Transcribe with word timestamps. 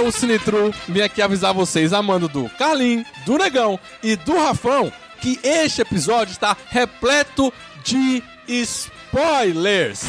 eu, 0.00 0.10
Sinitru, 0.10 0.74
vim 0.88 1.02
aqui 1.02 1.20
avisar 1.20 1.52
vocês, 1.52 1.92
amando 1.92 2.26
do 2.26 2.48
Carlin, 2.50 3.04
do 3.26 3.36
Negão 3.36 3.78
e 4.02 4.16
do 4.16 4.34
Rafão, 4.34 4.90
que 5.20 5.38
este 5.42 5.82
episódio 5.82 6.32
está 6.32 6.56
repleto 6.70 7.52
de 7.84 8.22
spoilers. 8.48 10.06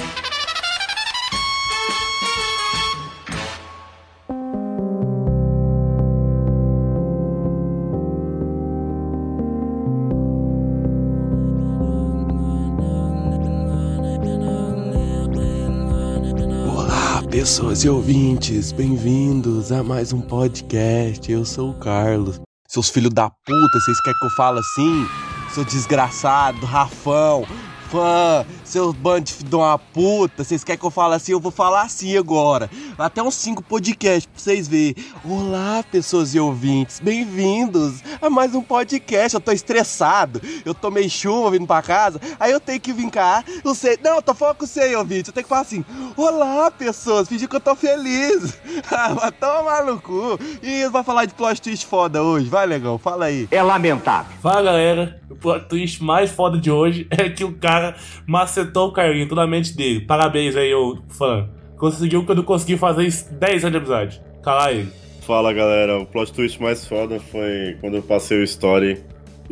Pessoas 17.41 17.83
e 17.83 17.89
ouvintes, 17.89 18.71
bem-vindos 18.71 19.71
a 19.71 19.81
mais 19.81 20.13
um 20.13 20.21
podcast. 20.21 21.31
Eu 21.31 21.43
sou 21.43 21.71
o 21.71 21.73
Carlos. 21.73 22.39
Seus 22.67 22.87
filhos 22.87 23.11
da 23.11 23.31
puta, 23.31 23.79
vocês 23.79 23.99
querem 24.01 24.19
que 24.19 24.25
eu 24.27 24.29
fale 24.29 24.59
assim? 24.59 25.07
Seu 25.49 25.65
desgraçado, 25.65 26.63
Rafão, 26.67 27.43
fã, 27.91 28.45
seus 28.63 28.95
bandos 28.95 29.37
de 29.43 29.53
uma 29.53 29.77
puta, 29.77 30.45
vocês 30.45 30.63
querem 30.63 30.79
que 30.79 30.85
eu 30.85 30.89
fale 30.89 31.13
assim? 31.15 31.33
Eu 31.33 31.41
vou 31.41 31.51
falar 31.51 31.81
assim 31.81 32.17
agora. 32.17 32.69
Até 32.97 33.21
uns 33.21 33.35
cinco 33.35 33.61
podcasts 33.61 34.25
pra 34.25 34.41
vocês 34.41 34.65
verem. 34.65 34.95
Olá, 35.25 35.83
pessoas 35.91 36.33
e 36.33 36.39
ouvintes, 36.39 37.01
bem-vindos 37.01 38.01
a 38.21 38.29
mais 38.29 38.55
um 38.55 38.61
podcast. 38.61 39.35
Eu 39.35 39.41
tô 39.41 39.51
estressado, 39.51 40.41
eu 40.63 40.73
tomei 40.73 41.09
chuva 41.09 41.51
vindo 41.51 41.67
pra 41.67 41.81
casa, 41.81 42.21
aí 42.39 42.53
eu 42.53 42.61
tenho 42.61 42.79
que 42.79 42.93
vir 42.93 43.09
cá. 43.11 43.43
Não 43.61 43.75
sei, 43.75 43.99
não, 44.01 44.15
eu 44.15 44.21
tô 44.21 44.33
falando 44.33 44.55
com 44.55 44.65
você, 44.65 44.95
ouvinte. 44.95 45.27
Eu 45.27 45.33
tenho 45.33 45.43
que 45.43 45.49
falar 45.49 45.61
assim: 45.61 45.83
Olá, 46.15 46.71
pessoas, 46.71 47.27
fingir 47.27 47.49
que 47.49 47.55
eu 47.57 47.59
tô 47.59 47.75
feliz. 47.75 48.57
Ah, 48.89 49.13
Vai 49.13 49.31
tomar 49.31 49.85
no 49.85 49.99
cu. 49.99 50.37
E 50.61 50.87
vai 50.89 51.03
falar 51.03 51.25
de 51.25 51.33
plot 51.33 51.61
twist 51.61 51.85
foda 51.85 52.21
hoje, 52.23 52.49
vai, 52.49 52.65
legal, 52.65 52.97
fala 52.97 53.25
aí. 53.25 53.47
É 53.51 53.61
lamentável. 53.61 54.31
Fala 54.41 54.63
galera, 54.63 55.21
o 55.29 55.35
plot 55.35 55.67
twist 55.67 56.03
mais 56.03 56.29
foda 56.31 56.57
de 56.57 56.69
hoje 56.69 57.07
é 57.09 57.29
que 57.29 57.43
o 57.43 57.53
cara 57.53 57.80
macetou 58.25 58.89
o 58.89 58.93
Carlinho 58.93 59.33
na 59.35 59.47
mente 59.47 59.75
dele. 59.75 60.01
Parabéns 60.01 60.55
aí, 60.55 60.73
ô 60.73 60.97
fã. 61.09 61.49
Conseguiu 61.77 62.19
o 62.19 62.25
que 62.25 62.31
eu 62.31 62.35
não 62.35 62.43
consegui 62.43 62.77
fazer 62.77 63.03
em 63.03 63.37
10 63.39 63.65
anos 63.65 63.71
de 63.71 63.77
amizade. 63.77 64.21
Calar 64.43 64.71
ele. 64.71 64.89
Fala 65.21 65.53
galera, 65.53 65.99
o 65.99 66.05
plot 66.05 66.33
twist 66.33 66.61
mais 66.61 66.85
foda 66.87 67.19
foi 67.19 67.77
quando 67.79 67.95
eu 67.97 68.01
passei 68.01 68.39
o 68.39 68.43
story 68.43 69.03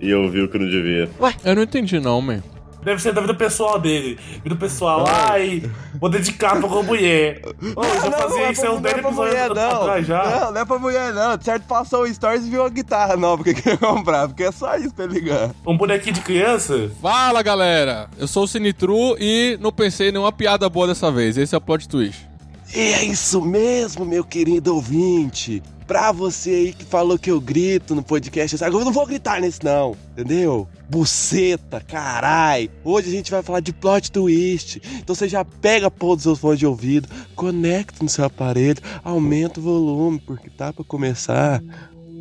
e 0.01 0.09
eu 0.09 0.27
vi 0.29 0.41
o 0.41 0.47
que 0.47 0.57
eu 0.57 0.61
não 0.61 0.69
devia. 0.69 1.09
Eu 1.43 1.55
não 1.55 1.63
entendi 1.63 1.99
não, 1.99 2.21
man. 2.21 2.41
Deve 2.89 3.03
ser 3.03 3.13
da 3.13 3.21
vida 3.21 3.35
pessoal 3.35 3.79
dele. 3.79 4.17
Vida 4.43 4.55
pessoal, 4.55 5.05
ai, 5.07 5.61
vou 6.01 6.09
dedicar 6.09 6.57
pra 6.57 6.65
uma 6.65 6.81
mulher. 6.81 7.39
Ô, 7.75 7.83
eu 7.83 8.01
já 8.01 8.11
fazia 8.11 8.51
isso 8.51 8.65
há 8.65 8.71
uns 8.71 8.81
10 8.81 8.93
pra 8.95 9.09
episódios 9.09 9.15
mulher, 9.15 9.49
não. 9.53 9.81
atrás 9.81 10.07
já. 10.07 10.39
Não, 10.39 10.51
não 10.53 10.61
é 10.61 10.65
pra 10.65 10.79
mulher, 10.79 11.13
não. 11.13 11.39
Certo, 11.39 11.67
passou 11.67 12.01
o 12.01 12.11
stories 12.11 12.47
e 12.47 12.49
viu 12.49 12.61
uma 12.61 12.69
guitarra 12.69 13.15
nova 13.15 13.43
que 13.43 13.53
queria 13.53 13.77
comprar, 13.77 14.27
porque 14.27 14.41
é 14.41 14.51
só 14.51 14.75
isso 14.75 14.91
pra 14.91 15.05
ele 15.05 15.19
ligar. 15.19 15.51
Um 15.67 15.77
bonequinho 15.77 16.15
de 16.15 16.21
criança? 16.21 16.89
Fala, 16.99 17.43
galera. 17.43 18.09
Eu 18.17 18.27
sou 18.27 18.45
o 18.45 18.47
Sinitru 18.47 19.15
e 19.19 19.55
não 19.61 19.71
pensei 19.71 20.09
em 20.09 20.11
nenhuma 20.13 20.31
piada 20.31 20.67
boa 20.67 20.87
dessa 20.87 21.11
vez. 21.11 21.37
Esse 21.37 21.53
é 21.53 21.57
o 21.59 21.61
plot 21.61 21.87
twist. 21.87 22.27
E 22.73 22.79
é 22.79 23.03
isso 23.03 23.39
mesmo, 23.39 24.03
meu 24.03 24.23
querido 24.23 24.73
ouvinte. 24.73 25.61
Pra 25.89 26.11
você 26.11 26.51
aí 26.51 26.73
que 26.73 26.85
falou 26.85 27.17
que 27.17 27.31
eu 27.31 27.41
grito 27.41 27.95
no 27.95 28.03
podcast, 28.03 28.63
agora 28.63 28.81
eu 28.81 28.85
não 28.85 28.91
vou 28.91 29.07
gritar 29.07 29.41
nesse 29.41 29.63
não, 29.63 29.97
entendeu? 30.11 30.67
Buceta, 30.87 31.81
carai. 31.81 32.69
Hoje 32.83 33.09
a 33.09 33.11
gente 33.11 33.31
vai 33.31 33.41
falar 33.41 33.59
de 33.59 33.73
plot 33.73 34.11
twist. 34.11 34.79
Então 34.99 35.15
você 35.15 35.27
já 35.27 35.43
pega 35.43 35.87
a 35.87 35.91
porra 35.91 36.17
dos 36.17 36.23
seus 36.23 36.37
fones 36.37 36.59
de 36.59 36.67
ouvido, 36.67 37.09
conecta 37.35 38.03
no 38.03 38.09
seu 38.09 38.23
aparelho, 38.23 38.79
aumenta 39.03 39.59
o 39.59 39.63
volume, 39.63 40.19
porque 40.19 40.51
tá 40.51 40.71
pra 40.71 40.85
começar 40.85 41.59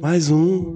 mais 0.00 0.30
um. 0.30 0.72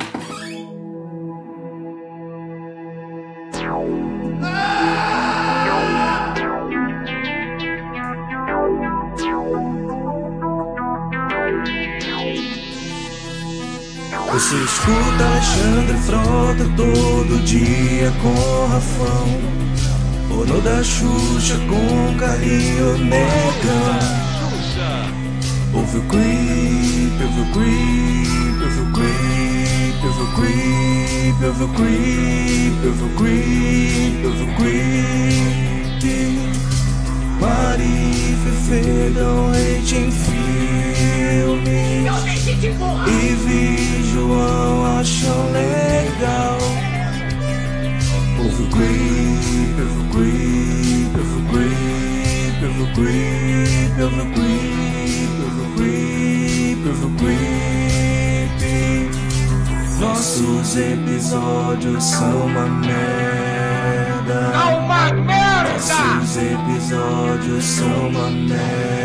Escuta 14.82 15.24
Alexandre 15.24 15.96
Frota 15.98 16.64
todo 16.76 17.44
dia 17.44 18.12
com 18.20 18.66
Rafão. 18.66 19.28
O 20.30 20.44
no 20.44 20.60
da 20.60 20.82
Xuxa 20.82 21.56
com 21.68 22.16
Carinho 22.18 22.98
Negão 22.98 24.00
Ouve 25.74 25.98
o 25.98 26.02
creep, 26.02 27.22
ouve 27.22 27.40
o 27.40 27.46
creep, 27.52 28.62
ouve 28.62 28.80
o 28.80 28.92
creep, 28.92 30.04
ouve 30.04 30.22
o 30.22 30.26
creep, 30.34 31.44
ouve 31.44 31.62
o 31.62 31.68
creep, 31.68 32.74
ouve 32.84 33.04
o 33.04 33.08
creep, 33.16 34.24
ouve 34.26 34.42
o 34.42 34.46
creep 34.56 35.22
Mari 37.40 38.36
Fefe 38.42 39.10
dão 39.14 39.50
hate 39.52 39.96
em 39.96 40.10
filme 41.32 42.04
e 43.06 43.34
vi 43.44 44.02
João 44.12 44.98
acham 44.98 45.50
legal. 45.52 46.58
Ouve 48.38 48.62
o 48.62 48.66
creep, 48.68 49.76
ouve 49.80 50.00
o 50.00 50.04
creep, 50.10 51.12
ouve 51.16 51.36
o 51.36 51.42
creep, 51.48 52.60
ouve 52.64 52.82
o 52.82 52.86
creep, 52.94 53.96
ouve 54.02 54.20
o 54.20 54.26
creep, 55.76 56.80
ouve 56.86 57.04
o 57.06 57.08
creep, 57.16 58.52
Nossos 59.98 60.76
episódios 60.76 62.04
são 62.04 62.46
uma 62.46 62.66
merda. 62.66 64.52
Uma 64.84 65.12
merda! 65.12 65.41
Nossos 65.82 66.36
episódios 66.36 67.64
são 67.64 68.08
uma 68.08 68.30
merda 68.30 69.02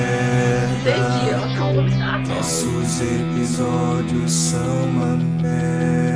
nossos 2.27 3.01
episódios 3.01 4.31
são 4.31 4.83
uma 4.85 5.17
merda. 5.41 6.06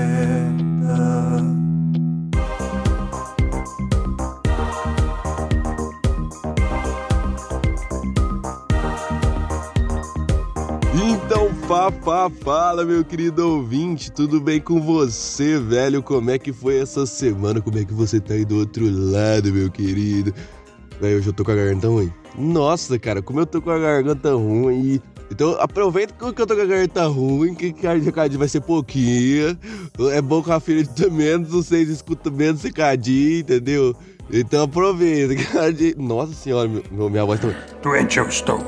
Fá, 12.03 12.29
fala, 12.29 12.83
meu 12.85 13.03
querido 13.03 13.47
ouvinte, 13.47 14.11
tudo 14.11 14.39
bem 14.41 14.59
com 14.59 14.81
você, 14.81 15.59
velho? 15.59 16.01
Como 16.01 16.31
é 16.31 16.39
que 16.39 16.51
foi 16.51 16.79
essa 16.79 17.05
semana? 17.05 17.61
Como 17.61 17.77
é 17.77 17.85
que 17.85 17.93
você 17.93 18.19
tá 18.19 18.33
aí 18.33 18.43
do 18.45 18.57
outro 18.57 18.85
lado, 18.89 19.51
meu 19.51 19.69
querido? 19.69 20.33
Velho, 20.99 21.17
hoje 21.17 21.27
eu 21.27 21.33
tô 21.33 21.43
com 21.43 21.51
a 21.51 21.55
garganta 21.55 21.87
ruim. 21.87 22.11
Nossa, 22.37 22.97
cara, 22.97 23.21
como 23.21 23.39
eu 23.39 23.45
tô 23.45 23.61
com 23.61 23.71
a 23.71 23.79
garganta 23.79 24.33
ruim. 24.33 24.99
Então, 25.31 25.55
aproveita 25.59 26.13
que 26.13 26.23
eu 26.41 26.45
tô 26.45 26.55
com 26.55 26.61
a 26.61 26.65
garganta 26.65 27.05
ruim, 27.07 27.53
que, 27.55 27.73
a 27.87 27.93
recadinho 27.93 28.39
vai 28.39 28.47
ser 28.47 28.61
pouquinho. 28.61 29.57
É 30.11 30.21
bom 30.21 30.41
que 30.43 30.51
a 30.51 30.59
filha 30.59 30.83
de 30.83 31.09
menos, 31.09 31.49
vocês 31.49 31.87
escutam 31.89 32.33
menos 32.33 32.61
recadinho, 32.63 33.39
entendeu? 33.39 33.95
Então 34.31 34.63
aproveita. 34.63 35.33
Nossa 35.97 36.33
senhora, 36.33 36.67
meu- 36.91 37.09
minha 37.09 37.25
voz 37.25 37.39
tá. 37.39 37.47
Doente 37.81 38.19
eu 38.19 38.27
estou. 38.27 38.59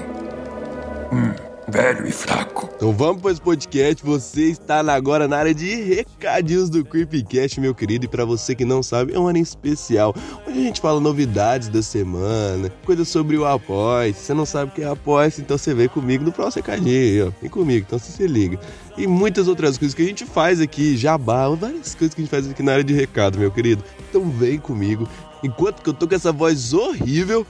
Hum, 1.11 1.33
velho 1.67 2.07
e 2.07 2.11
fraco. 2.11 2.69
Então 2.75 2.91
vamos 2.91 3.21
para 3.21 3.31
esse 3.31 3.41
podcast. 3.41 4.03
Você 4.03 4.49
está 4.49 4.79
agora 4.93 5.27
na 5.27 5.37
área 5.37 5.53
de 5.53 5.75
recadinhos 5.75 6.69
do 6.69 6.83
Creepcast, 6.83 7.59
meu 7.59 7.73
querido. 7.73 8.05
E 8.05 8.07
para 8.07 8.25
você 8.25 8.53
que 8.55 8.65
não 8.65 8.83
sabe, 8.83 9.13
é 9.13 9.19
um 9.19 9.27
ano 9.27 9.37
especial, 9.37 10.13
onde 10.47 10.59
a 10.59 10.63
gente 10.63 10.81
fala 10.81 10.99
novidades 10.99 11.69
da 11.69 11.81
semana, 11.81 12.69
coisas 12.85 13.07
sobre 13.07 13.37
o 13.37 13.45
Apoia. 13.45 14.13
Se 14.13 14.25
você 14.25 14.33
não 14.33 14.45
sabe 14.45 14.71
o 14.71 14.73
que 14.73 14.81
é 14.83 14.87
Apoia, 14.87 15.31
então 15.37 15.57
você 15.57 15.73
vem 15.73 15.87
comigo 15.87 16.23
no 16.23 16.31
próximo 16.31 16.63
recadinho. 16.65 17.33
Vem 17.41 17.49
comigo, 17.49 17.85
então 17.87 17.99
você 17.99 18.11
se 18.11 18.27
liga. 18.27 18.59
E 18.97 19.07
muitas 19.07 19.47
outras 19.47 19.77
coisas 19.77 19.95
que 19.95 20.01
a 20.03 20.05
gente 20.05 20.25
faz 20.25 20.59
aqui, 20.61 20.97
jabá, 20.97 21.49
várias 21.49 21.95
coisas 21.95 22.13
que 22.13 22.21
a 22.21 22.23
gente 22.23 22.31
faz 22.31 22.49
aqui 22.49 22.61
na 22.61 22.73
área 22.73 22.83
de 22.83 22.93
recado, 22.93 23.39
meu 23.39 23.51
querido. 23.51 23.83
Então 24.09 24.29
vem 24.29 24.59
comigo, 24.59 25.07
enquanto 25.43 25.81
que 25.81 25.89
eu 25.89 25.93
tô 25.93 26.07
com 26.07 26.15
essa 26.15 26.31
voz 26.31 26.73
horrível. 26.73 27.45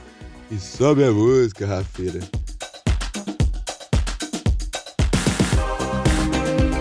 E 0.52 0.58
sobe 0.60 1.04
a 1.04 1.12
música, 1.12 1.66
Rafeira. 1.66 2.20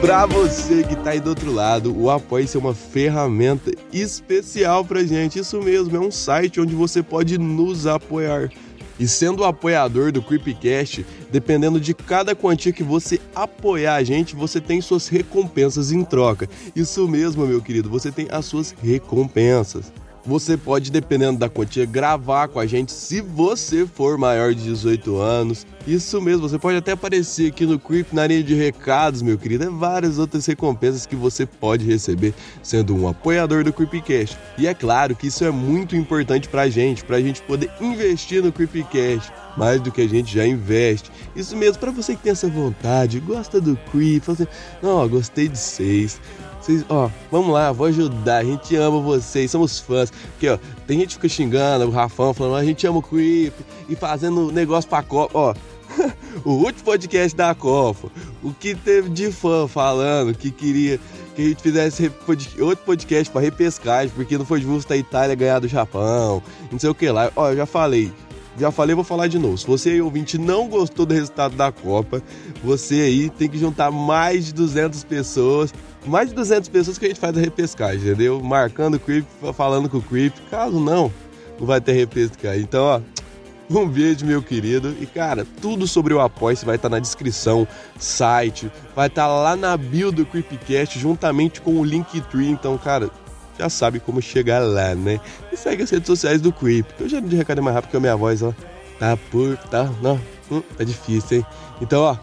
Pra 0.03 0.27
você 0.27 0.83
que 0.83 0.97
tá 0.97 1.11
aí 1.11 1.21
do 1.21 1.29
outro 1.29 1.53
lado, 1.53 1.97
o 1.97 2.11
Apoia-se 2.11 2.57
é 2.57 2.61
uma 2.61 2.75
ferramenta 2.75 3.71
especial 3.93 4.85
pra 4.85 5.05
gente. 5.05 5.39
Isso 5.39 5.63
mesmo, 5.63 5.97
é 5.97 6.01
um 6.01 6.11
site 6.11 6.61
onde 6.61 6.75
você 6.75 7.05
pode 7.05 7.39
nos 7.39 7.87
apoiar. 7.87 8.51
E 8.99 9.07
sendo 9.07 9.45
apoiador 9.45 10.11
do 10.11 10.21
Creepcast, 10.21 11.07
dependendo 11.31 11.79
de 11.79 11.95
cada 11.95 12.35
quantia 12.35 12.73
que 12.73 12.83
você 12.83 13.21
apoiar 13.33 13.95
a 13.95 14.03
gente, 14.03 14.35
você 14.35 14.61
tem 14.61 14.81
suas 14.81 15.07
recompensas 15.07 15.93
em 15.93 16.03
troca. 16.03 16.49
Isso 16.75 17.07
mesmo, 17.07 17.47
meu 17.47 17.63
querido, 17.63 17.89
você 17.89 18.11
tem 18.11 18.27
as 18.29 18.45
suas 18.45 18.75
recompensas. 18.83 19.93
Você 20.25 20.57
pode, 20.57 20.93
dependendo 20.93 21.41
da 21.41 21.49
quantia, 21.49 21.85
gravar 21.85 22.47
com 22.47 22.61
a 22.61 22.67
gente 22.67 22.93
se 22.93 23.21
você 23.21 23.85
for 23.87 24.17
maior 24.17 24.55
de 24.55 24.63
18 24.63 25.17
anos. 25.17 25.67
Isso 25.85 26.21
mesmo, 26.21 26.49
você 26.49 26.61
pode 26.61 26.77
até 26.77 26.93
aparecer 26.93 27.49
aqui 27.49 27.67
no 27.67 27.77
Creep 27.77 28.13
na 28.13 28.27
linha 28.27 28.43
de 28.43 28.55
recados, 28.55 29.21
meu 29.21 29.37
querido. 29.37 29.65
É 29.65 29.69
várias 29.69 30.19
outras 30.19 30.47
recompensas 30.47 31.07
que 31.07 31.17
você 31.17 31.45
pode 31.45 31.85
receber 31.85 32.33
sendo 32.63 32.95
um 32.95 33.09
apoiador 33.09 33.65
do 33.65 33.73
Creepcast. 33.73 34.39
E 34.57 34.69
é 34.69 34.75
claro 34.75 35.17
que 35.17 35.27
isso 35.27 35.45
é 35.45 35.51
muito 35.51 35.97
importante 35.97 36.49
pra 36.49 36.69
gente, 36.69 37.05
pra 37.05 37.21
gente 37.21 37.43
poder 37.43 37.69
investir 37.81 38.43
no 38.43 38.53
Creepcast 38.53 39.33
mais 39.57 39.81
do 39.81 39.91
que 39.91 40.03
a 40.03 40.09
gente 40.09 40.33
já 40.33 40.47
investe. 40.47 41.11
Isso 41.35 41.57
mesmo, 41.57 41.79
pra 41.79 41.91
você 41.91 42.15
que 42.15 42.23
tem 42.23 42.33
essa 42.33 42.49
vontade, 42.49 43.19
gosta 43.21 43.61
do 43.61 43.77
Creep, 43.91 44.23
fala 44.23 44.39
assim, 44.41 44.49
não, 44.81 45.09
gostei 45.09 45.49
de 45.49 45.59
vocês. 45.59 46.21
Vocês, 46.63 46.85
ó, 46.89 47.11
vamos 47.29 47.53
lá, 47.53 47.73
vou 47.73 47.89
ajudar, 47.89 48.37
a 48.37 48.45
gente 48.45 48.77
ama 48.77 49.01
vocês, 49.01 49.51
somos 49.51 49.81
fãs. 49.81 50.13
Porque, 50.13 50.49
ó, 50.49 50.57
tem 50.87 51.01
gente 51.01 51.09
que 51.09 51.15
fica 51.15 51.29
xingando 51.29 51.87
o 51.87 51.91
Rafão, 51.91 52.33
falando, 52.33 52.57
a 52.57 52.65
gente 52.65 52.87
ama 52.87 52.99
o 52.99 53.03
Creep 53.03 53.53
e 53.89 53.97
fazendo 53.97 54.53
negócio 54.53 54.89
pra 54.89 55.03
Copa, 55.03 55.37
ó. 55.37 55.55
o 56.45 56.53
último 56.53 56.85
podcast 56.85 57.37
da 57.37 57.53
Copa, 57.53 58.09
o 58.43 58.53
que 58.55 58.77
teve 58.77 59.11
de 59.11 59.33
fã 59.33 59.67
falando 59.67 60.35
que 60.35 60.53
queria 60.53 61.01
que 61.35 61.43
a 61.43 61.45
gente 61.47 61.63
fizesse 61.63 62.13
outro 62.61 62.85
podcast 62.85 63.31
pra 63.33 63.41
repescagem, 63.41 64.13
porque 64.15 64.39
não 64.39 64.45
foi 64.45 64.61
justo 64.61 64.93
a 64.93 64.97
Itália 64.97 65.35
ganhar 65.35 65.59
do 65.59 65.67
Japão, 65.67 66.43
não 66.71 66.79
sei 66.79 66.91
o 66.91 66.95
que 66.95 67.11
lá. 67.11 67.33
Ó, 67.35 67.51
eu 67.51 67.57
já 67.57 67.67
falei, 67.67 68.13
já 68.59 68.71
falei, 68.71 68.95
vou 68.95 69.05
falar 69.05 69.29
de 69.29 69.39
novo. 69.39 69.57
Se 69.57 69.67
você 69.67 69.91
aí, 69.91 70.03
ouvinte, 70.03 70.39
não 70.39 70.69
gostou 70.69 71.07
do 71.07 71.15
resultado 71.15 71.57
da 71.57 71.73
Copa, 71.73 72.23
você 72.63 73.01
aí 73.01 73.31
tem 73.31 73.49
que 73.49 73.59
juntar 73.59 73.91
mais 73.91 74.47
de 74.47 74.55
200 74.55 75.03
pessoas, 75.05 75.73
mais 76.07 76.29
de 76.29 76.35
200 76.35 76.69
pessoas 76.69 76.99
que 76.99 77.05
a 77.05 77.09
gente 77.09 77.21
faz 77.21 77.37
a 77.37 77.41
repescagem, 77.41 78.01
entendeu? 78.01 78.41
Marcando 78.43 78.95
o 78.95 79.01
Creep, 79.01 79.25
falando 79.55 79.89
com 79.89 79.99
o 79.99 80.03
Creep. 80.03 80.35
Caso 80.51 80.81
não, 80.81 81.13
não 81.59 81.67
vai 81.67 81.81
ter 81.81 81.93
repescagem. 81.93 82.63
Então, 82.63 82.85
ó, 82.85 83.01
um 83.71 83.89
beijo, 83.89 84.27
meu 84.27 84.43
querido. 84.43 84.95
E, 85.01 85.07
cara, 85.07 85.47
tudo 85.61 85.87
sobre 85.87 86.13
o 86.13 86.21
Apoia 86.21 86.57
vai 86.65 86.77
estar 86.77 86.89
na 86.89 86.99
descrição, 86.99 87.67
site, 87.99 88.71
vai 88.95 89.07
estar 89.07 89.27
lá 89.27 89.57
na 89.57 89.77
bio 89.77 90.11
do 90.11 90.27
Creepcast, 90.27 90.99
juntamente 90.99 91.61
com 91.61 91.73
o 91.75 91.85
Linktree. 91.85 92.51
Então, 92.51 92.77
cara, 92.77 93.11
já 93.59 93.69
sabe 93.69 94.01
como 94.01 94.21
chegar 94.21 94.61
lá, 94.61 94.95
né? 94.95 95.21
E 95.53 95.57
segue 95.57 95.83
as 95.83 95.91
redes 95.91 96.07
sociais 96.07 96.41
do 96.41 96.53
Creep, 96.53 96.87
eu 96.99 97.09
já 97.09 97.21
de 97.21 97.37
recado 97.37 97.63
mais 97.63 97.77
rápido 97.77 97.91
que 97.91 97.97
a 97.97 98.01
minha 98.01 98.17
voz, 98.17 98.43
ó. 98.43 98.53
Tá 98.99 99.17
por. 99.17 99.57
tá. 99.57 99.91
Não, 100.01 100.21
hum, 100.51 100.63
tá 100.77 100.85
difícil, 100.85 101.39
hein? 101.39 101.47
Então, 101.81 102.03
ó, 102.03 102.17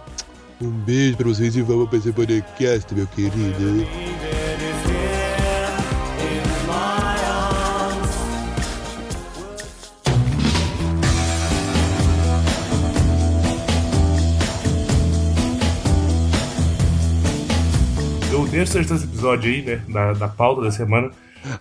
um 0.62 0.70
beijo 0.70 1.16
pra 1.16 1.28
vocês 1.28 1.56
e 1.56 1.62
vamos 1.62 1.88
pra 1.90 1.98
esse 1.98 2.12
podcast, 2.12 2.94
meu 2.94 3.08
querido. 3.08 3.88
Eu 18.32 18.48
deixo 18.48 18.80
esse 18.80 18.94
episódio 18.94 19.52
aí, 19.52 19.62
né? 19.62 19.82
Da, 19.88 20.14
da 20.14 20.28
pauta 20.28 20.62
da 20.62 20.72
semana. 20.72 21.10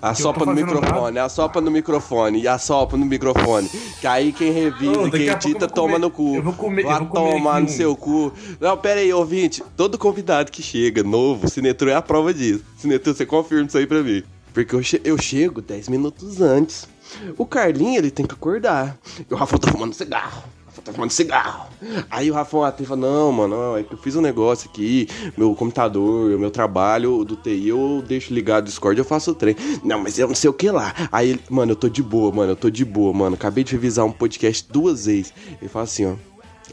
Assopra 0.00 0.42
Eu 0.42 0.46
no 0.46 0.54
microfone, 0.54 1.18
assopra 1.18 1.60
no 1.60 1.70
microfone 1.70 2.40
e 2.42 2.46
assopra 2.48 2.96
no 2.96 3.04
microfone. 3.04 3.68
Que 4.00 4.06
aí 4.06 4.32
quem 4.32 4.52
revisa, 4.52 4.92
Ô, 5.00 5.04
daqui 5.04 5.18
quem 5.18 5.28
a 5.28 5.32
eu 5.32 5.36
edita, 5.36 5.66
toma 5.66 5.88
comer- 5.94 5.98
no 5.98 6.10
cu. 6.10 6.36
eu 6.36 6.42
vou 6.42 6.52
comer- 6.52 6.82
eu 6.84 6.88
Vai 6.88 6.98
vou 7.00 7.08
comer 7.08 7.30
tomar 7.32 7.60
no 7.60 7.68
seu 7.68 7.96
cu. 7.96 8.32
Não, 8.60 8.76
pera 8.76 9.00
aí, 9.00 9.12
ouvinte. 9.12 9.62
Todo 9.76 9.98
convidado 9.98 10.52
que 10.52 10.62
chega 10.62 11.02
novo, 11.02 11.48
Sinetru 11.50 11.90
é 11.90 11.94
a 11.94 12.02
prova 12.02 12.32
disso. 12.32 12.64
Sinetru, 12.76 13.12
você 13.14 13.26
confirma 13.26 13.66
isso 13.66 13.76
aí 13.76 13.86
pra 13.86 14.02
mim. 14.02 14.22
Porque 14.54 14.74
eu, 14.74 14.82
che- 14.82 15.00
eu 15.04 15.18
chego 15.18 15.60
10 15.60 15.88
minutos 15.88 16.40
antes. 16.40 16.88
O 17.36 17.44
Carlinho, 17.44 17.96
ele 17.98 18.10
tem 18.10 18.26
que 18.26 18.34
acordar. 18.34 18.96
E 19.28 19.32
o 19.32 19.36
Rafa 19.36 19.58
tá 19.58 19.70
fumando 19.70 19.94
cigarro. 19.94 20.42
Tá 20.84 20.92
fumando 20.92 21.10
cigarro. 21.10 21.68
Aí 22.10 22.30
o 22.30 22.34
Rafão 22.34 22.64
até 22.64 22.84
fala, 22.84 23.00
não, 23.00 23.32
mano, 23.32 23.76
é 23.76 23.82
que 23.82 23.92
eu 23.92 23.98
fiz 23.98 24.16
um 24.16 24.20
negócio 24.20 24.70
aqui, 24.70 25.08
meu 25.36 25.54
computador, 25.54 26.38
meu 26.38 26.50
trabalho 26.50 27.24
do 27.24 27.36
TI, 27.36 27.68
eu 27.68 28.02
deixo 28.06 28.32
ligado 28.32 28.64
o 28.64 28.66
Discord, 28.66 28.98
eu 28.98 29.04
faço 29.04 29.32
o 29.32 29.34
trem. 29.34 29.56
Não, 29.82 30.00
mas 30.00 30.18
eu 30.18 30.28
não 30.28 30.34
sei 30.34 30.48
o 30.48 30.52
que 30.52 30.70
lá. 30.70 30.94
Aí, 31.10 31.30
ele, 31.30 31.40
mano, 31.50 31.72
eu 31.72 31.76
tô 31.76 31.88
de 31.88 32.02
boa, 32.02 32.32
mano, 32.32 32.52
eu 32.52 32.56
tô 32.56 32.70
de 32.70 32.84
boa, 32.84 33.12
mano. 33.12 33.34
Acabei 33.34 33.64
de 33.64 33.72
revisar 33.72 34.04
um 34.04 34.12
podcast 34.12 34.66
duas 34.70 35.06
vezes. 35.06 35.32
Ele 35.60 35.68
fala 35.68 35.84
assim, 35.84 36.06
ó. 36.06 36.14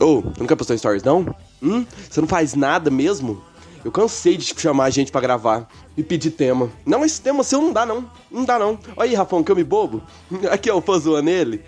Ô, 0.03 0.23
não 0.37 0.45
quer 0.45 0.55
postar 0.55 0.77
stories, 0.77 1.03
não? 1.03 1.25
Hum? 1.61 1.85
Você 2.09 2.19
não 2.19 2.27
faz 2.27 2.53
nada 2.53 2.91
mesmo? 2.91 3.41
Eu 3.85 3.91
cansei 3.91 4.35
de 4.35 4.51
chamar 4.57 4.85
a 4.85 4.89
gente 4.89 5.11
pra 5.11 5.21
gravar 5.21 5.69
e 5.95 6.01
pedir 6.01 6.31
tema. 6.31 6.71
Não, 6.83 7.05
esse 7.05 7.21
tema 7.21 7.43
seu 7.43 7.61
não 7.61 7.71
dá, 7.71 7.85
não. 7.85 8.09
Não 8.31 8.43
dá, 8.43 8.57
não. 8.57 8.79
Olha 8.97 9.09
aí, 9.09 9.15
Rafão, 9.15 9.43
que 9.43 9.51
eu 9.51 9.55
me 9.55 9.63
bobo. 9.63 10.01
Aqui, 10.51 10.71
ó, 10.71 10.77
o 10.77 10.81
fã 10.81 10.97
zoando 10.97 11.29
ele. 11.29 11.63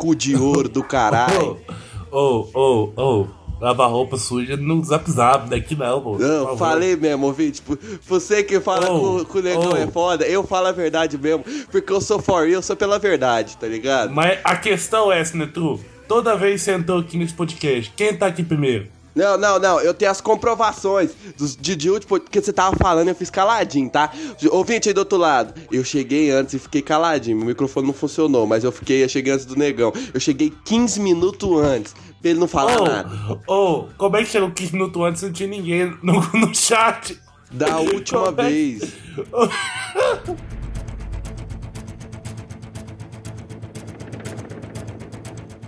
Cu 0.00 0.14
de 0.14 0.34
ouro 0.34 0.66
do 0.68 0.82
caralho. 0.82 1.58
Ô, 2.10 2.48
ô, 2.54 2.92
ô, 2.96 3.26
lavar 3.60 3.88
roupa 3.90 4.16
suja 4.16 4.56
no 4.56 4.82
zap 4.82 5.08
zap 5.10 5.48
daqui 5.48 5.76
não, 5.76 6.00
pô. 6.00 6.18
Não, 6.18 6.56
falei 6.56 6.96
mesmo, 6.96 7.26
ouvinte. 7.26 7.60
Tipo, 7.60 7.78
Você 8.08 8.42
que 8.42 8.58
fala 8.60 8.90
Oh, 8.90 8.98
que 8.98 9.04
o- 9.22 9.24
que 9.26 9.38
o 9.38 9.42
negão 9.42 9.70
oh. 9.74 9.76
é 9.76 9.86
foda, 9.86 10.24
eu 10.26 10.42
falo 10.42 10.68
a 10.68 10.72
verdade 10.72 11.16
mesmo. 11.18 11.44
Porque 11.70 11.92
eu 11.92 12.00
sou 12.00 12.18
for 12.18 12.40
real, 12.44 12.54
eu 12.54 12.62
sou 12.62 12.74
pela 12.74 12.98
verdade, 12.98 13.56
tá 13.58 13.66
ligado? 13.68 14.10
Mas 14.12 14.40
a 14.42 14.56
questão 14.56 15.12
é, 15.12 15.22
Sinetru, 15.22 15.78
toda 16.08 16.34
vez 16.34 16.54
que 16.62 16.64
você 16.64 16.72
entrou 16.72 16.98
aqui 16.98 17.16
nesse 17.18 17.34
podcast, 17.34 17.92
quem 17.94 18.16
tá 18.16 18.26
aqui 18.26 18.42
primeiro? 18.42 18.88
Não, 19.14 19.36
não, 19.36 19.58
não, 19.58 19.80
eu 19.80 19.92
tenho 19.92 20.10
as 20.10 20.20
comprovações 20.20 21.10
dos, 21.36 21.56
de, 21.56 21.74
de 21.74 21.90
último, 21.90 22.20
porque 22.20 22.40
você 22.40 22.52
tava 22.52 22.76
falando 22.76 23.08
eu 23.08 23.14
fiz 23.14 23.28
caladinho, 23.28 23.90
tá? 23.90 24.12
Ouvinte 24.50 24.88
aí 24.88 24.94
do 24.94 24.98
outro 24.98 25.18
lado, 25.18 25.52
eu 25.70 25.84
cheguei 25.84 26.30
antes 26.30 26.54
e 26.54 26.58
fiquei 26.58 26.80
caladinho, 26.80 27.36
meu 27.36 27.46
microfone 27.46 27.86
não 27.86 27.94
funcionou, 27.94 28.46
mas 28.46 28.62
eu 28.62 28.70
fiquei, 28.70 29.02
eu 29.02 29.08
cheguei 29.08 29.32
antes 29.32 29.44
do 29.44 29.56
negão. 29.56 29.92
Eu 30.14 30.20
cheguei 30.20 30.52
15 30.64 31.00
minutos 31.00 31.50
antes, 31.60 31.94
pra 32.20 32.30
ele 32.30 32.38
não 32.38 32.48
falar 32.48 32.80
nada. 32.80 33.10
Ô, 33.46 33.54
ô, 33.54 33.88
como 33.98 34.16
é 34.16 34.22
que 34.22 34.30
chegou 34.30 34.50
15 34.50 34.72
minutos 34.72 35.02
antes 35.02 35.22
e 35.22 35.26
não 35.26 35.32
tinha 35.32 35.48
ninguém 35.48 35.96
no, 36.02 36.20
no 36.34 36.54
chat? 36.54 37.18
Da 37.50 37.78
última 37.78 38.26
Como 38.26 38.40
é 38.42 38.44
vez. 38.44 38.92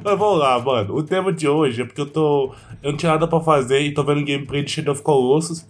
Mas 0.04 0.18
vamos 0.18 0.38
lá, 0.38 0.58
mano. 0.58 0.96
O 0.96 1.02
tema 1.02 1.32
de 1.32 1.48
hoje 1.48 1.82
é 1.82 1.84
porque 1.84 2.00
eu 2.00 2.10
tô. 2.10 2.54
Eu 2.82 2.90
não 2.90 2.98
tinha 2.98 3.12
nada 3.12 3.28
pra 3.28 3.40
fazer 3.40 3.80
e 3.80 3.94
tô 3.94 4.02
vendo 4.02 4.24
gameplay 4.24 4.62
de 4.62 4.70
Shadow 4.70 4.92
of 4.92 5.02
Colossus. 5.02 5.66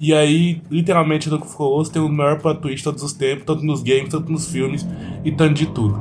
E 0.00 0.12
aí, 0.14 0.60
literalmente, 0.70 1.24
Shadow 1.24 1.40
of 1.40 1.54
Colossus 1.56 1.92
tem 1.92 2.02
o 2.02 2.08
maior 2.08 2.40
plot 2.40 2.60
twist 2.60 2.78
de 2.78 2.84
todos 2.84 3.02
os 3.02 3.12
tempos, 3.12 3.44
tanto 3.44 3.64
nos 3.64 3.82
games, 3.82 4.08
tanto 4.08 4.30
nos 4.30 4.48
filmes 4.48 4.86
e 5.24 5.30
tanto 5.30 5.54
de 5.54 5.66
tudo. 5.66 6.00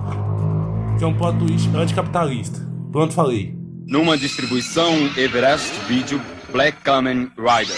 Que 0.97 1.03
é 1.03 1.07
um 1.07 1.13
plot 1.13 1.37
twist 1.37 1.69
anticapitalista. 1.75 2.67
Pronto, 2.91 3.13
falei. 3.13 3.55
Numa 3.87 4.17
distribuição 4.17 4.91
Everest 5.17 5.71
Video 5.87 6.19
Black 6.51 6.81
Kamen 6.81 7.29
Rider. 7.37 7.75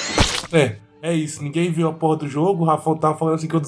É, 0.51 0.75
é 1.01 1.13
isso. 1.13 1.43
Ninguém 1.43 1.71
viu 1.71 1.87
a 1.87 1.93
porra 1.93 2.17
do 2.17 2.27
jogo. 2.27 2.63
O 2.63 2.65
Rafão 2.65 2.95
tava 2.97 3.17
falando 3.17 3.35
assim 3.35 3.47
que 3.47 3.55
eu 3.55 3.61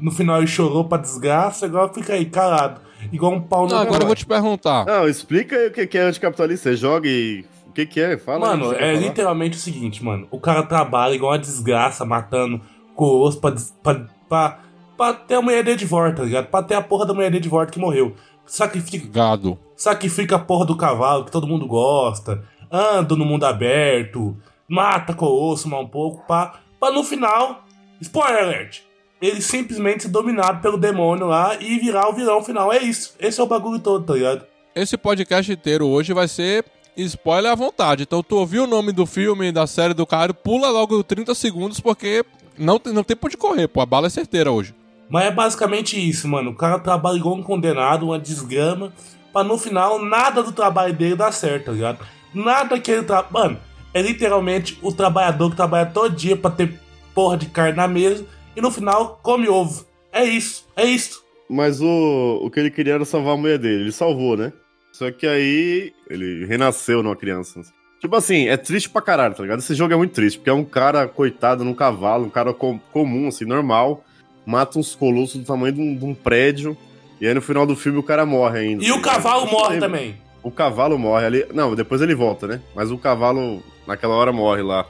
no 0.00 0.10
final 0.10 0.38
ele 0.38 0.46
chorou 0.46 0.84
pra 0.84 0.98
desgraça. 0.98 1.66
Agora 1.66 1.92
fica 1.92 2.14
aí, 2.14 2.24
calado. 2.24 2.80
Igual 3.12 3.32
um 3.32 3.40
pau 3.40 3.66
no 3.66 3.72
Não, 3.72 3.78
agora 3.78 4.02
eu 4.02 4.06
vou 4.06 4.16
te 4.16 4.24
perguntar. 4.24 4.86
Não, 4.86 5.08
explica 5.08 5.56
aí 5.56 5.68
o 5.68 5.72
que 5.72 5.86
que 5.86 5.98
é 5.98 6.02
anticapitalista. 6.02 6.70
Você 6.70 6.76
joga 6.76 7.08
e. 7.08 7.44
O 7.74 7.76
que 7.82 7.86
que 7.86 8.00
é? 8.00 8.16
Fala 8.16 8.52
aí, 8.52 8.56
Mano, 8.56 8.72
é 8.72 8.94
literalmente 8.94 9.56
o 9.56 9.60
seguinte, 9.60 10.04
mano. 10.04 10.28
O 10.30 10.38
cara 10.38 10.62
trabalha 10.62 11.12
igual 11.12 11.32
uma 11.32 11.38
desgraça, 11.40 12.04
matando 12.04 12.60
coroas 12.94 13.34
pra, 13.34 13.52
pra, 13.82 14.06
pra, 14.28 14.58
pra 14.96 15.12
ter 15.12 15.34
a 15.34 15.42
mulher 15.42 15.64
dele 15.64 15.76
de 15.76 15.84
volta, 15.84 16.18
tá 16.18 16.22
ligado? 16.22 16.46
Pra 16.46 16.62
ter 16.62 16.76
a 16.76 16.80
porra 16.80 17.04
da 17.04 17.12
mulher 17.12 17.32
dele 17.32 17.42
de 17.42 17.48
volta 17.48 17.72
que 17.72 17.80
morreu. 17.80 18.14
Sacrifica, 18.46 19.08
Gado. 19.10 19.58
sacrifica 19.76 20.36
a 20.36 20.38
porra 20.38 20.64
do 20.64 20.76
cavalo 20.76 21.24
que 21.24 21.32
todo 21.32 21.48
mundo 21.48 21.66
gosta. 21.66 22.44
Anda 22.70 23.16
no 23.16 23.24
mundo 23.24 23.44
aberto. 23.44 24.36
Mata 24.68 25.12
colosso 25.12 25.68
mais 25.68 25.84
um 25.84 25.88
pouco. 25.88 26.24
Pra, 26.28 26.60
pra 26.78 26.92
no 26.92 27.02
final. 27.02 27.64
Spoiler 28.00 28.44
alert! 28.44 28.82
Ele 29.20 29.42
simplesmente 29.42 30.04
ser 30.04 30.10
dominado 30.10 30.60
pelo 30.62 30.78
demônio 30.78 31.26
lá 31.26 31.56
e 31.60 31.76
virar 31.80 32.08
o 32.08 32.12
vilão 32.12 32.40
final. 32.40 32.72
É 32.72 32.78
isso. 32.78 33.16
Esse 33.18 33.40
é 33.40 33.42
o 33.42 33.48
bagulho 33.48 33.80
todo, 33.80 34.04
tá 34.04 34.14
ligado? 34.14 34.44
Esse 34.76 34.96
podcast 34.96 35.50
inteiro 35.50 35.88
hoje 35.88 36.12
vai 36.12 36.28
ser 36.28 36.64
spoiler 36.96 37.52
à 37.52 37.54
vontade. 37.54 38.02
Então, 38.04 38.22
tu 38.22 38.36
ouviu 38.36 38.64
o 38.64 38.66
nome 38.66 38.92
do 38.92 39.06
filme, 39.06 39.52
da 39.52 39.66
série 39.66 39.94
do 39.94 40.06
cara, 40.06 40.32
pula 40.32 40.70
logo 40.70 41.02
30 41.02 41.34
segundos, 41.34 41.80
porque 41.80 42.24
não 42.58 42.78
tem, 42.78 42.92
não 42.92 43.04
tem 43.04 43.16
por 43.16 43.26
onde 43.26 43.36
correr, 43.36 43.68
pô. 43.68 43.80
A 43.80 43.86
bala 43.86 44.06
é 44.06 44.10
certeira 44.10 44.50
hoje. 44.50 44.74
Mas 45.08 45.26
é 45.26 45.30
basicamente 45.30 45.96
isso, 45.96 46.26
mano. 46.28 46.50
O 46.50 46.54
cara 46.54 46.78
trabalha 46.78 47.16
igual 47.16 47.34
um 47.34 47.42
condenado, 47.42 48.06
uma 48.06 48.18
desgrama, 48.18 48.92
pra 49.32 49.44
no 49.44 49.58
final 49.58 50.02
nada 50.02 50.42
do 50.42 50.52
trabalho 50.52 50.94
dele 50.94 51.16
dar 51.16 51.32
certo, 51.32 51.66
tá 51.66 51.72
ligado? 51.72 52.06
Nada 52.32 52.78
que 52.80 52.90
ele 52.90 53.02
trabalha. 53.02 53.30
Mano, 53.30 53.60
é 53.92 54.02
literalmente 54.02 54.78
o 54.82 54.92
trabalhador 54.92 55.50
que 55.50 55.56
trabalha 55.56 55.86
todo 55.86 56.14
dia 56.14 56.36
pra 56.36 56.50
ter 56.50 56.80
porra 57.14 57.36
de 57.36 57.46
carne 57.46 57.76
na 57.76 57.86
mesa 57.86 58.26
e 58.56 58.60
no 58.60 58.70
final 58.70 59.20
come 59.22 59.48
ovo. 59.48 59.86
É 60.12 60.24
isso, 60.24 60.66
é 60.76 60.84
isso. 60.84 61.22
Mas 61.48 61.80
o, 61.80 62.40
o 62.42 62.50
que 62.50 62.58
ele 62.58 62.70
queria 62.70 62.94
era 62.94 63.04
salvar 63.04 63.34
a 63.34 63.36
mulher 63.36 63.58
dele. 63.58 63.82
Ele 63.82 63.92
salvou, 63.92 64.36
né? 64.36 64.52
Só 64.94 65.10
que 65.10 65.26
aí 65.26 65.92
ele 66.08 66.46
renasceu 66.46 67.02
numa 67.02 67.16
criança. 67.16 67.60
Tipo 68.00 68.14
assim, 68.14 68.46
é 68.46 68.56
triste 68.56 68.88
pra 68.88 69.02
caralho, 69.02 69.34
tá 69.34 69.42
ligado? 69.42 69.58
Esse 69.58 69.74
jogo 69.74 69.92
é 69.92 69.96
muito 69.96 70.12
triste, 70.12 70.36
porque 70.38 70.50
é 70.50 70.52
um 70.52 70.64
cara 70.64 71.08
coitado 71.08 71.64
num 71.64 71.74
cavalo, 71.74 72.26
um 72.26 72.30
cara 72.30 72.54
com- 72.54 72.78
comum, 72.92 73.26
assim, 73.26 73.44
normal, 73.44 74.04
mata 74.46 74.78
uns 74.78 74.94
colossos 74.94 75.40
do 75.40 75.44
tamanho 75.44 75.72
de 75.72 75.80
um, 75.80 75.96
de 75.96 76.04
um 76.04 76.14
prédio 76.14 76.76
E 77.20 77.26
aí 77.26 77.34
no 77.34 77.42
final 77.42 77.66
do 77.66 77.74
filme 77.74 77.98
o 77.98 78.02
cara 78.04 78.24
morre 78.24 78.60
ainda. 78.60 78.84
E 78.84 78.92
o 78.92 78.94
tá 78.94 78.98
ligado? 79.00 79.14
cavalo 79.14 79.46
Eu 79.46 79.50
morre 79.50 79.78
também. 79.78 80.14
O 80.44 80.50
cavalo 80.50 80.96
morre 80.98 81.26
ali. 81.26 81.46
Não, 81.52 81.74
depois 81.74 82.00
ele 82.00 82.14
volta, 82.14 82.46
né? 82.46 82.60
Mas 82.74 82.90
o 82.92 82.98
cavalo, 82.98 83.62
naquela 83.88 84.14
hora, 84.14 84.32
morre 84.32 84.62
lá. 84.62 84.86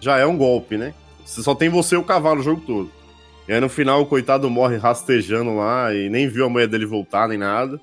Já 0.00 0.18
é 0.18 0.26
um 0.26 0.36
golpe, 0.36 0.76
né? 0.76 0.92
Você 1.24 1.42
só 1.42 1.54
tem 1.54 1.68
você 1.70 1.94
e 1.94 1.98
o 1.98 2.02
cavalo 2.04 2.40
o 2.40 2.42
jogo 2.42 2.60
todo. 2.66 2.90
E 3.48 3.52
aí 3.52 3.60
no 3.60 3.68
final 3.68 4.02
o 4.02 4.06
coitado 4.06 4.50
morre 4.50 4.76
rastejando 4.76 5.54
lá 5.56 5.94
e 5.94 6.08
nem 6.10 6.28
viu 6.28 6.44
a 6.44 6.48
mulher 6.48 6.66
dele 6.66 6.84
voltar 6.84 7.26
nem 7.28 7.38
nada. 7.38 7.80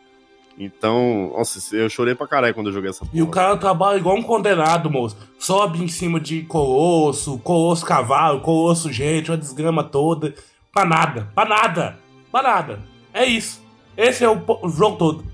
Então, 0.57 1.31
nossa, 1.35 1.75
eu 1.75 1.89
chorei 1.89 2.13
pra 2.13 2.27
caralho 2.27 2.53
quando 2.53 2.67
eu 2.67 2.73
joguei 2.73 2.89
essa 2.89 2.99
porra. 2.99 3.11
E 3.13 3.21
o 3.21 3.27
cara 3.27 3.57
trabalha 3.57 3.97
igual 3.97 4.15
um 4.15 4.21
condenado, 4.21 4.89
moço. 4.89 5.17
Sobe 5.39 5.83
em 5.83 5.87
cima 5.87 6.19
de 6.19 6.43
colosso, 6.43 7.39
colosso 7.39 7.85
cavalo, 7.85 8.41
colosso 8.41 8.91
gente, 8.91 9.31
uma 9.31 9.37
desgrama 9.37 9.83
toda. 9.83 10.33
Pra 10.71 10.85
nada, 10.85 11.27
pra 11.33 11.45
nada, 11.45 11.99
pra 12.31 12.43
nada. 12.43 12.79
É 13.13 13.25
isso. 13.25 13.63
Esse 13.97 14.23
é 14.23 14.29
o, 14.29 14.41
o 14.61 14.69
jogo 14.69 14.97
todo. 14.97 15.25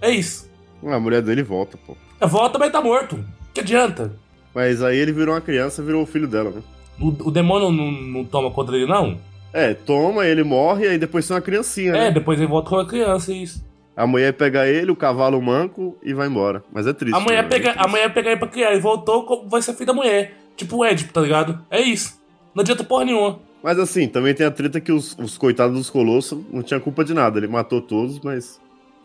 É 0.00 0.10
isso. 0.10 0.50
A 0.84 0.98
mulher 0.98 1.22
dele 1.22 1.42
volta, 1.42 1.78
pô. 1.86 1.96
A 2.20 2.26
volta 2.26 2.54
também 2.54 2.70
tá 2.70 2.80
morto. 2.80 3.22
Que 3.54 3.60
adianta? 3.60 4.16
Mas 4.54 4.82
aí 4.82 4.98
ele 4.98 5.12
virou 5.12 5.34
uma 5.34 5.40
criança 5.40 5.82
virou 5.82 6.02
o 6.02 6.06
filho 6.06 6.26
dela, 6.26 6.50
né? 6.50 6.62
O, 7.00 7.08
o 7.08 7.30
demônio 7.30 7.70
não, 7.70 7.90
não 7.90 8.24
toma 8.24 8.50
conta 8.50 8.72
dele, 8.72 8.86
não? 8.86 9.18
É, 9.52 9.74
toma, 9.74 10.26
ele 10.26 10.42
morre 10.42 10.86
e 10.86 10.88
aí 10.88 10.98
depois 10.98 11.26
tem 11.26 11.34
uma 11.34 11.42
criancinha, 11.42 11.92
né? 11.92 12.08
É, 12.08 12.10
depois 12.10 12.38
ele 12.38 12.48
volta 12.48 12.70
com 12.70 12.76
a 12.76 12.86
criança, 12.86 13.32
isso. 13.32 13.64
A 13.96 14.06
mulher 14.06 14.32
pega 14.32 14.66
ele, 14.66 14.90
o 14.90 14.96
cavalo 14.96 15.40
manco 15.40 15.98
e 16.02 16.14
vai 16.14 16.26
embora. 16.26 16.64
Mas 16.72 16.86
é 16.86 16.92
triste. 16.92 17.14
A 17.14 17.20
mulher, 17.20 17.42
né? 17.42 17.48
pega, 17.48 17.74
a 17.76 17.86
mulher 17.86 18.12
pega 18.12 18.30
ele 18.30 18.38
pra 18.38 18.48
criar 18.48 18.74
e 18.74 18.80
voltou, 18.80 19.46
vai 19.48 19.60
ser 19.60 19.74
filho 19.74 19.86
da 19.86 19.94
mulher. 19.94 20.34
Tipo 20.56 20.78
o 20.78 20.84
Ed, 20.84 21.04
tá 21.04 21.20
ligado? 21.20 21.60
É 21.70 21.80
isso. 21.80 22.20
Não 22.54 22.62
adianta 22.62 22.84
porra 22.84 23.04
nenhuma. 23.04 23.40
Mas 23.62 23.78
assim, 23.78 24.08
também 24.08 24.34
tem 24.34 24.46
a 24.46 24.50
treta 24.50 24.80
que 24.80 24.90
os, 24.90 25.16
os 25.18 25.38
coitados 25.38 25.76
dos 25.76 25.90
colossos 25.90 26.42
não 26.50 26.62
tinham 26.62 26.80
culpa 26.80 27.04
de 27.04 27.14
nada. 27.14 27.38
Ele 27.38 27.46
matou 27.46 27.80
todos, 27.80 28.18
mas. 28.20 28.60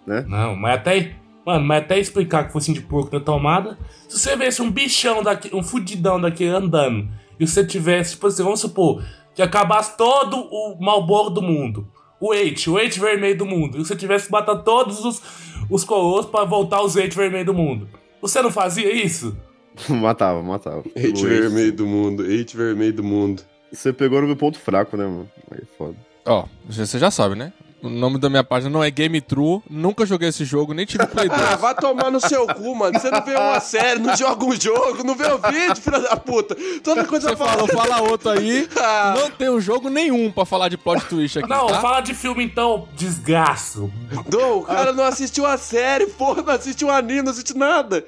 Não, 0.06 0.56
mas 0.56 0.75
até. 0.75 1.15
Mano, 1.46 1.65
mas 1.65 1.84
até 1.84 1.98
explicar 2.00 2.46
que 2.46 2.51
fosse 2.51 2.74
de 2.74 2.82
porco 2.82 3.13
na 3.15 3.24
tomada. 3.24 3.77
Se 4.08 4.20
você 4.20 4.36
visse 4.36 4.62
um 4.62 4.70
bichão 4.70 5.24
daqui, 5.24 5.50
um 5.56 5.63
fudidão 5.63 6.20
daquele 6.20 6.50
andando, 6.50 7.08
e 7.39 7.48
você 7.48 7.65
tivesse, 7.65 8.12
tipo 8.12 8.27
assim, 8.27 8.44
vamos 8.44 8.60
supor, 8.60 9.01
que 9.34 9.41
acabasse 9.41 9.96
todo 9.96 10.38
o 10.38 10.77
Malboro 10.82 11.29
do 11.29 11.41
mundo. 11.41 11.88
O 12.19 12.33
Eight, 12.33 12.69
o 12.69 12.79
Eight 12.79 13.00
vermelho 13.00 13.38
do 13.38 13.45
mundo. 13.45 13.77
E 13.77 13.86
você 13.86 13.95
tivesse 13.95 14.25
que 14.25 14.31
matar 14.31 14.57
todos 14.57 15.03
os, 15.05 15.21
os 15.69 15.83
colossos 15.83 16.31
pra 16.31 16.43
voltar 16.45 16.81
os 16.81 16.95
Eight 16.95 17.15
vermelho 17.15 17.45
do 17.45 17.53
mundo. 17.53 17.88
Você 18.21 18.41
não 18.41 18.51
fazia 18.51 18.91
isso? 18.91 19.36
matava, 19.89 20.41
matava. 20.41 20.79
O 20.79 21.15
vermelho 21.15 21.71
do 21.71 21.86
mundo, 21.86 22.24
hate 22.24 22.55
vermelho 22.55 22.93
do 22.93 23.03
mundo. 23.03 23.43
Você 23.71 23.91
pegou 23.93 24.21
no 24.21 24.27
meu 24.27 24.36
ponto 24.36 24.59
fraco, 24.59 24.95
né, 24.97 25.05
mano? 25.05 25.29
Aí 25.51 25.62
foda. 25.77 25.95
Ó, 26.25 26.45
você 26.67 26.97
já 26.97 27.12
sabe, 27.12 27.36
né? 27.36 27.53
O 27.88 27.89
nome 27.89 28.17
da 28.20 28.29
minha 28.29 28.44
página 28.44 28.70
não 28.70 28.84
é 28.84 28.91
Game 28.91 29.20
True, 29.22 29.62
nunca 29.70 30.06
joguei 30.06 30.29
esse 30.29 30.44
jogo, 30.46 30.74
nem 30.74 30.86
tive 30.86 31.06
Play 31.08 31.29
2. 31.29 31.41
Ah, 31.48 31.56
vai 31.56 31.74
tomar 31.75 32.12
no 32.12 32.20
seu 32.20 32.46
cu, 32.48 32.75
mano. 32.75 33.00
Você 33.00 33.10
não 33.10 33.24
vê 33.24 33.36
uma 33.36 33.60
série, 33.62 34.00
não 34.00 34.15
joga 34.15 34.46
um 34.46 34.60
jogo, 34.60 35.03
não 35.03 35.15
vê 35.15 35.27
o 35.27 35.38
vídeo, 35.38 35.75
filha 35.77 36.00
da 36.00 36.17
puta. 36.17 36.56
Toda 36.84 37.06
coisa 37.06 37.29
Você 37.29 37.36
falou, 37.38 37.67
fala 37.67 38.01
outro 38.01 38.29
aí. 38.32 38.67
Ah. 38.79 39.15
Não 39.17 39.32
tem 39.32 39.50
um 39.50 39.60
jogo 39.60 39.89
nenhum 39.89 40.32
pra 40.32 40.46
falar 40.46 40.70
de 40.70 40.77
plot 40.77 41.03
twist 41.06 41.39
aqui, 41.39 41.50
Não, 41.50 41.67
tá? 41.67 41.82
fala 41.82 42.01
de 42.01 42.13
filme 42.13 42.44
então, 42.44 42.88
desgraço. 42.96 43.91
Não, 44.32 44.60
o 44.60 44.63
cara 44.63 44.91
não 44.94 45.03
assistiu 45.03 45.46
a 45.46 45.58
série, 45.58 46.08
porra, 46.08 46.41
não 46.41 46.53
assistiu 46.53 46.89
anime, 46.89 47.22
não 47.24 47.32
assistiu 47.32 47.56
nada. 47.58 48.06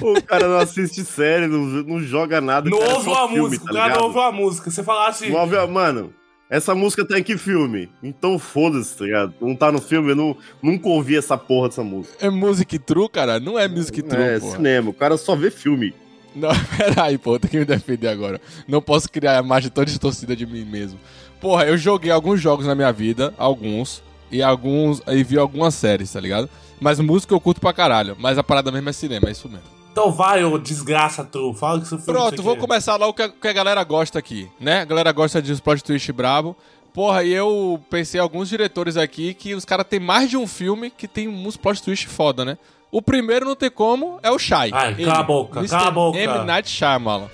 O 0.00 0.20
cara 0.22 0.48
não 0.48 0.58
assiste 0.58 1.04
série, 1.04 1.46
não, 1.46 1.58
não 1.58 2.00
joga 2.00 2.40
nada. 2.40 2.68
Não 2.68 2.78
é 2.78 2.92
ouve 2.94 3.08
uma 3.08 3.28
filme, 3.28 3.40
música, 3.42 3.64
tá 3.66 3.70
o 3.70 3.74
cara 3.74 3.80
não 3.88 3.94
ligado? 3.94 4.04
ouve 4.06 4.18
uma 4.18 4.32
música. 4.32 4.70
Você 4.70 4.82
falasse. 4.82 5.28
Não 5.28 5.40
ouve 5.40 5.56
a- 5.56 5.66
Mano, 5.66 6.12
essa 6.50 6.74
música 6.74 7.06
tá 7.06 7.16
em 7.16 7.22
que 7.22 7.38
filme? 7.38 7.88
Então 8.02 8.36
foda-se, 8.36 8.96
tá 8.96 9.04
ligado? 9.04 9.34
Não 9.40 9.54
tá 9.54 9.70
no 9.70 9.80
filme, 9.80 10.10
eu 10.10 10.16
não, 10.16 10.36
nunca 10.60 10.88
ouvi 10.88 11.16
essa 11.16 11.38
porra 11.38 11.68
dessa 11.68 11.84
música. 11.84 12.16
É 12.20 12.28
Music 12.28 12.76
True, 12.80 13.08
cara? 13.08 13.38
Não 13.38 13.56
é 13.56 13.68
Music 13.68 14.02
True, 14.02 14.20
é, 14.20 14.40
porra. 14.40 14.56
cinema, 14.56 14.90
o 14.90 14.94
cara 14.94 15.16
só 15.16 15.36
vê 15.36 15.48
filme. 15.48 15.94
Não, 16.34 16.50
peraí, 16.76 17.16
pô, 17.16 17.38
tem 17.38 17.48
que 17.48 17.58
me 17.58 17.64
defender 17.64 18.08
agora. 18.08 18.40
Não 18.66 18.82
posso 18.82 19.08
criar 19.08 19.38
a 19.38 19.42
imagem 19.42 19.70
tão 19.70 19.84
distorcida 19.84 20.34
de 20.34 20.44
mim 20.44 20.64
mesmo. 20.64 20.98
Porra, 21.40 21.66
eu 21.66 21.78
joguei 21.78 22.10
alguns 22.10 22.40
jogos 22.40 22.66
na 22.66 22.74
minha 22.74 22.92
vida, 22.92 23.32
alguns, 23.38 24.02
e 24.30 24.42
alguns, 24.42 25.00
e 25.06 25.22
vi 25.22 25.38
algumas 25.38 25.74
séries, 25.74 26.12
tá 26.12 26.20
ligado? 26.20 26.50
Mas 26.80 26.98
música 26.98 27.32
eu 27.32 27.40
curto 27.40 27.60
pra 27.60 27.72
caralho, 27.72 28.16
mas 28.18 28.38
a 28.38 28.42
parada 28.42 28.72
mesmo 28.72 28.88
é 28.88 28.92
cinema, 28.92 29.28
é 29.28 29.32
isso 29.32 29.48
mesmo. 29.48 29.79
Então 29.92 30.10
vai, 30.12 30.44
ô 30.44 30.56
desgraça, 30.58 31.24
tu. 31.24 31.52
Fala 31.54 31.80
que 31.80 31.88
seu 31.88 31.98
filme 31.98 32.12
Pronto, 32.18 32.36
você 32.36 32.42
vou 32.42 32.54
quer. 32.54 32.60
começar 32.60 32.96
logo 32.96 33.12
que 33.14 33.22
a, 33.22 33.28
que 33.28 33.48
a 33.48 33.52
galera 33.52 33.82
gosta 33.84 34.18
aqui, 34.18 34.48
né? 34.58 34.80
A 34.80 34.84
galera 34.84 35.12
gosta 35.12 35.42
de 35.42 35.52
uns 35.52 35.60
plot 35.60 35.82
twist 35.82 36.12
brabo. 36.12 36.56
Porra, 36.92 37.22
e 37.22 37.32
eu 37.32 37.80
pensei 37.88 38.18
em 38.18 38.22
alguns 38.22 38.48
diretores 38.48 38.96
aqui 38.96 39.32
que 39.34 39.54
os 39.54 39.64
caras 39.64 39.86
têm 39.88 40.00
mais 40.00 40.28
de 40.28 40.36
um 40.36 40.46
filme 40.46 40.90
que 40.90 41.06
tem 41.06 41.28
uns 41.28 41.56
plot 41.56 41.82
twist 41.82 42.06
foda, 42.08 42.44
né? 42.44 42.58
O 42.90 43.00
primeiro 43.00 43.44
não 43.46 43.54
tem 43.54 43.70
como 43.70 44.18
é 44.22 44.30
o 44.30 44.38
Shai. 44.38 44.70
Ai, 44.72 44.94
cala 44.96 45.20
a 45.20 45.22
boca, 45.22 45.60
Mr. 45.60 45.70
cala 45.70 45.88
a 45.88 45.90
boca. 45.92 46.18
M. 46.18 46.44
Night 46.44 46.68
Shyamalan. 46.68 47.28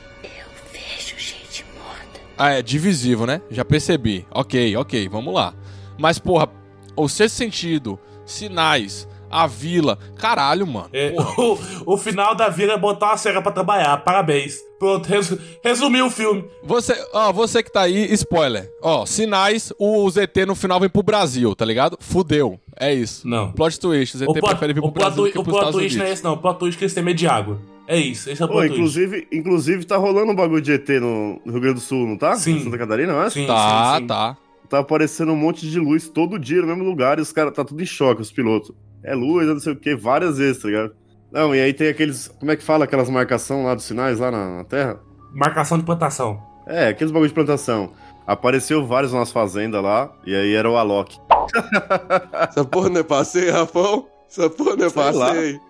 Vejo 0.73 1.19
gente 1.19 1.65
morta. 1.75 2.21
Ah, 2.37 2.51
é 2.51 2.63
divisível, 2.63 3.27
né? 3.27 3.41
Já 3.51 3.65
percebi. 3.65 4.27
Ok, 4.31 4.77
ok, 4.77 5.09
vamos 5.09 5.33
lá. 5.35 5.55
Mas, 5.99 6.19
porra, 6.19 6.49
o 6.95 7.09
sexto 7.09 7.37
sentido, 7.37 7.99
sinais, 8.27 9.09
a 9.43 9.47
vila. 9.47 9.99
Caralho, 10.19 10.67
mano. 10.67 10.89
É, 10.93 11.15
o, 11.37 11.95
o 11.95 11.97
final 11.99 12.35
da 12.35 12.49
vida 12.49 12.73
é 12.73 12.79
botar 12.79 13.07
uma 13.09 13.17
cega 13.17 13.41
pra 13.43 13.53
trabalhar. 13.53 13.97
Parabéns. 13.99 14.57
Pronto, 14.79 15.07
resu- 15.07 15.39
resumiu 15.65 16.07
o 16.07 16.11
filme. 16.11 16.45
Você, 16.63 16.95
ó, 17.13 17.33
você 17.33 17.63
que 17.63 17.73
tá 17.73 17.83
aí, 17.83 18.13
spoiler. 18.15 18.71
Ó, 18.83 19.07
sinais, 19.07 19.73
o 19.79 20.09
ZT 20.11 20.45
no 20.47 20.55
final 20.55 20.79
vem 20.81 20.89
pro 20.89 21.03
Brasil, 21.03 21.55
tá 21.55 21.65
ligado? 21.65 21.97
Fudeu. 22.01 22.61
É 22.79 22.93
isso. 22.93 23.27
Não. 23.27 23.53
Plot 23.53 23.81
twist, 23.81 24.17
o 24.17 24.19
ZT 24.19 24.29
O 24.29 24.35
plot, 24.35 24.47
prefere 24.51 24.73
vir 24.75 24.81
pro 24.81 24.89
o 24.91 24.93
Brasil 24.93 25.23
twi- 25.23 25.33
que 25.33 25.39
o 25.39 25.43
plot 25.45 25.57
Estados 25.57 25.77
twist 25.81 25.97
não 25.99 26.05
é 26.05 26.13
esse, 26.13 26.23
não. 26.25 26.33
O 26.35 26.37
plot 26.39 26.59
twist 26.59 26.77
é 26.77 26.79
que 26.79 26.85
eles 26.85 26.95
têm 26.95 27.03
medo 27.05 27.17
de 27.17 27.27
água. 27.27 27.59
É 27.89 27.97
isso, 27.99 28.29
esse 28.29 28.43
é 28.43 28.45
o 28.45 28.49
twist. 28.49 28.75
inclusive, 28.75 29.29
inclusive 29.33 29.85
tá 29.87 29.97
rolando 29.97 30.33
um 30.33 30.35
bagulho 30.35 30.61
de 30.61 30.73
ET 30.73 30.89
no, 31.01 31.41
no 31.45 31.53
Rio 31.53 31.61
Grande 31.61 31.75
do 31.77 31.81
Sul, 31.81 32.07
não 32.07 32.19
tá? 32.19 32.35
Sim. 32.37 32.57
Em 32.57 32.65
Santa 32.65 32.77
Catarina, 32.77 33.13
não 33.13 33.23
é? 33.23 33.31
Sim, 33.31 33.47
Tá, 33.47 33.95
sim, 33.95 34.01
sim. 34.01 34.07
tá. 34.09 34.37
Tá 34.69 34.81
aparecendo 34.81 35.31
um 35.31 35.37
monte 35.37 35.71
de 35.71 35.79
luz 35.79 36.09
todo 36.09 36.39
dia 36.41 36.61
no 36.61 36.67
mesmo 36.67 36.83
lugar 36.83 37.19
e 37.19 37.23
os 37.23 37.31
caras 37.33 37.55
tá 37.55 37.65
tudo 37.65 37.81
em 37.81 37.87
choque, 37.87 38.21
os 38.21 38.33
pilotos. 38.33 38.73
É 39.03 39.15
luz, 39.15 39.49
é 39.49 39.53
não 39.53 39.61
sei 39.61 39.73
o 39.73 39.77
que, 39.77 39.95
várias 39.95 40.39
vezes, 40.39 40.63
tá 40.63 40.69
ligado? 40.69 40.95
Não, 41.31 41.55
e 41.55 41.61
aí 41.61 41.73
tem 41.73 41.89
aqueles. 41.89 42.29
Como 42.29 42.51
é 42.51 42.57
que 42.57 42.63
fala 42.63 42.85
aquelas 42.85 43.11
marcação 43.11 43.65
lá 43.65 43.75
dos 43.75 43.85
sinais 43.85 44.19
lá 44.19 44.31
na, 44.31 44.59
na 44.59 44.65
Terra? 44.65 44.99
Marcação 45.35 45.79
de 45.79 45.85
plantação. 45.85 46.41
É, 46.67 46.89
aqueles 46.89 47.13
bagulho 47.13 47.29
de 47.29 47.35
plantação. 47.35 47.93
Apareceu 48.27 48.85
vários 48.85 49.13
nas 49.13 49.31
fazendas 49.31 49.83
lá, 49.83 50.11
e 50.25 50.35
aí 50.35 50.55
era 50.55 50.69
o 50.69 50.77
Alok. 50.77 51.19
Essa 52.49 52.65
porra 52.65 52.89
não 52.89 53.01
é 53.01 53.05
passeio, 53.05 53.53
Rafão? 53.53 54.07
Essa 54.29 54.51
porra 54.51 54.77
não 54.77 54.87
é 54.87 54.91
passeio. 54.91 55.61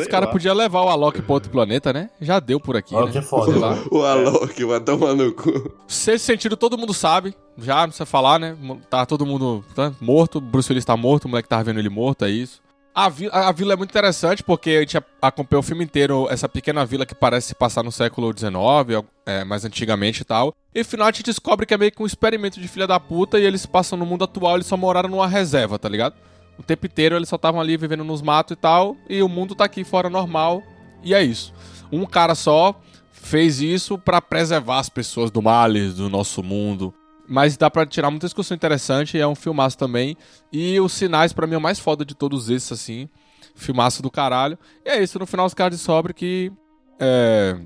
Os 0.00 0.06
caras 0.06 0.30
podiam 0.30 0.54
levar 0.54 0.82
o 0.82 0.88
Alok 0.88 1.22
pra 1.22 1.32
outro 1.34 1.50
planeta, 1.50 1.92
né? 1.92 2.10
Já 2.20 2.38
deu 2.40 2.58
por 2.60 2.76
aqui, 2.76 2.94
Alok 2.94 3.12
né? 3.14 3.18
é 3.20 3.22
foda. 3.22 3.58
Lá. 3.58 3.78
O 3.90 4.02
Alok 4.04 4.64
vai 4.64 4.80
tomar 4.80 5.14
no 5.14 5.32
cu. 5.32 5.72
Sexto 5.86 6.24
sentido 6.24 6.56
todo 6.56 6.78
mundo 6.78 6.94
sabe, 6.94 7.34
já 7.58 7.76
não 7.76 7.84
precisa 7.88 8.06
falar, 8.06 8.38
né? 8.38 8.56
Tá 8.88 9.04
todo 9.06 9.26
mundo 9.26 9.64
tá 9.74 9.92
morto, 10.00 10.40
Bruce 10.40 10.70
Willis 10.70 10.84
tá 10.84 10.96
morto, 10.96 11.24
o 11.24 11.28
moleque 11.28 11.48
tava 11.48 11.64
vendo 11.64 11.78
ele 11.78 11.88
morto, 11.90 12.24
é 12.24 12.30
isso. 12.30 12.60
A, 12.94 13.08
vi- 13.08 13.30
a 13.32 13.50
vila 13.52 13.72
é 13.72 13.76
muito 13.76 13.88
interessante 13.88 14.42
porque 14.42 14.68
a 14.70 14.80
gente 14.80 14.98
a- 14.98 15.04
acompanha 15.22 15.60
o 15.60 15.62
filme 15.62 15.82
inteiro 15.82 16.26
essa 16.30 16.46
pequena 16.46 16.84
vila 16.84 17.06
que 17.06 17.14
parece 17.14 17.48
se 17.48 17.54
passar 17.54 17.82
no 17.82 17.90
século 17.90 18.30
XIX, 18.36 19.02
é, 19.24 19.44
mais 19.44 19.64
antigamente 19.64 20.20
e 20.20 20.24
tal. 20.26 20.54
E 20.74 20.80
no 20.80 20.84
final 20.84 21.06
a 21.08 21.10
gente 21.10 21.22
descobre 21.22 21.64
que 21.64 21.72
é 21.72 21.78
meio 21.78 21.90
que 21.90 22.02
um 22.02 22.06
experimento 22.06 22.60
de 22.60 22.68
filha 22.68 22.86
da 22.86 23.00
puta 23.00 23.38
e 23.38 23.44
eles 23.44 23.64
passam 23.64 23.98
no 23.98 24.04
mundo 24.04 24.24
atual, 24.24 24.56
eles 24.56 24.66
só 24.66 24.76
moraram 24.76 25.08
numa 25.08 25.26
reserva, 25.26 25.78
tá 25.78 25.88
ligado? 25.88 26.14
O 26.58 26.62
tempo 26.62 26.86
inteiro 26.86 27.16
eles 27.16 27.28
só 27.28 27.36
estavam 27.36 27.60
ali 27.60 27.76
vivendo 27.76 28.04
nos 28.04 28.22
matos 28.22 28.52
e 28.52 28.56
tal, 28.56 28.96
e 29.08 29.22
o 29.22 29.28
mundo 29.28 29.54
tá 29.54 29.64
aqui 29.64 29.84
fora 29.84 30.08
normal, 30.08 30.62
e 31.02 31.14
é 31.14 31.22
isso. 31.22 31.52
Um 31.90 32.06
cara 32.06 32.34
só 32.34 32.78
fez 33.10 33.60
isso 33.60 33.98
pra 33.98 34.20
preservar 34.20 34.78
as 34.78 34.88
pessoas 34.88 35.30
do 35.30 35.40
males 35.40 35.94
do 35.94 36.08
nosso 36.08 36.42
mundo. 36.42 36.92
Mas 37.28 37.56
dá 37.56 37.70
pra 37.70 37.86
tirar 37.86 38.10
muita 38.10 38.26
discussão 38.26 38.54
interessante, 38.54 39.18
é 39.18 39.26
um 39.26 39.34
filmaço 39.34 39.78
também. 39.78 40.16
E 40.52 40.78
os 40.80 40.92
sinais, 40.92 41.32
pra 41.32 41.46
mim, 41.46 41.54
é 41.54 41.58
o 41.58 41.60
mais 41.60 41.78
foda 41.78 42.04
de 42.04 42.14
todos 42.14 42.50
esses, 42.50 42.70
assim. 42.72 43.08
Filmaço 43.54 44.02
do 44.02 44.10
caralho. 44.10 44.58
E 44.84 44.90
é 44.90 45.02
isso, 45.02 45.18
no 45.18 45.26
final 45.26 45.46
os 45.46 45.54
caras 45.54 45.78
descobrem 45.78 46.14
que. 46.14 46.52
É. 46.98 47.58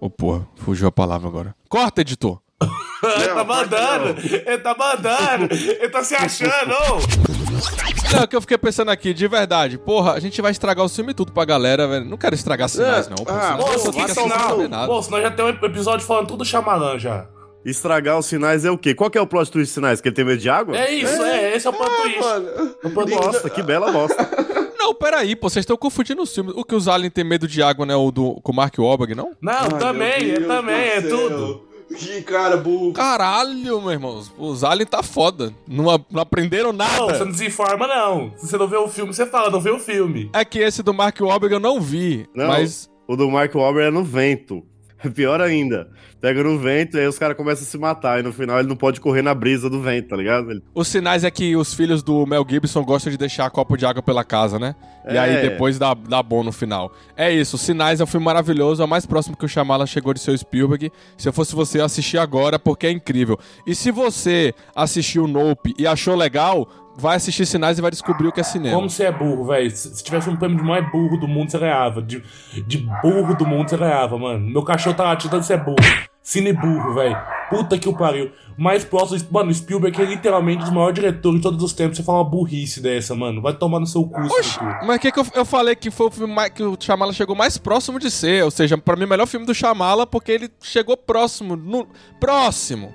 Ô, 0.00 0.10
porra, 0.10 0.46
fugiu 0.56 0.88
a 0.88 0.92
palavra 0.92 1.28
agora. 1.28 1.54
Corta, 1.68 2.00
editor! 2.00 2.40
Ele 2.62 3.28
tá 3.34 3.44
mandando, 3.44 4.20
ele 4.46 4.58
tá 4.58 4.76
mandando, 4.78 5.54
ele 5.54 5.88
tá 5.88 6.04
se 6.04 6.14
achando, 6.14 6.72
ô. 6.72 8.12
Não, 8.14 8.22
é 8.22 8.26
que 8.26 8.36
eu 8.36 8.40
fiquei 8.40 8.58
pensando 8.58 8.90
aqui, 8.90 9.14
de 9.14 9.26
verdade. 9.26 9.78
Porra, 9.78 10.12
a 10.12 10.20
gente 10.20 10.40
vai 10.42 10.50
estragar 10.52 10.84
o 10.84 10.88
filme 10.88 11.14
tudo 11.14 11.32
pra 11.32 11.44
galera, 11.44 11.86
velho. 11.88 12.04
Não 12.04 12.16
quero 12.16 12.34
estragar 12.34 12.68
sinais, 12.68 13.06
É, 13.06 13.10
não. 13.10 13.16
pô, 13.16 13.24
ah, 13.32 13.56
Moço, 13.58 13.92
fica 13.92 14.08
sem 14.08 14.22
sinal? 14.24 14.50
saber 14.50 14.68
nada. 14.68 14.86
Moço, 14.86 15.10
nós 15.10 15.22
já 15.22 15.30
temos 15.30 15.54
um 15.62 15.66
episódio 15.66 16.06
falando 16.06 16.26
tudo 16.28 16.44
Xamalã 16.44 16.98
já. 16.98 17.26
Estragar 17.64 18.18
os 18.18 18.26
sinais 18.26 18.64
é 18.64 18.70
o 18.70 18.76
quê? 18.76 18.92
Qual 18.94 19.08
que 19.08 19.16
é 19.16 19.20
o 19.20 19.26
plot 19.26 19.50
twist 19.50 19.68
dos 19.68 19.74
sinais? 19.74 20.00
Que 20.00 20.08
ele 20.08 20.14
tem 20.16 20.24
medo 20.24 20.40
de 20.40 20.50
água? 20.50 20.76
É 20.76 20.90
isso, 20.92 21.22
é, 21.22 21.54
esse 21.56 21.66
é 21.66 21.70
o 21.70 21.72
plot 21.72 21.90
twist. 22.02 22.18
Mano, 22.18 22.48
É 22.82 22.86
o 22.86 22.90
plot 22.90 23.06
twist. 23.10 23.24
Bosta, 23.24 23.50
que 23.50 23.62
bela 23.62 23.90
bosta. 23.92 24.28
Não, 24.76 24.92
peraí, 24.92 25.36
pô, 25.36 25.48
vocês 25.48 25.62
estão 25.62 25.76
confundindo 25.76 26.20
os 26.22 26.34
filmes. 26.34 26.52
O 26.56 26.64
que 26.64 26.74
os 26.74 26.88
aliens 26.88 27.12
têm 27.14 27.22
medo 27.22 27.46
de 27.46 27.62
água, 27.62 27.86
né? 27.86 27.94
O 27.94 28.10
do, 28.10 28.34
com 28.42 28.50
o 28.50 28.54
Mark 28.54 28.76
Wahlberg, 28.76 29.14
não? 29.14 29.30
Não, 29.40 29.52
Ai, 29.52 29.78
também, 29.78 30.30
é 30.32 30.40
também, 30.40 30.74
é 30.74 31.00
céu. 31.00 31.10
tudo. 31.30 31.68
Que 31.96 32.22
cara 32.22 32.56
burro. 32.56 32.92
Caralho, 32.92 33.80
meu 33.80 33.90
irmão. 33.90 34.22
Os 34.38 34.64
aliens 34.64 34.90
tá 34.90 35.02
foda. 35.02 35.52
Não, 35.66 35.84
não 36.10 36.22
aprenderam 36.22 36.72
Não, 36.72 36.86
você 36.86 37.00
nada. 37.12 37.24
não 37.24 37.32
desinforma, 37.32 37.86
não. 37.86 38.32
Se 38.36 38.46
você 38.48 38.56
não 38.56 38.68
vê 38.68 38.76
o 38.76 38.88
filme, 38.88 39.12
você 39.12 39.26
fala, 39.26 39.50
não 39.50 39.60
vê 39.60 39.70
o 39.70 39.78
filme. 39.78 40.30
É 40.32 40.44
que 40.44 40.58
esse 40.58 40.82
do 40.82 40.92
Mark 40.94 41.20
Wahlberg 41.20 41.54
eu 41.54 41.60
não 41.60 41.80
vi. 41.80 42.26
Não, 42.34 42.48
Mas 42.48 42.90
o 43.06 43.16
do 43.16 43.30
Mark 43.30 43.54
Wahlberg 43.54 43.88
é 43.88 43.90
no 43.90 44.04
vento. 44.04 44.62
Pior 45.14 45.40
ainda. 45.40 45.88
Pega 46.20 46.42
no 46.44 46.56
vento 46.58 46.96
e 46.96 47.00
aí 47.00 47.06
os 47.08 47.18
caras 47.18 47.36
começam 47.36 47.64
a 47.64 47.66
se 47.66 47.76
matar. 47.76 48.20
E 48.20 48.22
no 48.22 48.32
final 48.32 48.58
ele 48.60 48.68
não 48.68 48.76
pode 48.76 49.00
correr 49.00 49.22
na 49.22 49.34
brisa 49.34 49.68
do 49.68 49.80
vento, 49.80 50.08
tá 50.08 50.16
ligado? 50.16 50.62
Os 50.74 50.86
sinais 50.86 51.24
é 51.24 51.30
que 51.30 51.56
os 51.56 51.74
filhos 51.74 52.02
do 52.02 52.24
Mel 52.26 52.46
Gibson 52.48 52.84
gostam 52.84 53.10
de 53.10 53.18
deixar 53.18 53.50
copo 53.50 53.76
de 53.76 53.84
água 53.84 54.02
pela 54.02 54.22
casa, 54.22 54.58
né? 54.58 54.74
E 55.08 55.16
É. 55.16 55.18
aí 55.18 55.42
depois 55.42 55.78
dá, 55.80 55.94
dá 55.94 56.22
bom 56.22 56.44
no 56.44 56.52
final. 56.52 56.92
É 57.16 57.32
isso, 57.32 57.58
Sinais 57.58 58.00
é 58.00 58.04
um 58.04 58.06
filme 58.06 58.24
maravilhoso, 58.24 58.80
é 58.80 58.84
o 58.84 58.88
mais 58.88 59.04
próximo 59.04 59.36
que 59.36 59.44
o 59.44 59.48
Shyamalan 59.48 59.84
chegou 59.86 60.14
de 60.14 60.20
seu 60.20 60.36
Spielberg. 60.38 60.92
Se 61.18 61.28
eu 61.28 61.32
fosse 61.32 61.56
você, 61.56 61.80
assistir 61.80 62.18
agora, 62.18 62.56
porque 62.56 62.86
é 62.86 62.90
incrível. 62.92 63.36
E 63.66 63.74
se 63.74 63.90
você 63.90 64.54
assistiu 64.76 65.26
Nope 65.26 65.74
e 65.76 65.88
achou 65.88 66.14
legal, 66.14 66.68
vai 66.96 67.16
assistir 67.16 67.46
Sinais 67.46 67.78
e 67.78 67.82
vai 67.82 67.90
descobrir 67.90 68.28
o 68.28 68.32
que 68.32 68.40
é 68.40 68.44
cinema. 68.44 68.76
Como 68.76 68.88
você 68.90 69.04
é 69.04 69.12
burro, 69.12 69.44
velho. 69.44 69.70
Se, 69.70 69.94
se 69.96 70.02
tivesse 70.04 70.28
um 70.28 70.36
prêmio 70.36 70.58
de 70.58 70.62
mais 70.64 70.88
burro 70.90 71.16
do 71.18 71.26
mundo, 71.28 71.50
você 71.50 71.58
ganhava. 71.58 72.02
De, 72.02 72.22
de 72.66 72.78
burro 73.02 73.34
do 73.34 73.46
mundo, 73.46 73.68
você 73.70 73.76
ganhava, 73.76 74.18
mano. 74.18 74.48
Meu 74.50 74.62
cachorro 74.62 74.96
tá 74.96 75.04
latindo, 75.04 75.36
você 75.42 75.54
é 75.54 75.56
burro. 75.56 75.76
Cine 76.22 76.52
burro, 76.52 76.94
velho. 76.94 77.16
Puta 77.50 77.76
que 77.76 77.88
o 77.88 77.96
pariu. 77.96 78.30
Mais 78.56 78.84
próximo, 78.84 79.26
mano, 79.30 79.52
Spielberg 79.52 80.00
é 80.00 80.04
literalmente 80.04 80.62
o 80.70 80.72
maior 80.72 80.92
diretor 80.92 81.34
de 81.34 81.40
todos 81.40 81.62
os 81.64 81.72
tempos. 81.72 81.96
Você 81.96 82.02
fala 82.04 82.18
uma 82.18 82.24
burrice 82.30 82.80
dessa, 82.80 83.12
mano. 83.14 83.42
Vai 83.42 83.54
tomar 83.54 83.80
no 83.80 83.86
seu 83.86 84.04
cu, 84.04 84.20
Oxi, 84.20 84.58
mas 84.86 84.98
que 85.00 85.10
que 85.10 85.18
eu, 85.18 85.26
eu 85.34 85.44
falei 85.44 85.74
que 85.74 85.90
foi 85.90 86.06
o 86.06 86.10
filme 86.10 86.32
mais- 86.32 86.50
que 86.50 86.62
o 86.62 86.76
Shyamalan 86.78 87.12
chegou 87.12 87.34
mais 87.34 87.58
próximo 87.58 87.98
de 87.98 88.08
ser, 88.10 88.44
ou 88.44 88.50
seja, 88.52 88.78
pra 88.78 88.94
mim 88.94 89.04
o 89.04 89.08
melhor 89.08 89.26
filme 89.26 89.44
do 89.44 89.52
Shyamalan 89.54 90.06
porque 90.06 90.30
ele 90.30 90.48
chegou 90.62 90.96
próximo, 90.96 91.56
no, 91.56 91.88
próximo. 92.20 92.92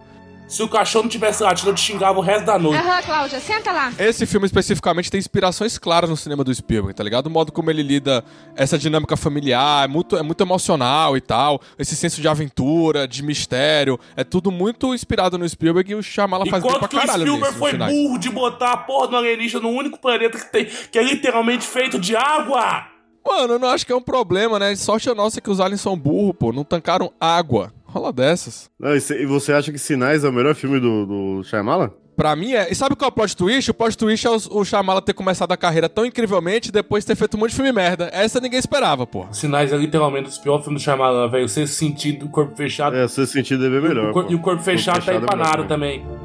Se 0.47 0.63
o 0.63 0.69
cachorro 0.69 1.03
não 1.03 1.09
tivesse 1.09 1.43
latido, 1.43 1.71
eu 1.71 1.75
te 1.75 1.81
xingava 1.81 2.17
o 2.17 2.21
resto 2.21 2.45
da 2.45 2.57
noite. 2.57 2.79
Aham, 2.81 3.01
Cláudia, 3.01 3.39
senta 3.41 3.69
lá. 3.73 3.91
Esse 3.99 4.25
filme 4.25 4.45
especificamente 4.45 5.11
tem 5.11 5.19
inspirações 5.19 5.77
claras 5.77 6.09
no 6.09 6.15
cinema 6.15 6.41
do 6.41 6.55
Spielberg, 6.55 6.95
tá 6.95 7.03
ligado? 7.03 7.27
O 7.27 7.29
modo 7.29 7.51
como 7.51 7.69
ele 7.69 7.83
lida 7.83 8.23
essa 8.55 8.77
dinâmica 8.77 9.17
familiar, 9.17 9.83
é 9.83 9.87
muito, 9.89 10.15
é 10.15 10.23
muito 10.23 10.41
emocional 10.41 11.17
e 11.17 11.21
tal. 11.21 11.59
Esse 11.77 11.97
senso 11.97 12.21
de 12.21 12.29
aventura, 12.29 13.05
de 13.05 13.21
mistério, 13.23 13.99
é 14.15 14.23
tudo 14.23 14.49
muito 14.49 14.95
inspirado 14.95 15.37
no 15.37 15.47
Spielberg 15.47 15.91
e 15.91 15.95
o 15.95 16.01
Shyamalan 16.01 16.45
faz 16.45 16.63
bem 16.63 16.71
pra 16.71 16.77
Enquanto 16.77 16.91
que 16.91 16.95
o 16.95 16.99
caralho 17.01 17.21
Spielberg 17.23 17.47
nisso, 17.49 17.59
foi 17.59 17.71
finais. 17.71 17.93
burro 17.93 18.17
de 18.17 18.29
botar 18.29 18.71
a 18.71 18.77
porra 18.77 19.07
do 19.09 19.17
alienígena 19.17 19.63
no 19.63 19.69
único 19.69 19.99
planeta 19.99 20.39
que 20.39 20.49
tem, 20.49 20.65
que 20.65 20.97
é 20.97 21.03
literalmente 21.03 21.67
feito 21.67 21.99
de 21.99 22.15
água. 22.15 22.85
Mano, 23.27 23.55
eu 23.55 23.59
não 23.59 23.67
acho 23.67 23.85
que 23.85 23.91
é 23.91 23.95
um 23.95 24.01
problema, 24.01 24.57
né? 24.57 24.73
Sorte 24.77 25.09
a 25.09 25.13
nossa 25.13 25.41
que 25.41 25.49
os 25.49 25.59
aliens 25.59 25.81
são 25.81 25.97
burros, 25.97 26.33
pô. 26.39 26.53
Não 26.53 26.63
tancaram 26.63 27.11
água. 27.19 27.73
Rola 27.87 28.11
dessas. 28.13 28.69
Não, 28.79 28.95
e, 28.95 29.01
cê- 29.01 29.25
você 29.25 29.53
acha 29.53 29.71
que 29.71 29.79
Sinais 29.79 30.23
é 30.23 30.29
o 30.29 30.33
melhor 30.33 30.53
filme 30.53 30.79
do, 30.79 31.05
do 31.05 31.43
Shyamalan? 31.43 31.89
Pra 32.17 32.35
mim 32.35 32.53
é. 32.53 32.71
E 32.71 32.75
sabe 32.75 32.95
qual 32.95 33.07
é 33.09 33.11
o 33.11 33.15
plot 33.15 33.37
twist? 33.37 33.69
O 33.71 33.73
plot 33.73 33.95
twist 33.97 34.25
é 34.25 34.29
o, 34.29 34.35
o 34.59 34.65
Shyamalan 34.65 35.01
ter 35.01 35.13
começado 35.13 35.51
a 35.51 35.57
carreira 35.57 35.87
tão 35.87 36.05
incrivelmente 36.05 36.69
e 36.69 36.71
depois 36.71 37.05
ter 37.05 37.15
feito 37.15 37.37
um 37.37 37.39
monte 37.39 37.51
de 37.51 37.55
filme 37.55 37.71
merda. 37.71 38.09
Essa 38.11 38.39
ninguém 38.39 38.59
esperava, 38.59 39.05
pô. 39.07 39.25
Sinais 39.31 39.71
é 39.71 39.77
literalmente 39.77 40.27
os 40.27 40.37
piores 40.37 40.65
filmes 40.65 40.81
do 40.81 40.83
Shyamalan, 40.85 41.29
velho. 41.29 41.47
Você 41.47 41.65
sentir 41.67 42.13
do 42.13 42.27
corpo 42.27 42.55
fechado. 42.57 42.95
É, 42.95 43.07
seu 43.07 43.25
sentido 43.27 43.65
é 43.65 43.69
bem 43.69 43.81
melhor. 43.81 44.09
o 44.09 44.13
cor- 44.13 44.25
e 44.29 44.35
o 44.35 44.39
corpo 44.39 44.63
fechado 44.63 45.05
tá 45.05 45.11
é 45.11 45.15
melhor 45.19 45.23
empanado 45.23 45.65
também. 45.65 46.01
também. 46.01 46.17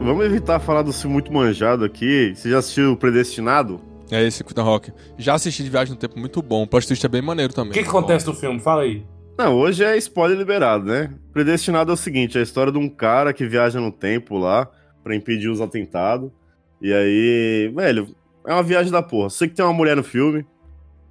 Vamos 0.00 0.26
evitar 0.26 0.58
falar 0.58 0.82
do 0.82 0.92
filme 0.92 1.12
muito 1.14 1.32
manjado 1.32 1.84
aqui. 1.84 2.32
Você 2.34 2.50
já 2.50 2.58
assistiu 2.58 2.92
o 2.92 2.96
Predestinado? 2.96 3.80
É 4.12 4.22
esse 4.22 4.42
Ethan 4.42 4.62
Rock. 4.62 4.92
Já 5.16 5.34
assisti 5.34 5.64
de 5.64 5.70
Viagem 5.70 5.94
no 5.94 5.98
Tempo, 5.98 6.18
muito 6.18 6.42
bom. 6.42 6.62
O 6.62 6.66
plot 6.66 6.86
twist 6.86 7.04
é 7.04 7.08
bem 7.08 7.22
maneiro 7.22 7.52
também. 7.52 7.70
O 7.70 7.74
que, 7.74 7.82
que 7.82 7.88
acontece 7.88 8.26
no 8.26 8.34
filme? 8.34 8.60
Fala 8.60 8.82
aí. 8.82 9.04
Não, 9.38 9.56
hoje 9.56 9.82
é 9.82 9.96
spoiler 9.96 10.36
liberado, 10.36 10.84
né? 10.84 11.14
Predestinado 11.32 11.90
é 11.90 11.94
o 11.94 11.96
seguinte, 11.96 12.36
é 12.36 12.40
a 12.40 12.44
história 12.44 12.70
de 12.70 12.78
um 12.78 12.88
cara 12.88 13.32
que 13.32 13.46
viaja 13.46 13.80
no 13.80 13.90
tempo 13.90 14.36
lá 14.36 14.68
pra 15.02 15.16
impedir 15.16 15.48
os 15.48 15.62
atentados. 15.62 16.30
E 16.82 16.92
aí, 16.92 17.72
velho, 17.74 18.14
é 18.46 18.52
uma 18.52 18.62
viagem 18.62 18.92
da 18.92 19.02
porra. 19.02 19.30
Sei 19.30 19.48
que 19.48 19.54
tem 19.54 19.64
uma 19.64 19.72
mulher 19.72 19.96
no 19.96 20.04
filme, 20.04 20.44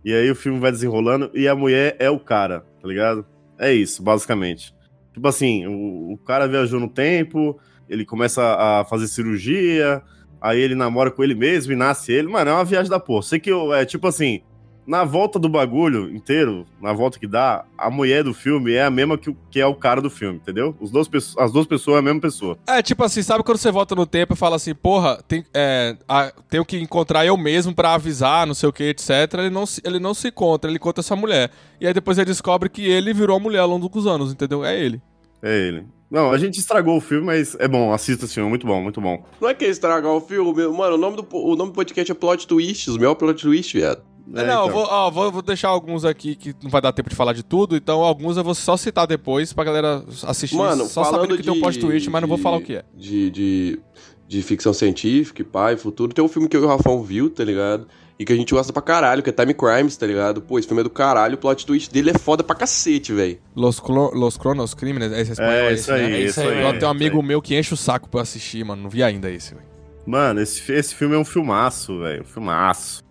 e 0.05 0.13
aí 0.13 0.29
o 0.29 0.35
filme 0.35 0.59
vai 0.59 0.71
desenrolando 0.71 1.31
e 1.33 1.47
a 1.47 1.55
mulher 1.55 1.95
é 1.97 2.09
o 2.09 2.19
cara, 2.19 2.65
tá 2.81 2.87
ligado? 2.87 3.25
É 3.57 3.73
isso, 3.73 4.03
basicamente. 4.03 4.73
Tipo 5.13 5.27
assim, 5.27 5.65
o, 5.65 6.13
o 6.13 6.17
cara 6.17 6.47
viajou 6.47 6.79
no 6.79 6.87
tempo, 6.87 7.59
ele 7.89 8.05
começa 8.05 8.41
a 8.43 8.85
fazer 8.85 9.07
cirurgia, 9.07 10.01
aí 10.41 10.59
ele 10.59 10.75
namora 10.75 11.11
com 11.11 11.23
ele 11.23 11.35
mesmo 11.35 11.71
e 11.71 11.75
nasce 11.75 12.11
ele. 12.11 12.27
Mano, 12.27 12.49
é 12.49 12.53
uma 12.53 12.65
viagem 12.65 12.89
da 12.89 12.99
porra. 12.99 13.21
Sei 13.21 13.39
que 13.39 13.51
eu, 13.51 13.73
é 13.73 13.85
tipo 13.85 14.07
assim, 14.07 14.41
na 14.87 15.03
volta 15.03 15.37
do 15.37 15.47
bagulho 15.47 16.09
inteiro, 16.13 16.65
na 16.81 16.91
volta 16.91 17.19
que 17.19 17.27
dá, 17.27 17.63
a 17.77 17.89
mulher 17.89 18.23
do 18.23 18.33
filme 18.33 18.73
é 18.73 18.83
a 18.83 18.89
mesma 18.89 19.15
que, 19.17 19.33
que 19.51 19.61
é 19.61 19.65
o 19.65 19.75
cara 19.75 20.01
do 20.01 20.09
filme, 20.09 20.37
entendeu? 20.37 20.75
Os 20.81 20.89
dois, 20.89 21.07
as 21.37 21.51
duas 21.51 21.67
pessoas 21.67 21.97
é 21.97 21.99
a 21.99 22.01
mesma 22.01 22.19
pessoa. 22.19 22.57
É, 22.67 22.81
tipo 22.81 23.03
assim, 23.03 23.21
sabe 23.21 23.43
quando 23.43 23.57
você 23.59 23.71
volta 23.71 23.93
no 23.93 24.07
tempo 24.07 24.33
e 24.33 24.35
fala 24.35 24.55
assim, 24.55 24.73
porra, 24.73 25.21
tem, 25.27 25.45
é, 25.53 25.95
a- 26.09 26.33
tenho 26.49 26.65
que 26.65 26.79
encontrar 26.79 27.25
eu 27.25 27.37
mesmo 27.37 27.75
pra 27.75 27.93
avisar, 27.93 28.47
não 28.47 28.55
sei 28.55 28.67
o 28.67 28.73
que, 28.73 28.85
etc. 28.85 29.09
Ele 29.35 29.49
não, 29.51 29.65
se, 29.67 29.79
ele 29.85 29.99
não 29.99 30.13
se 30.15 30.29
encontra, 30.29 30.69
ele 30.69 30.77
encontra 30.77 31.01
essa 31.01 31.15
mulher. 31.15 31.51
E 31.79 31.85
aí 31.85 31.93
depois 31.93 32.17
ele 32.17 32.25
descobre 32.25 32.67
que 32.67 32.83
ele 32.83 33.13
virou 33.13 33.37
a 33.37 33.39
mulher 33.39 33.59
ao 33.59 33.69
longo 33.69 33.87
dos 33.87 34.07
anos, 34.07 34.33
entendeu? 34.33 34.65
É 34.65 34.77
ele. 34.77 34.99
É 35.43 35.57
ele. 35.67 35.85
Não, 36.11 36.29
a 36.31 36.37
gente 36.37 36.59
estragou 36.59 36.97
o 36.97 37.01
filme, 37.01 37.25
mas 37.25 37.55
é 37.57 37.67
bom, 37.69 37.93
assista 37.93 38.25
esse 38.25 38.33
filme, 38.33 38.49
muito 38.49 38.67
bom, 38.67 38.81
muito 38.83 38.99
bom. 38.99 39.23
Não 39.39 39.47
é 39.47 39.53
que 39.53 39.63
é 39.63 39.69
estragar 39.69 40.11
o 40.11 40.19
filme. 40.19 40.51
Mano, 40.67 40.95
o 40.95 40.97
nome 40.97 41.15
do, 41.15 41.25
o 41.31 41.55
nome 41.55 41.71
do 41.71 41.75
podcast 41.75 42.11
é 42.11 42.13
Plot 42.15 42.45
Twists. 42.45 42.89
O 42.95 42.99
meu 42.99 43.11
é 43.11 43.15
Plot 43.15 43.41
Twist, 43.41 43.77
viado. 43.77 44.01
É, 44.35 44.45
não, 44.45 44.61
eu 44.65 44.67
então. 44.67 44.69
vou, 44.71 44.83
ó, 44.83 45.09
vou, 45.09 45.31
vou 45.31 45.41
deixar 45.41 45.69
alguns 45.69 46.05
aqui 46.05 46.35
que 46.35 46.53
não 46.61 46.69
vai 46.69 46.81
dar 46.81 46.91
tempo 46.93 47.09
de 47.09 47.15
falar 47.15 47.33
de 47.33 47.43
tudo, 47.43 47.75
então 47.75 48.01
alguns 48.01 48.37
eu 48.37 48.43
vou 48.43 48.53
só 48.53 48.77
citar 48.77 49.07
depois 49.07 49.51
pra 49.51 49.63
galera 49.63 50.03
assistir, 50.23 50.55
Mano, 50.55 50.85
só 50.85 51.03
sabendo 51.05 51.35
que 51.35 51.43
tem 51.43 51.51
um 51.51 51.55
de- 51.55 51.61
plot 51.61 51.79
twist, 51.79 52.09
mas 52.09 52.21
não 52.21 52.27
vou 52.27 52.37
de- 52.37 52.43
falar 52.43 52.57
o 52.57 52.61
que 52.61 52.75
é. 52.75 52.85
De, 52.93 53.29
de, 53.31 53.79
de 54.27 54.41
ficção 54.41 54.73
científica, 54.73 55.41
e 55.41 55.45
pai, 55.45 55.75
futuro. 55.75 56.13
Tem 56.13 56.23
um 56.23 56.27
filme 56.29 56.47
que 56.47 56.55
eu 56.55 56.61
e 56.61 56.65
o 56.65 56.67
Rafão 56.67 57.01
viu, 57.01 57.29
tá 57.29 57.43
ligado? 57.43 57.87
E 58.21 58.25
que 58.25 58.31
a 58.31 58.35
gente 58.35 58.53
gosta 58.53 58.71
pra 58.71 58.83
caralho, 58.83 59.23
que 59.23 59.31
é 59.31 59.33
Time 59.33 59.51
Crimes, 59.51 59.97
tá 59.97 60.05
ligado? 60.05 60.43
Pô, 60.43 60.59
esse 60.59 60.67
filme 60.67 60.81
é 60.81 60.83
do 60.83 60.91
caralho, 60.91 61.33
o 61.33 61.37
plot 61.39 61.65
twist 61.65 61.91
dele 61.91 62.11
é 62.11 62.17
foda 62.19 62.43
pra 62.43 62.55
cacete, 62.55 63.11
velho. 63.11 63.39
Los, 63.55 63.79
Clo- 63.79 64.11
Los 64.13 64.37
Cronos 64.37 64.75
Crímenes, 64.75 65.11
esse 65.11 65.31
é 65.31 65.33
espanhol, 65.33 65.51
É, 65.53 65.73
esse, 65.73 65.81
isso 65.81 65.91
aí, 65.91 66.01
né? 66.03 66.11
É 66.11 66.19
isso 66.19 66.39
isso 66.39 66.49
aí, 66.49 66.57
aí. 66.59 66.63
Eu 66.65 66.73
tenho 66.73 66.85
um 66.87 66.91
amigo 66.91 67.23
meu 67.23 67.41
que 67.41 67.57
enche 67.57 67.73
o 67.73 67.77
saco 67.77 68.07
pra 68.07 68.19
eu 68.19 68.21
assistir, 68.21 68.63
mano. 68.63 68.83
Não 68.83 68.89
vi 68.91 69.01
ainda 69.01 69.27
esse, 69.31 69.55
velho. 69.55 69.65
Mano, 70.05 70.39
esse, 70.39 70.71
esse 70.71 70.93
filme 70.93 71.15
é 71.15 71.17
um 71.17 71.25
filmaço, 71.25 71.97
velho. 71.99 72.21
Um 72.21 72.25
filmaço. 72.25 73.01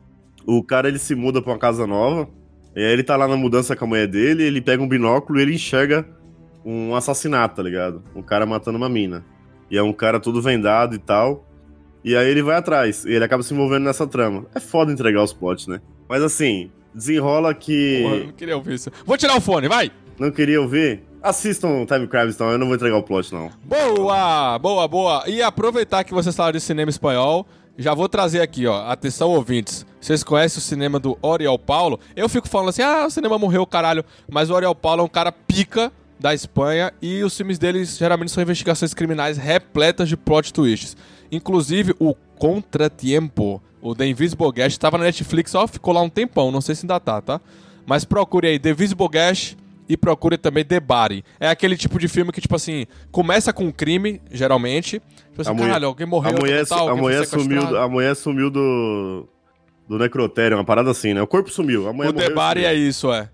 O 0.46 0.62
cara, 0.62 0.87
ele 0.87 0.99
se 1.01 1.16
muda 1.16 1.42
pra 1.42 1.53
uma 1.55 1.59
casa 1.59 1.88
nova, 1.88 2.29
e 2.77 2.79
aí 2.81 2.92
ele 2.92 3.03
tá 3.03 3.16
lá 3.16 3.27
na 3.27 3.37
mudança 3.37 3.75
com 3.75 3.85
a 3.85 3.88
mulher 3.88 4.07
dele, 4.07 4.44
ele 4.44 4.61
pega 4.61 4.81
um 4.81 4.88
binóculo 4.88 5.40
e 5.40 5.42
ele 5.42 5.55
enxerga 5.57 6.07
um 6.64 6.94
assassinato, 6.94 7.57
tá 7.57 7.62
ligado? 7.64 8.03
Um 8.14 8.23
cara 8.23 8.46
matando 8.46 8.79
uma 8.79 8.88
mina. 8.88 9.25
E 9.68 9.77
é 9.77 9.83
um 9.83 9.92
cara 9.92 10.20
todo 10.20 10.40
vendado 10.40 10.94
e 10.94 10.99
tal. 10.99 11.50
E 12.03 12.17
aí 12.17 12.29
ele 12.29 12.43
vai 12.43 12.57
atrás, 12.57 13.05
e 13.05 13.13
ele 13.13 13.25
acaba 13.25 13.43
se 13.43 13.53
envolvendo 13.53 13.85
nessa 13.85 14.07
trama. 14.07 14.47
É 14.55 14.61
foda 14.61 14.93
entregar 14.93 15.23
os 15.23 15.33
plots, 15.33 15.67
né? 15.67 15.81
Mas 16.09 16.23
assim, 16.23 16.71
desenrola 16.95 17.55
que... 17.55 18.01
Porra, 18.03 18.17
eu 18.17 18.25
não 18.25 18.33
queria 18.33 18.57
ouvir 18.57 18.75
isso. 18.75 18.91
Vou 19.05 19.17
tirar 19.17 19.37
o 19.37 19.41
fone, 19.41 19.69
vai! 19.69 19.91
Não 20.19 20.31
queria 20.31 20.61
ouvir? 20.61 21.03
Assistam 21.23 21.85
Time 21.85 22.07
Crimes, 22.07 22.35
então, 22.35 22.51
eu 22.51 22.59
não 22.59 22.67
vou 22.67 22.75
entregar 22.75 22.97
o 22.97 23.03
plot, 23.03 23.33
não. 23.33 23.51
Boa, 23.65 24.59
boa, 24.59 24.89
boa. 24.89 25.25
E 25.27 25.43
aproveitar 25.43 26.05
que 26.05 26.15
vocês 26.15 26.35
falaram 26.35 26.57
de 26.57 26.61
cinema 26.61 26.91
espanhol, 26.91 27.47
já 27.77 27.95
vou 27.95 28.09
trazer 28.09 28.41
aqui, 28.41 28.67
ó. 28.67 28.87
Atenção, 28.87 29.31
ouvintes. 29.31 29.87
Vocês 30.01 30.25
conhecem 30.25 30.59
o 30.59 30.63
cinema 30.63 30.99
do 30.99 31.19
Oriol 31.21 31.59
Paulo? 31.59 32.01
Eu 32.17 32.29
fico 32.29 32.49
falando 32.49 32.71
assim, 32.71 32.83
ah, 32.83 33.05
o 33.07 33.11
cinema 33.11 33.39
morreu, 33.39 33.67
caralho. 33.67 34.05
Mas 34.31 34.49
o 34.49 34.55
Oriol 34.55 34.75
Paulo 34.75 35.03
é 35.03 35.05
um 35.05 35.09
cara 35.09 35.31
pica 35.31 35.93
da 36.19 36.35
Espanha 36.35 36.93
e 37.01 37.23
os 37.23 37.35
filmes 37.37 37.59
deles 37.59 37.97
geralmente 37.97 38.31
são 38.31 38.43
investigações 38.43 38.93
criminais 38.93 39.39
repletas 39.39 40.09
de 40.09 40.17
plot 40.17 40.53
twists. 40.53 40.97
Inclusive, 41.33 41.95
o 41.99 42.14
Contratiempo, 42.38 43.62
o 43.83 43.95
The 43.95 44.07
Invisible 44.07 44.51
Guest, 44.53 44.73
estava 44.73 44.97
na 44.99 45.05
Netflix, 45.05 45.55
ó, 45.55 45.66
ficou 45.66 45.93
lá 45.93 46.01
um 46.03 46.09
tempão, 46.09 46.51
não 46.51 46.61
sei 46.61 46.75
se 46.75 46.85
ainda 46.85 46.99
tá, 47.01 47.21
tá? 47.21 47.40
Mas 47.87 48.05
procure 48.05 48.49
aí, 48.49 48.59
The 48.59 48.71
Invisible 48.71 49.09
Guest 49.09 49.57
e 49.88 49.97
procure 49.97 50.38
também 50.38 50.64
The 50.64 50.79
Body. 50.81 51.25
É 51.38 51.49
aquele 51.49 51.77
tipo 51.77 51.99
de 51.99 52.07
filme 52.09 52.31
que, 52.33 52.40
tipo 52.40 52.55
assim, 52.55 52.87
começa 53.11 53.53
com 53.53 53.64
um 53.64 53.73
crime, 53.73 54.21
geralmente. 54.31 55.01
Tipo 55.31 55.43
assim, 55.43 55.51
A 55.51 55.55
mulher- 55.55 55.66
caralho, 55.69 55.87
alguém 55.87 56.07
morreu, 56.07 56.37
a 56.37 56.40
mulher, 56.40 56.66
tal, 56.66 56.79
a 56.79 56.90
alguém 56.90 57.03
mulher 57.03 57.27
sumiu, 57.27 57.77
a 57.79 57.88
mulher 57.88 58.14
sumiu 58.16 58.51
do 58.51 59.27
do 59.88 59.99
necrotério, 59.99 60.57
uma 60.57 60.64
parada 60.64 60.88
assim, 60.93 61.12
né? 61.14 61.21
O 61.21 61.27
corpo 61.27 61.51
sumiu, 61.51 61.88
a 61.88 61.93
mulher 61.93 62.11
O 62.11 62.12
morreu 62.12 62.27
e 62.27 62.29
debate 62.29 62.61
sumiu. 62.61 62.69
é 62.71 62.75
isso, 62.75 63.12
é. 63.12 63.29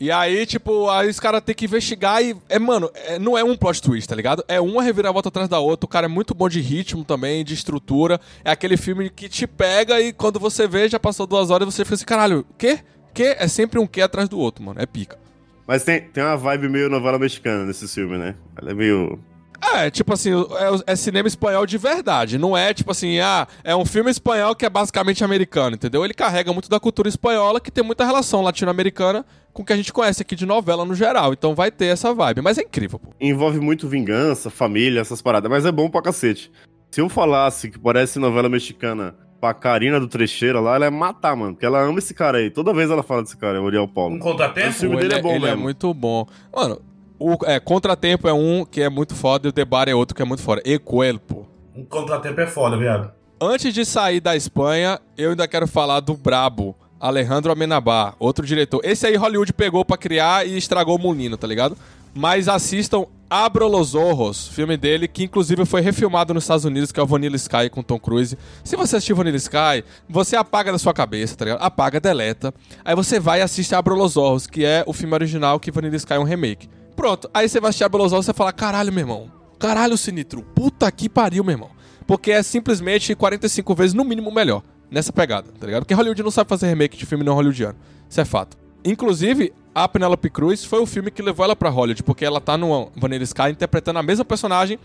E 0.00 0.12
aí, 0.12 0.46
tipo, 0.46 0.88
aí 0.88 1.08
os 1.08 1.18
caras 1.18 1.42
têm 1.42 1.54
que 1.54 1.64
investigar 1.64 2.22
e. 2.22 2.36
É, 2.48 2.58
mano, 2.58 2.88
é- 2.94 3.18
não 3.18 3.36
é 3.36 3.42
um 3.42 3.56
plot 3.56 3.82
twist, 3.82 4.08
tá 4.08 4.14
ligado? 4.14 4.44
É 4.46 4.60
uma 4.60 4.82
reviravolta 4.82 5.28
atrás 5.28 5.48
da 5.48 5.58
outra. 5.58 5.86
O 5.86 5.88
cara 5.88 6.06
é 6.06 6.08
muito 6.08 6.34
bom 6.34 6.48
de 6.48 6.60
ritmo 6.60 7.04
também, 7.04 7.44
de 7.44 7.54
estrutura. 7.54 8.20
É 8.44 8.50
aquele 8.52 8.76
filme 8.76 9.10
que 9.10 9.28
te 9.28 9.46
pega 9.46 10.00
e 10.00 10.12
quando 10.12 10.38
você 10.38 10.68
vê, 10.68 10.88
já 10.88 11.00
passou 11.00 11.26
duas 11.26 11.50
horas 11.50 11.66
e 11.68 11.72
você 11.72 11.84
fica 11.84 11.96
assim, 11.96 12.04
caralho, 12.04 12.46
quê? 12.56 12.78
Quê? 13.12 13.34
É 13.38 13.48
sempre 13.48 13.80
um 13.80 13.86
quê 13.86 14.00
atrás 14.02 14.28
do 14.28 14.38
outro, 14.38 14.62
mano. 14.62 14.80
É 14.80 14.86
pica. 14.86 15.18
Mas 15.66 15.82
tem, 15.82 16.00
tem 16.00 16.22
uma 16.22 16.36
vibe 16.36 16.68
meio 16.68 16.88
novela 16.88 17.18
mexicana 17.18 17.64
nesse 17.66 17.86
filme, 17.88 18.16
né? 18.16 18.36
Ela 18.56 18.70
é 18.70 18.74
meio 18.74 19.18
É, 19.60 19.90
tipo 19.90 20.12
assim, 20.12 20.30
é, 20.32 20.92
é 20.92 20.96
cinema 20.96 21.26
espanhol 21.28 21.66
de 21.66 21.76
verdade. 21.76 22.38
Não 22.38 22.56
é 22.56 22.72
tipo 22.72 22.90
assim, 22.90 23.18
ah, 23.20 23.46
é 23.64 23.74
um 23.74 23.84
filme 23.84 24.10
espanhol 24.10 24.54
que 24.54 24.64
é 24.64 24.70
basicamente 24.70 25.24
americano, 25.24 25.74
entendeu? 25.74 26.04
Ele 26.04 26.14
carrega 26.14 26.52
muito 26.52 26.68
da 26.70 26.78
cultura 26.78 27.08
espanhola, 27.08 27.60
que 27.60 27.70
tem 27.70 27.82
muita 27.84 28.04
relação 28.04 28.40
latino-americana 28.42 29.24
com 29.52 29.62
o 29.62 29.64
que 29.64 29.72
a 29.72 29.76
gente 29.76 29.92
conhece 29.92 30.22
aqui 30.22 30.36
de 30.36 30.46
novela 30.46 30.84
no 30.84 30.94
geral. 30.94 31.32
Então 31.32 31.54
vai 31.54 31.70
ter 31.70 31.86
essa 31.86 32.14
vibe. 32.14 32.40
Mas 32.40 32.58
é 32.58 32.62
incrível, 32.62 32.98
pô. 32.98 33.10
Envolve 33.20 33.58
muito 33.60 33.88
vingança, 33.88 34.50
família, 34.50 35.00
essas 35.00 35.20
paradas, 35.20 35.50
mas 35.50 35.66
é 35.66 35.72
bom 35.72 35.90
pra 35.90 36.02
cacete. 36.02 36.50
Se 36.90 37.00
eu 37.00 37.08
falasse 37.08 37.70
que 37.70 37.78
parece 37.78 38.18
novela 38.18 38.48
mexicana 38.48 39.14
pra 39.40 39.54
Karina 39.54 40.00
do 40.00 40.08
Trecheira 40.08 40.60
lá, 40.60 40.76
ela 40.76 40.86
ia 40.86 40.90
matar, 40.90 41.36
mano. 41.36 41.52
Porque 41.52 41.66
ela 41.66 41.80
ama 41.80 41.98
esse 41.98 42.14
cara 42.14 42.38
aí. 42.38 42.50
Toda 42.50 42.72
vez 42.72 42.90
ela 42.90 43.02
fala 43.02 43.22
desse 43.22 43.36
cara, 43.36 43.60
o 43.60 43.64
Uriel 43.64 43.86
Paulo. 43.86 44.16
Um 44.16 44.18
contratempo? 44.18 44.70
O 44.70 44.72
filme 44.72 44.96
dele 44.96 45.14
ele 45.14 45.14
é 45.14 45.22
bom 45.22 45.34
ele 45.34 45.44
é 45.44 45.48
mesmo. 45.50 45.62
muito 45.62 45.92
bom. 45.94 46.26
Mano, 46.54 46.80
o 47.18 47.36
é, 47.44 47.58
Contratempo 47.58 48.28
é 48.28 48.32
um 48.32 48.64
que 48.64 48.80
é 48.80 48.88
muito 48.88 49.14
foda 49.14 49.48
e 49.48 49.50
o 49.50 49.52
Debar 49.52 49.88
é 49.88 49.94
outro 49.94 50.14
que 50.14 50.22
é 50.22 50.24
muito 50.24 50.42
foda. 50.42 50.62
E 50.64 50.78
Cuerpo. 50.78 51.48
Um 51.74 51.84
contratempo 51.84 52.40
é 52.40 52.46
foda, 52.46 52.76
viado. 52.76 53.12
Antes 53.40 53.72
de 53.72 53.84
sair 53.84 54.20
da 54.20 54.34
Espanha, 54.34 55.00
eu 55.16 55.30
ainda 55.30 55.46
quero 55.46 55.68
falar 55.68 56.00
do 56.00 56.14
brabo, 56.14 56.76
Alejandro 56.98 57.52
Amenabar, 57.52 58.16
outro 58.18 58.44
diretor. 58.44 58.80
Esse 58.82 59.06
aí 59.06 59.14
Hollywood 59.14 59.52
pegou 59.52 59.84
pra 59.84 59.96
criar 59.96 60.44
e 60.44 60.56
estragou 60.56 60.96
o 60.96 60.98
Molino, 60.98 61.36
tá 61.36 61.46
ligado? 61.46 61.76
Mas 62.12 62.48
assistam 62.48 63.06
Abro 63.30 63.68
los 63.68 63.94
Ojos, 63.94 64.48
filme 64.48 64.76
dele, 64.76 65.06
que 65.06 65.22
inclusive 65.22 65.64
foi 65.66 65.82
refilmado 65.82 66.32
nos 66.32 66.44
Estados 66.44 66.64
Unidos, 66.64 66.90
que 66.90 66.98
é 66.98 67.02
o 67.02 67.06
Vanilla 67.06 67.36
Sky 67.36 67.68
com 67.70 67.82
Tom 67.82 67.98
Cruise. 68.00 68.36
Se 68.64 68.74
você 68.74 68.96
assistir 68.96 69.12
Vanilla 69.12 69.36
Sky, 69.36 69.84
você 70.08 70.34
apaga 70.34 70.72
da 70.72 70.78
sua 70.78 70.94
cabeça, 70.94 71.36
tá 71.36 71.44
ligado? 71.44 71.62
Apaga, 71.62 72.00
deleta. 72.00 72.52
Aí 72.84 72.96
você 72.96 73.20
vai 73.20 73.40
e 73.40 73.42
assiste 73.42 73.74
Abro 73.74 73.94
los 73.94 74.16
Ojos, 74.16 74.46
que 74.46 74.64
é 74.64 74.82
o 74.86 74.92
filme 74.92 75.14
original 75.14 75.60
que 75.60 75.70
Vanilla 75.70 75.96
Sky 75.96 76.14
é 76.14 76.18
um 76.18 76.24
remake. 76.24 76.68
Pronto, 76.98 77.30
aí 77.32 77.48
você 77.48 77.60
vai 77.60 77.68
assistir 77.68 77.84
Abro 77.84 78.02
los 78.02 78.12
Ojos 78.12 78.24
e 78.24 78.26
você 78.26 78.34
fala, 78.34 78.52
caralho, 78.52 78.92
meu 78.92 79.02
irmão. 79.02 79.30
Caralho, 79.56 79.96
Sinitro. 79.96 80.42
Puta 80.42 80.90
que 80.90 81.08
pariu, 81.08 81.44
meu 81.44 81.52
irmão. 81.52 81.70
Porque 82.08 82.32
é 82.32 82.42
simplesmente 82.42 83.14
45 83.14 83.72
vezes 83.72 83.94
no 83.94 84.04
mínimo 84.04 84.32
melhor 84.32 84.64
nessa 84.90 85.12
pegada, 85.12 85.46
tá 85.60 85.64
ligado? 85.64 85.82
Porque 85.82 85.94
Hollywood 85.94 86.24
não 86.24 86.30
sabe 86.32 86.50
fazer 86.50 86.66
remake 86.66 86.98
de 86.98 87.06
filme 87.06 87.22
não 87.22 87.34
hollywoodiano. 87.34 87.78
Isso 88.10 88.20
é 88.20 88.24
fato. 88.24 88.56
Inclusive, 88.84 89.52
a 89.72 89.86
Penelope 89.86 90.28
Cruz 90.28 90.64
foi 90.64 90.80
o 90.80 90.86
filme 90.86 91.12
que 91.12 91.22
levou 91.22 91.44
ela 91.44 91.54
pra 91.54 91.68
Hollywood, 91.68 92.02
porque 92.02 92.24
ela 92.24 92.40
tá 92.40 92.58
no 92.58 92.90
Vanilla 92.96 93.22
Sky 93.22 93.50
interpretando 93.50 94.00
a 94.00 94.02
mesma 94.02 94.24
personagem 94.24 94.76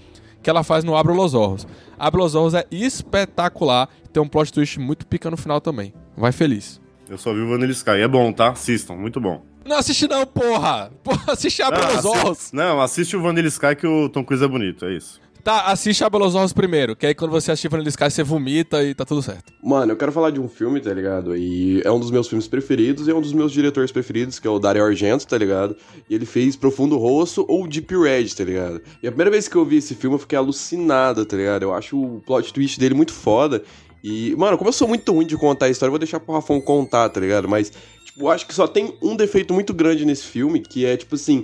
que 0.43 0.51
ela 0.51 0.63
faz 0.63 0.83
no 0.83 0.95
Abro 0.95 1.15
los 1.15 1.33
Ojos. 1.33 1.65
Abro 1.97 2.21
los 2.21 2.35
Ojos 2.35 2.53
é 2.53 2.63
espetacular, 2.69 3.89
tem 4.11 4.21
um 4.21 4.27
plot 4.27 4.53
twist 4.53 4.79
muito 4.79 5.07
pica 5.07 5.31
no 5.31 5.37
final 5.37 5.59
também. 5.59 5.91
Vai 6.15 6.31
feliz. 6.31 6.79
Eu 7.09 7.17
só 7.17 7.33
vi 7.33 7.39
o 7.41 7.49
Vanilla 7.49 7.71
Sky. 7.71 8.01
É 8.01 8.07
bom, 8.07 8.31
tá? 8.31 8.49
Assistam, 8.49 8.95
muito 8.95 9.19
bom. 9.19 9.43
Não 9.65 9.77
assiste 9.77 10.07
não, 10.07 10.25
porra! 10.25 10.91
Porra, 11.03 11.33
assiste 11.33 11.61
Abro 11.61 11.79
Não, 11.81 11.87
los 11.95 12.05
assi- 12.05 12.07
Ojos! 12.27 12.51
Não, 12.51 12.81
assiste 12.81 13.15
o 13.15 13.21
Vanilla 13.21 13.47
Sky 13.47 13.75
que 13.75 13.87
o 13.87 14.09
Tom 14.09 14.23
Cruise 14.23 14.43
é 14.43 14.47
bonito, 14.47 14.85
é 14.85 14.95
isso. 14.95 15.21
Tá, 15.43 15.63
assiste 15.71 16.01
Abro 16.05 16.19
los 16.23 16.35
Ojos 16.35 16.53
primeiro, 16.53 16.95
que 16.95 17.05
aí 17.05 17.13
quando 17.13 17.31
você 17.31 17.51
assistir 17.51 17.67
Vanilla 17.67 17.89
Sky 17.89 18.09
você 18.09 18.23
vomita 18.23 18.81
e 18.81 18.93
tá 18.95 19.03
tudo 19.03 19.21
certo. 19.21 19.51
Mano, 19.61 19.91
eu 19.91 19.97
quero 19.97 20.11
falar 20.11 20.29
de 20.31 20.39
um 20.39 20.47
filme, 20.47 20.79
tá 20.79 20.93
ligado? 20.93 21.35
E 21.35 21.81
é 21.83 21.91
um 21.91 21.99
dos 21.99 22.11
meus 22.11 22.27
filmes 22.29 22.47
preferidos 22.47 23.07
e 23.07 23.11
é 23.11 23.13
um 23.13 23.19
dos 23.21 23.33
meus 23.33 23.51
diretores 23.51 23.91
preferidos, 23.91 24.39
que 24.39 24.47
é 24.47 24.49
o 24.49 24.57
Dario 24.57 24.85
Argento, 24.85 25.27
tá 25.27 25.37
ligado? 25.37 25.75
E 26.09 26.15
ele 26.15 26.25
fez 26.25 26.55
Profundo 26.55 26.97
Rosso 26.97 27.45
ou 27.49 27.67
Deep 27.67 27.93
Red, 27.97 28.29
tá 28.35 28.43
ligado? 28.45 28.81
E 29.01 29.07
a 29.07 29.11
primeira 29.11 29.31
vez 29.31 29.49
que 29.49 29.55
eu 29.57 29.65
vi 29.65 29.77
esse 29.77 29.95
filme 29.95 30.15
eu 30.15 30.19
fiquei 30.19 30.37
alucinado, 30.37 31.25
tá 31.25 31.35
ligado? 31.35 31.63
Eu 31.63 31.73
acho 31.73 32.01
o 32.01 32.21
plot 32.25 32.53
twist 32.53 32.79
dele 32.79 32.95
muito 32.95 33.11
foda. 33.11 33.61
E, 34.01 34.35
mano, 34.35 34.57
como 34.57 34.67
eu 34.67 34.73
sou 34.73 34.85
muito 34.85 35.13
ruim 35.13 35.25
de 35.25 35.37
contar 35.37 35.67
a 35.67 35.69
história, 35.69 35.87
eu 35.87 35.93
vou 35.93 35.99
deixar 35.99 36.19
pro 36.19 36.33
Rafão 36.35 36.59
contar, 36.59 37.07
tá 37.07 37.21
ligado? 37.21 37.47
Mas, 37.47 37.71
eu 38.17 38.29
acho 38.29 38.45
que 38.47 38.53
só 38.53 38.67
tem 38.67 38.95
um 39.01 39.15
defeito 39.15 39.53
muito 39.53 39.73
grande 39.73 40.05
nesse 40.05 40.23
filme, 40.25 40.59
que 40.59 40.85
é, 40.85 40.95
tipo 40.97 41.15
assim, 41.15 41.43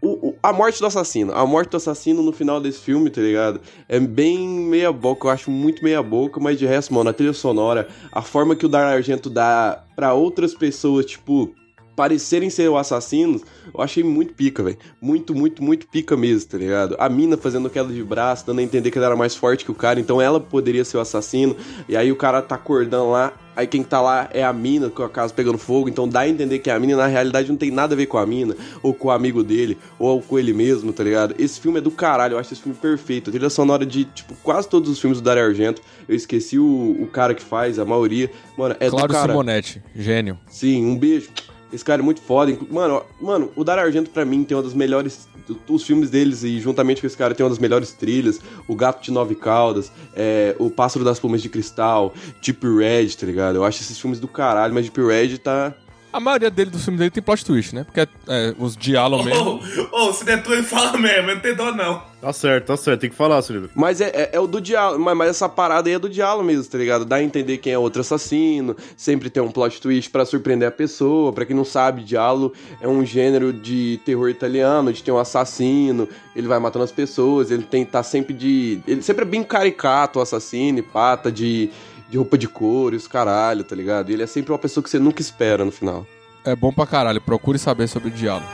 o- 0.00 0.28
o- 0.28 0.34
a 0.42 0.52
morte 0.52 0.78
do 0.78 0.86
assassino. 0.86 1.32
A 1.34 1.44
morte 1.46 1.70
do 1.70 1.76
assassino 1.76 2.22
no 2.22 2.32
final 2.32 2.60
desse 2.60 2.78
filme, 2.78 3.10
tá 3.10 3.20
ligado? 3.20 3.60
É 3.88 3.98
bem 3.98 4.38
meia 4.48 4.92
boca, 4.92 5.26
eu 5.26 5.30
acho 5.30 5.50
muito 5.50 5.82
meia 5.82 6.02
boca, 6.02 6.38
mas 6.40 6.58
de 6.58 6.66
resto, 6.66 6.94
mano, 6.94 7.10
a 7.10 7.12
trilha 7.12 7.32
sonora, 7.32 7.88
a 8.12 8.22
forma 8.22 8.54
que 8.54 8.64
o 8.64 8.68
Dar 8.68 8.86
Argento 8.86 9.28
dá 9.28 9.84
pra 9.96 10.14
outras 10.14 10.54
pessoas, 10.54 11.04
tipo, 11.06 11.52
parecerem 11.98 12.48
ser 12.48 12.68
o 12.70 12.78
assassino, 12.78 13.42
eu 13.74 13.82
achei 13.82 14.04
muito 14.04 14.32
pica, 14.32 14.62
velho. 14.62 14.78
Muito, 15.02 15.34
muito, 15.34 15.60
muito 15.60 15.88
pica 15.88 16.16
mesmo, 16.16 16.48
tá 16.48 16.56
ligado? 16.56 16.94
A 16.96 17.08
mina 17.08 17.36
fazendo 17.36 17.68
queda 17.68 17.92
de 17.92 18.04
braço, 18.04 18.46
dando 18.46 18.60
a 18.60 18.62
entender 18.62 18.92
que 18.92 18.98
ela 18.98 19.08
era 19.08 19.16
mais 19.16 19.34
forte 19.34 19.64
que 19.64 19.72
o 19.72 19.74
cara, 19.74 19.98
então 19.98 20.22
ela 20.22 20.38
poderia 20.38 20.84
ser 20.84 20.96
o 20.96 21.00
assassino. 21.00 21.56
E 21.88 21.96
aí 21.96 22.12
o 22.12 22.14
cara 22.14 22.40
tá 22.40 22.54
acordando 22.54 23.10
lá, 23.10 23.32
aí 23.56 23.66
quem 23.66 23.82
tá 23.82 24.00
lá 24.00 24.30
é 24.32 24.44
a 24.44 24.52
mina, 24.52 24.88
com 24.88 25.02
a 25.02 25.08
casa 25.08 25.34
pegando 25.34 25.58
fogo, 25.58 25.88
então 25.88 26.08
dá 26.08 26.20
a 26.20 26.28
entender 26.28 26.60
que 26.60 26.70
a 26.70 26.78
mina 26.78 26.96
na 26.96 27.08
realidade 27.08 27.48
não 27.48 27.56
tem 27.56 27.72
nada 27.72 27.94
a 27.94 27.96
ver 27.96 28.06
com 28.06 28.16
a 28.16 28.24
mina, 28.24 28.54
ou 28.80 28.94
com 28.94 29.08
o 29.08 29.10
amigo 29.10 29.42
dele, 29.42 29.76
ou 29.98 30.22
com 30.22 30.38
ele 30.38 30.52
mesmo, 30.52 30.92
tá 30.92 31.02
ligado? 31.02 31.34
Esse 31.36 31.58
filme 31.58 31.78
é 31.78 31.80
do 31.80 31.90
caralho, 31.90 32.34
eu 32.34 32.38
acho 32.38 32.52
esse 32.52 32.62
filme 32.62 32.78
perfeito. 32.80 33.30
A 33.30 33.32
trilha 33.32 33.50
sonora 33.50 33.84
de, 33.84 34.04
tipo, 34.04 34.36
quase 34.44 34.68
todos 34.68 34.88
os 34.88 35.00
filmes 35.00 35.20
do 35.20 35.24
Dario 35.24 35.42
Argento. 35.42 35.82
Eu 36.08 36.14
esqueci 36.14 36.60
o, 36.60 36.96
o 37.02 37.08
cara 37.08 37.34
que 37.34 37.42
faz, 37.42 37.76
a 37.76 37.84
maioria. 37.84 38.30
Mano, 38.56 38.76
é 38.78 38.88
Claro 38.88 39.08
do 39.08 39.14
cara. 39.14 39.32
Simonetti, 39.32 39.82
gênio. 39.96 40.38
Sim, 40.48 40.86
um 40.86 40.96
beijo. 40.96 41.30
Esse 41.72 41.84
cara 41.84 42.00
é 42.00 42.04
muito 42.04 42.20
foda. 42.22 42.56
Mano, 42.70 43.02
mano, 43.20 43.50
o 43.54 43.62
Dario 43.62 43.84
Argento 43.84 44.10
pra 44.10 44.24
mim 44.24 44.42
tem 44.44 44.56
uma 44.56 44.62
das 44.62 44.74
melhores. 44.74 45.28
Os 45.68 45.82
filmes 45.82 46.10
deles 46.10 46.42
e 46.42 46.58
juntamente 46.60 47.00
com 47.00 47.06
esse 47.06 47.16
cara 47.16 47.34
tem 47.34 47.44
uma 47.44 47.50
das 47.50 47.58
melhores 47.58 47.92
trilhas. 47.92 48.40
O 48.66 48.74
Gato 48.74 49.02
de 49.02 49.10
Nove 49.10 49.34
Caudas, 49.34 49.90
é, 50.14 50.54
O 50.58 50.70
Pássaro 50.70 51.04
das 51.04 51.18
Plumas 51.18 51.40
de 51.42 51.48
Cristal, 51.48 52.12
Deep 52.42 52.66
Red, 52.66 53.08
tá 53.16 53.26
ligado? 53.26 53.56
Eu 53.56 53.64
acho 53.64 53.80
esses 53.80 53.98
filmes 53.98 54.20
do 54.20 54.28
caralho, 54.28 54.74
mas 54.74 54.84
Deep 54.84 55.00
Red 55.00 55.38
tá. 55.38 55.74
A 56.12 56.18
maioria 56.18 56.50
dele 56.50 56.70
do 56.70 56.78
filme 56.78 56.98
dele 56.98 57.10
tem 57.10 57.22
plot 57.22 57.44
twist, 57.44 57.74
né? 57.74 57.84
Porque 57.84 58.00
é, 58.28 58.54
os 58.58 58.76
diálogos 58.76 59.26
mesmo. 59.26 59.60
Ô, 59.92 60.08
ô, 60.08 60.12
se 60.12 60.24
der 60.24 60.42
tu, 60.42 60.52
ele 60.52 60.62
fala 60.62 60.96
mesmo, 60.96 61.28
eu 61.28 61.34
não 61.34 61.40
tenho 61.40 61.56
dó 61.56 61.72
não. 61.72 62.02
Tá 62.20 62.32
certo, 62.32 62.66
tá 62.66 62.76
certo. 62.76 63.00
Tem 63.00 63.10
que 63.10 63.14
falar, 63.16 63.40
Silvio. 63.42 63.70
Mas 63.74 64.00
é, 64.00 64.08
é, 64.08 64.30
é 64.32 64.40
o 64.40 64.46
do 64.46 64.60
diálogo, 64.60 65.02
mas, 65.02 65.16
mas 65.16 65.30
essa 65.30 65.48
parada 65.48 65.88
aí 65.88 65.94
é 65.94 65.98
do 65.98 66.08
diálogo 66.08 66.44
mesmo, 66.44 66.64
tá 66.64 66.76
ligado? 66.76 67.04
Dá 67.04 67.16
a 67.16 67.22
entender 67.22 67.58
quem 67.58 67.72
é 67.72 67.78
outro 67.78 68.00
assassino, 68.00 68.76
sempre 68.96 69.30
tem 69.30 69.42
um 69.42 69.50
plot 69.50 69.80
twist 69.80 70.10
pra 70.10 70.24
surpreender 70.24 70.66
a 70.66 70.72
pessoa. 70.72 71.32
Pra 71.32 71.46
quem 71.46 71.54
não 71.54 71.64
sabe, 71.64 72.02
diálogo 72.02 72.54
é 72.80 72.88
um 72.88 73.04
gênero 73.04 73.52
de 73.52 74.00
terror 74.04 74.28
italiano, 74.28 74.88
onde 74.88 75.02
tem 75.02 75.14
um 75.14 75.18
assassino, 75.18 76.08
ele 76.34 76.48
vai 76.48 76.58
matando 76.58 76.84
as 76.84 76.92
pessoas, 76.92 77.50
ele 77.50 77.62
tem 77.62 77.84
tá 77.84 78.02
sempre 78.02 78.34
de. 78.34 78.80
Ele 78.86 79.02
sempre 79.02 79.22
é 79.22 79.28
bem 79.28 79.44
caricato, 79.44 80.18
o 80.18 80.22
assassino, 80.22 80.78
e 80.78 80.82
pata 80.82 81.30
de, 81.30 81.70
de 82.08 82.16
roupa 82.16 82.38
de 82.38 82.48
couro 82.48 82.94
e 82.94 82.98
os 82.98 83.06
caralho, 83.06 83.64
tá 83.64 83.76
ligado? 83.76 84.10
E 84.10 84.14
ele 84.14 84.22
é 84.22 84.26
sempre 84.26 84.52
uma 84.52 84.58
pessoa 84.58 84.82
que 84.82 84.90
você 84.90 84.98
nunca 84.98 85.20
espera 85.20 85.64
no 85.64 85.70
final. 85.70 86.06
É 86.44 86.56
bom 86.56 86.72
pra 86.72 86.86
caralho, 86.86 87.20
procure 87.20 87.58
saber 87.58 87.88
sobre 87.88 88.08
o 88.08 88.10
diálogo. 88.10 88.48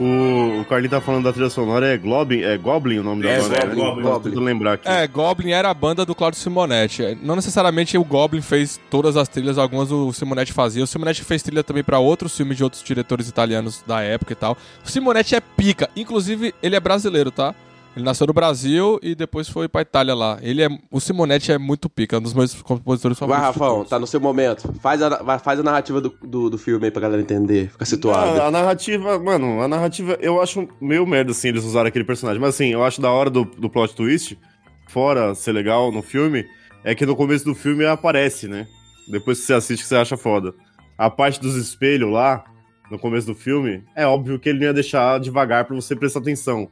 O, 0.00 0.60
o 0.60 0.64
Carlinho 0.64 0.90
tá 0.90 1.00
falando 1.00 1.24
da 1.24 1.32
trilha 1.32 1.50
sonora, 1.50 1.86
é 1.86 1.98
Goblin, 1.98 2.40
é 2.40 2.56
Goblin 2.56 2.98
o 3.00 3.02
nome 3.02 3.22
da 3.22 3.28
É, 3.28 3.38
banda, 3.40 3.66
Goblin, 3.66 3.76
né? 3.82 4.02
Goblin. 4.02 4.22
Tentando 4.30 4.40
lembrar 4.44 4.72
aqui. 4.72 4.88
É, 4.88 5.06
Goblin 5.06 5.50
era 5.50 5.68
a 5.68 5.74
banda 5.74 6.06
do 6.06 6.14
Claudio 6.14 6.40
Simonetti. 6.40 7.04
É, 7.04 7.14
Não 7.20 7.36
necessariamente 7.36 7.98
o 7.98 8.04
Goblin 8.04 8.40
fez 8.40 8.80
todas 8.88 9.16
as 9.16 9.28
trilhas, 9.28 9.58
algumas 9.58 9.92
o 9.92 10.10
Simonetti 10.12 10.54
fazia. 10.54 10.82
O 10.82 10.86
Simonetti 10.86 11.22
fez 11.22 11.42
trilha 11.42 11.62
também 11.62 11.84
pra 11.84 11.98
outros 11.98 12.34
filmes 12.34 12.56
de 12.56 12.64
outros 12.64 12.82
diretores 12.82 13.28
italianos 13.28 13.84
da 13.86 14.00
época 14.00 14.32
e 14.32 14.36
tal. 14.36 14.56
O 14.82 14.88
Simonetti 14.88 15.34
é 15.34 15.40
pica. 15.40 15.90
Inclusive, 15.94 16.54
ele 16.62 16.76
é 16.76 16.80
brasileiro, 16.80 17.30
tá? 17.30 17.54
Ele 17.96 18.04
nasceu 18.04 18.24
no 18.26 18.32
Brasil 18.32 19.00
e 19.02 19.16
depois 19.16 19.48
foi 19.48 19.68
pra 19.68 19.82
Itália 19.82 20.14
lá. 20.14 20.38
Ele 20.42 20.62
é, 20.62 20.68
o 20.92 21.00
Simonetti 21.00 21.50
é 21.50 21.58
muito 21.58 21.90
pica, 21.90 22.18
um 22.18 22.22
dos 22.22 22.32
meus 22.32 22.54
compositores 22.62 23.18
Vai, 23.18 23.28
favoritos. 23.28 23.54
de 23.54 23.60
Rafão, 23.60 23.84
tá 23.84 23.98
no 23.98 24.06
seu 24.06 24.20
momento. 24.20 24.72
Faz 24.80 25.02
a, 25.02 25.20
vai- 25.22 25.38
faz 25.40 25.58
a 25.58 25.62
narrativa 25.64 26.00
do, 26.00 26.10
do, 26.22 26.48
do 26.50 26.56
filme 26.56 26.84
aí 26.84 26.90
pra 26.92 27.02
galera 27.02 27.20
entender, 27.20 27.68
fica 27.70 27.84
situado. 27.84 28.40
Ah, 28.40 28.46
a 28.46 28.50
narrativa, 28.50 29.18
mano, 29.18 29.60
a 29.60 29.66
narrativa 29.66 30.16
eu 30.20 30.40
acho 30.40 30.68
meio 30.80 31.04
merda, 31.04 31.32
assim, 31.32 31.48
eles 31.48 31.64
usarem 31.64 31.88
aquele 31.88 32.04
personagem. 32.04 32.40
Mas 32.40 32.54
assim, 32.54 32.68
eu 32.68 32.84
acho 32.84 33.00
da 33.00 33.10
hora 33.10 33.28
do, 33.28 33.44
do 33.44 33.68
plot 33.68 33.92
twist, 33.96 34.38
fora 34.88 35.34
ser 35.34 35.50
legal 35.52 35.90
no 35.90 36.00
filme, 36.00 36.46
é 36.84 36.94
que 36.94 37.04
no 37.04 37.16
começo 37.16 37.44
do 37.44 37.56
filme 37.56 37.84
aparece, 37.84 38.46
né? 38.46 38.68
Depois 39.10 39.40
que 39.40 39.46
você 39.46 39.54
assiste, 39.54 39.82
que 39.82 39.88
você 39.88 39.96
acha 39.96 40.16
foda. 40.16 40.54
A 40.96 41.10
parte 41.10 41.40
dos 41.40 41.56
espelhos 41.56 42.12
lá, 42.12 42.44
no 42.88 43.00
começo 43.00 43.26
do 43.26 43.34
filme, 43.34 43.82
é 43.96 44.06
óbvio 44.06 44.38
que 44.38 44.48
ele 44.48 44.60
não 44.60 44.66
ia 44.66 44.72
deixar 44.74 45.18
devagar 45.18 45.64
pra 45.64 45.74
você 45.74 45.96
prestar 45.96 46.20
atenção. 46.20 46.68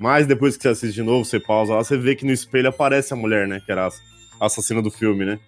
Mas 0.00 0.26
depois 0.26 0.56
que 0.56 0.62
você 0.62 0.68
assiste 0.70 0.94
de 0.94 1.02
novo, 1.02 1.24
você 1.26 1.38
pausa 1.38 1.74
lá, 1.74 1.84
você 1.84 1.96
vê 1.98 2.16
que 2.16 2.24
no 2.24 2.32
espelho 2.32 2.70
aparece 2.70 3.12
a 3.12 3.16
mulher, 3.16 3.46
né? 3.46 3.60
Que 3.64 3.70
era 3.70 3.86
a 3.86 4.46
assassina 4.46 4.80
do 4.80 4.90
filme, 4.90 5.26
né? 5.26 5.38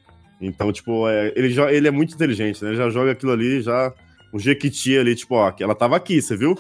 Então, 0.40 0.70
tipo, 0.70 1.08
é, 1.08 1.32
ele, 1.34 1.48
jo- 1.48 1.68
ele 1.70 1.88
é 1.88 1.90
muito 1.90 2.14
inteligente, 2.14 2.62
né? 2.62 2.70
Ele 2.70 2.76
já 2.76 2.90
joga 2.90 3.12
aquilo 3.12 3.32
ali, 3.32 3.62
já. 3.62 3.90
O 4.30 4.38
Jequiti 4.38 4.98
ali, 4.98 5.14
tipo, 5.14 5.34
ó, 5.36 5.52
ela 5.58 5.74
tava 5.74 5.96
aqui, 5.96 6.20
você 6.20 6.36
viu? 6.36 6.58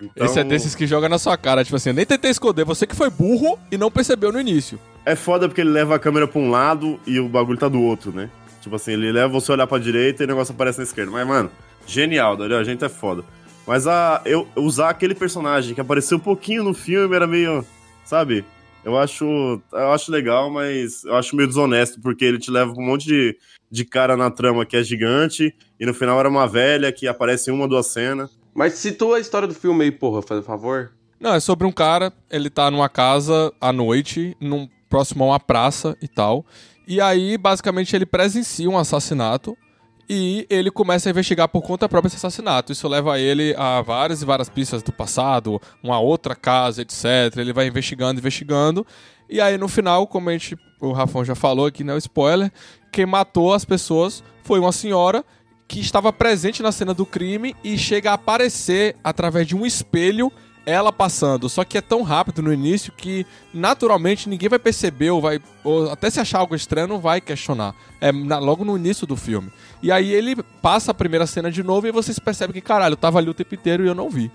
Então, 0.00 0.24
Esse 0.26 0.40
é 0.40 0.44
desses 0.44 0.74
que 0.74 0.86
joga 0.86 1.08
na 1.08 1.18
sua 1.18 1.36
cara, 1.36 1.62
tipo 1.64 1.76
assim, 1.76 1.90
eu 1.90 1.94
nem 1.94 2.04
tentei 2.06 2.30
esconder, 2.30 2.64
você 2.64 2.86
que 2.86 2.96
foi 2.96 3.08
burro 3.10 3.58
e 3.70 3.76
não 3.78 3.90
percebeu 3.90 4.32
no 4.32 4.40
início. 4.40 4.78
É 5.06 5.14
foda 5.14 5.46
porque 5.48 5.60
ele 5.60 5.70
leva 5.70 5.94
a 5.94 5.98
câmera 5.98 6.26
pra 6.26 6.40
um 6.40 6.50
lado 6.50 6.98
e 7.06 7.20
o 7.20 7.28
bagulho 7.28 7.58
tá 7.58 7.68
do 7.68 7.80
outro, 7.80 8.10
né? 8.10 8.28
Tipo 8.60 8.76
assim, 8.76 8.92
ele 8.92 9.12
leva 9.12 9.28
você 9.28 9.52
olhar 9.52 9.66
pra 9.66 9.78
direita 9.78 10.22
e 10.22 10.24
o 10.24 10.28
negócio 10.28 10.52
aparece 10.54 10.78
na 10.78 10.84
esquerda. 10.84 11.10
Mas, 11.12 11.26
mano, 11.26 11.50
genial, 11.86 12.36
Dario, 12.36 12.56
a 12.56 12.64
gente 12.64 12.84
é 12.84 12.88
foda. 12.88 13.22
Mas 13.66 13.86
a, 13.86 14.20
eu 14.24 14.46
usar 14.56 14.90
aquele 14.90 15.14
personagem 15.14 15.74
que 15.74 15.80
apareceu 15.80 16.18
um 16.18 16.20
pouquinho 16.20 16.62
no 16.62 16.74
filme 16.74 17.14
era 17.14 17.26
meio, 17.26 17.64
sabe? 18.04 18.44
Eu 18.84 18.98
acho, 18.98 19.24
eu 19.72 19.92
acho 19.92 20.12
legal, 20.12 20.50
mas 20.50 21.04
eu 21.04 21.16
acho 21.16 21.34
meio 21.34 21.48
desonesto, 21.48 22.00
porque 22.00 22.24
ele 22.24 22.38
te 22.38 22.50
leva 22.50 22.72
um 22.72 22.84
monte 22.84 23.06
de, 23.06 23.38
de 23.70 23.84
cara 23.84 24.16
na 24.16 24.30
trama 24.30 24.66
que 24.66 24.76
é 24.76 24.82
gigante, 24.82 25.54
e 25.80 25.86
no 25.86 25.94
final 25.94 26.20
era 26.20 26.28
uma 26.28 26.46
velha 26.46 26.92
que 26.92 27.08
aparece 27.08 27.50
em 27.50 27.54
uma, 27.54 27.66
duas 27.66 27.86
cenas. 27.86 28.30
Mas 28.54 28.74
citou 28.74 29.14
a 29.14 29.20
história 29.20 29.48
do 29.48 29.54
filme 29.54 29.84
aí, 29.84 29.90
porra, 29.90 30.20
faz 30.20 30.44
favor. 30.44 30.92
Não, 31.18 31.32
é 31.32 31.40
sobre 31.40 31.66
um 31.66 31.72
cara, 31.72 32.12
ele 32.30 32.50
tá 32.50 32.70
numa 32.70 32.88
casa 32.88 33.50
à 33.58 33.72
noite, 33.72 34.36
num, 34.38 34.68
próximo 34.94 35.24
a 35.24 35.28
uma 35.28 35.40
praça 35.40 35.96
e 36.00 36.06
tal. 36.06 36.46
E 36.86 37.00
aí, 37.00 37.36
basicamente, 37.36 37.96
ele 37.96 38.06
presencia 38.06 38.68
um 38.68 38.78
assassinato 38.78 39.56
e 40.08 40.46
ele 40.50 40.70
começa 40.70 41.08
a 41.08 41.10
investigar 41.10 41.48
por 41.48 41.62
conta 41.62 41.88
própria 41.88 42.08
esse 42.08 42.16
assassinato. 42.16 42.72
Isso 42.72 42.86
leva 42.88 43.18
ele 43.18 43.54
a 43.56 43.80
várias 43.82 44.22
e 44.22 44.24
várias 44.24 44.48
pistas 44.48 44.82
do 44.82 44.92
passado, 44.92 45.60
uma 45.82 45.98
outra 45.98 46.34
casa, 46.34 46.82
etc. 46.82 47.36
Ele 47.36 47.52
vai 47.52 47.66
investigando, 47.66 48.20
investigando. 48.20 48.86
E 49.28 49.40
aí, 49.40 49.56
no 49.56 49.68
final, 49.68 50.06
como 50.06 50.28
a 50.28 50.32
gente, 50.32 50.56
o 50.80 50.92
Rafão 50.92 51.24
já 51.24 51.34
falou 51.34 51.66
aqui, 51.66 51.82
né? 51.82 51.94
O 51.94 51.98
spoiler, 51.98 52.52
quem 52.92 53.06
matou 53.06 53.54
as 53.54 53.64
pessoas 53.64 54.22
foi 54.42 54.58
uma 54.60 54.72
senhora 54.72 55.24
que 55.66 55.80
estava 55.80 56.12
presente 56.12 56.62
na 56.62 56.70
cena 56.70 56.92
do 56.92 57.06
crime 57.06 57.56
e 57.64 57.78
chega 57.78 58.10
a 58.10 58.14
aparecer 58.14 58.96
através 59.02 59.46
de 59.46 59.56
um 59.56 59.64
espelho 59.64 60.30
ela 60.66 60.92
passando. 60.92 61.48
Só 61.48 61.64
que 61.64 61.76
é 61.78 61.80
tão 61.80 62.02
rápido 62.02 62.40
no 62.42 62.52
início 62.52 62.92
que 62.96 63.26
naturalmente 63.52 64.28
ninguém 64.28 64.48
vai 64.48 64.58
perceber 64.58 65.10
ou 65.10 65.20
vai 65.20 65.40
ou 65.62 65.90
até 65.90 66.08
se 66.10 66.20
achar 66.20 66.38
algo 66.38 66.54
estranho 66.54 66.88
não 66.88 66.98
vai 67.00 67.20
questionar. 67.20 67.74
É 68.00 68.10
na- 68.12 68.38
logo 68.38 68.64
no 68.64 68.76
início 68.76 69.06
do 69.06 69.16
filme. 69.16 69.50
E 69.82 69.90
aí 69.92 70.12
ele 70.12 70.36
passa 70.62 70.90
a 70.90 70.94
primeira 70.94 71.26
cena 71.26 71.50
de 71.50 71.62
novo 71.62 71.86
e 71.86 71.92
você 71.92 72.12
se 72.12 72.20
percebe 72.20 72.52
que 72.52 72.60
caralho, 72.60 72.92
eu 72.94 72.96
tava 72.96 73.18
ali 73.18 73.28
o 73.28 73.34
tempo 73.34 73.54
inteiro 73.54 73.84
e 73.84 73.88
eu 73.88 73.94
não 73.94 74.08
vi. 74.10 74.30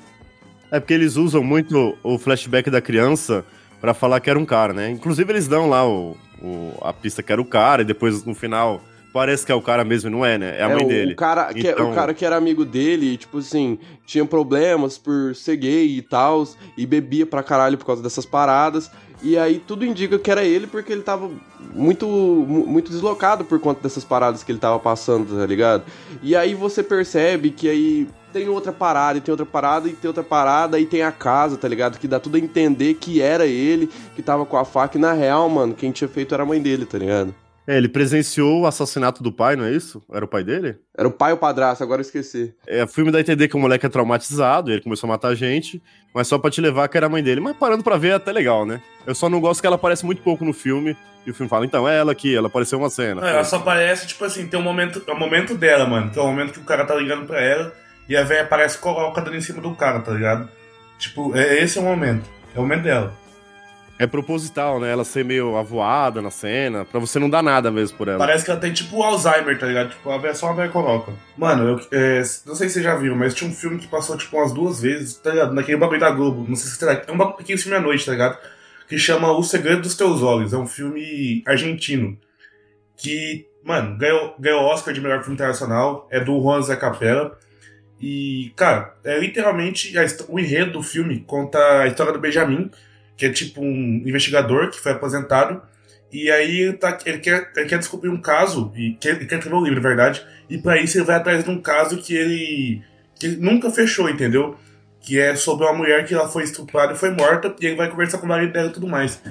É 0.72 0.80
porque 0.80 0.94
eles 0.94 1.15
usam 1.15 1.44
muito 1.44 1.98
o 2.04 2.18
flashback 2.20 2.70
da 2.70 2.80
criança 2.82 3.44
pra 3.82 3.94
falar 3.94 4.20
que 4.20 4.30
era 4.30 4.38
um 4.38 4.46
cara, 4.46 4.74
né? 4.74 4.89
Inclusive 4.92 5.32
eles 5.32 5.48
dão 5.48 5.68
lá 5.70 5.88
o, 5.88 6.15
o- 6.42 6.74
a 6.82 6.94
pista 6.94 7.24
que 7.24 7.32
era 7.32 7.42
o 7.42 7.46
cara 7.46 7.82
e 7.82 7.86
depois 7.86 8.24
no 8.24 8.36
final 8.36 8.82
parece 9.13 9.45
que 9.45 9.52
é 9.52 9.56
o 9.56 9.62
cara 9.62 9.84
mesmo 9.84 10.10
não 10.10 10.26
é, 10.26 10.38
né? 10.38 10.58
É 10.60 10.63
a 10.63 10.69
mãe 10.69 10.84
o, 10.86 10.88
dele. 10.88 11.13
O 11.13 11.15
cara, 11.15 11.54
que, 11.54 11.67
é- 11.67 11.72
Então- 11.72 11.91
o 11.91 11.95
cara 11.95 12.13
que 12.13 12.26
era 12.26 12.36
amigo 12.36 12.63
dele, 12.65 13.17
tipo 13.17 13.39
assim, 13.39 13.78
tinha 14.06 14.26
problemas 14.26 14.98
por 14.98 15.36
ser 15.36 15.56
gay 15.58 15.98
e 15.98 16.02
tal, 16.02 16.48
e 16.78 16.86
bebia 16.86 17.26
pra 17.26 17.41
caralho 17.43 17.78
por 17.78 17.86
causa 17.86 18.02
dessas 18.04 18.26
paradas. 18.26 18.89
E 19.22 19.38
aí 19.38 19.60
tudo 19.60 19.84
indica 19.86 20.17
que 20.17 20.32
era 20.32 20.45
ele 20.45 20.65
porque 20.65 20.93
ele 20.93 21.02
tava 21.02 21.30
muito, 21.76 22.08
mu- 22.08 22.65
muito 22.65 22.89
deslocado 22.89 23.43
por 23.43 23.60
conta 23.60 23.82
dessas 23.84 24.06
paradas 24.06 24.43
que 24.43 24.52
ele 24.52 24.60
tava 24.60 24.80
passando, 24.80 25.38
tá 25.38 25.45
ligado? 25.45 25.84
E 26.24 26.36
aí 26.36 26.54
você 26.54 26.82
percebe 26.82 27.50
que 27.50 27.67
aí 27.67 28.08
tem 28.32 28.48
outra 28.48 28.72
parada, 28.72 29.17
e 29.17 29.22
tem 29.22 29.32
outra 29.32 29.45
parada, 29.45 29.89
e 29.89 29.93
tem 29.93 30.08
outra 30.08 30.24
parada, 30.24 30.80
e 30.80 30.86
tem 30.86 31.02
a 31.02 31.12
casa, 31.12 31.58
tá 31.58 31.67
ligado? 31.67 31.98
Que 32.00 32.08
dá 32.08 32.19
tudo 32.19 32.36
a 32.38 32.39
entender 32.39 32.93
que 32.93 33.22
era 33.22 33.45
ele 33.45 33.89
que 34.15 34.22
tava 34.22 34.45
com 34.45 34.56
a 34.56 34.63
faca, 34.63 34.98
e 34.98 35.02
na 35.02 35.12
real, 35.13 35.50
mano, 35.50 35.74
quem 35.74 35.91
tinha 35.91 36.08
feito 36.08 36.34
era 36.34 36.43
a 36.43 36.45
mãe 36.45 36.62
dele, 36.62 36.86
tá 36.86 36.98
ligado? 36.98 37.34
É, 37.69 37.77
ele 37.77 37.88
presenciou 37.88 38.62
o 38.62 38.65
assassinato 38.65 39.21
do 39.21 39.32
pai, 39.32 39.55
não 39.55 39.63
é 39.63 39.71
isso? 39.71 40.01
Era 40.12 40.25
o 40.25 40.27
pai 40.27 40.43
dele? 40.43 40.77
Era 40.97 41.08
o 41.08 41.12
pai 41.12 41.34
ou 41.34 41.38
o 41.38 41.39
padrasto, 41.39 41.84
agora 41.84 42.01
eu 42.01 42.03
esqueci. 42.03 42.51
É, 42.65 42.84
o 42.84 42.88
filme 42.88 43.12
dá 43.12 43.19
a 43.19 43.21
entender 43.21 43.47
que 43.47 43.55
o 43.55 43.60
moleque 43.60 43.86
é 43.86 43.89
traumatizado, 43.89 44.71
ele 44.71 44.82
começou 44.82 45.08
a 45.08 45.13
matar 45.13 45.36
gente, 45.36 45.79
mas 46.12 46.27
só 46.27 46.39
pra 46.39 46.49
te 46.49 46.60
levar 46.62 46.88
que 46.88 46.97
era 46.97 47.05
a 47.05 47.10
mãe 47.10 47.21
dele. 47.21 47.39
Mas 47.39 47.55
parando 47.55 47.84
pra 47.84 47.95
ver 47.95 48.08
é 48.08 48.13
até 48.15 48.32
legal, 48.32 48.65
né? 48.65 48.82
Eu 49.05 49.13
só 49.13 49.29
não 49.29 49.39
gosto 49.39 49.62
que 49.62 49.67
ela 49.67 49.75
aparece 49.75 50.03
muito 50.03 50.23
pouco 50.23 50.43
no 50.43 50.51
filme, 50.51 50.97
e 51.27 51.29
o 51.29 51.34
filme 51.34 51.47
fala, 51.47 51.63
então, 51.63 51.88
é 51.88 51.99
ela 51.99 52.12
aqui, 52.12 52.36
ela 52.36 52.47
apareceu 52.47 52.79
uma 52.79 52.89
cena. 52.89 53.21
Não, 53.21 53.27
ela 53.27 53.43
só 53.43 53.58
aparece, 53.58 54.08
tipo 54.08 54.25
assim, 54.25 54.47
tem 54.47 54.60
um 54.60 54.63
momento, 54.63 55.03
é 55.05 55.12
o 55.12 55.19
momento 55.19 55.53
dela, 55.53 55.86
mano. 55.86 56.10
Que 56.10 56.17
é 56.17 56.21
o 56.23 56.25
momento 56.25 56.53
que 56.53 56.60
o 56.60 56.63
cara 56.63 56.86
tá 56.86 56.95
ligando 56.95 57.27
pra 57.27 57.39
ela 57.39 57.71
e 58.08 58.17
a 58.17 58.23
velha 58.23 58.41
aparece 58.41 58.77
e 58.77 58.79
coloca 58.79 59.21
dando 59.21 59.38
em 59.38 59.41
cima 59.41 59.62
do 59.62 59.75
cara, 59.75 59.99
tá 59.99 60.12
ligado? 60.12 60.49
Tipo, 60.97 61.36
é, 61.38 61.62
esse 61.62 61.77
é 61.77 61.82
o 61.82 61.84
momento. 61.84 62.27
É 62.55 62.58
o 62.58 62.63
momento 62.63 62.82
dela. 62.82 63.13
É 64.02 64.08
proposital, 64.08 64.80
né? 64.80 64.90
Ela 64.90 65.04
ser 65.04 65.26
meio 65.26 65.58
avoada 65.58 66.22
na 66.22 66.32
cena, 66.32 66.86
pra 66.86 67.02
você 67.02 67.20
não 67.20 67.30
dar 67.30 67.44
nada 67.44 67.70
mesmo 67.70 67.98
por 67.98 68.08
ela. 68.08 68.18
Parece 68.18 68.46
que 68.46 68.50
ela 68.52 68.60
tem 68.60 68.72
tipo 68.72 69.04
Alzheimer, 69.04 69.60
tá 69.60 69.68
ligado? 69.68 69.90
Tipo, 69.90 70.10
a 70.10 70.18
velha 70.18 70.34
só 70.34 70.48
a 70.50 70.54
velha 70.54 70.70
coloca. 70.70 71.12
Mano, 71.38 71.68
eu, 71.68 71.80
é, 71.92 72.20
não 72.46 72.56
sei 72.56 72.70
se 72.70 72.76
vocês 72.76 72.86
já 72.86 72.96
viram, 72.96 73.18
mas 73.18 73.34
tinha 73.34 73.50
um 73.50 73.54
filme 73.54 73.78
que 73.78 73.88
passou, 73.90 74.16
tipo, 74.18 74.38
umas 74.38 74.54
duas 74.54 74.80
vezes, 74.82 75.16
tá 75.16 75.32
ligado? 75.32 75.54
Naquele 75.54 75.78
bagulho 75.78 76.00
da 76.00 76.10
Globo. 76.12 76.46
Não 76.48 76.56
sei 76.56 76.72
se 76.72 76.78
será. 76.78 76.94
É 77.06 77.12
um 77.12 77.18
bagulho- 77.18 77.36
pequeno 77.38 77.60
filme 77.60 77.78
à 77.78 77.82
noite, 77.82 78.06
tá 78.06 78.14
ligado? 78.14 78.38
Que 78.88 78.98
chama 78.98 79.32
O 79.34 79.44
Segredo 79.44 79.82
dos 79.82 79.98
Teus 79.98 80.24
Olhos. 80.24 80.54
É 80.54 80.58
um 80.58 80.66
filme 80.66 81.44
argentino. 81.46 82.18
Que, 82.96 83.46
mano, 83.66 83.98
ganhou, 83.98 84.34
ganhou 84.40 84.62
Oscar 84.64 84.94
de 84.94 85.02
melhor 85.02 85.20
filme 85.20 85.36
internacional. 85.36 86.08
É 86.10 86.22
do 86.22 86.42
Juan 86.42 86.62
Zé 86.62 86.78
Capella. 86.78 87.38
E, 88.02 88.54
cara, 88.56 88.96
é 89.04 89.20
literalmente 89.20 89.98
a 89.98 90.06
o 90.30 90.40
enredo 90.40 90.72
do 90.72 90.82
filme 90.82 91.20
conta 91.28 91.60
a 91.82 91.88
história 91.88 92.14
do 92.14 92.20
Benjamin, 92.20 92.72
que 93.19 93.25
é 93.25 93.29
tipo 93.29 93.62
um 93.62 94.01
investigador 94.05 94.71
que 94.71 94.79
foi 94.79 94.93
aposentado. 94.93 95.62
E 96.12 96.32
aí 96.32 96.71
tá- 96.73 96.97
ele 97.05 97.19
quer, 97.19 97.51
ele 97.55 97.67
quer 97.67 97.77
descobrir 97.77 98.10
um 98.10 98.19
caso, 98.19 98.71
e 98.75 98.93
quer, 98.93 99.10
ele 99.17 99.25
quer 99.25 99.36
escrever 99.36 99.58
um 99.58 99.63
livro, 99.63 99.82
na 99.82 99.88
verdade, 99.88 100.25
e 100.49 100.58
pra 100.58 100.82
isso 100.82 100.97
ele 100.97 101.05
vai 101.05 101.17
atrás 101.17 101.43
de 101.43 101.49
um 101.51 101.62
caso 101.62 101.97
que 102.01 102.15
ele, 102.15 102.82
que 103.19 103.27
ele 103.27 103.36
nunca 103.36 103.69
fechou, 103.69 104.10
entendeu? 104.10 104.58
Que 105.01 105.19
é 105.19 105.36
sobre 105.36 105.65
uma 105.65 105.73
mulher 105.73 106.05
que 106.05 106.13
ela 106.13 106.29
foi 106.29 106.43
estuprada 106.43 106.93
e 106.93 106.95
foi 106.95 107.12
morta, 107.12 107.53
e 107.60 107.65
ele 107.65 107.75
vai 107.75 107.89
conversar 107.89 108.17
com 108.19 108.25
o 108.25 108.29
marido 108.29 108.53
dela 108.53 108.69
e 108.69 108.73
tudo 108.73 108.88
mais. 108.88 109.21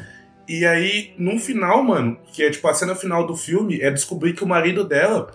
E 0.46 0.64
aí, 0.66 1.14
no 1.18 1.38
final, 1.38 1.83
mano, 1.83 2.18
que 2.33 2.42
é 2.44 2.51
tipo 2.51 2.68
a 2.68 2.74
cena 2.74 2.94
final 2.94 3.27
do 3.27 3.35
filme, 3.37 3.81
é 3.81 3.90
descobrir 3.90 4.35
que 4.35 4.44
o 4.44 4.46
marido 4.46 4.85
dela 4.85 5.33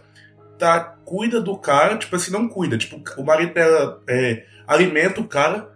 tá, 0.59 0.79
cuida 1.03 1.41
do 1.41 1.57
cara, 1.57 1.97
tipo 1.97 2.15
assim, 2.15 2.31
não 2.31 2.47
cuida, 2.47 2.77
tipo, 2.77 3.01
o 3.17 3.23
marido 3.23 3.53
dela 3.53 4.01
é, 4.07 4.43
alimenta 4.67 5.19
o 5.19 5.27
cara, 5.27 5.72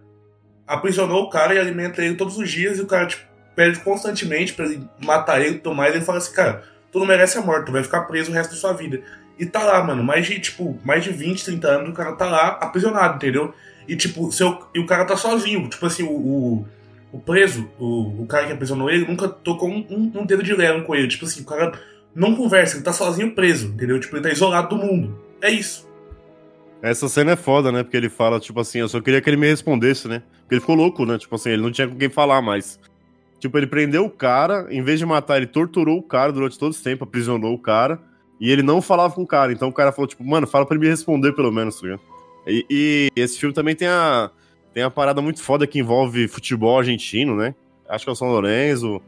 aprisionou 0.67 1.23
o 1.23 1.29
cara 1.29 1.55
e 1.55 1.59
alimenta 1.59 2.03
ele 2.03 2.15
todos 2.15 2.37
os 2.37 2.49
dias, 2.49 2.77
e 2.77 2.81
o 2.81 2.85
cara, 2.85 3.07
tipo, 3.07 3.23
pede 3.55 3.79
constantemente 3.79 4.53
pra 4.53 4.65
ele 4.65 4.87
matar 4.99 5.41
ele 5.41 5.55
e 5.55 5.59
tudo 5.59 5.75
mais, 5.75 5.93
e 5.93 5.97
ele 5.97 6.05
fala 6.05 6.17
assim, 6.17 6.33
cara, 6.33 6.63
tu 6.91 6.99
não 6.99 7.05
merece 7.05 7.37
a 7.37 7.41
morte, 7.41 7.67
tu 7.67 7.71
vai 7.71 7.83
ficar 7.83 8.01
preso 8.01 8.31
o 8.31 8.33
resto 8.33 8.51
da 8.51 8.57
sua 8.57 8.73
vida. 8.73 9.01
E 9.39 9.45
tá 9.45 9.63
lá, 9.63 9.83
mano, 9.83 10.03
mais 10.03 10.25
de, 10.25 10.39
tipo, 10.39 10.79
mais 10.83 11.03
de 11.03 11.11
20, 11.11 11.45
30 11.45 11.67
anos, 11.67 11.89
o 11.89 11.93
cara 11.93 12.13
tá 12.13 12.25
lá 12.25 12.47
aprisionado, 12.61 13.15
entendeu? 13.15 13.53
E, 13.87 13.95
tipo, 13.95 14.31
seu, 14.31 14.67
e 14.75 14.79
o 14.79 14.85
cara 14.85 15.05
tá 15.05 15.15
sozinho, 15.15 15.67
tipo 15.69 15.85
assim, 15.85 16.03
o, 16.03 16.11
o, 16.11 16.67
o 17.11 17.19
preso, 17.19 17.69
o, 17.79 18.23
o 18.23 18.27
cara 18.27 18.47
que 18.47 18.53
aprisionou 18.53 18.89
ele, 18.89 19.07
nunca 19.07 19.27
tocou 19.27 19.69
um, 19.69 19.85
um, 19.89 20.21
um 20.21 20.25
dedo 20.25 20.43
de 20.43 20.53
leve 20.53 20.81
com 20.81 20.95
ele, 20.95 21.07
tipo 21.07 21.25
assim, 21.25 21.41
o 21.41 21.45
cara 21.45 21.71
não 22.13 22.35
conversa, 22.35 22.75
ele 22.75 22.83
tá 22.83 22.91
sozinho 22.91 23.33
preso, 23.33 23.67
entendeu? 23.67 23.99
Tipo, 23.99 24.15
ele 24.15 24.23
tá 24.23 24.31
isolado 24.31 24.75
do 24.75 24.83
mundo. 24.83 25.23
É 25.41 25.51
isso. 25.51 25.86
Essa 26.81 27.09
cena 27.09 27.31
é 27.31 27.35
foda, 27.35 27.71
né? 27.71 27.83
Porque 27.83 27.97
ele 27.97 28.09
fala, 28.09 28.39
tipo 28.39 28.59
assim, 28.59 28.79
eu 28.79 28.87
só 28.87 29.01
queria 29.01 29.19
que 29.19 29.29
ele 29.29 29.37
me 29.37 29.47
respondesse, 29.47 30.07
né? 30.07 30.21
Porque 30.41 30.55
ele 30.55 30.61
ficou 30.61 30.75
louco, 30.75 31.05
né? 31.05 31.17
Tipo 31.17 31.35
assim, 31.35 31.49
ele 31.49 31.61
não 31.61 31.71
tinha 31.71 31.87
com 31.87 31.95
quem 31.95 32.09
falar 32.09 32.41
mais. 32.41 32.79
Tipo, 33.39 33.57
ele 33.57 33.67
prendeu 33.67 34.05
o 34.05 34.09
cara, 34.09 34.67
em 34.69 34.81
vez 34.81 34.99
de 34.99 35.05
matar, 35.05 35.37
ele 35.37 35.47
torturou 35.47 35.97
o 35.97 36.03
cara 36.03 36.31
durante 36.31 36.57
todo 36.57 36.71
esse 36.71 36.83
tempo, 36.83 37.03
aprisionou 37.03 37.53
o 37.53 37.59
cara, 37.59 37.99
e 38.39 38.51
ele 38.51 38.63
não 38.63 38.81
falava 38.81 39.13
com 39.13 39.23
o 39.23 39.27
cara. 39.27 39.51
Então 39.51 39.69
o 39.69 39.73
cara 39.73 39.91
falou, 39.91 40.07
tipo, 40.07 40.23
mano, 40.23 40.47
fala 40.47 40.65
pra 40.65 40.75
ele 40.75 40.85
me 40.85 40.89
responder 40.89 41.33
pelo 41.33 41.51
menos, 41.51 41.79
tá 41.79 41.87
ligado? 41.87 42.01
E, 42.47 42.65
e 42.69 43.11
esse 43.15 43.39
filme 43.39 43.53
também 43.53 43.75
tem 43.75 43.87
a, 43.87 44.31
tem 44.73 44.83
a 44.83 44.89
parada 44.89 45.21
muito 45.21 45.41
foda 45.41 45.67
que 45.67 45.79
envolve 45.79 46.27
futebol 46.27 46.77
argentino, 46.77 47.35
né? 47.35 47.53
Acho 47.89 48.05
que 48.05 48.09
é 48.09 48.13
o 48.13 48.15
São 48.15 48.29
Lourenço. 48.29 49.01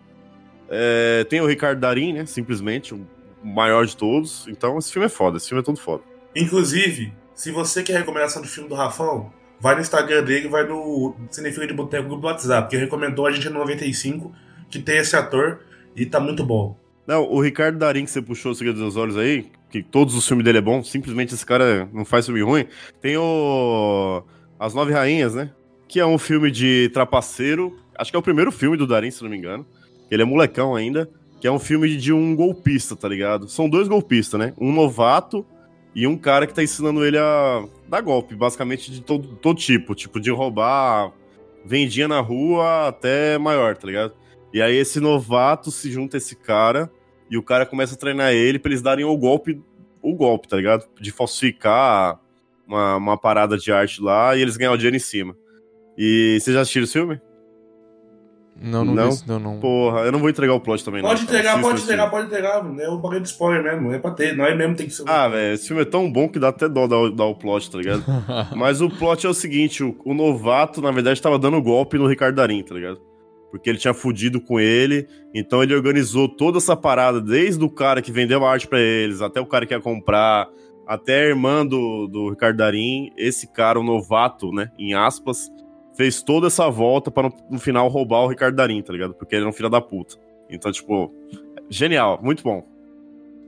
É, 0.70 1.24
tem 1.30 1.42
o 1.42 1.48
Ricardo 1.48 1.80
Darim, 1.80 2.14
né? 2.14 2.26
Simplesmente, 2.26 2.94
o 2.94 3.06
maior 3.44 3.86
de 3.86 3.96
todos. 3.96 4.48
Então 4.48 4.78
esse 4.78 4.92
filme 4.92 5.06
é 5.06 5.10
foda, 5.10 5.38
esse 5.38 5.48
filme 5.48 5.62
é 5.62 5.66
todo 5.66 5.80
foda. 5.80 6.04
Inclusive, 6.36 7.14
se 7.40 7.52
você 7.52 7.82
quer 7.82 7.98
recomendação 7.98 8.42
do 8.42 8.50
filme 8.50 8.68
do 8.68 8.76
Rafão, 8.76 9.32
vai 9.62 9.74
no 9.74 9.80
Instagram 9.80 10.26
dele, 10.26 10.50
vai 10.50 10.68
no 10.68 11.16
Cinefila 11.32 11.66
de 11.66 11.74
Boteco 11.74 12.14
do 12.14 12.28
WhatsApp, 12.28 12.70
que 12.70 12.76
recomendou 12.76 13.26
a 13.26 13.32
gente 13.32 13.48
no 13.48 13.60
95, 13.60 14.30
que 14.70 14.78
tem 14.78 14.98
esse 14.98 15.16
ator 15.16 15.62
e 15.96 16.06
tá 16.06 16.20
muito 16.20 16.44
bom. 16.44 16.78
Não, 17.08 17.24
o 17.24 17.40
Ricardo 17.40 17.78
Darim 17.78 18.04
que 18.04 18.12
você 18.12 18.22
puxou 18.22 18.52
o 18.52 18.56
Segredo 18.56 18.80
dos 18.80 18.98
Olhos 18.98 19.16
aí, 19.16 19.50
que 19.70 19.82
todos 19.82 20.16
os 20.16 20.28
filmes 20.28 20.44
dele 20.44 20.58
é 20.58 20.62
bom, 20.62 20.84
simplesmente 20.84 21.34
esse 21.34 21.46
cara 21.46 21.88
não 21.94 22.04
faz 22.04 22.26
filme 22.26 22.42
ruim. 22.42 22.68
Tem 23.00 23.16
o 23.16 24.22
As 24.60 24.74
Nove 24.74 24.92
Rainhas, 24.92 25.34
né? 25.34 25.50
Que 25.88 26.02
é 26.02 26.06
um 26.06 26.18
filme 26.18 26.52
de 26.52 26.90
trapaceiro. 26.94 27.80
Acho 27.98 28.12
que 28.12 28.18
é 28.18 28.20
o 28.20 28.24
primeiro 28.24 28.52
filme 28.52 28.76
do 28.76 28.86
Darim, 28.86 29.12
se 29.12 29.24
não 29.24 29.30
me 29.30 29.38
engano. 29.38 29.66
Ele 30.12 30.24
é 30.24 30.26
molecão 30.26 30.76
ainda. 30.76 31.10
Que 31.40 31.48
é 31.48 31.52
um 31.52 31.58
filme 31.58 31.96
de 31.96 32.12
um 32.12 32.36
golpista, 32.36 32.98
tá 32.98 33.08
ligado? 33.08 33.48
São 33.48 33.70
dois 33.70 33.88
golpistas, 33.88 34.38
né? 34.38 34.54
Um 34.60 34.74
novato 34.74 35.46
e 36.00 36.08
um 36.08 36.16
cara 36.16 36.48
que 36.48 36.54
tá 36.54 36.64
ensinando 36.64 37.06
ele 37.06 37.18
a 37.18 37.66
dar 37.90 38.00
golpe, 38.00 38.34
basicamente 38.34 38.90
de 38.90 39.02
todo, 39.02 39.36
todo 39.36 39.60
tipo. 39.60 39.94
Tipo, 39.94 40.18
de 40.18 40.32
roubar 40.32 41.12
vendinha 41.66 42.08
na 42.08 42.22
rua 42.22 42.88
até 42.88 43.38
maior, 43.38 43.76
tá 43.76 43.86
ligado? 43.86 44.14
E 44.54 44.62
aí 44.62 44.78
esse 44.78 45.02
novato 45.02 45.70
se 45.70 45.92
junta 45.92 46.16
a 46.16 46.20
esse 46.20 46.38
cara 46.38 46.90
e 47.30 47.38
o 47.38 47.44
cara 47.44 47.66
começa 47.66 47.96
a 47.96 47.98
treinar 47.98 48.32
ele 48.32 48.58
pra 48.58 48.72
eles 48.72 48.82
darem 48.82 49.04
o 49.04 49.18
golpe, 49.18 49.62
o 50.02 50.16
golpe, 50.16 50.48
tá 50.48 50.56
ligado? 50.56 50.88
De 51.02 51.12
falsificar 51.12 52.18
uma, 52.66 52.96
uma 52.96 53.18
parada 53.18 53.58
de 53.58 53.70
arte 53.70 54.02
lá 54.02 54.38
e 54.38 54.42
eles 54.42 54.56
ganham 54.56 54.76
o 54.76 54.78
dinheiro 54.78 54.96
em 54.96 55.02
cima. 55.02 55.36
E 55.98 56.38
vocês 56.40 56.54
já 56.54 56.62
assistiram 56.62 56.86
esse 56.86 56.94
filme? 56.94 57.20
Não, 58.62 58.84
não, 58.84 58.94
Não? 58.94 59.12
vi, 59.12 59.22
não, 59.28 59.40
não. 59.40 59.60
Porra, 59.60 60.02
eu 60.02 60.12
não 60.12 60.20
vou 60.20 60.30
entregar 60.30 60.54
o 60.54 60.60
plot 60.60 60.84
também, 60.84 61.02
Pode 61.02 61.22
não. 61.22 61.30
entregar, 61.30 61.62
pode 61.62 61.82
entregar, 61.82 62.10
pode 62.10 62.28
entregar, 62.28 62.64
mano. 62.64 62.82
É 62.82 62.90
o 62.90 62.98
bagulho 62.98 63.22
de 63.22 63.28
spoiler 63.30 63.64
mesmo, 63.64 63.94
é 63.94 64.00
pra 64.00 64.12
ter, 64.12 64.36
nós 64.36 64.58
mesmo 64.58 64.76
tem 64.76 64.86
que 64.88 64.94
ser. 64.94 65.04
Ah, 65.08 65.28
velho, 65.28 65.54
esse 65.54 65.68
filme 65.68 65.82
é 65.82 65.86
tão 65.86 66.12
bom 66.12 66.28
que 66.28 66.40
dá 66.40 66.50
até 66.50 66.68
dó 66.68 66.86
dar, 66.88 66.98
o- 66.98 67.10
dar 67.12 67.26
o 67.26 67.36
plot, 67.36 67.72
tá 67.72 67.78
ligado? 67.78 68.04
Mas 68.56 68.82
o 68.82 68.90
plot 68.90 69.26
é 69.26 69.30
o 69.30 69.34
seguinte: 69.34 69.84
o, 69.84 69.96
o 70.04 70.14
novato, 70.14 70.82
na 70.82 70.92
verdade, 70.92 71.22
tava 71.22 71.40
dando 71.40 71.62
golpe 71.62 71.98
no 71.98 72.08
Ricardo 72.08 72.36
Darim, 72.36 72.62
tá 72.64 72.74
ligado? 72.76 73.00
porque 73.52 73.68
ele 73.68 73.80
tinha 73.80 73.96
fudido 73.96 74.40
com 74.40 74.60
ele. 74.60 75.08
Então 75.34 75.64
ele 75.64 75.74
organizou 75.74 76.30
toda 76.30 76.60
essa 76.60 76.76
parada, 76.76 77.20
desde 77.20 77.64
o 77.64 77.70
cara 77.70 78.00
que 78.00 78.12
vendeu 78.12 78.46
a 78.46 78.52
arte 78.52 78.68
pra 78.68 78.80
eles, 78.80 79.22
até 79.24 79.42
o 79.42 79.46
cara 79.48 79.66
que 79.66 79.74
ia 79.74 79.80
comprar, 79.82 80.48
até 80.88 81.24
a 81.24 81.28
irmã 81.30 81.66
do, 81.66 82.06
do 82.06 82.30
Ricardo 82.30 82.58
Darim. 82.58 83.10
Esse 83.18 83.52
cara, 83.52 83.80
o 83.80 83.84
novato, 83.84 84.52
né, 84.52 84.70
em 84.78 84.94
aspas, 84.94 85.50
fez 86.00 86.22
toda 86.22 86.48
essa 86.48 86.70
volta 86.70 87.12
pra 87.12 87.30
no, 87.50 87.60
final 87.60 87.90
roubar 87.90 88.22
o 88.22 88.30
Ricardo 88.30 88.56
Darim, 88.56 88.82
tá 88.82 88.94
ligado? 88.94 89.14
Porque 89.14 89.36
ele 89.36 89.42
era 89.42 89.50
um 89.50 89.54
filho 89.54 89.70
da 89.70 89.82
puta. 89.82 90.16
Então, 90.50 90.72
tipo, 90.72 91.14
genial, 91.70 92.18
muito 92.24 92.42
bom. 92.42 92.66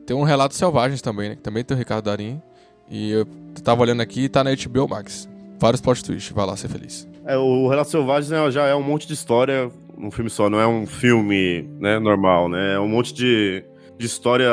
Tem 0.06 0.14
um 0.14 0.24
Relatos 0.24 0.58
Selvagens 0.58 1.02
também, 1.02 1.30
né? 1.30 1.36
Que 1.38 1.42
também 1.42 1.64
tem 1.64 1.74
o 1.74 1.78
Ricardo 1.78 2.04
Darim. 2.04 2.42
E 2.90 3.10
eu 3.12 3.26
tava 3.64 3.84
olhando 3.84 4.02
aqui 4.02 4.24
e 4.24 4.30
tá 4.30 4.44
na 4.44 4.52
HBO 4.54 4.86
Max. 4.86 5.30
Vários 5.58 5.80
plot 5.80 6.04
twists, 6.04 6.34
vai 6.34 6.46
lá 6.46 6.58
ser 6.58 6.68
feliz. 6.68 7.08
É, 7.26 7.38
o 7.38 7.70
Relatos 7.70 7.90
Selvagens 7.90 8.30
né, 8.30 8.52
já 8.52 8.68
é 8.68 8.76
um 8.76 8.84
monte 8.84 9.08
de 9.08 9.14
história, 9.14 9.72
um 9.98 10.12
filme 10.12 10.30
só, 10.30 10.50
não 10.50 10.60
é 10.60 10.68
um 10.68 10.86
filme 10.86 11.70
né, 11.80 12.00
normal, 12.00 12.50
né? 12.50 12.74
É 12.74 12.80
um 12.82 12.88
monte 12.90 13.14
de, 13.14 13.64
de 13.98 14.06
história. 14.06 14.50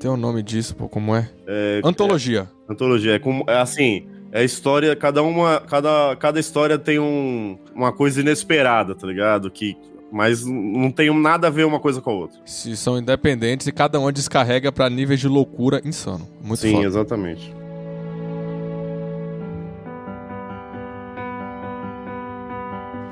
Tem 0.00 0.10
o 0.10 0.16
nome 0.16 0.42
disso, 0.42 0.74
pô, 0.74 0.88
como 0.88 1.14
é? 1.14 1.28
É, 1.46 1.82
Antologia. 1.84 2.48
é, 2.66 2.72
antologia. 2.72 3.16
É, 3.16 3.18
como, 3.18 3.44
é 3.46 3.58
assim. 3.58 4.06
É 4.30 4.44
história, 4.44 4.94
cada 4.94 5.22
uma. 5.22 5.60
Cada, 5.60 6.14
cada 6.16 6.38
história 6.38 6.78
tem 6.78 6.98
um, 6.98 7.58
uma 7.74 7.92
coisa 7.92 8.20
inesperada, 8.20 8.94
tá 8.94 9.06
ligado? 9.06 9.50
Que, 9.50 9.76
mas 10.12 10.44
não 10.44 10.90
tem 10.90 11.10
nada 11.18 11.46
a 11.46 11.50
ver 11.50 11.64
uma 11.64 11.80
coisa 11.80 12.00
com 12.00 12.10
a 12.10 12.14
outra. 12.14 12.38
Se 12.44 12.76
são 12.76 12.98
independentes 12.98 13.66
e 13.66 13.72
cada 13.72 13.98
uma 13.98 14.12
descarrega 14.12 14.70
pra 14.70 14.90
níveis 14.90 15.20
de 15.20 15.28
loucura 15.28 15.80
insano. 15.84 16.28
Muito 16.42 16.60
Sim, 16.60 16.72
foda. 16.72 16.86
exatamente. 16.86 17.54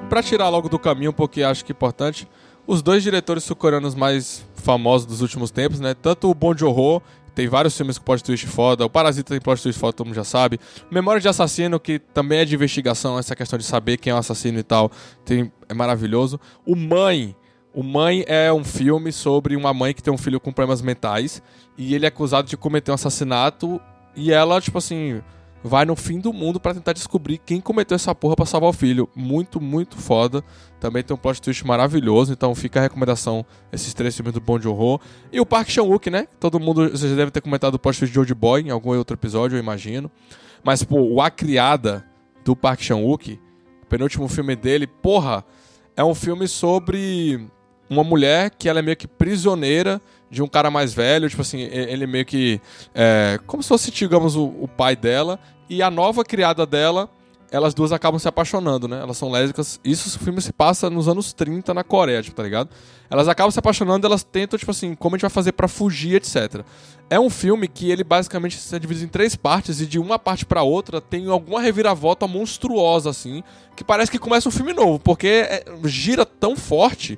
Pra 0.09 0.23
tirar 0.23 0.49
logo 0.49 0.69
do 0.69 0.79
caminho, 0.79 1.13
porque 1.13 1.43
acho 1.43 1.65
que 1.65 1.73
é 1.73 1.75
importante, 1.75 2.29
os 2.67 2.81
dois 2.81 3.03
diretores 3.03 3.43
sul-coreanos 3.45 3.95
mais 3.95 4.45
famosos 4.55 5.07
dos 5.07 5.21
últimos 5.21 5.51
tempos, 5.51 5.81
né? 5.81 5.95
Tanto 5.95 6.31
o 6.31 6.35
Bong 6.35 6.59
Joon-ho, 6.59 7.03
tem 7.37 7.49
vários 7.49 7.77
filmes 7.77 7.99
com 7.99 8.05
plot 8.05 8.25
twist 8.25 8.47
foda, 8.47 8.87
o 8.87 8.89
Parasita 8.89 9.35
tem 9.35 9.41
plot 9.41 9.63
twist 9.63 9.79
foda, 9.79 9.93
todo 9.93 10.07
mundo 10.07 10.17
já 10.17 10.25
sabe. 10.25 10.59
Memória 10.91 11.21
de 11.21 11.29
Assassino, 11.29 11.79
que 11.79 11.99
também 11.99 12.39
é 12.39 12.45
de 12.47 12.55
investigação, 12.55 13.19
essa 13.19 13.37
questão 13.37 13.59
de 13.59 13.65
saber 13.65 13.99
quem 13.99 14.11
é 14.11 14.15
o 14.15 14.17
assassino 14.17 14.59
e 14.59 14.63
tal, 14.63 14.91
tem, 15.23 15.53
é 15.69 15.75
maravilhoso. 15.75 16.41
O 16.65 16.75
Mãe, 16.75 17.37
o 17.75 17.83
Mãe 17.83 18.25
é 18.27 18.51
um 18.51 18.65
filme 18.65 19.13
sobre 19.13 19.55
uma 19.55 19.75
mãe 19.75 19.93
que 19.93 20.03
tem 20.03 20.13
um 20.13 20.17
filho 20.17 20.41
com 20.41 20.51
problemas 20.51 20.81
mentais 20.81 21.43
e 21.77 21.95
ele 21.95 22.07
é 22.07 22.09
acusado 22.09 22.49
de 22.49 22.57
cometer 22.57 22.91
um 22.91 22.95
assassinato 22.95 23.79
e 24.17 24.33
ela, 24.33 24.59
tipo 24.59 24.79
assim, 24.79 25.21
vai 25.67 25.85
no 25.85 25.97
fim 25.97 26.21
do 26.21 26.33
mundo 26.33 26.61
pra 26.61 26.73
tentar 26.73 26.93
descobrir 26.93 27.39
quem 27.39 27.61
cometeu 27.61 27.97
essa 27.97 28.15
porra 28.15 28.37
pra 28.37 28.47
salvar 28.47 28.71
o 28.71 28.73
filho. 28.73 29.09
Muito, 29.15 29.61
muito 29.61 29.97
foda. 29.97 30.43
Também 30.79 31.03
tem 31.03 31.15
um 31.15 31.19
plot 31.19 31.43
twist 31.43 31.67
maravilhoso, 31.67 32.33
então 32.33 32.55
fica 32.55 32.79
a 32.79 32.83
recomendação 32.83 33.45
esses 33.73 33.93
três 33.93 34.15
filmes 34.15 34.33
do 34.33 34.41
Bong 34.41 34.63
Joon-ho. 34.63 35.01
E 35.33 35.41
o 35.41 35.47
Park 35.47 35.69
Chan-wook, 35.69 36.09
né? 36.09 36.29
Todo 36.39 36.61
mundo, 36.61 36.89
vocês 36.89 37.15
devem 37.15 37.31
ter 37.31 37.41
comentado 37.41 37.75
o 37.75 37.79
plot 37.79 37.99
twist 37.99 38.13
de 38.13 38.19
Old 38.19 38.35
Boy 38.35 38.63
em 38.63 38.71
algum 38.71 38.97
outro 38.97 39.17
episódio, 39.17 39.57
eu 39.57 39.61
imagino. 39.61 40.11
Mas, 40.63 40.83
pô, 40.83 41.01
o 41.01 41.21
A 41.21 41.31
Criada 41.31 42.05
do 42.45 42.55
Park 42.55 42.81
Chan-wook, 42.81 43.41
penúltimo 43.89 44.29
filme 44.29 44.55
dele, 44.55 44.87
porra, 44.87 45.45
é 45.97 46.05
um 46.05 46.15
filme 46.15 46.47
sobre 46.47 47.49
uma 47.91 48.05
mulher 48.05 48.51
que 48.51 48.69
ela 48.69 48.79
é 48.79 48.83
meio 48.83 48.97
que 48.97 49.09
prisioneira 49.09 50.01
de 50.31 50.43
um 50.43 50.49
cara 50.49 50.71
mais 50.71 50.93
velho, 50.93 51.29
tipo 51.29 51.43
assim, 51.43 51.61
ele 51.61 52.07
meio 52.07 52.25
que. 52.25 52.61
É, 52.95 53.39
como 53.47 53.63
se 53.63 53.69
fosse, 53.69 53.91
digamos, 53.91 54.37
o, 54.37 54.45
o 54.61 54.69
pai 54.69 54.97
dela, 54.97 55.39
e 55.69 55.83
a 55.83 55.91
nova 55.91 56.25
criada 56.25 56.67
dela, 56.67 57.09
elas 57.51 57.75
duas 57.75 57.93
acabam 57.93 58.19
se 58.19 58.29
apaixonando, 58.29 58.89
né? 58.89 59.01
Elas 59.01 59.17
são 59.17 59.31
lésbicas. 59.31 59.81
Isso 59.85 60.17
o 60.17 60.21
filme 60.21 60.41
se 60.41 60.53
passa 60.53 60.91
nos 60.91 61.09
anos 61.09 61.33
30 61.33 61.73
na 61.73 61.85
Coreia, 61.85 62.23
tipo, 62.23 62.37
tá 62.37 62.43
ligado? 62.43 62.71
Elas 63.09 63.29
acabam 63.29 63.51
se 63.51 63.59
apaixonando 63.59 64.07
elas 64.07 64.25
tentam, 64.25 64.59
tipo 64.59 64.71
assim, 64.71 64.95
como 64.95 65.15
a 65.15 65.17
gente 65.17 65.23
vai 65.23 65.31
fazer 65.31 65.53
pra 65.53 65.69
fugir, 65.69 66.17
etc. 66.17 66.63
É 67.09 67.21
um 67.21 67.31
filme 67.31 67.69
que 67.69 67.91
ele 67.91 68.03
basicamente 68.03 68.57
se 68.59 68.79
divide 68.81 69.05
em 69.05 69.09
três 69.09 69.37
partes 69.37 69.81
e 69.81 69.87
de 69.87 69.99
uma 69.99 70.19
parte 70.19 70.45
pra 70.45 70.63
outra 70.63 71.01
tem 71.01 71.29
alguma 71.29 71.61
reviravolta 71.61 72.27
monstruosa, 72.27 73.11
assim, 73.11 73.45
que 73.77 73.85
parece 73.85 74.11
que 74.11 74.19
começa 74.19 74.49
um 74.49 74.53
filme 74.53 74.73
novo, 74.73 74.99
porque 74.99 75.29
é- 75.29 75.65
gira 75.85 76.27
tão 76.27 76.57
forte 76.57 77.17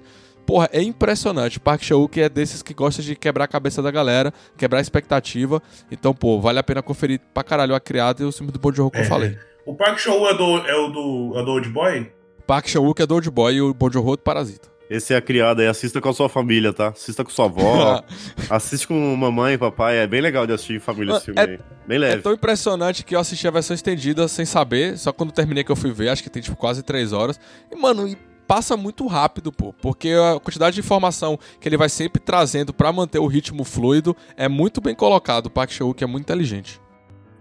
Porra, 0.48 0.66
é 0.72 0.80
impressionante. 0.82 1.60
Park 1.60 1.82
Chan-wook 1.82 2.18
é 2.18 2.26
desses 2.26 2.62
que 2.62 2.72
gosta 2.72 3.02
de 3.02 3.14
quebrar 3.14 3.44
a 3.44 3.46
cabeça 3.46 3.82
da 3.82 3.90
galera, 3.90 4.32
quebrar 4.56 4.78
a 4.78 4.80
expectativa. 4.80 5.62
Então, 5.92 6.14
pô, 6.14 6.40
vale 6.40 6.58
a 6.58 6.62
pena 6.62 6.80
conferir 6.82 7.20
pra 7.34 7.44
caralho 7.44 7.74
a 7.74 7.80
criada 7.80 8.22
e 8.22 8.24
o 8.24 8.32
filme 8.32 8.50
do 8.50 8.58
Bong 8.58 8.74
Joon-ho 8.74 8.90
que 8.90 8.98
eu 9.00 9.04
falei. 9.04 9.36
O 9.66 9.74
Park 9.74 9.98
Show 9.98 10.26
é, 10.26 10.32
do, 10.32 10.56
é 10.66 10.74
o 10.74 10.88
do, 10.88 11.38
é 11.38 11.44
do 11.44 11.50
Old 11.50 11.68
Boy? 11.68 12.10
Park 12.46 12.66
Chan-wook 12.66 13.02
é 13.02 13.06
do 13.06 13.14
Old 13.16 13.30
Boy 13.30 13.54
e 13.56 13.60
o 13.60 13.74
Bong 13.74 13.92
Joon-ho 13.92 14.14
é 14.14 14.16
do 14.16 14.22
Parasita. 14.22 14.68
Esse 14.88 15.12
é 15.12 15.18
a 15.18 15.20
criada 15.20 15.60
aí, 15.60 15.68
assista 15.68 16.00
com 16.00 16.08
a 16.08 16.14
sua 16.14 16.30
família, 16.30 16.72
tá? 16.72 16.88
Assista 16.88 17.22
com 17.22 17.28
sua 17.30 17.44
avó, 17.44 18.02
assiste 18.48 18.88
com 18.88 18.94
mamãe 19.16 19.52
e 19.52 19.58
papai, 19.58 19.98
é 19.98 20.06
bem 20.06 20.22
legal 20.22 20.46
de 20.46 20.54
assistir 20.54 20.76
em 20.76 20.80
família 20.80 21.14
esse 21.16 21.26
filme 21.26 21.38
É- 21.38 21.44
aí. 21.44 21.58
Bem 21.86 21.96
É 21.96 22.00
leve. 22.00 22.22
tão 22.22 22.32
impressionante 22.32 23.04
que 23.04 23.14
eu 23.14 23.20
assisti 23.20 23.46
a 23.46 23.50
versão 23.50 23.74
estendida 23.74 24.26
sem 24.28 24.46
saber, 24.46 24.96
só 24.96 25.12
quando 25.12 25.30
terminei 25.30 25.62
que 25.62 25.70
eu 25.70 25.76
fui 25.76 25.92
ver, 25.92 26.08
acho 26.08 26.22
que 26.22 26.30
tem 26.30 26.40
tipo 26.40 26.56
quase 26.56 26.82
três 26.82 27.12
horas. 27.12 27.38
E, 27.70 27.76
mano, 27.76 28.08
e 28.08 28.16
passa 28.48 28.76
muito 28.78 29.06
rápido, 29.06 29.52
pô, 29.52 29.74
porque 29.74 30.08
a 30.08 30.40
quantidade 30.40 30.74
de 30.74 30.80
informação 30.80 31.38
que 31.60 31.68
ele 31.68 31.76
vai 31.76 31.90
sempre 31.90 32.20
trazendo 32.20 32.72
pra 32.72 32.90
manter 32.90 33.18
o 33.18 33.26
ritmo 33.26 33.62
fluido 33.62 34.16
é 34.36 34.48
muito 34.48 34.80
bem 34.80 34.94
colocado. 34.94 35.46
O 35.46 35.50
Park 35.50 35.70
Chan-wook 35.70 36.02
é 36.02 36.06
muito 36.06 36.24
inteligente. 36.24 36.80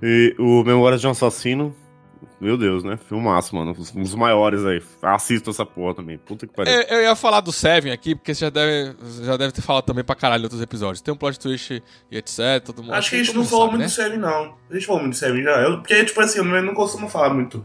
E 0.04 0.36
o 0.38 0.64
Memórias 0.64 1.00
de 1.00 1.08
um 1.08 1.12
Assassino, 1.12 1.74
meu 2.40 2.58
Deus, 2.58 2.84
né? 2.84 2.98
Filmaço, 2.98 3.56
mano. 3.56 3.76
Um 3.96 4.04
dos 4.04 4.14
maiores 4.14 4.64
aí. 4.66 4.84
Assista 5.02 5.50
essa 5.50 5.66
porra 5.66 5.96
também. 5.96 6.18
Puta 6.18 6.46
que 6.46 6.54
pariu. 6.54 6.72
Eu, 6.72 6.98
eu 6.98 7.02
ia 7.04 7.16
falar 7.16 7.42
do 7.42 7.52
Seven 7.52 7.92
aqui, 7.92 8.14
porque 8.14 8.36
você 8.36 8.42
já 8.46 8.50
deve, 8.50 8.96
já 9.24 9.38
deve 9.38 9.54
ter 9.54 9.62
falado 9.62 9.86
também 9.86 10.04
pra 10.04 10.14
caralho 10.14 10.42
em 10.42 10.44
outros 10.44 10.62
episódios. 10.62 11.02
Tem 11.02 11.12
um 11.14 11.18
plot 11.18 11.40
twist 11.40 11.82
e 12.12 12.18
etc. 12.18 12.62
Todo 12.64 12.84
mundo, 12.84 12.94
Acho 12.94 13.10
que 13.10 13.16
a 13.16 13.24
gente 13.24 13.36
não 13.36 13.46
falou 13.46 13.66
sabe, 13.68 13.78
muito 13.78 13.82
né? 13.82 13.88
do 13.88 13.92
Seven, 13.92 14.20
não. 14.20 14.56
A 14.70 14.74
gente 14.74 14.86
falou 14.86 15.02
muito 15.02 15.14
do 15.14 15.18
Seven 15.18 15.42
já. 15.42 15.62
Eu, 15.62 15.78
porque, 15.78 16.04
tipo 16.04 16.20
assim, 16.22 16.40
eu 16.40 16.46
não, 16.46 16.56
eu 16.56 16.64
não 16.64 16.74
costumo 16.74 17.10
falar 17.10 17.34
muito 17.34 17.64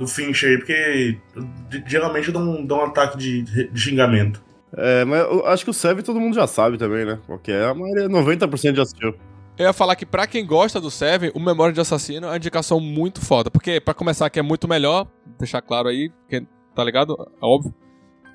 do 0.00 0.08
Fincher, 0.08 0.58
porque 0.58 1.18
eu- 1.36 1.46
geralmente 1.86 2.28
eu 2.28 2.32
dou 2.34 2.42
um, 2.42 2.64
dou 2.64 2.78
um 2.80 2.84
ataque 2.86 3.16
de, 3.18 3.42
de 3.42 3.78
xingamento. 3.80 4.42
É, 4.76 5.04
mas 5.04 5.20
eu 5.20 5.46
acho 5.46 5.62
que 5.64 5.70
o 5.70 5.74
Seven 5.74 6.02
todo 6.02 6.18
mundo 6.18 6.34
já 6.34 6.46
sabe 6.46 6.78
também, 6.78 7.04
né? 7.04 7.18
Porque 7.26 7.52
a 7.52 7.74
maioria, 7.74 8.08
90% 8.08 8.74
já 8.76 8.82
assistiu. 8.82 9.14
Eu 9.58 9.66
ia 9.66 9.72
falar 9.74 9.94
que 9.94 10.06
pra 10.06 10.26
quem 10.26 10.46
gosta 10.46 10.80
do 10.80 10.90
Seven, 10.90 11.32
o 11.34 11.40
Memória 11.40 11.74
de 11.74 11.80
Assassino 11.80 12.26
é 12.26 12.30
uma 12.30 12.36
indicação 12.36 12.80
muito 12.80 13.20
foda. 13.20 13.50
Porque, 13.50 13.78
pra 13.80 13.92
começar, 13.92 14.30
que 14.30 14.38
é 14.38 14.42
muito 14.42 14.66
melhor, 14.66 15.06
deixar 15.38 15.60
claro 15.60 15.88
aí, 15.88 16.10
que, 16.28 16.46
tá 16.74 16.82
ligado? 16.82 17.14
É 17.42 17.44
óbvio. 17.44 17.74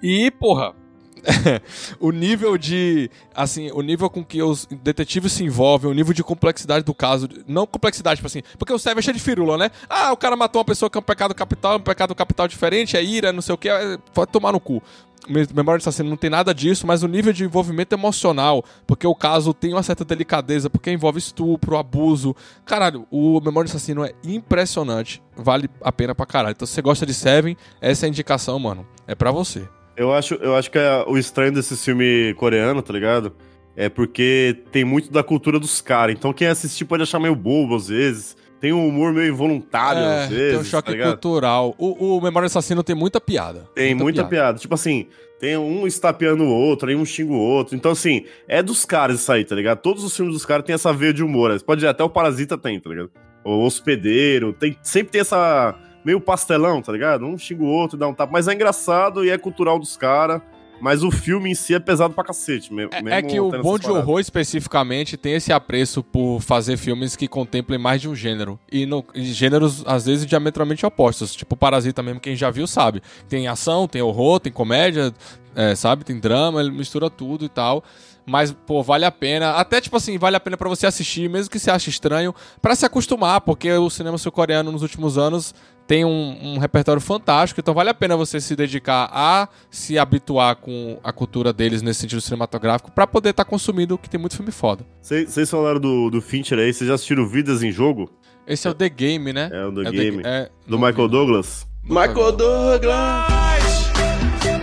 E, 0.03 0.29
porra, 0.29 0.75
o 1.99 2.11
nível 2.11 2.57
de. 2.57 3.09
Assim, 3.33 3.71
o 3.71 3.81
nível 3.81 4.09
com 4.09 4.23
que 4.23 4.41
os 4.41 4.67
detetives 4.83 5.33
se 5.33 5.43
envolvem, 5.43 5.89
o 5.89 5.93
nível 5.93 6.13
de 6.13 6.23
complexidade 6.23 6.85
do 6.85 6.93
caso. 6.93 7.27
Não 7.47 7.65
complexidade, 7.65 8.17
tipo 8.17 8.27
assim. 8.27 8.41
Porque 8.57 8.73
o 8.73 8.77
Seven 8.79 8.99
é 8.99 9.01
cheio 9.01 9.15
de 9.17 9.21
firula, 9.23 9.57
né? 9.57 9.71
Ah, 9.89 10.11
o 10.13 10.17
cara 10.17 10.35
matou 10.35 10.59
uma 10.59 10.65
pessoa 10.65 10.89
que 10.89 10.97
é 10.97 10.99
um 10.99 11.03
pecado 11.03 11.33
capital, 11.33 11.73
é 11.73 11.77
um 11.77 11.81
pecado 11.81 12.13
capital 12.15 12.47
diferente, 12.47 12.95
é 12.97 13.03
ira, 13.03 13.31
não 13.33 13.41
sei 13.41 13.55
o 13.55 13.57
que. 13.57 13.69
Pode 14.13 14.31
tomar 14.31 14.51
no 14.51 14.59
cu. 14.59 14.81
Me- 15.27 15.47
Memória 15.55 15.79
de 15.79 15.83
Assassino 15.83 16.07
não 16.07 16.17
tem 16.17 16.29
nada 16.29 16.53
disso, 16.53 16.85
mas 16.85 17.01
o 17.01 17.07
nível 17.07 17.33
de 17.33 17.43
envolvimento 17.43 17.95
emocional, 17.95 18.63
porque 18.85 19.07
o 19.07 19.15
caso 19.15 19.55
tem 19.55 19.73
uma 19.73 19.81
certa 19.81 20.05
delicadeza, 20.05 20.69
porque 20.69 20.91
envolve 20.91 21.17
estupro, 21.17 21.77
abuso. 21.77 22.35
Caralho, 22.63 23.07
o 23.09 23.41
Memória 23.41 23.67
de 23.67 23.71
Assassino 23.75 24.05
é 24.05 24.13
impressionante. 24.23 25.23
Vale 25.35 25.67
a 25.81 25.91
pena 25.91 26.13
pra 26.13 26.27
caralho. 26.27 26.53
Então, 26.53 26.67
se 26.67 26.73
você 26.73 26.81
gosta 26.81 27.05
de 27.07 27.13
Seven, 27.15 27.57
essa 27.81 28.05
é 28.05 28.07
a 28.07 28.09
indicação, 28.09 28.59
mano. 28.59 28.85
É 29.07 29.15
pra 29.15 29.31
você. 29.31 29.67
Eu 29.97 30.13
acho, 30.13 30.35
eu 30.35 30.55
acho 30.55 30.69
que 30.69 30.77
é 30.77 31.03
o 31.07 31.17
estranho 31.17 31.51
desse 31.51 31.75
filme 31.77 32.33
coreano, 32.35 32.81
tá 32.81 32.91
ligado? 32.93 33.33
É 33.75 33.89
porque 33.89 34.63
tem 34.71 34.83
muito 34.83 35.11
da 35.11 35.23
cultura 35.23 35.59
dos 35.59 35.81
caras. 35.81 36.15
Então 36.15 36.31
quem 36.33 36.47
assistir 36.47 36.85
pode 36.85 37.03
achar 37.03 37.19
meio 37.19 37.35
bobo 37.35 37.75
às 37.75 37.87
vezes. 37.87 38.35
Tem 38.59 38.71
um 38.71 38.87
humor 38.87 39.13
meio 39.13 39.27
involuntário 39.27 40.01
É, 40.01 40.23
às 40.23 40.29
vezes. 40.29 40.51
tem 40.51 40.59
um 40.59 40.63
choque 40.63 40.97
tá 40.97 41.03
cultural. 41.03 41.75
O, 41.77 42.17
o 42.17 42.21
Memória 42.21 42.47
Assassino 42.47 42.83
tem 42.83 42.95
muita 42.95 43.19
piada. 43.19 43.69
Tem 43.75 43.93
muita, 43.93 44.23
piada. 44.23 44.57
Tipo 44.57 44.73
assim, 44.73 45.07
tem 45.39 45.57
um 45.57 45.85
estapeando 45.85 46.43
o 46.43 46.49
outro, 46.49 46.89
aí 46.89 46.95
um 46.95 47.05
xinga 47.05 47.33
o 47.33 47.37
outro. 47.37 47.75
Então, 47.75 47.91
assim, 47.91 48.25
é 48.47 48.63
dos 48.63 48.85
caras 48.85 49.19
isso 49.19 49.31
aí, 49.31 49.43
tá 49.43 49.53
ligado? 49.55 49.79
Todos 49.79 50.03
os 50.03 50.15
filmes 50.15 50.33
dos 50.33 50.45
caras 50.45 50.65
têm 50.65 50.73
essa 50.73 50.93
veia 50.93 51.13
de 51.13 51.23
humor. 51.23 51.61
Pode 51.61 51.83
ir 51.83 51.87
até 51.87 52.03
o 52.03 52.09
Parasita 52.09 52.57
tem, 52.57 52.79
tá 52.79 52.89
ligado? 52.89 53.11
O 53.43 53.63
Hospedeiro, 53.65 54.53
tem, 54.53 54.77
sempre 54.81 55.11
tem 55.11 55.21
essa 55.21 55.75
meio 56.05 56.21
pastelão, 56.21 56.81
tá 56.81 56.91
ligado? 56.91 57.25
Um 57.25 57.37
xinga 57.37 57.63
o 57.63 57.67
outro, 57.67 57.97
dá 57.97 58.07
um 58.07 58.13
tapa. 58.13 58.31
Mas 58.31 58.47
é 58.47 58.53
engraçado 58.53 59.25
e 59.25 59.29
é 59.31 59.37
cultural 59.37 59.79
dos 59.79 59.97
caras. 59.97 60.41
Mas 60.81 61.03
o 61.03 61.09
filme 61.09 61.49
em 61.49 61.55
si 61.55 61.73
é 61.73 61.79
pesado 61.79 62.13
pra 62.13 62.21
cacete. 62.21 62.71
me- 62.73 62.83
É, 62.91 63.01
mesmo 63.01 63.09
é 63.09 63.21
que 63.21 63.39
o 63.39 63.49
Bom 63.49 63.61
paradas. 63.79 63.85
Joon-ho 63.85 64.19
especificamente 64.19 65.15
tem 65.15 65.33
esse 65.33 65.53
apreço 65.53 66.03
por 66.03 66.41
fazer 66.41 66.75
filmes 66.75 67.15
que 67.15 67.29
contemplem 67.29 67.79
mais 67.79 68.01
de 68.01 68.09
um 68.09 68.13
gênero. 68.13 68.59
E, 68.69 68.85
no, 68.85 69.01
gêneros, 69.15 69.83
às 69.87 70.05
vezes, 70.05 70.25
diametralmente 70.25 70.85
opostos. 70.85 71.33
Tipo 71.33 71.55
Parasita 71.55 72.03
mesmo, 72.03 72.19
quem 72.19 72.35
já 72.35 72.51
viu 72.51 72.67
sabe. 72.67 73.01
Tem 73.29 73.47
ação, 73.47 73.87
tem 73.87 74.01
horror, 74.01 74.41
tem 74.41 74.51
comédia, 74.51 75.13
é, 75.55 75.75
sabe? 75.75 76.03
Tem 76.03 76.19
drama, 76.19 76.59
ele 76.59 76.71
mistura 76.71 77.09
tudo 77.09 77.45
e 77.45 77.49
tal. 77.49 77.81
Mas, 78.25 78.51
pô, 78.51 78.83
vale 78.83 79.05
a 79.05 79.11
pena. 79.11 79.51
Até, 79.51 79.79
tipo 79.79 79.95
assim, 79.95 80.17
vale 80.17 80.35
a 80.35 80.39
pena 80.41 80.57
pra 80.57 80.67
você 80.67 80.85
assistir, 80.85 81.29
mesmo 81.29 81.49
que 81.49 81.57
você 81.59 81.71
ache 81.71 81.89
estranho, 81.89 82.35
pra 82.61 82.75
se 82.75 82.85
acostumar, 82.85 83.39
porque 83.41 83.71
o 83.71 83.89
cinema 83.89 84.17
sul-coreano 84.17 84.71
nos 84.73 84.81
últimos 84.81 85.17
anos 85.17 85.53
tem 85.87 86.03
um, 86.03 86.37
um 86.55 86.57
repertório 86.57 87.01
fantástico, 87.01 87.59
então 87.59 87.73
vale 87.73 87.89
a 87.89 87.93
pena 87.93 88.17
você 88.17 88.41
se 88.41 88.55
dedicar 88.55 89.09
a 89.11 89.47
se 89.69 89.97
habituar 89.99 90.55
com 90.55 90.99
a 91.03 91.13
cultura 91.13 91.53
deles 91.53 91.81
nesse 91.81 92.01
sentido 92.01 92.21
cinematográfico 92.21 92.91
pra 92.91 93.05
poder 93.05 93.29
estar 93.29 93.45
consumindo, 93.45 93.97
que 93.97 94.09
tem 94.09 94.19
muito 94.19 94.35
filme 94.35 94.51
foda. 94.51 94.85
Vocês 95.01 95.49
falaram 95.49 95.79
do, 95.79 96.09
do 96.09 96.21
Fincher 96.21 96.57
aí, 96.57 96.73
vocês 96.73 96.87
já 96.87 96.95
assistiram 96.95 97.27
Vidas 97.27 97.61
em 97.61 97.71
Jogo? 97.71 98.09
Esse 98.47 98.67
é 98.67 98.71
o 98.71 98.73
The 98.73 98.89
Game, 98.89 99.31
né? 99.33 99.49
É 99.51 99.65
o 99.65 99.71
The 99.73 99.91
Game. 99.91 100.21
é- 100.25 100.49
Do 100.67 100.77
Michael 100.77 101.07
Douglas? 101.07 101.67
Michael 101.83 102.31
Douglas! 102.31 103.91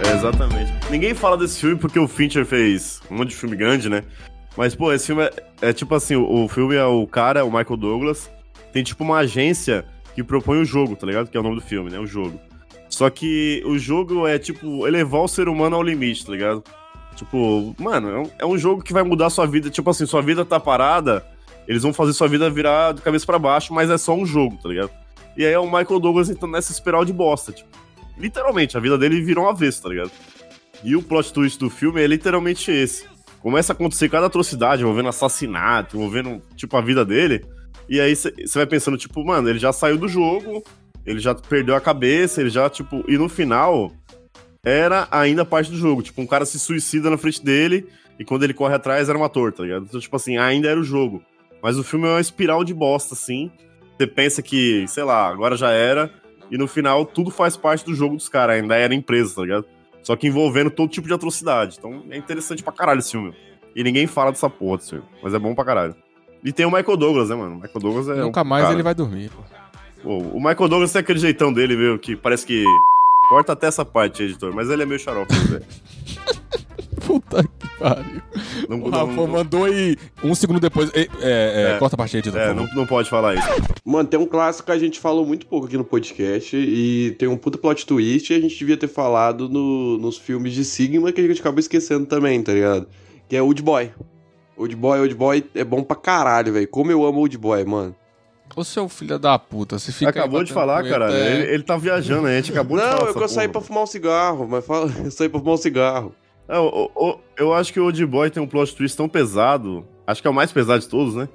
É, 0.08 0.14
exatamente. 0.14 0.72
Ninguém 0.90 1.14
fala 1.14 1.36
desse 1.36 1.60
filme 1.60 1.76
porque 1.76 1.98
o 1.98 2.08
Fincher 2.08 2.44
fez 2.44 3.00
um 3.10 3.16
monte 3.16 3.30
de 3.30 3.36
filme 3.36 3.56
grande, 3.56 3.88
né? 3.88 4.02
Mas, 4.56 4.74
pô, 4.74 4.92
esse 4.92 5.06
filme 5.06 5.22
é, 5.22 5.32
é 5.62 5.72
tipo 5.72 5.94
assim, 5.94 6.14
o, 6.16 6.44
o 6.44 6.48
filme 6.48 6.74
é 6.74 6.84
o 6.84 7.06
cara, 7.06 7.44
o 7.44 7.48
Michael 7.50 7.76
Douglas, 7.76 8.30
tem 8.72 8.82
tipo 8.82 9.02
uma 9.04 9.18
agência 9.18 9.84
que 10.14 10.22
propõe 10.22 10.60
o 10.60 10.64
jogo, 10.64 10.96
tá 10.96 11.06
ligado? 11.06 11.28
Que 11.28 11.36
é 11.36 11.40
o 11.40 11.42
nome 11.42 11.56
do 11.56 11.62
filme, 11.62 11.90
né? 11.90 11.98
O 11.98 12.06
jogo. 12.06 12.40
Só 12.88 13.08
que 13.08 13.62
o 13.64 13.78
jogo 13.78 14.26
é, 14.26 14.38
tipo, 14.38 14.86
elevar 14.86 15.22
o 15.22 15.28
ser 15.28 15.48
humano 15.48 15.76
ao 15.76 15.82
limite, 15.82 16.26
tá 16.26 16.32
ligado? 16.32 16.62
Tipo, 17.16 17.74
mano, 17.78 18.08
é 18.10 18.18
um, 18.18 18.30
é 18.40 18.46
um 18.46 18.58
jogo 18.58 18.82
que 18.82 18.92
vai 18.92 19.02
mudar 19.02 19.30
sua 19.30 19.46
vida. 19.46 19.70
Tipo 19.70 19.90
assim, 19.90 20.06
sua 20.06 20.20
vida 20.20 20.44
tá 20.44 20.60
parada, 20.60 21.24
eles 21.66 21.82
vão 21.82 21.92
fazer 21.92 22.12
sua 22.12 22.28
vida 22.28 22.48
virar 22.50 22.92
de 22.92 23.02
cabeça 23.02 23.24
pra 23.24 23.38
baixo, 23.38 23.72
mas 23.72 23.90
é 23.90 23.96
só 23.96 24.14
um 24.14 24.26
jogo, 24.26 24.58
tá 24.62 24.68
ligado? 24.68 24.90
E 25.36 25.44
aí 25.44 25.52
é 25.52 25.58
o 25.58 25.64
Michael 25.64 26.00
Douglas 26.00 26.28
entrando 26.28 26.52
nessa 26.52 26.72
espiral 26.72 27.04
de 27.04 27.12
bosta, 27.12 27.52
tipo. 27.52 27.68
Literalmente, 28.18 28.76
a 28.76 28.80
vida 28.80 28.98
dele 28.98 29.22
virou 29.22 29.46
um 29.46 29.48
avesso, 29.48 29.82
tá 29.82 29.88
ligado? 29.88 30.10
E 30.84 30.94
o 30.94 31.02
plot 31.02 31.32
twist 31.32 31.58
do 31.58 31.70
filme 31.70 32.02
é 32.02 32.06
literalmente 32.06 32.70
esse. 32.70 33.06
Começa 33.40 33.72
a 33.72 33.74
acontecer 33.74 34.08
cada 34.08 34.26
atrocidade, 34.26 34.82
envolvendo 34.82 35.08
assassinato, 35.08 35.96
envolvendo, 35.96 36.42
tipo, 36.54 36.76
a 36.76 36.80
vida 36.80 37.04
dele. 37.04 37.44
E 37.92 38.00
aí 38.00 38.16
você 38.16 38.32
vai 38.54 38.64
pensando, 38.64 38.96
tipo, 38.96 39.22
mano, 39.22 39.50
ele 39.50 39.58
já 39.58 39.70
saiu 39.70 39.98
do 39.98 40.08
jogo, 40.08 40.64
ele 41.04 41.18
já 41.18 41.34
perdeu 41.34 41.76
a 41.76 41.80
cabeça, 41.80 42.40
ele 42.40 42.48
já, 42.48 42.70
tipo. 42.70 43.04
E 43.06 43.18
no 43.18 43.28
final, 43.28 43.92
era 44.64 45.06
ainda 45.10 45.44
parte 45.44 45.70
do 45.70 45.76
jogo. 45.76 46.02
Tipo, 46.02 46.22
um 46.22 46.26
cara 46.26 46.46
se 46.46 46.58
suicida 46.58 47.10
na 47.10 47.18
frente 47.18 47.44
dele, 47.44 47.86
e 48.18 48.24
quando 48.24 48.44
ele 48.44 48.54
corre 48.54 48.74
atrás 48.74 49.10
era 49.10 49.18
um 49.18 49.22
ator, 49.22 49.52
tá 49.52 49.62
ligado? 49.62 49.84
Então, 49.84 50.00
tipo 50.00 50.16
assim, 50.16 50.38
ainda 50.38 50.70
era 50.70 50.80
o 50.80 50.82
jogo. 50.82 51.22
Mas 51.62 51.76
o 51.76 51.84
filme 51.84 52.06
é 52.06 52.12
uma 52.12 52.20
espiral 52.22 52.64
de 52.64 52.72
bosta, 52.72 53.12
assim. 53.12 53.50
Você 53.98 54.06
pensa 54.06 54.40
que, 54.40 54.88
sei 54.88 55.04
lá, 55.04 55.28
agora 55.28 55.54
já 55.54 55.70
era. 55.70 56.10
E 56.50 56.56
no 56.56 56.66
final, 56.66 57.04
tudo 57.04 57.30
faz 57.30 57.58
parte 57.58 57.84
do 57.84 57.94
jogo 57.94 58.16
dos 58.16 58.26
caras, 58.26 58.56
ainda 58.56 58.74
era 58.74 58.94
empresa, 58.94 59.34
tá 59.34 59.42
ligado? 59.42 59.66
Só 60.02 60.16
que 60.16 60.26
envolvendo 60.26 60.70
todo 60.70 60.88
tipo 60.88 61.08
de 61.08 61.12
atrocidade. 61.12 61.76
Então 61.78 62.04
é 62.08 62.16
interessante 62.16 62.62
pra 62.62 62.72
caralho 62.72 63.00
esse 63.00 63.10
filme. 63.10 63.34
E 63.76 63.84
ninguém 63.84 64.06
fala 64.06 64.30
dessa 64.30 64.48
porra 64.48 64.78
desse 64.78 64.90
filme. 64.92 65.04
Mas 65.22 65.34
é 65.34 65.38
bom 65.38 65.54
pra 65.54 65.62
caralho. 65.62 65.94
E 66.44 66.52
tem 66.52 66.66
o 66.66 66.70
Michael 66.70 66.96
Douglas, 66.96 67.28
né, 67.28 67.34
mano? 67.36 67.52
O 67.52 67.60
Michael 67.60 67.80
Douglas 67.80 68.08
é. 68.08 68.20
Nunca 68.22 68.42
um 68.42 68.44
mais 68.44 68.62
cara. 68.64 68.74
ele 68.74 68.82
vai 68.82 68.94
dormir, 68.94 69.30
pô. 69.30 70.18
O 70.18 70.38
Michael 70.38 70.68
Douglas 70.68 70.92
tem 70.92 71.00
aquele 71.00 71.18
jeitão 71.20 71.52
dele, 71.52 71.76
viu? 71.76 71.98
Que 71.98 72.16
parece 72.16 72.44
que. 72.44 72.64
Corta 73.28 73.52
até 73.52 73.68
essa 73.68 73.84
parte, 73.84 74.22
editor. 74.24 74.52
Mas 74.52 74.68
ele 74.68 74.82
é 74.82 74.86
meio 74.86 74.98
xarope, 74.98 75.32
né? 75.48 75.60
Puta 77.06 77.42
que 77.42 77.68
pariu. 77.78 78.22
Não, 78.68 78.76
O 78.82 78.90
não, 78.90 79.06
Rafa 79.06 79.12
não, 79.12 79.26
mandou 79.26 79.68
e 79.68 79.96
um 80.22 80.34
segundo 80.34 80.60
depois. 80.60 80.90
É, 80.94 81.08
é, 81.20 81.72
É. 81.74 81.78
Corta 81.78 81.96
a 81.96 81.98
parte 81.98 82.16
aí, 82.16 82.20
editor, 82.20 82.40
é, 82.40 82.52
não, 82.52 82.66
não 82.74 82.86
pode 82.86 83.08
falar 83.08 83.34
isso. 83.34 83.46
Mano, 83.84 84.08
tem 84.08 84.18
um 84.20 84.26
clássico 84.26 84.66
que 84.66 84.72
a 84.72 84.78
gente 84.78 85.00
falou 85.00 85.26
muito 85.26 85.46
pouco 85.46 85.66
aqui 85.66 85.76
no 85.76 85.84
podcast 85.84 86.56
e 86.56 87.12
tem 87.18 87.28
um 87.28 87.36
puta 87.36 87.58
plot 87.58 87.86
twist 87.86 88.32
e 88.32 88.36
a 88.36 88.40
gente 88.40 88.56
devia 88.56 88.76
ter 88.76 88.88
falado 88.88 89.48
no- 89.48 89.98
nos 89.98 90.16
filmes 90.18 90.52
de 90.52 90.64
Sigma 90.64 91.10
que 91.12 91.20
a 91.20 91.26
gente 91.26 91.40
acabou 91.40 91.58
esquecendo 91.60 92.06
também, 92.06 92.40
tá 92.42 92.52
ligado? 92.52 92.86
Que 93.28 93.36
é 93.36 93.42
Old 93.42 93.62
Boy. 93.62 93.90
Old 94.62 94.76
Boy, 94.76 95.00
Old 95.00 95.14
Boy 95.14 95.44
é 95.54 95.64
bom 95.64 95.82
pra 95.82 95.96
caralho, 95.96 96.52
velho. 96.52 96.68
Como 96.68 96.90
eu 96.90 97.04
amo 97.04 97.20
Old 97.20 97.36
Boy, 97.38 97.64
mano. 97.64 97.94
Ô 98.54 98.62
seu 98.64 98.86
filho 98.88 99.18
da 99.18 99.38
puta, 99.38 99.78
você 99.78 99.90
fica. 99.92 100.06
aí 100.06 100.10
acabou 100.10 100.44
de 100.44 100.52
falar, 100.52 100.84
cara. 100.84 101.10
é- 101.12 101.34
Ele, 101.36 101.54
ele 101.54 101.62
tá 101.62 101.76
viajando, 101.76 102.26
a 102.26 102.32
gente 102.34 102.50
acabou 102.52 102.76
de 102.76 102.82
falar. 102.84 102.94
Não, 102.96 103.02
eu 103.04 103.08
essa 103.10 103.18
que 103.18 103.24
eu 103.24 103.28
saí 103.28 103.48
pra 103.48 103.60
fumar 103.62 103.82
um 103.84 103.86
cigarro, 103.86 104.46
mas 104.48 104.66
fala, 104.66 104.90
eu 105.04 105.10
saí 105.10 105.28
pra 105.28 105.40
fumar 105.40 105.54
um 105.54 105.58
cigarro. 105.58 106.14
É, 106.48 106.58
o- 106.58 106.90
o- 106.94 107.18
eu 107.38 107.54
acho 107.54 107.72
que 107.72 107.80
o 107.80 107.84
Old 107.84 108.04
Boy 108.06 108.28
tem 108.30 108.42
um 108.42 108.46
plot 108.46 108.74
twist 108.76 108.94
tão 108.96 109.08
pesado, 109.08 109.86
acho 110.06 110.20
que 110.20 110.28
é 110.28 110.30
o 110.30 110.34
mais 110.34 110.52
pesado 110.52 110.80
de 110.80 110.88
todos, 110.88 111.14
né? 111.14 111.28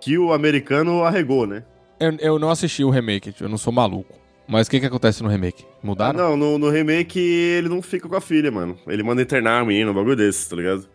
Que 0.00 0.18
o 0.18 0.32
americano 0.32 1.04
arregou, 1.04 1.46
né? 1.46 1.62
Eu, 2.00 2.16
eu 2.18 2.38
não 2.40 2.50
assisti 2.50 2.82
o 2.82 2.90
remake, 2.90 3.32
eu 3.40 3.48
não 3.48 3.56
sou 3.56 3.72
maluco. 3.72 4.12
Mas 4.48 4.66
o 4.66 4.70
que 4.70 4.80
que 4.80 4.84
acontece 4.86 5.22
no 5.22 5.28
remake? 5.28 5.64
Ah, 5.64 5.74
Mudaram? 5.82 6.18
não, 6.18 6.36
no, 6.36 6.58
no 6.58 6.68
remake 6.70 7.18
ele 7.18 7.68
não 7.68 7.80
fica 7.80 8.08
com 8.08 8.16
a 8.16 8.20
filha, 8.20 8.50
mano. 8.50 8.76
Ele 8.88 9.02
manda 9.02 9.22
internar 9.22 9.60
a 9.62 9.64
menina, 9.64 9.90
um 9.90 9.94
bagulho 9.94 10.16
desse, 10.16 10.50
tá 10.50 10.56
ligado? 10.56 10.86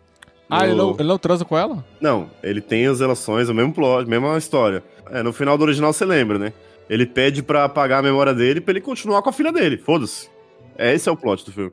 Ah, 0.49 0.65
ele 0.65 0.75
não, 0.75 0.95
ele 0.97 1.07
não 1.07 1.17
transa 1.17 1.45
com 1.45 1.57
ela? 1.57 1.85
Não, 2.01 2.29
ele 2.41 2.59
tem 2.59 2.87
as 2.87 2.99
relações, 2.99 3.49
o 3.49 3.53
mesmo 3.53 3.73
plot, 3.73 4.05
a 4.05 4.09
mesma 4.09 4.37
história. 4.37 4.83
É, 5.11 5.21
no 5.21 5.31
final 5.31 5.57
do 5.57 5.63
original 5.63 5.93
você 5.93 6.05
lembra, 6.05 6.39
né? 6.39 6.53
Ele 6.89 7.05
pede 7.05 7.43
pra 7.43 7.65
apagar 7.65 7.99
a 7.99 8.03
memória 8.03 8.33
dele 8.33 8.59
pra 8.59 8.71
ele 8.71 8.81
continuar 8.81 9.21
com 9.21 9.29
a 9.29 9.33
filha 9.33 9.51
dele, 9.51 9.77
foda-se. 9.77 10.27
É, 10.75 10.93
esse 10.93 11.07
é 11.07 11.11
o 11.11 11.17
plot 11.17 11.45
do 11.45 11.51
filme. 11.51 11.71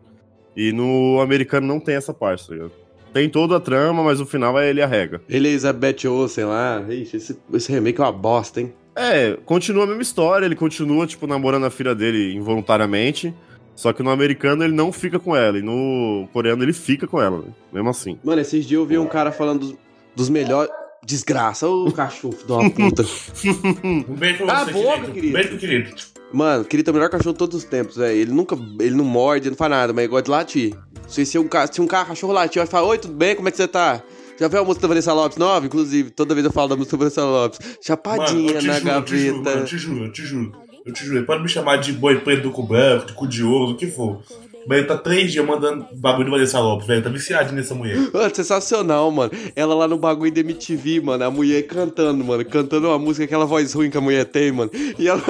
E 0.54 0.72
no 0.72 1.20
americano 1.20 1.66
não 1.66 1.80
tem 1.80 1.94
essa 1.94 2.12
parte, 2.12 2.46
tá 2.46 2.52
ligado? 2.52 2.72
Tem 3.12 3.30
toda 3.30 3.56
a 3.56 3.60
trama, 3.60 4.02
mas 4.02 4.20
o 4.20 4.26
final 4.26 4.58
é 4.58 4.68
ele 4.68 4.82
arrega. 4.82 5.22
Ele 5.28 5.48
e 5.48 5.52
Elizabeth 5.52 6.06
Olsen 6.06 6.44
lá. 6.44 6.84
Ixi, 6.86 7.16
esse, 7.16 7.38
esse 7.54 7.72
remake 7.72 7.98
é 7.98 8.04
uma 8.04 8.12
bosta, 8.12 8.60
hein? 8.60 8.74
É, 8.94 9.38
continua 9.44 9.84
a 9.84 9.86
mesma 9.86 10.02
história, 10.02 10.44
ele 10.44 10.54
continua, 10.54 11.06
tipo, 11.06 11.26
namorando 11.26 11.64
a 11.64 11.70
filha 11.70 11.94
dele 11.94 12.34
involuntariamente. 12.34 13.34
Só 13.76 13.92
que 13.92 14.02
no 14.02 14.10
americano 14.10 14.64
ele 14.64 14.72
não 14.74 14.90
fica 14.90 15.18
com 15.20 15.36
ela, 15.36 15.58
e 15.58 15.62
no 15.62 16.26
coreano 16.32 16.62
ele 16.64 16.72
fica 16.72 17.06
com 17.06 17.20
ela, 17.22 17.38
né? 17.38 17.52
mesmo 17.72 17.90
assim. 17.90 18.18
Mano, 18.24 18.40
esses 18.40 18.64
dias 18.66 18.80
eu 18.80 18.86
vi 18.86 18.96
um 18.98 19.06
cara 19.06 19.30
falando 19.30 19.60
dos, 19.60 19.74
dos 20.16 20.28
melhores. 20.28 20.72
Desgraça, 21.04 21.68
ô 21.68 21.92
cachorro 21.92 22.34
de 22.44 22.50
uma 22.50 22.68
puta. 22.68 23.04
Um 23.44 24.02
beijo 24.14 24.38
pra 24.38 24.46
Cala 24.46 24.64
você, 24.64 24.70
a 24.70 24.82
boca, 24.82 25.12
querido. 25.12 25.12
querido. 25.12 25.28
Um 25.28 25.32
beijo 25.32 25.48
pro 25.50 25.58
querido. 25.58 25.94
Mano, 26.32 26.64
querido 26.64 26.90
é 26.90 26.92
o 26.92 26.94
melhor 26.94 27.10
cachorro 27.10 27.32
de 27.34 27.38
todos 27.38 27.54
os 27.56 27.64
tempos, 27.64 27.96
velho. 27.96 28.16
Ele 28.18 28.32
nunca. 28.32 28.56
Ele 28.80 28.96
não 28.96 29.04
morde, 29.04 29.48
não 29.48 29.56
faz 29.56 29.70
nada, 29.70 29.92
mas 29.92 30.02
ele 30.02 30.08
gosta 30.10 30.24
de 30.24 30.30
latir. 30.30 30.74
Se, 31.06 31.24
se, 31.24 31.38
um, 31.38 31.48
se 31.70 31.80
um 31.80 31.86
ca- 31.86 32.04
cachorro 32.06 32.32
latir, 32.32 32.58
vai 32.58 32.66
falar: 32.66 32.88
Oi, 32.88 32.98
tudo 32.98 33.14
bem? 33.14 33.36
Como 33.36 33.46
é 33.46 33.50
que 33.52 33.56
você 33.56 33.68
tá? 33.68 34.02
Já 34.38 34.48
viu 34.48 34.58
a 34.60 34.64
música 34.64 34.82
da 34.82 34.88
Vanessa 34.88 35.12
Lopes 35.12 35.38
nova? 35.38 35.64
Inclusive, 35.64 36.10
toda 36.10 36.34
vez 36.34 36.44
eu 36.44 36.52
falo 36.52 36.68
da 36.68 36.76
música 36.76 36.96
da 36.96 37.04
Vanessa 37.04 37.24
Lopes. 37.24 37.58
Chapadinha 37.80 38.52
eu 38.54 38.58
te 38.58 38.66
na 38.66 38.80
juro, 38.80 38.90
eu 38.90 39.02
te 39.04 39.16
juro, 39.16 39.32
gaveta. 39.42 39.50
mano, 39.50 39.60
eu 39.60 39.64
te 39.64 39.78
juro, 39.78 40.04
eu 40.06 40.12
te 40.12 40.22
juro. 40.22 40.52
Eu 40.86 40.92
te 40.92 41.04
juro. 41.04 41.26
Pode 41.26 41.42
me 41.42 41.48
chamar 41.48 41.78
de 41.78 41.92
boi 41.92 42.20
preto 42.20 42.44
do 42.44 42.52
cu 42.52 42.62
branco, 42.62 43.06
de 43.06 43.12
cu 43.12 43.26
de 43.26 43.42
ouro, 43.42 43.72
o 43.72 43.76
que 43.76 43.88
for. 43.88 44.22
Mas 44.68 44.78
ele 44.78 44.86
tá 44.86 44.96
três 44.96 45.32
dias 45.32 45.44
mandando 45.44 45.86
bagulho 45.94 46.26
de 46.26 46.30
Vanessa 46.30 46.60
Lopes, 46.60 46.86
velho. 46.86 47.02
Tá 47.02 47.10
viciado 47.10 47.52
nessa 47.52 47.74
mulher. 47.74 47.96
Mano, 48.12 48.34
sensacional, 48.34 49.10
mano. 49.10 49.30
Ela 49.54 49.74
lá 49.74 49.88
no 49.88 49.96
bagulho 49.96 50.32
da 50.32 50.40
MTV, 50.40 51.00
mano. 51.00 51.24
A 51.24 51.30
mulher 51.30 51.62
cantando, 51.66 52.24
mano. 52.24 52.44
Cantando 52.44 52.88
uma 52.88 52.98
música, 52.98 53.24
aquela 53.24 53.44
voz 53.44 53.72
ruim 53.72 53.90
que 53.90 53.96
a 53.96 54.00
mulher 54.00 54.24
tem, 54.24 54.50
mano. 54.52 54.70
E 54.98 55.08
ela, 55.08 55.22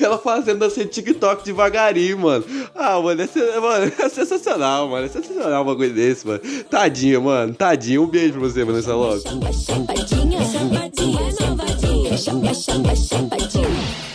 ela 0.00 0.18
fazendo 0.18 0.64
assim 0.64 0.86
TikTok 0.86 1.44
devagarinho, 1.44 2.18
mano. 2.18 2.44
Ah, 2.74 3.00
mano 3.00 3.22
é, 3.22 3.60
mano, 3.60 3.92
é 3.98 4.08
sensacional, 4.08 4.88
mano. 4.88 5.06
É 5.06 5.08
sensacional 5.08 5.62
um 5.62 5.66
bagulho 5.66 5.92
desse, 5.92 6.26
mano. 6.26 6.40
Tadinha, 6.70 7.20
mano. 7.20 7.54
Tadinha. 7.54 8.00
Um 8.00 8.06
beijo 8.06 8.34
pra 8.34 8.42
você, 8.42 8.64
Vanessa 8.64 8.94
Lopes. 8.94 9.22
Chapadinha, 9.22 10.44
chapadinha, 10.44 11.32
chapadinha, 11.32 12.16
chapa, 12.16 12.54
chapa, 12.54 12.94
chapadinha. 12.94 14.05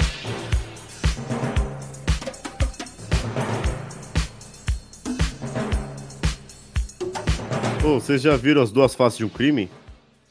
Ô, 7.83 7.95
vocês 7.99 8.21
já 8.21 8.35
viram 8.37 8.61
as 8.61 8.71
duas 8.71 8.93
faces 8.93 9.17
de 9.17 9.25
um 9.25 9.29
crime? 9.29 9.69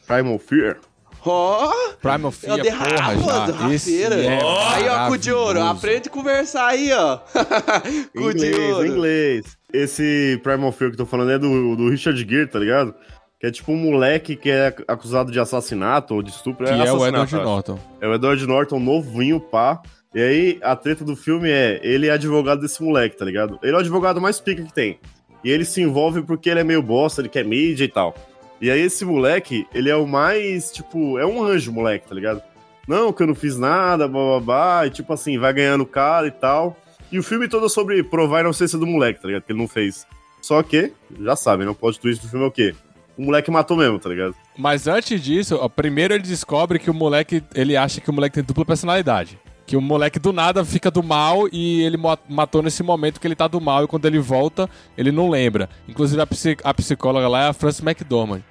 Primal 0.06 0.38
Fear? 0.38 0.78
Ó! 1.24 1.72
Primal 2.00 2.30
É 2.30 2.32
Fear, 2.32 2.58
o 2.58 2.62
derrapa, 2.62 3.14
porra, 3.14 3.52
já. 3.52 3.74
Esse 3.74 3.96
derrapeira. 3.96 4.22
é 4.24 4.74
aí, 4.74 4.88
ó, 4.88 5.08
cu 5.08 5.18
de 5.18 5.32
ouro. 5.32 5.62
Aprende 5.62 6.08
a 6.08 6.12
conversar 6.12 6.66
aí, 6.68 6.92
ó. 6.92 7.18
cu 8.16 8.32
de 8.34 8.46
inglês, 8.46 8.74
ouro. 8.74 8.86
inglês. 8.86 9.58
Esse 9.72 10.40
Primal 10.42 10.72
Fear 10.72 10.90
que 10.90 10.94
eu 10.94 11.04
tô 11.04 11.06
falando 11.06 11.32
é 11.32 11.38
do, 11.38 11.76
do 11.76 11.90
Richard 11.90 12.18
Gere, 12.28 12.46
tá 12.46 12.58
ligado? 12.58 12.94
Que 13.40 13.46
é 13.46 13.50
tipo 13.50 13.72
um 13.72 13.76
moleque 13.76 14.36
que 14.36 14.50
é 14.50 14.74
acusado 14.86 15.32
de 15.32 15.40
assassinato 15.40 16.14
ou 16.14 16.22
de 16.22 16.30
estupro. 16.30 16.66
Que 16.66 16.72
é 16.72 16.76
o 16.76 16.82
assassinato, 16.82 17.06
Edward 17.08 17.34
eu. 17.34 17.42
Norton. 17.42 17.78
É 18.00 18.06
o 18.08 18.14
Edward 18.14 18.46
Norton, 18.46 18.78
novinho, 18.78 19.40
pá. 19.40 19.80
E 20.14 20.20
aí, 20.20 20.58
a 20.62 20.74
treta 20.76 21.04
do 21.04 21.16
filme 21.16 21.48
é, 21.50 21.80
ele 21.82 22.08
é 22.08 22.10
advogado 22.10 22.60
desse 22.60 22.82
moleque, 22.82 23.16
tá 23.16 23.24
ligado? 23.24 23.58
Ele 23.62 23.72
é 23.72 23.76
o 23.76 23.80
advogado 23.80 24.20
mais 24.20 24.40
pica 24.40 24.62
que 24.62 24.72
tem. 24.72 24.98
E 25.42 25.50
ele 25.50 25.64
se 25.64 25.80
envolve 25.80 26.22
porque 26.22 26.50
ele 26.50 26.60
é 26.60 26.64
meio 26.64 26.82
bosta, 26.82 27.20
ele 27.20 27.28
quer 27.28 27.44
mídia 27.44 27.84
e 27.84 27.88
tal. 27.88 28.14
E 28.60 28.70
aí, 28.70 28.80
esse 28.80 29.04
moleque, 29.04 29.66
ele 29.74 29.88
é 29.88 29.96
o 29.96 30.06
mais, 30.06 30.70
tipo, 30.70 31.18
é 31.18 31.24
um 31.24 31.42
anjo, 31.42 31.72
moleque, 31.72 32.06
tá 32.06 32.14
ligado? 32.14 32.42
Não, 32.86 33.12
que 33.12 33.22
eu 33.22 33.26
não 33.26 33.34
fiz 33.34 33.56
nada, 33.56 34.06
babá, 34.08 34.86
e 34.86 34.90
tipo 34.90 35.12
assim, 35.12 35.38
vai 35.38 35.52
ganhando 35.52 35.86
cara 35.86 36.26
e 36.26 36.30
tal. 36.30 36.76
E 37.10 37.18
o 37.18 37.22
filme 37.22 37.48
todo 37.48 37.66
é 37.66 37.68
sobre 37.68 38.02
provar 38.02 38.38
a 38.38 38.40
inocência 38.40 38.78
do 38.78 38.86
moleque, 38.86 39.20
tá 39.20 39.28
ligado? 39.28 39.42
Que 39.44 39.52
ele 39.52 39.58
não 39.58 39.68
fez. 39.68 40.06
Só 40.42 40.62
que, 40.62 40.92
já 41.20 41.36
sabem, 41.36 41.66
né? 41.66 41.72
O 41.72 41.74
plot 41.74 41.98
twist 41.98 42.22
do 42.22 42.28
filme 42.28 42.44
é 42.44 42.48
o 42.48 42.50
quê? 42.50 42.74
O 43.16 43.22
moleque 43.22 43.50
matou 43.50 43.76
mesmo, 43.76 43.98
tá 43.98 44.08
ligado? 44.08 44.34
Mas 44.56 44.86
antes 44.86 45.22
disso, 45.22 45.58
ó, 45.60 45.68
primeiro 45.68 46.14
ele 46.14 46.22
descobre 46.22 46.78
que 46.78 46.90
o 46.90 46.94
moleque, 46.94 47.42
ele 47.54 47.76
acha 47.76 48.00
que 48.00 48.10
o 48.10 48.12
moleque 48.12 48.34
tem 48.34 48.44
dupla 48.44 48.64
personalidade. 48.64 49.38
Que 49.70 49.76
o 49.76 49.80
moleque 49.80 50.18
do 50.18 50.32
nada 50.32 50.64
fica 50.64 50.90
do 50.90 51.00
mal 51.00 51.46
e 51.52 51.82
ele 51.82 51.96
matou 52.28 52.60
nesse 52.60 52.82
momento 52.82 53.20
que 53.20 53.26
ele 53.28 53.36
tá 53.36 53.46
do 53.46 53.60
mal 53.60 53.84
e 53.84 53.86
quando 53.86 54.04
ele 54.04 54.18
volta, 54.18 54.68
ele 54.98 55.12
não 55.12 55.30
lembra. 55.30 55.70
Inclusive 55.88 56.20
a, 56.20 56.26
a 56.64 56.74
psicóloga 56.74 57.28
lá 57.28 57.44
é 57.44 57.48
a 57.50 57.52
Frances 57.52 57.80
McDormand. 57.80 58.42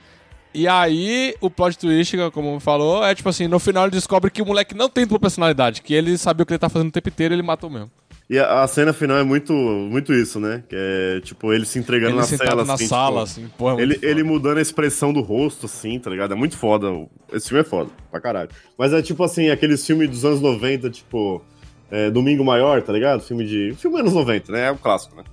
E 0.53 0.65
aí, 0.65 1.35
o 1.41 1.49
plot 1.49 1.77
twist, 1.77 2.15
como 2.31 2.57
falou, 2.61 3.05
é 3.05 3.13
tipo 3.13 3.27
assim, 3.27 3.49
no 3.49 3.59
final 3.59 3.83
ele 3.83 3.91
descobre 3.91 4.31
que 4.31 4.41
o 4.41 4.45
moleque 4.45 4.73
não 4.73 4.87
tem 4.87 5.03
dupla 5.03 5.19
personalidade, 5.19 5.81
que 5.81 5.93
ele 5.93 6.17
sabia 6.17 6.43
o 6.43 6.45
que 6.45 6.53
ele 6.53 6.57
tá 6.57 6.69
fazendo 6.69 6.87
o 6.87 6.91
tempo 6.93 7.09
inteiro 7.09 7.33
e 7.33 7.35
ele 7.35 7.43
matou 7.43 7.69
mesmo. 7.69 7.91
E 8.29 8.37
a, 8.37 8.61
a 8.61 8.67
cena 8.67 8.93
final 8.93 9.17
é 9.17 9.23
muito, 9.23 9.53
muito 9.53 10.13
isso, 10.13 10.39
né? 10.39 10.63
Que 10.69 10.75
é, 10.77 11.19
tipo, 11.21 11.51
ele 11.51 11.65
se 11.65 11.79
entregando 11.79 12.11
Ele 12.11 12.17
na 12.17 12.23
cela, 12.25 12.63
na 12.63 12.73
assim, 12.73 12.87
sala, 12.87 13.25
tipo, 13.25 13.41
assim, 13.41 13.51
porra, 13.57 13.79
é 13.79 13.81
ele, 13.81 13.95
foda. 13.95 14.07
ele 14.07 14.23
mudando 14.23 14.57
a 14.59 14.61
expressão 14.61 15.11
do 15.11 15.21
rosto, 15.21 15.65
assim, 15.65 15.97
tá 15.97 16.11
ligado? 16.11 16.33
É 16.33 16.35
muito 16.35 16.55
foda. 16.55 16.87
Esse 17.33 17.47
filme 17.49 17.61
é 17.61 17.63
foda, 17.63 17.89
pra 18.11 18.21
caralho. 18.21 18.49
Mas 18.77 18.93
é 18.93 19.01
tipo 19.01 19.23
assim, 19.23 19.49
aqueles 19.49 19.83
filmes 19.83 20.09
dos 20.11 20.23
anos 20.23 20.41
90, 20.41 20.91
tipo, 20.91 21.41
é, 21.89 22.11
Domingo 22.11 22.45
Maior, 22.45 22.83
tá 22.83 22.93
ligado? 22.93 23.21
Filme 23.21 23.45
de. 23.45 23.73
Filme 23.77 23.99
anos 23.99 24.13
90, 24.13 24.51
né? 24.51 24.67
É 24.67 24.71
um 24.71 24.77
clássico, 24.77 25.15
né? 25.15 25.23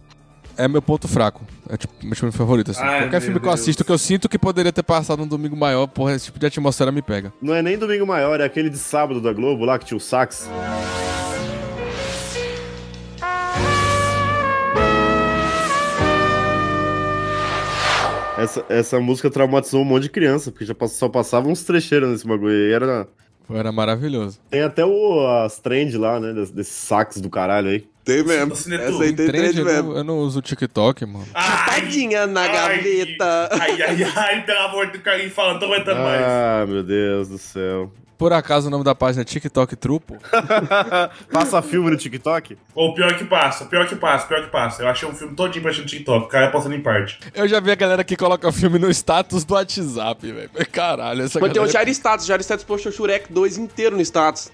É 0.56 0.66
meu 0.66 0.80
ponto 0.80 1.06
fraco. 1.06 1.44
É 1.68 1.76
tipo 1.76 1.92
meu 2.02 2.16
filme 2.16 2.32
favorito, 2.32 2.70
assim. 2.70 2.80
Ai, 2.80 3.00
Qualquer 3.00 3.10
meu 3.10 3.20
filme 3.20 3.40
que 3.40 3.46
eu 3.46 3.50
Deus. 3.50 3.60
assisto 3.60 3.84
que 3.84 3.92
eu 3.92 3.98
sinto 3.98 4.26
que 4.26 4.38
poderia 4.38 4.72
ter 4.72 4.82
passado 4.82 5.22
um 5.22 5.26
domingo 5.28 5.54
maior, 5.54 5.86
porra, 5.86 6.14
esse 6.14 6.24
tipo 6.24 6.38
de 6.38 6.46
atmosfera 6.46 6.90
me 6.90 7.02
pega. 7.02 7.30
Não 7.42 7.54
é 7.54 7.60
nem 7.60 7.76
Domingo 7.76 8.06
Maior, 8.06 8.40
é 8.40 8.44
aquele 8.44 8.70
de 8.70 8.78
sábado 8.78 9.20
da 9.20 9.34
Globo 9.34 9.66
lá 9.66 9.78
que 9.78 9.84
tinha 9.84 9.98
o 9.98 10.00
sax. 10.00 10.48
Essa, 18.46 18.64
essa 18.68 19.00
música 19.00 19.28
traumatizou 19.28 19.82
um 19.82 19.84
monte 19.84 20.04
de 20.04 20.10
criança, 20.10 20.52
porque 20.52 20.64
já 20.64 20.74
só 20.88 21.08
passava 21.08 21.48
uns 21.48 21.64
trecheiros 21.64 22.08
nesse 22.10 22.26
bagulho. 22.26 22.52
E 22.52 22.72
era. 22.72 23.08
Era 23.50 23.70
maravilhoso. 23.72 24.38
Tem 24.50 24.62
até 24.62 24.84
o, 24.84 25.26
as 25.44 25.58
trend 25.58 25.96
lá, 25.96 26.18
né? 26.20 26.32
Desses 26.32 26.50
desse 26.50 26.72
sax 26.72 27.20
do 27.20 27.28
caralho 27.30 27.68
aí. 27.68 27.84
Tem 28.04 28.22
mesmo. 28.24 28.52
É 28.52 28.86
Essa 28.86 29.02
aí 29.02 29.12
tem 29.12 29.26
Trend, 29.26 29.52
trend 29.52 29.58
eu, 29.58 29.64
mesmo. 29.64 29.90
não, 29.90 29.96
eu 29.98 30.04
não 30.04 30.18
uso 30.18 30.38
o 30.38 30.42
TikTok, 30.42 31.04
mano. 31.06 31.26
Ai, 31.34 31.80
Tadinha 31.80 32.26
na 32.26 32.42
ai, 32.42 32.52
gaveta. 32.52 33.48
Ai, 33.52 33.82
ai, 33.82 34.02
ai, 34.16 34.44
pelo 34.44 34.58
amor 34.60 34.90
de 34.92 34.98
Deus, 34.98 35.32
fala, 35.32 35.52
não 35.54 35.60
tô 35.60 35.66
aguentando 35.66 36.00
mais. 36.02 36.22
Ah, 36.22 36.64
meu 36.68 36.84
Deus 36.84 37.28
do 37.28 37.38
céu. 37.38 37.90
Por 38.18 38.32
acaso 38.32 38.68
o 38.68 38.70
nome 38.70 38.82
da 38.82 38.94
página 38.94 39.22
é 39.22 39.24
TikTok 39.24 39.76
Trupo? 39.76 40.16
Passa 41.30 41.60
filme 41.60 41.90
no 41.90 41.96
TikTok? 41.96 42.56
Ou 42.74 42.94
pior 42.94 43.16
que 43.16 43.24
passa, 43.24 43.66
pior 43.66 43.86
que 43.86 43.94
passa, 43.94 44.26
pior 44.26 44.42
que 44.42 44.50
passa. 44.50 44.82
Eu 44.82 44.88
achei 44.88 45.08
um 45.08 45.14
filme 45.14 45.34
todinho 45.34 45.62
pra 45.62 45.72
no 45.72 45.84
TikTok, 45.84 46.24
o 46.24 46.28
cara 46.28 46.50
passando 46.50 46.74
em 46.74 46.80
parte. 46.80 47.18
Eu 47.34 47.46
já 47.46 47.60
vi 47.60 47.70
a 47.70 47.74
galera 47.74 48.02
que 48.02 48.16
coloca 48.16 48.50
filme 48.52 48.78
no 48.78 48.90
status 48.90 49.44
do 49.44 49.54
WhatsApp, 49.54 50.32
velho. 50.32 50.50
Caralho, 50.72 51.22
essa 51.22 51.38
Mas 51.38 51.52
tem 51.52 51.60
o 51.60 51.66
galera... 51.66 51.72
Jair 51.72 51.88
Status. 51.88 52.26
Jair 52.26 52.40
Status 52.40 52.64
postou 52.64 52.90
Shurek 52.90 53.32
2 53.32 53.58
inteiro 53.58 53.96
no 53.96 54.02
status. 54.02 54.50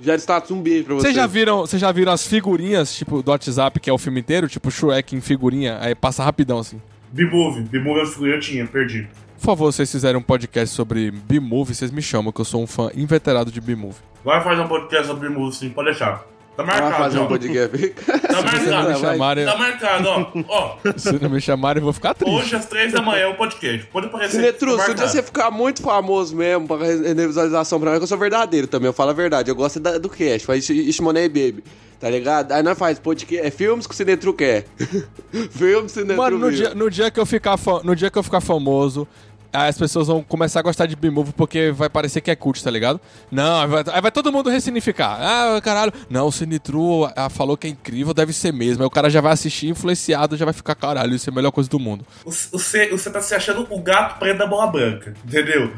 Jair 0.00 0.18
Status, 0.18 0.50
um 0.50 0.60
beijo 0.60 0.84
pra 0.84 0.94
você. 0.94 1.02
Vocês 1.02 1.14
já 1.14 1.26
viram, 1.26 1.60
vocês 1.60 1.80
já 1.80 1.92
viram 1.92 2.12
as 2.12 2.26
figurinhas, 2.26 2.94
tipo, 2.94 3.22
do 3.22 3.30
WhatsApp, 3.30 3.78
que 3.78 3.90
é 3.90 3.92
o 3.92 3.98
filme 3.98 4.20
inteiro? 4.20 4.48
Tipo, 4.48 4.70
Shrek 4.70 5.14
em 5.14 5.20
figurinha, 5.20 5.78
aí 5.80 5.94
passa 5.94 6.24
rapidão, 6.24 6.58
assim. 6.58 6.80
B-Movie, 7.12 7.64
B-Movie 7.64 8.30
é 8.30 8.34
eu 8.34 8.40
tinha, 8.40 8.66
perdi. 8.66 9.06
Por 9.42 9.46
favor, 9.46 9.72
se 9.72 9.78
vocês 9.78 9.90
fizerem 9.90 10.16
um 10.16 10.22
podcast 10.22 10.72
sobre 10.72 11.10
B-Movie, 11.10 11.74
vocês 11.74 11.90
me 11.90 12.00
chamam, 12.00 12.30
que 12.30 12.40
eu 12.40 12.44
sou 12.44 12.62
um 12.62 12.66
fã 12.66 12.90
inveterado 12.94 13.50
de 13.50 13.60
B-Movie. 13.60 13.96
Vai 14.24 14.40
fazer 14.40 14.60
um 14.60 14.68
podcast 14.68 15.08
sobre 15.08 15.28
B-Movie, 15.28 15.52
sim, 15.56 15.68
pode 15.70 15.90
deixar. 15.90 16.24
Tá 16.56 16.62
Vai 16.62 16.80
marcado, 16.80 17.02
fazer 17.02 17.18
um 17.18 17.26
podcast. 17.26 17.88
Tá 17.88 18.18
Se 18.18 18.32
não 18.36 18.42
me 18.42 18.70
marcado, 18.70 19.00
chamarem, 19.00 19.44
tá 19.44 19.56
marcado, 19.58 20.08
ó. 20.08 20.26
Ó, 20.48 20.76
se 20.96 21.12
não 21.20 21.28
me 21.28 21.40
chamarem, 21.40 21.80
eu 21.80 21.84
vou 21.84 21.92
ficar 21.92 22.14
triste. 22.14 22.32
hoje 22.32 22.54
às 22.54 22.66
três 22.66 22.92
da 22.92 23.02
manhã 23.02 23.22
é 23.22 23.26
o 23.26 23.34
podcast. 23.34 23.84
Pode 23.86 24.06
aparecer. 24.06 24.36
Sinetru, 24.36 24.76
tá 24.76 24.84
se 24.84 24.90
um 24.92 24.94
dia 24.94 25.02
marcado. 25.06 25.10
você 25.10 25.22
ficar 25.24 25.50
muito 25.50 25.82
famoso 25.82 26.36
mesmo 26.36 26.68
pra 26.68 26.76
render 26.76 27.26
visualização 27.26 27.80
pra 27.80 27.90
mim, 27.90 27.96
que 27.96 28.04
eu 28.04 28.06
sou 28.06 28.18
verdadeiro 28.18 28.68
também, 28.68 28.86
eu 28.86 28.92
falo 28.92 29.10
a 29.10 29.14
verdade. 29.14 29.50
Eu 29.50 29.56
gosto 29.56 29.80
da- 29.80 29.98
do 29.98 30.08
cast, 30.08 30.46
faz 30.46 30.68
Ishmonei 30.70 31.26
Baby, 31.28 31.64
tá 31.98 32.08
ligado? 32.08 32.52
Aí 32.52 32.62
nós 32.62 32.78
faz 32.78 32.98
podcast, 33.00 33.44
é 33.44 33.50
filmes 33.50 33.88
que 33.88 33.94
o 33.94 33.96
Sinetru 33.96 34.32
quer. 34.34 34.66
filmes 35.50 35.90
que 35.92 35.98
o 36.00 36.02
Sinetru 36.02 36.16
Mano, 36.22 36.38
no 36.38 36.52
dia, 36.52 36.74
no, 36.74 36.88
dia 36.90 37.10
que 37.10 37.18
eu 37.18 37.26
ficar 37.26 37.58
no 37.82 37.96
dia 37.96 38.10
que 38.10 38.18
eu 38.18 38.22
ficar 38.22 38.42
famoso, 38.42 39.08
as 39.52 39.76
pessoas 39.76 40.06
vão 40.06 40.22
começar 40.22 40.60
a 40.60 40.62
gostar 40.62 40.86
de 40.86 40.96
B-Movie 40.96 41.32
porque 41.34 41.70
vai 41.70 41.88
parecer 41.90 42.20
que 42.20 42.30
é 42.30 42.36
cult, 42.36 42.62
tá 42.62 42.70
ligado? 42.70 43.00
Não, 43.30 43.60
aí 43.60 43.68
vai, 43.68 43.84
aí 43.92 44.00
vai 44.00 44.10
todo 44.10 44.32
mundo 44.32 44.48
ressignificar. 44.50 45.18
Ah, 45.20 45.60
caralho. 45.60 45.92
Não, 46.08 46.26
o 46.26 46.32
Sinitru 46.32 47.08
falou 47.30 47.56
que 47.56 47.66
é 47.66 47.70
incrível, 47.70 48.14
deve 48.14 48.32
ser 48.32 48.52
mesmo. 48.52 48.82
Aí 48.82 48.86
o 48.86 48.90
cara 48.90 49.10
já 49.10 49.20
vai 49.20 49.32
assistir 49.32 49.68
influenciado, 49.68 50.36
já 50.36 50.44
vai 50.44 50.54
ficar, 50.54 50.74
caralho, 50.74 51.14
isso 51.14 51.28
é 51.28 51.32
a 51.32 51.34
melhor 51.34 51.50
coisa 51.50 51.68
do 51.68 51.78
mundo. 51.78 52.04
Você, 52.24 52.88
você 52.88 53.10
tá 53.10 53.20
se 53.20 53.34
achando 53.34 53.66
o 53.70 53.80
gato 53.80 54.18
preto 54.18 54.38
da 54.38 54.46
bola 54.46 54.66
branca, 54.68 55.14
entendeu? 55.24 55.72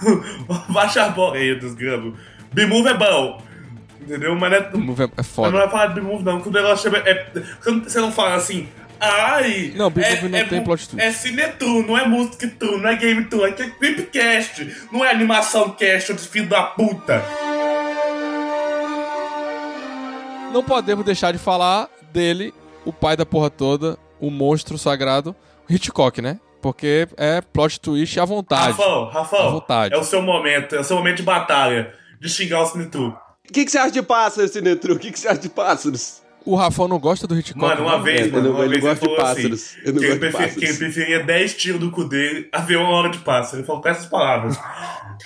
Baixa 0.68 1.04
a 1.04 1.08
bola 1.08 1.36
aí 1.36 1.58
dos 1.58 1.74
gramos. 1.74 2.18
B-Move 2.52 2.88
é 2.88 2.94
bom, 2.94 3.42
entendeu? 4.00 4.34
Mas 4.36 4.50
não 4.50 4.58
é, 4.58 4.60
B-Movie 4.70 5.02
é- 5.02 5.06
é 5.06 5.10
mas 5.16 5.26
foda. 5.26 5.50
não 5.50 5.60
é 5.60 5.68
falar 5.68 5.86
de 5.88 5.94
B-Move, 5.94 6.24
não, 6.24 6.40
que 6.40 6.48
o 6.48 6.52
negócio 6.52 6.94
é. 6.94 7.10
é- 7.10 7.26
você 7.82 8.00
não 8.00 8.12
fala 8.12 8.34
assim. 8.34 8.68
Ai! 9.00 9.72
Não, 9.76 9.90
B-Movie 9.90 10.28
não 10.28 10.48
tem 10.48 10.58
bu- 10.60 10.64
plot 10.66 10.88
twist. 10.88 11.06
É 11.06 11.12
Cinetru, 11.12 11.86
não 11.86 11.96
é 11.98 12.06
Music 12.08 12.46
True, 12.48 12.80
não 12.80 12.88
é 12.88 12.96
Game 12.96 13.24
True, 13.26 13.44
é 13.44 13.52
que 13.52 13.62
é 13.62 13.70
Creepcast, 13.70 14.74
não 14.90 15.04
é 15.04 15.10
animação 15.10 15.70
cast, 15.70 16.12
de 16.14 16.20
filho 16.28 16.48
da 16.48 16.62
puta. 16.62 17.22
Não 20.52 20.62
podemos 20.62 21.04
deixar 21.04 21.32
de 21.32 21.38
falar 21.38 21.88
dele, 22.12 22.54
o 22.84 22.92
pai 22.92 23.16
da 23.16 23.26
porra 23.26 23.50
toda, 23.50 23.98
o 24.18 24.30
monstro 24.30 24.78
sagrado, 24.78 25.36
Hitchcock, 25.68 26.22
né? 26.22 26.38
Porque 26.62 27.06
é 27.16 27.40
plot 27.40 27.78
twist 27.80 28.18
à 28.18 28.24
vontade. 28.24 28.70
Rafão, 28.70 29.08
À 29.08 29.12
Rafão, 29.12 29.50
vontade. 29.52 29.94
é 29.94 29.98
o 29.98 30.04
seu 30.04 30.22
momento, 30.22 30.74
é 30.74 30.80
o 30.80 30.84
seu 30.84 30.96
momento 30.96 31.18
de 31.18 31.22
batalha, 31.22 31.92
de 32.20 32.28
xingar 32.28 32.62
o 32.62 32.66
Cinetru. 32.66 33.16
O 33.48 33.52
que, 33.52 33.64
que 33.64 33.70
você 33.70 33.78
acha 33.78 33.90
de 33.92 34.02
pássaros, 34.02 34.50
Sinetru? 34.50 34.94
O 34.94 34.98
que, 34.98 35.12
que 35.12 35.18
você 35.18 35.28
acha 35.28 35.38
de 35.40 35.48
pássaros? 35.48 36.22
O 36.46 36.54
Rafão 36.54 36.86
não 36.88 36.98
gosta 36.98 37.26
do 37.26 37.36
Hitchcock. 37.38 37.60
Mano, 37.60 37.82
uma 37.82 37.96
não? 37.98 38.02
vez, 38.04 38.20
É, 38.20 38.30
mano, 38.30 38.36
eu 38.36 38.42
não- 38.42 38.50
uma 38.52 38.58
eu 38.60 38.62
não 38.64 38.70
vez 38.70 38.72
ele 38.72 38.80
gosto 38.80 38.94
de 38.94 39.00
falou 39.00 39.16
pássaros. 39.16 39.52
assim, 39.62 39.78
Eu 39.84 39.92
não 39.92 39.98
que, 40.00 40.06
ele 40.06 40.06
gosto 40.06 40.12
de 40.14 40.18
prefer- 40.20 40.38
pássaros. 40.38 40.54
que 40.56 40.64
ele 40.64 40.78
preferia 40.78 41.24
10 41.24 41.54
tiros 41.54 41.80
do 41.80 41.90
cu 41.90 42.04
dele 42.04 42.48
a 42.52 42.60
ver 42.60 42.76
uma 42.78 42.88
hora 42.90 43.10
de 43.10 43.18
pássaro. 43.18 43.58
Ele 43.58 43.66
falou 43.66 43.82
com 43.82 43.88
essas 43.88 44.06
palavras. 44.06 44.56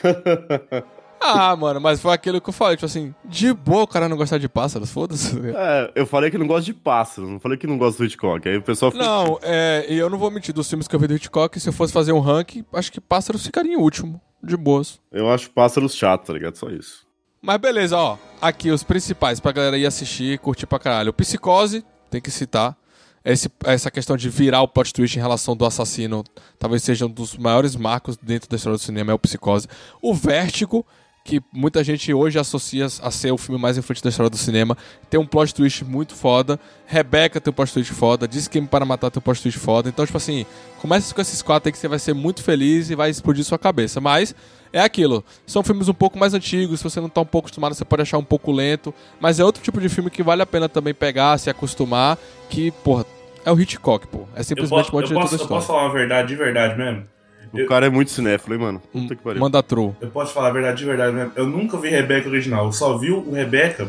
Ah, 1.23 1.55
mano, 1.55 1.79
mas 1.83 2.01
foi 2.01 2.14
aquilo 2.14 2.41
que 2.41 2.49
eu 2.49 2.53
falei, 2.55 2.77
tipo 2.77 2.87
assim, 2.87 3.14
de 3.27 3.53
boa 3.53 3.83
o 3.83 3.87
cara 3.87 4.09
não 4.09 4.16
gostar 4.16 4.39
de 4.39 4.49
pássaros, 4.49 4.91
foda-se. 4.91 5.39
É, 5.55 5.93
eu 5.95 6.07
falei 6.07 6.31
que 6.31 6.39
não 6.39 6.47
gosto 6.47 6.64
de 6.64 6.73
pássaros, 6.73 7.29
não 7.29 7.39
falei 7.39 7.59
que 7.59 7.66
não 7.66 7.77
gosto 7.77 7.99
do 7.99 8.07
Hitchcock. 8.07 8.49
Aí 8.49 8.57
o 8.57 8.62
pessoal 8.62 8.91
fica. 8.91 9.05
Não, 9.05 9.39
é, 9.43 9.85
e 9.87 9.99
eu 9.99 10.09
não 10.09 10.16
vou 10.16 10.31
mentir, 10.31 10.55
dos 10.55 10.66
filmes 10.66 10.89
que 10.89 10.97
eu 10.97 10.99
vi 10.99 11.07
do 11.07 11.14
Hitchcock, 11.14 11.61
se 11.61 11.68
eu 11.68 11.75
fosse 11.75 11.93
fazer 11.93 12.12
um 12.12 12.21
ranking, 12.21 12.64
acho 12.73 12.91
que 12.91 13.03
pássaros 13.03 13.45
ficaria 13.45 13.75
em 13.75 13.77
último, 13.77 14.18
de 14.43 14.57
boas. 14.57 14.99
Eu 15.12 15.29
acho 15.31 15.51
pássaros 15.51 15.95
chato, 15.95 16.25
tá 16.29 16.33
ligado? 16.33 16.57
Só 16.57 16.71
isso. 16.71 17.07
Mas 17.43 17.57
beleza, 17.57 17.97
ó, 17.97 18.18
aqui 18.41 18.70
os 18.70 18.82
principais 18.82 19.41
pra 19.41 19.51
galera 19.51 19.78
ir 19.78 19.86
assistir 19.86 20.34
e 20.34 20.38
curtir 20.38 20.66
pra 20.66 20.78
caralho. 20.78 21.11
O 21.11 21.14
Psicose, 21.14 21.82
tem 22.11 22.20
que 22.20 22.30
citar. 22.30 22.76
Esse, 23.24 23.51
essa 23.64 23.91
questão 23.91 24.16
de 24.16 24.28
virar 24.28 24.62
o 24.62 24.68
plot 24.68 24.93
twist 24.93 25.16
em 25.16 25.20
relação 25.20 25.57
do 25.57 25.64
assassino, 25.64 26.22
talvez 26.59 26.82
seja 26.82 27.07
um 27.07 27.11
dos 27.11 27.36
maiores 27.36 27.76
marcos 27.76 28.16
dentro 28.16 28.49
da 28.49 28.57
história 28.57 28.76
do 28.76 28.82
cinema, 28.82 29.12
é 29.12 29.14
o 29.14 29.18
Psicose. 29.18 29.68
O 30.03 30.14
Vértigo, 30.14 30.86
que 31.24 31.41
muita 31.53 31.82
gente 31.84 32.12
hoje 32.12 32.38
associa 32.38 32.86
a 32.86 33.11
ser 33.11 33.30
o 33.30 33.38
filme 33.38 33.61
mais 33.61 33.78
influente 33.78 34.03
da 34.03 34.11
história 34.11 34.30
do 34.30 34.38
cinema, 34.38 34.76
tem 35.09 35.18
um 35.18 35.26
plot 35.26 35.55
twist 35.55 35.84
muito 35.84 36.14
foda. 36.14 36.61
Rebeca 36.86 37.41
tem 37.41 37.51
um 37.51 37.55
plot 37.55 37.72
twist 37.72 37.93
foda. 37.93 38.28
Diz 38.28 38.49
Quem 38.49 38.66
para 38.66 38.84
Matar 38.84 39.11
tem 39.11 39.18
um 39.18 39.22
plot 39.22 39.41
twist 39.41 39.59
foda. 39.59 39.88
Então, 39.88 40.05
tipo 40.05 40.16
assim, 40.16 40.45
começa 40.78 41.14
com 41.14 41.20
esses 41.20 41.41
quatro 41.41 41.68
aí 41.68 41.72
que 41.72 41.78
você 41.78 41.88
vai 41.88 41.99
ser 41.99 42.14
muito 42.14 42.43
feliz 42.43 42.91
e 42.91 42.95
vai 42.95 43.11
explodir 43.11 43.45
sua 43.45 43.59
cabeça. 43.59 44.01
Mas 44.01 44.34
é 44.73 44.81
aquilo. 44.81 45.25
São 45.47 45.62
filmes 45.62 45.89
um 45.89 45.95
pouco 45.95 46.18
mais 46.18 46.35
antigos. 46.35 46.81
Se 46.81 46.85
você 46.85 47.01
não 47.01 47.09
tá 47.09 47.21
um 47.21 47.27
pouco 47.27 47.47
acostumado, 47.49 47.75
você 47.75 47.85
pode 47.85 48.03
achar 48.03 48.18
um 48.18 48.25
pouco 48.25 48.53
lento. 48.53 48.95
Mas 49.21 49.41
é 49.41 49.45
outro 49.45 49.62
tipo 49.62 49.81
de 49.81 49.89
filme 49.89 50.11
que 50.11 50.23
vale 50.23 50.43
a 50.43 50.47
pena 50.47 50.68
também 50.68 50.95
pegar, 50.95 51.37
se 51.39 51.51
acostumar. 51.51 52.18
Que, 52.49 52.71
porra, 52.71 53.05
é 53.45 53.51
o 53.53 53.59
Hitchcock, 53.61 54.07
pô. 54.07 54.27
É 54.35 54.41
Eu, 54.41 54.45
simplesmente 54.45 54.91
posso, 54.91 54.97
o 54.97 55.01
eu, 55.14 55.21
posso, 55.21 55.35
eu 55.37 55.47
posso 55.49 55.66
falar 55.66 55.83
uma 55.85 55.93
verdade 55.93 56.29
de 56.29 56.37
verdade 56.37 56.77
mesmo? 56.79 57.05
O 57.53 57.59
Eu- 57.59 57.66
cara 57.66 57.87
é 57.87 57.91
muito 57.91 58.12
cinéfilo, 58.12 58.55
hein, 58.55 58.61
mano? 58.61 58.83
Puta 58.93 59.16
que 59.16 59.23
pariu. 59.23 59.41
Manda 59.41 59.61
true. 59.62 59.93
Eu 60.01 60.11
posso 60.11 60.33
falar 60.33 60.49
a 60.49 60.53
verdade 60.53 60.79
de 60.79 60.85
verdade 60.85 61.12
mesmo? 61.12 61.33
Eu 61.35 61.47
nunca 61.47 61.77
vi 61.79 61.89
Rebeca 61.89 62.29
original. 62.29 62.66
Eu 62.66 62.73
só 62.73 62.97
vi 62.97 63.11
o 63.11 63.33
Rebeca 63.33 63.89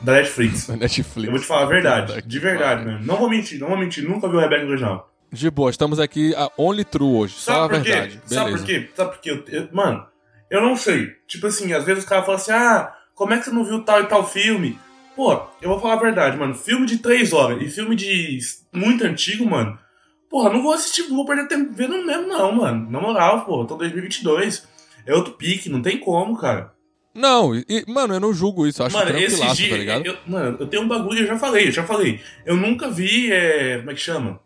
da 0.00 0.12
Netflix. 0.14 0.68
Netflix. 0.74 1.26
Eu 1.26 1.30
vou 1.32 1.38
te 1.40 1.46
falar 1.46 1.64
a 1.64 1.66
verdade. 1.66 2.14
Puta 2.14 2.26
De 2.26 2.38
verdade 2.38 2.82
pariu. 2.82 2.92
mesmo. 2.98 3.06
Não 3.06 3.18
vou 3.18 3.28
mentir, 3.28 3.60
não 3.60 3.68
vou 3.68 3.76
mentir. 3.76 4.02
Nunca 4.08 4.26
vi 4.26 4.36
o 4.36 4.40
Rebeca 4.40 4.64
original. 4.64 5.11
De 5.32 5.50
boa, 5.50 5.70
estamos 5.70 5.98
aqui 5.98 6.34
a 6.34 6.50
Only 6.58 6.84
True 6.84 7.16
hoje. 7.16 7.34
Só 7.38 7.52
a 7.52 7.54
Sabe 7.54 7.74
por 7.76 7.82
quê? 7.84 7.90
verdade. 7.92 8.20
Sabe 8.26 8.50
por 8.50 8.64
quê? 8.64 8.90
Sabe 8.94 9.10
por 9.12 9.20
quê? 9.20 9.30
Eu- 9.30 9.44
eu- 9.62 9.68
mano, 9.72 10.06
eu 10.50 10.60
não 10.60 10.76
sei. 10.76 11.08
Tipo 11.26 11.46
assim, 11.46 11.72
às 11.72 11.84
vezes 11.84 12.04
os 12.04 12.08
caras 12.08 12.26
falam 12.26 12.40
assim, 12.40 12.52
ah, 12.52 12.92
como 13.14 13.32
é 13.32 13.38
que 13.38 13.44
você 13.44 13.50
não 13.50 13.64
viu 13.64 13.82
tal 13.82 14.00
e 14.02 14.06
tal 14.06 14.28
filme? 14.28 14.78
Pô, 15.16 15.32
eu 15.60 15.68
vou 15.70 15.80
falar 15.80 15.94
a 15.94 16.00
verdade, 16.00 16.36
mano. 16.36 16.54
Filme 16.54 16.86
de 16.86 16.98
três 16.98 17.32
horas 17.32 17.62
e 17.62 17.68
filme 17.68 17.96
de 17.96 18.38
muito 18.72 19.04
antigo, 19.04 19.48
mano. 19.48 19.78
Porra, 20.28 20.50
não 20.50 20.62
vou 20.62 20.72
assistir, 20.72 21.02
não 21.08 21.16
vou 21.16 21.26
perder 21.26 21.48
tempo 21.48 21.72
vendo 21.72 22.04
mesmo, 22.04 22.26
não, 22.26 22.52
mano. 22.52 22.90
Na 22.90 23.00
moral, 23.00 23.44
pô, 23.44 23.64
tô 23.64 23.74
em 23.76 23.78
2022. 23.78 24.66
É 25.06 25.14
outro 25.14 25.32
pique, 25.34 25.68
não 25.68 25.82
tem 25.82 25.98
como, 25.98 26.36
cara. 26.38 26.72
Não, 27.14 27.54
e, 27.54 27.84
mano, 27.88 28.14
eu 28.14 28.20
não 28.20 28.32
julgo 28.32 28.66
isso. 28.66 28.80
Eu 28.82 28.86
acho 28.86 28.96
mano, 28.96 29.18
esse 29.18 29.54
dia. 29.54 29.68
tá 29.70 29.76
ligado? 29.76 30.06
eu- 30.06 30.16
mano, 30.26 30.56
eu 30.60 30.66
tenho 30.66 30.82
um 30.82 30.88
bagulho, 30.88 31.20
eu 31.20 31.26
já 31.26 31.38
falei, 31.38 31.68
eu 31.68 31.72
já 31.72 31.84
falei. 31.84 32.20
Eu 32.46 32.56
nunca 32.56 32.90
vi. 32.90 33.30
É, 33.30 33.78
como 33.78 33.90
é 33.90 33.94
que 33.94 34.00
chama? 34.00 34.40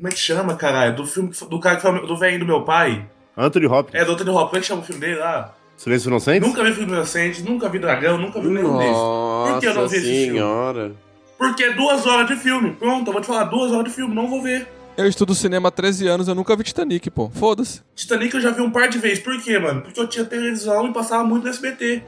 Como 0.00 0.08
é 0.08 0.12
que 0.12 0.18
chama, 0.18 0.56
caralho? 0.56 0.96
Do 0.96 1.06
filme 1.06 1.30
do 1.50 1.60
cara 1.60 1.76
que 1.76 1.82
foi 1.82 2.06
do 2.06 2.16
velho 2.16 2.38
do 2.38 2.46
meu 2.46 2.62
pai. 2.62 3.06
Anthony 3.36 3.66
Hopkins. 3.66 4.00
É, 4.00 4.02
do 4.02 4.12
Anthony 4.12 4.30
Hopkins. 4.30 4.48
Como 4.48 4.56
é 4.56 4.60
que 4.60 4.66
chama 4.66 4.80
o 4.80 4.84
filme 4.84 5.00
dele 5.02 5.16
lá? 5.16 5.54
Silêncio 5.76 6.08
Inocente? 6.08 6.40
Nunca 6.40 6.64
vi 6.64 6.72
filme 6.72 6.92
inocente, 6.92 7.42
nunca 7.42 7.68
vi 7.68 7.78
dragão, 7.78 8.16
nunca 8.16 8.40
vi 8.40 8.48
nenhum 8.48 8.78
desses. 8.78 8.96
Por 8.96 9.60
que 9.60 9.66
eu 9.66 9.74
não 9.74 9.86
vi 9.88 9.96
esse 9.98 10.06
filme? 10.06 10.32
senhora. 10.38 10.92
Porque 11.36 11.64
é 11.64 11.72
duas 11.74 12.06
horas 12.06 12.28
de 12.28 12.36
filme. 12.36 12.72
Pronto, 12.72 13.08
eu 13.08 13.12
vou 13.12 13.20
te 13.20 13.26
falar, 13.26 13.44
duas 13.44 13.72
horas 13.72 13.84
de 13.84 13.90
filme, 13.90 14.14
não 14.14 14.26
vou 14.26 14.42
ver. 14.42 14.66
Eu 14.96 15.06
estudo 15.06 15.34
cinema 15.34 15.68
há 15.68 15.70
13 15.70 16.08
anos, 16.08 16.28
eu 16.28 16.34
nunca 16.34 16.56
vi 16.56 16.64
Titanic, 16.64 17.10
pô. 17.10 17.28
Foda-se. 17.28 17.82
Titanic 17.94 18.34
eu 18.34 18.40
já 18.40 18.52
vi 18.52 18.62
um 18.62 18.70
par 18.70 18.88
de 18.88 18.98
vezes. 18.98 19.18
Por 19.18 19.38
quê, 19.42 19.58
mano? 19.58 19.82
Porque 19.82 20.00
eu 20.00 20.06
tinha 20.06 20.24
televisão 20.24 20.88
e 20.88 20.92
passava 20.94 21.24
muito 21.24 21.44
no 21.44 21.50
SBT. 21.50 22.02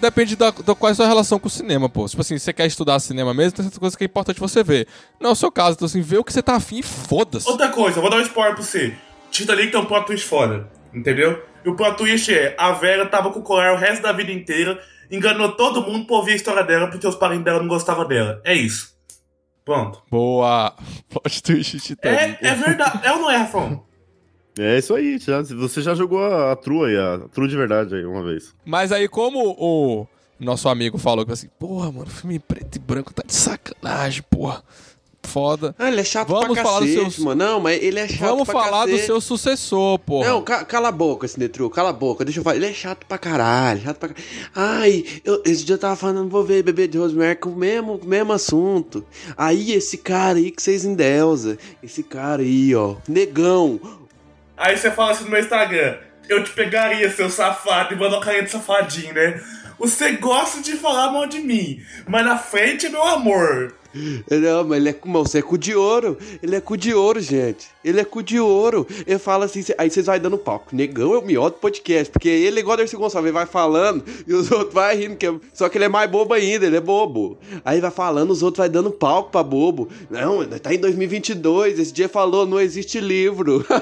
Depende 0.00 0.36
da, 0.36 0.50
da 0.50 0.74
qual 0.74 0.90
é 0.90 0.92
a 0.92 0.94
sua 0.94 1.06
relação 1.06 1.38
com 1.38 1.46
o 1.48 1.50
cinema, 1.50 1.88
pô. 1.88 2.06
Tipo 2.06 2.20
assim, 2.20 2.38
você 2.38 2.52
quer 2.52 2.66
estudar 2.66 2.98
cinema 3.00 3.32
mesmo, 3.32 3.52
tem 3.52 3.64
certas 3.64 3.78
coisas 3.78 3.96
que 3.96 4.04
é 4.04 4.06
importante 4.06 4.38
você 4.38 4.62
ver. 4.62 4.86
Não 5.20 5.30
é 5.30 5.32
o 5.32 5.36
seu 5.36 5.50
caso, 5.50 5.76
então 5.76 5.86
assim, 5.86 6.00
vê 6.00 6.18
o 6.18 6.24
que 6.24 6.32
você 6.32 6.42
tá 6.42 6.54
afim 6.54 6.78
e 6.78 6.82
foda-se. 6.82 7.48
Outra 7.48 7.68
coisa, 7.68 7.98
eu 7.98 8.02
vou 8.02 8.10
dar 8.10 8.18
um 8.18 8.22
spoiler 8.22 8.54
pra 8.54 8.62
você. 8.62 8.94
Titanic 9.30 9.72
tem 9.72 9.80
um 9.80 9.86
plot 9.86 10.06
twist 10.06 10.26
foda, 10.26 10.68
entendeu? 10.94 11.42
E 11.64 11.68
o 11.68 11.74
plot 11.74 11.96
twist 11.96 12.32
é, 12.32 12.54
a 12.58 12.72
Vera 12.72 13.06
tava 13.06 13.30
com 13.30 13.40
o 13.40 13.42
colar 13.42 13.74
o 13.74 13.76
resto 13.76 14.02
da 14.02 14.12
vida 14.12 14.30
inteira, 14.30 14.80
enganou 15.10 15.52
todo 15.52 15.82
mundo 15.82 16.06
pra 16.06 16.16
ouvir 16.16 16.32
a 16.32 16.36
história 16.36 16.62
dela 16.62 16.88
porque 16.88 17.06
os 17.06 17.16
parentes 17.16 17.44
dela 17.44 17.60
não 17.60 17.68
gostavam 17.68 18.06
dela. 18.06 18.40
É 18.44 18.54
isso. 18.54 18.94
Pronto. 19.64 20.02
Boa. 20.10 20.74
Plot 21.10 21.42
twist 21.42 21.80
Titanic. 21.80 22.38
É, 22.44 22.48
é 22.48 22.54
verdade. 22.54 23.00
É 23.02 23.12
ou 23.12 23.18
não 23.18 23.30
é, 23.30 23.36
Rafão? 23.36 23.85
É 24.58 24.78
isso 24.78 24.94
aí, 24.94 25.18
já- 25.18 25.42
você 25.42 25.82
já 25.82 25.94
jogou 25.94 26.18
a, 26.24 26.52
a 26.52 26.56
trua 26.56 26.88
aí, 26.88 26.96
a 26.96 27.20
trua 27.32 27.46
de 27.46 27.56
verdade 27.56 27.94
aí 27.94 28.04
uma 28.06 28.22
vez. 28.22 28.54
Mas 28.64 28.90
aí, 28.92 29.06
como 29.06 29.50
o 29.58 30.06
nosso 30.40 30.68
amigo 30.68 30.96
falou 30.98 31.26
que 31.26 31.32
assim, 31.32 31.48
porra, 31.58 31.92
mano, 31.92 32.06
filme 32.06 32.38
preto 32.38 32.76
e 32.76 32.78
branco 32.78 33.12
tá 33.12 33.22
de 33.26 33.34
sacanagem, 33.34 34.22
porra. 34.30 34.62
Foda. 35.22 35.74
Ah, 35.76 35.88
ele 35.88 36.00
é 36.00 36.04
chato 36.04 36.28
Vamos 36.28 36.54
pra 36.54 36.62
falar 36.62 36.78
do 36.80 36.86
seu- 37.10 37.24
mano. 37.24 37.44
Não, 37.44 37.58
mas 37.60 37.82
ele 37.82 37.98
é 37.98 38.06
chato 38.06 38.28
Vamos 38.30 38.44
pra 38.44 38.52
falar 38.62 38.84
do 38.86 38.92
cacete. 38.92 39.06
seu 39.06 39.20
sucessor, 39.20 39.98
porra. 39.98 40.28
Não, 40.28 40.40
ca- 40.40 40.64
cala 40.64 40.86
a 40.86 40.92
boca, 40.92 41.26
esse 41.26 41.36
Netru, 41.36 41.68
cala 41.68 41.90
a 41.90 41.92
boca, 41.92 42.24
deixa 42.24 42.38
eu 42.38 42.44
falar. 42.44 42.54
Ele 42.54 42.66
é 42.66 42.72
chato 42.72 43.04
pra 43.06 43.18
caralho, 43.18 43.80
chato 43.82 43.98
pra 43.98 44.10
caralho. 44.10 44.24
Ai, 44.54 45.04
eu, 45.24 45.42
esse 45.44 45.64
dia 45.64 45.74
eu 45.74 45.78
tava 45.80 45.96
falando, 45.96 46.28
vou 46.30 46.44
ver 46.44 46.62
Bebê 46.62 46.86
de 46.86 46.96
Rosemary 46.96 47.40
com 47.40 47.48
o 47.50 47.56
mesmo, 47.56 48.00
mesmo 48.04 48.32
assunto. 48.32 49.04
Aí, 49.36 49.72
esse 49.72 49.98
cara 49.98 50.38
aí 50.38 50.52
que 50.52 50.62
vocês 50.62 50.84
endeusa, 50.84 51.58
esse 51.82 52.04
cara 52.04 52.40
aí, 52.42 52.72
ó, 52.76 52.94
negão. 53.08 53.80
Aí 54.56 54.76
você 54.76 54.90
fala 54.90 55.12
assim 55.12 55.24
no 55.24 55.30
meu 55.30 55.40
Instagram, 55.40 55.98
eu 56.28 56.42
te 56.42 56.50
pegaria, 56.50 57.10
seu 57.10 57.28
safado, 57.28 57.94
e 57.94 57.96
manda 57.96 58.16
uma 58.16 58.24
carinha 58.24 58.44
de 58.44 58.50
safadinho, 58.50 59.12
né? 59.12 59.40
Você 59.78 60.12
gosta 60.12 60.62
de 60.62 60.72
falar 60.72 61.12
mal 61.12 61.26
de 61.26 61.38
mim, 61.40 61.82
mas 62.08 62.24
na 62.24 62.38
frente 62.38 62.86
é 62.86 62.88
meu 62.88 63.02
amor. 63.02 63.74
Não, 64.30 64.64
mas 64.64 64.78
ele 64.78 64.88
é, 64.90 64.96
mas 65.04 65.22
você 65.22 65.38
é 65.38 65.42
cu 65.42 65.58
de 65.58 65.74
ouro. 65.74 66.18
Ele 66.42 66.56
é 66.56 66.60
cu 66.60 66.76
de 66.76 66.92
ouro, 66.94 67.20
gente. 67.20 67.68
Ele 67.86 68.00
é 68.00 68.04
cu 68.04 68.22
de 68.22 68.38
ouro. 68.40 68.86
Ele 69.06 69.18
fala 69.18 69.44
assim, 69.44 69.62
cê- 69.62 69.74
aí 69.78 69.88
vocês 69.90 70.06
vai 70.06 70.18
dando 70.20 70.36
palco. 70.36 70.74
Negão 70.74 71.14
é 71.14 71.18
o 71.18 71.24
melhor 71.24 71.50
do 71.50 71.56
podcast, 71.56 72.10
porque 72.10 72.28
ele 72.28 72.58
é 72.58 72.60
igual 72.60 72.74
o 72.74 72.76
Dercy 72.78 72.96
Gonçalves, 72.96 73.28
ele 73.28 73.32
vai 73.38 73.46
falando 73.46 74.04
e 74.26 74.32
os 74.34 74.50
outros 74.52 74.74
vai 74.74 74.96
rindo, 74.96 75.16
que 75.16 75.26
é- 75.26 75.34
só 75.54 75.68
que 75.68 75.78
ele 75.78 75.84
é 75.84 75.88
mais 75.88 76.10
bobo 76.10 76.34
ainda, 76.34 76.66
ele 76.66 76.76
é 76.76 76.80
bobo. 76.80 77.38
Aí 77.64 77.80
vai 77.80 77.90
falando, 77.90 78.30
os 78.30 78.42
outros 78.42 78.58
vai 78.58 78.68
dando 78.68 78.90
palco 78.90 79.30
pra 79.30 79.42
bobo. 79.42 79.88
Não, 80.10 80.44
tá 80.58 80.74
em 80.74 80.78
2022, 80.78 81.78
esse 81.78 81.92
dia 81.92 82.08
falou, 82.08 82.44
não 82.46 82.60
existe 82.60 83.00
livro. 83.00 83.64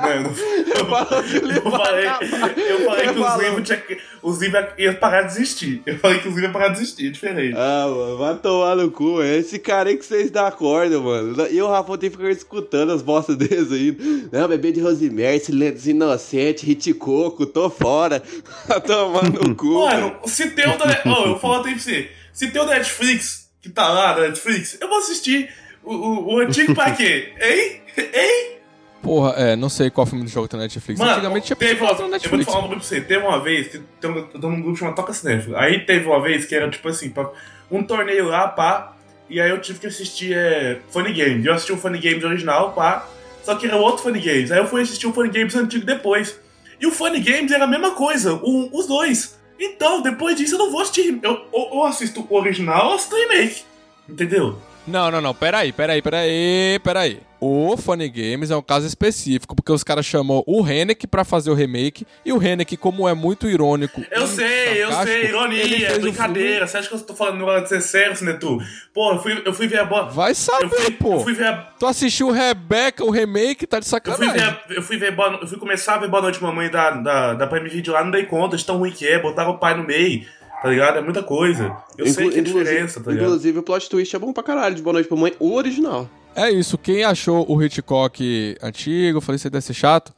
Não, 0.00 0.08
eu, 0.10 0.86
Falou 0.86 1.22
que 1.22 1.36
o 1.38 1.46
livro 1.46 1.66
eu 1.66 1.70
falei, 1.70 2.06
eu 2.06 2.84
falei 2.84 3.08
que 3.08 3.20
os 3.20 3.36
livros, 3.42 3.66
tinha 3.66 3.78
que- 3.78 3.98
os 4.22 4.38
livros 4.38 4.64
iam 4.78 4.94
parar 4.94 5.22
de 5.22 5.32
existir. 5.32 5.82
Eu 5.84 5.98
falei 5.98 6.18
que 6.18 6.28
os 6.28 6.34
livros 6.34 6.44
iam 6.44 6.52
parar 6.52 6.68
de 6.68 6.78
existir, 6.78 7.06
é 7.06 7.10
diferente. 7.10 7.54
Ah, 7.56 7.86
mano, 7.88 8.16
vai 8.18 8.34
tomar 8.36 8.76
no 8.76 8.90
cu. 8.90 9.20
É 9.22 9.36
esse 9.36 9.58
cara 9.58 9.88
aí 9.90 9.96
que 9.96 10.04
vocês 10.06 10.30
dão 10.30 10.48
corda, 10.52 10.98
mano. 11.00 11.46
E 11.50 11.60
o 11.60 11.68
Rafa 11.68 11.98
tem 11.98 12.10
que 12.10 12.16
ficar 12.16 12.30
escutando 12.38 12.92
as 12.92 13.02
bostas 13.02 13.36
deles 13.38 13.70
aí. 13.70 13.96
Não, 14.32 14.48
bebê 14.48 14.72
de 14.72 14.80
Rosemary, 14.80 15.38
silêncios 15.40 15.86
inocente, 15.86 16.70
Hitchcock, 16.70 17.44
tô 17.46 17.68
fora. 17.70 18.22
Tá 18.66 18.80
tomando 18.80 19.48
no 19.48 19.54
cu. 19.54 19.84
Mano, 19.86 20.16
se 20.26 20.50
tem 20.50 20.68
o 20.68 20.76
da. 20.78 21.02
Ó, 21.06 21.26
eu 21.26 21.38
falo 21.38 21.54
até 21.54 21.70
pra 21.70 21.78
você. 21.78 22.10
Se 22.32 22.50
tem 22.50 22.60
o 22.60 22.64
da 22.64 22.74
Netflix, 22.74 23.50
que 23.60 23.68
tá 23.68 23.88
lá 23.88 24.14
na 24.14 24.28
Netflix, 24.28 24.78
eu 24.80 24.88
vou 24.88 24.98
assistir. 24.98 25.48
O, 25.82 25.94
o, 25.94 26.34
o 26.34 26.38
antigo 26.40 26.74
pra 26.74 26.90
quê? 26.90 27.32
Hein? 27.40 27.80
Hein? 27.96 28.58
Porra, 29.02 29.30
é, 29.36 29.56
não 29.56 29.68
sei 29.68 29.90
qual 29.90 30.06
filme 30.06 30.24
do 30.24 30.30
jogo 30.30 30.48
tá 30.48 30.56
na 30.56 30.64
Netflix. 30.64 30.98
Mano, 31.00 31.12
Antigamente 31.12 31.46
tinha 31.46 31.56
teve 31.56 31.80
uma, 31.80 31.86
na 31.86 31.92
eu 31.92 31.96
vou 31.98 32.06
te 32.08 32.10
Netflix. 32.12 32.44
falar 32.52 32.64
um 32.64 32.68
pra 32.68 32.78
você. 32.78 33.00
Teve 33.00 33.24
uma 33.24 33.40
vez, 33.42 33.68
que 33.68 33.78
tem 34.00 34.10
um- 34.10 34.16
eu 34.18 34.24
tô 34.40 34.50
num 34.50 34.60
grupo 34.60 34.76
chamado 34.76 34.96
Toca 34.96 35.12
Cinéfilo. 35.12 35.56
Aí 35.56 35.86
teve 35.86 36.06
uma 36.06 36.20
vez 36.20 36.44
que 36.44 36.54
era 36.54 36.68
tipo 36.68 36.88
assim, 36.88 37.08
pra- 37.10 37.30
um 37.70 37.82
torneio 37.82 38.26
lá, 38.26 38.48
pá. 38.48 38.96
E 39.28 39.40
aí 39.40 39.50
eu 39.50 39.60
tive 39.60 39.78
que 39.78 39.86
assistir 39.86 40.36
é, 40.36 40.80
Funny 40.90 41.12
Games. 41.12 41.44
Eu 41.44 41.54
assisti 41.54 41.72
o 41.72 41.76
Funny 41.76 41.98
Games 41.98 42.24
original, 42.24 42.72
pá. 42.72 43.06
Só 43.42 43.54
que 43.54 43.66
era 43.66 43.76
outro 43.76 44.02
Funny 44.02 44.20
Games. 44.20 44.50
Aí 44.50 44.58
eu 44.58 44.66
fui 44.66 44.82
assistir 44.82 45.06
o 45.06 45.12
Funny 45.12 45.30
Games 45.30 45.54
antigo 45.54 45.84
depois. 45.84 46.38
E 46.80 46.86
o 46.86 46.92
Funny 46.92 47.20
Games 47.20 47.50
era 47.50 47.64
a 47.64 47.66
mesma 47.66 47.92
coisa, 47.92 48.34
os 48.42 48.86
dois. 48.86 49.38
Então, 49.58 50.00
depois 50.00 50.36
disso 50.36 50.54
eu 50.54 50.58
não 50.58 50.70
vou 50.70 50.80
assistir. 50.80 51.18
Eu, 51.22 51.46
ou, 51.50 51.76
ou 51.76 51.84
assisto 51.84 52.26
o 52.28 52.34
original 52.36 52.88
ou 52.88 52.94
assisto 52.94 53.14
o 53.14 53.18
remake. 53.18 53.62
Entendeu? 54.08 54.58
Não, 54.86 55.10
não, 55.10 55.20
não. 55.20 55.34
Peraí, 55.34 55.72
peraí, 55.72 56.00
peraí, 56.00 56.78
peraí. 56.82 57.27
O 57.40 57.76
Funny 57.76 58.08
Games 58.08 58.50
é 58.50 58.56
um 58.56 58.62
caso 58.62 58.84
específico, 58.84 59.54
porque 59.54 59.70
os 59.70 59.84
caras 59.84 60.04
chamou 60.04 60.42
o 60.44 60.66
Hennek 60.66 61.06
pra 61.06 61.24
fazer 61.24 61.50
o 61.50 61.54
remake, 61.54 62.04
e 62.24 62.32
o 62.32 62.42
Hennek, 62.42 62.76
como 62.76 63.08
é 63.08 63.14
muito 63.14 63.48
irônico. 63.48 64.02
Eu 64.10 64.26
sei, 64.26 64.82
eu 64.82 64.90
sei, 65.04 65.18
ele 65.20 65.28
ironia, 65.28 65.98
brincadeira. 66.00 66.66
Você 66.66 66.78
acha 66.78 66.88
que 66.88 66.94
eu 66.96 67.00
tô 67.00 67.14
falando 67.14 67.38
negócio 67.38 67.62
de 67.62 67.68
ser 67.68 67.80
sério, 67.80 68.16
Sinetu? 68.16 68.58
Pô, 68.92 69.12
eu 69.12 69.22
fui, 69.22 69.40
eu 69.44 69.54
fui 69.54 69.68
ver 69.68 69.78
a 69.78 69.84
bola. 69.84 70.10
Vai 70.10 70.34
saber, 70.34 70.64
Eu 70.64 70.70
fui, 70.70 70.90
pô. 70.92 71.12
eu 71.14 71.20
fui 71.20 71.32
ver 71.34 71.46
a, 71.46 71.52
Tu 71.78 71.86
assistiu 71.86 72.26
o 72.28 72.32
Rebecca, 72.32 73.04
o 73.04 73.10
remake, 73.10 73.66
tá 73.68 73.78
de 73.78 73.86
eu 73.86 73.88
fui 73.90 74.00
sacanagem. 74.00 74.32
ver, 74.34 74.42
a- 74.42 74.62
eu 74.74 74.82
fui 74.82 74.96
ver 74.96 75.12
Boa- 75.14 75.38
eu 75.40 75.46
fui 75.46 75.58
começar 75.58 75.94
a 75.94 75.98
ver 75.98 76.08
Boa 76.08 76.22
Noite 76.22 76.42
Mamãe 76.42 76.68
da, 76.68 76.90
da, 76.90 77.34
da 77.34 77.46
Prime 77.46 77.68
Video 77.68 77.92
lá, 77.94 78.02
não 78.02 78.10
dei 78.10 78.24
conta 78.26 78.56
de 78.56 78.64
tão 78.64 78.78
ruim 78.78 78.90
que 78.90 79.06
é, 79.06 79.16
botaram 79.22 79.52
o 79.52 79.58
pai 79.58 79.76
no 79.76 79.84
meio, 79.84 80.24
tá 80.60 80.68
ligado? 80.70 80.98
É 80.98 81.02
muita 81.02 81.22
coisa. 81.22 81.76
Eu 81.96 82.04
sei 82.06 82.24
Inclu- 82.24 82.32
que 82.32 82.38
é 82.38 82.40
inclusive- 82.40 82.64
diferença, 82.64 83.00
tá 83.00 83.12
ligado? 83.12 83.26
Inclusive, 83.26 83.58
o 83.60 83.62
plot 83.62 83.88
twist 83.88 84.16
é 84.16 84.18
bom 84.18 84.32
pra 84.32 84.42
caralho 84.42 84.74
de 84.74 84.82
Boa 84.82 84.94
Noite 84.94 85.08
pra 85.08 85.16
Mãe, 85.16 85.32
o 85.38 85.54
original. 85.54 86.10
É 86.34 86.50
isso, 86.50 86.78
quem 86.78 87.02
achou 87.04 87.44
o 87.50 87.62
Hitchcock 87.62 88.56
antigo, 88.62 89.20
falei, 89.20 89.38
você 89.38 89.50
deve 89.50 89.64
ser 89.64 89.74
chato. 89.74 90.12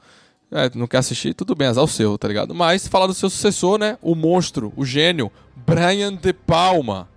É, 0.52 0.68
não 0.74 0.86
quer 0.86 0.98
assistir, 0.98 1.32
tudo 1.32 1.54
bem, 1.54 1.68
azar 1.68 1.84
o 1.84 1.88
seu, 1.88 2.18
tá 2.18 2.26
ligado? 2.26 2.54
Mas 2.54 2.86
falar 2.88 3.06
do 3.06 3.14
seu 3.14 3.30
sucessor, 3.30 3.78
né? 3.78 3.96
O 4.02 4.14
monstro, 4.14 4.72
o 4.76 4.84
gênio, 4.84 5.30
Brian 5.66 6.14
De 6.14 6.32
Palma. 6.32 7.08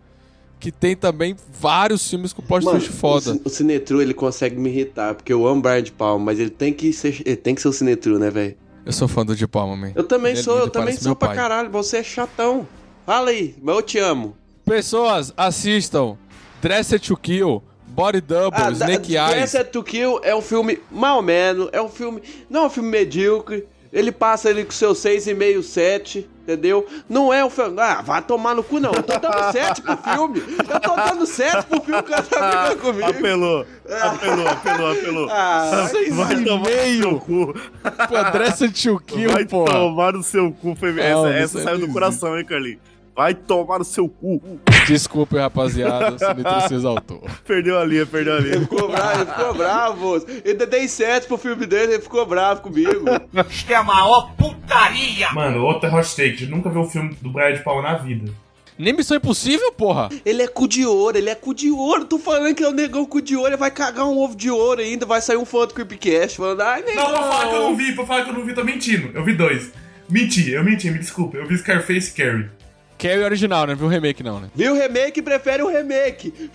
Que 0.60 0.72
tem 0.72 0.96
também 0.96 1.36
vários 1.60 2.08
filmes 2.10 2.32
com 2.32 2.42
plot 2.42 2.64
twist 2.64 2.90
foda. 2.92 3.34
o, 3.34 3.42
o 3.46 3.50
Cinetru, 3.50 4.02
ele 4.02 4.14
consegue 4.14 4.56
me 4.58 4.70
irritar, 4.70 5.16
porque 5.16 5.34
eu 5.34 5.46
amo 5.46 5.62
Brian 5.62 5.84
de 5.84 5.92
Palma, 5.92 6.24
mas 6.24 6.40
ele 6.40 6.52
tem 6.52 6.72
que 6.72 6.94
ser, 6.94 7.22
ele 7.26 7.36
tem 7.36 7.54
que 7.56 7.62
ser 7.62 7.68
o 7.68 7.74
Cinetru, 7.74 8.18
né, 8.18 8.30
velho? 8.30 8.56
Eu 8.86 8.94
sou 8.94 9.08
fã 9.08 9.26
do 9.26 9.36
De 9.36 9.48
Palma, 9.48 9.76
man. 9.76 9.92
Eu 9.96 10.04
também 10.04 10.32
Ele 10.32 10.40
é 10.40 10.44
sou, 10.44 10.54
lindo, 10.56 10.68
eu 10.68 10.70
também 10.70 10.96
sou 10.96 11.16
pra 11.16 11.30
pai. 11.30 11.38
caralho, 11.38 11.70
você 11.70 11.98
é 11.98 12.04
chatão. 12.04 12.68
Fala 13.06 13.32
aí, 13.32 13.56
mas 13.62 13.76
eu 13.76 13.82
te 13.82 13.98
amo. 13.98 14.38
Pessoas, 14.64 15.34
assistam 15.36 16.18
Dressed 16.62 17.00
to 17.08 17.18
Kill, 17.18 17.62
Body 17.94 18.22
Double, 18.22 18.60
Ah, 18.60 18.72
Snake 18.72 19.14
da- 19.14 19.28
Eyes. 19.30 19.52
Dressed 19.52 19.72
to 19.72 19.84
Kill 19.84 20.20
é 20.24 20.36
um 20.36 20.42
filme 20.42 20.80
mal 20.92 21.22
menos, 21.22 21.70
é 21.72 21.82
um 21.82 21.90
filme. 21.90 22.22
Não 22.50 22.64
é 22.64 22.66
um 22.66 22.70
filme 22.70 22.90
medíocre. 22.90 23.68
Ele 23.92 24.12
passa 24.12 24.50
ali 24.50 24.66
com 24.66 24.72
seus 24.72 24.98
6,5, 24.98 25.62
7, 25.62 26.28
entendeu? 26.42 26.84
Não 27.08 27.32
é 27.32 27.46
um 27.46 27.50
filme. 27.52 27.80
Ah, 27.80 28.02
vai 28.02 28.24
tomar 28.24 28.56
no 28.56 28.64
cu, 28.64 28.80
não. 28.80 28.92
Eu 28.92 29.04
tô 29.04 29.20
dando 29.20 29.52
7 29.54 29.82
pro 29.84 29.96
filme. 29.98 30.44
Eu 30.68 30.80
tô 30.80 30.96
dando 30.96 31.26
7 31.28 31.66
pro 31.68 31.80
filme 31.80 32.02
que 32.02 32.12
ela 32.12 32.24
tá 32.24 32.40
brigando 32.50 32.82
comigo. 32.82 33.08
Apelou, 33.12 33.66
apelou, 33.88 34.48
apelou, 34.48 34.92
apelou. 34.92 35.28
Ah, 35.30 35.88
vai 36.10 36.44
tomar 36.44 36.68
no 36.74 37.02
seu 37.04 37.20
cu. 37.20 37.54
Pô, 37.54 38.32
Dressed 38.32 38.84
to 38.84 39.00
Kill, 39.06 39.30
Vai 39.32 39.46
tomar 39.46 40.14
no 40.14 40.24
seu 40.24 40.52
cu. 40.52 40.76
Foi... 40.76 40.92
Não, 40.92 41.28
essa 41.28 41.38
essa 41.38 41.54
sei 41.60 41.64
saiu 41.64 41.78
do 41.78 41.90
coração, 41.94 42.36
hein, 42.36 42.44
Carlinhos? 42.44 42.80
Vai 43.16 43.34
tomar 43.36 43.80
no 43.80 43.86
seu 43.86 44.10
cu. 44.10 44.42
Desculpe, 44.88 45.38
rapaziada, 45.38 46.18
se 46.18 46.34
me 46.34 46.44
trouxe 46.44 46.74
exaltou. 46.74 47.24
Perdeu 47.46 47.80
a 47.80 47.86
linha, 47.86 48.06
perdeu 48.06 48.36
a 48.36 48.40
linha. 48.40 48.60
ficou 48.62 48.90
bravo, 48.90 49.22
ele 49.22 49.32
ficou 49.32 49.54
bravo. 49.54 50.26
Eu 50.44 50.68
dei 50.68 50.88
7 50.88 51.28
pro 51.28 51.38
filme 51.38 51.66
dele, 51.66 51.94
ele 51.94 52.02
ficou 52.02 52.26
bravo 52.26 52.62
comigo. 52.62 53.06
Isto 53.50 53.72
é 53.72 53.76
a 53.76 53.84
maior 53.84 54.34
putaria! 54.36 55.32
Mano, 55.32 55.64
outra 55.64 55.94
hot 55.94 56.16
take. 56.16 56.46
Nunca 56.48 56.70
vi 56.70 56.78
um 56.78 56.90
filme 56.90 57.16
do 57.22 57.30
Brian 57.30 57.54
de 57.54 57.64
na 57.64 57.96
vida. 57.96 58.32
Nem 58.78 58.94
Missão 58.94 59.16
Impossível, 59.16 59.72
porra. 59.72 60.10
Ele 60.26 60.42
é 60.42 60.48
cu 60.48 60.68
de 60.68 60.84
ouro, 60.86 61.16
ele 61.16 61.30
é 61.30 61.36
cu 61.36 61.54
de 61.54 61.70
ouro. 61.70 62.06
Tô 62.06 62.18
falando 62.18 62.56
que 62.56 62.64
é 62.64 62.68
o 62.68 62.72
negão 62.72 63.06
cu 63.06 63.22
de 63.22 63.36
ouro, 63.36 63.50
ele 63.50 63.58
vai 63.58 63.70
cagar 63.70 64.06
um 64.06 64.18
ovo 64.18 64.36
de 64.36 64.50
ouro 64.50 64.82
ainda, 64.82 65.06
vai 65.06 65.22
sair 65.22 65.38
um 65.38 65.46
fã 65.46 65.68
do 65.68 65.74
Creepcast 65.76 66.38
falando, 66.38 66.62
ai, 66.62 66.82
negão. 66.82 67.12
Não, 67.12 67.14
pra 67.14 67.22
falar 67.22 67.50
que 67.50 67.56
eu 67.56 67.62
não 67.62 67.76
vi, 67.76 67.92
pra 67.94 68.06
falar 68.06 68.24
que 68.24 68.30
eu 68.32 68.34
não 68.34 68.46
vi, 68.46 68.54
tô 68.54 68.64
mentindo. 68.64 69.12
Eu 69.14 69.24
vi 69.24 69.34
dois. 69.34 69.72
Menti, 70.10 70.52
eu 70.52 70.64
menti, 70.64 70.90
me 70.90 71.00
desculpa. 71.00 71.38
Eu 71.38 71.48
vi 71.48 71.58
Scarface 71.58 72.12
e 72.12 72.14
Carrie. 72.14 72.50
Carrie 73.04 73.24
original, 73.24 73.68
né? 73.68 73.76
Viu 73.76 73.86
o 73.88 73.90
remake 73.90 74.24
não, 74.24 74.40
né? 74.40 74.50
Viu 74.56 74.74
o 74.74 74.76
remake 74.78 75.22
prefere 75.22 75.62
o 75.62 75.68
remake. 75.68 76.34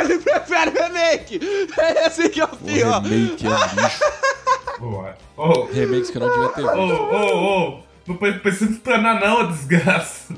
Ele 0.00 0.18
prefere 0.18 0.70
o 0.70 0.82
remake. 0.82 1.40
É 1.78 2.06
esse 2.06 2.28
que 2.28 2.40
é 2.40 2.44
o 2.44 2.48
pior. 2.48 3.02
remake 3.02 3.46
é. 3.46 4.80
Boa. 4.80 5.16
Ô, 5.36 5.64
Remakes 5.72 6.10
que 6.10 6.16
eu 6.18 6.20
não 6.22 6.28
devia 6.30 6.48
ter 6.48 6.64
ô, 6.64 6.86
visto. 6.88 7.02
ô, 7.02 7.68
ô. 7.76 7.80
Não 8.06 8.16
pre- 8.16 8.32
precisa 8.40 8.72
explanar 8.72 9.20
não, 9.20 9.46
desgraça. 9.50 10.34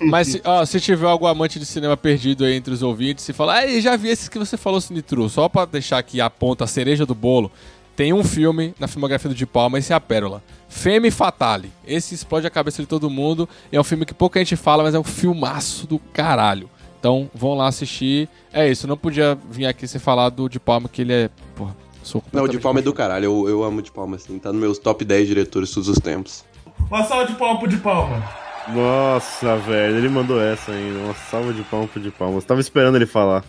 Mas 0.00 0.28
se, 0.28 0.42
ó, 0.44 0.64
se 0.66 0.78
tiver 0.80 1.06
algum 1.06 1.26
amante 1.26 1.58
de 1.58 1.64
cinema 1.64 1.96
perdido 1.96 2.44
aí 2.44 2.54
entre 2.54 2.74
os 2.74 2.82
ouvintes 2.82 3.26
e 3.28 3.32
falar, 3.32 3.60
ah, 3.60 3.80
já 3.80 3.96
vi 3.96 4.08
esses 4.08 4.28
que 4.28 4.38
você 4.38 4.56
falou, 4.58 4.80
Sinitru, 4.80 5.28
só 5.30 5.48
pra 5.48 5.64
deixar 5.64 5.96
aqui 5.98 6.20
a 6.20 6.28
ponta, 6.28 6.64
a 6.64 6.66
cereja 6.66 7.06
do 7.06 7.14
bolo, 7.14 7.50
tem 7.96 8.12
um 8.12 8.22
filme 8.22 8.74
na 8.78 8.86
filmografia 8.86 9.30
do 9.30 9.34
De 9.34 9.46
Palma, 9.46 9.78
esse 9.78 9.92
é 9.92 9.96
a 9.96 10.00
pérola. 10.00 10.42
Femme 10.76 11.10
Fatale. 11.10 11.72
Esse 11.86 12.14
explode 12.14 12.46
a 12.46 12.50
cabeça 12.50 12.82
de 12.82 12.86
todo 12.86 13.08
mundo. 13.08 13.48
É 13.72 13.80
um 13.80 13.84
filme 13.84 14.04
que 14.04 14.12
pouca 14.12 14.38
gente 14.38 14.56
fala, 14.56 14.82
mas 14.82 14.94
é 14.94 14.98
um 14.98 15.04
filmaço 15.04 15.86
do 15.86 15.98
caralho. 15.98 16.68
Então 17.00 17.30
vão 17.34 17.54
lá 17.54 17.66
assistir. 17.66 18.28
É 18.52 18.70
isso, 18.70 18.86
não 18.86 18.96
podia 18.96 19.38
vir 19.50 19.64
aqui 19.64 19.88
sem 19.88 19.98
falar 19.98 20.28
do 20.28 20.50
de 20.50 20.60
Palma, 20.60 20.86
que 20.86 21.00
ele 21.00 21.14
é. 21.14 21.30
Porra, 21.54 21.74
sou 22.02 22.22
Não, 22.30 22.44
o 22.44 22.48
de 22.48 22.58
Palma 22.58 22.80
é 22.80 22.82
do 22.82 22.92
caralho. 22.92 23.24
Eu, 23.24 23.48
eu 23.48 23.64
amo 23.64 23.78
o 23.78 23.82
de 23.82 23.90
Palma, 23.90 24.16
assim. 24.16 24.38
Tá 24.38 24.52
nos 24.52 24.60
meus 24.60 24.78
top 24.78 25.02
10 25.02 25.26
diretores 25.26 25.70
todos 25.70 25.88
os 25.88 25.98
tempos. 25.98 26.44
Uma 26.90 27.02
salva 27.04 27.26
de 27.26 27.34
palma 27.38 27.58
pro 27.58 27.68
de 27.68 27.78
palma. 27.78 28.22
Nossa, 28.68 29.56
velho, 29.56 29.96
ele 29.96 30.10
mandou 30.10 30.38
essa 30.38 30.72
ainda. 30.72 30.98
Uma 30.98 31.14
salva 31.14 31.54
de 31.54 31.62
palma 31.62 31.88
pro 31.88 32.02
de 32.02 32.10
palmas. 32.10 32.44
Tava 32.44 32.60
esperando 32.60 32.96
ele 32.96 33.06
falar. 33.06 33.42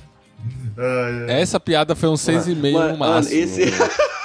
Essa 1.27 1.59
piada 1.59 1.93
foi 1.93 2.07
um 2.07 2.13
6,5 2.13 2.71
Mano, 2.71 2.93
no 2.93 2.97
mano, 2.97 2.97
máximo. 2.97 3.37
esse... 3.43 3.65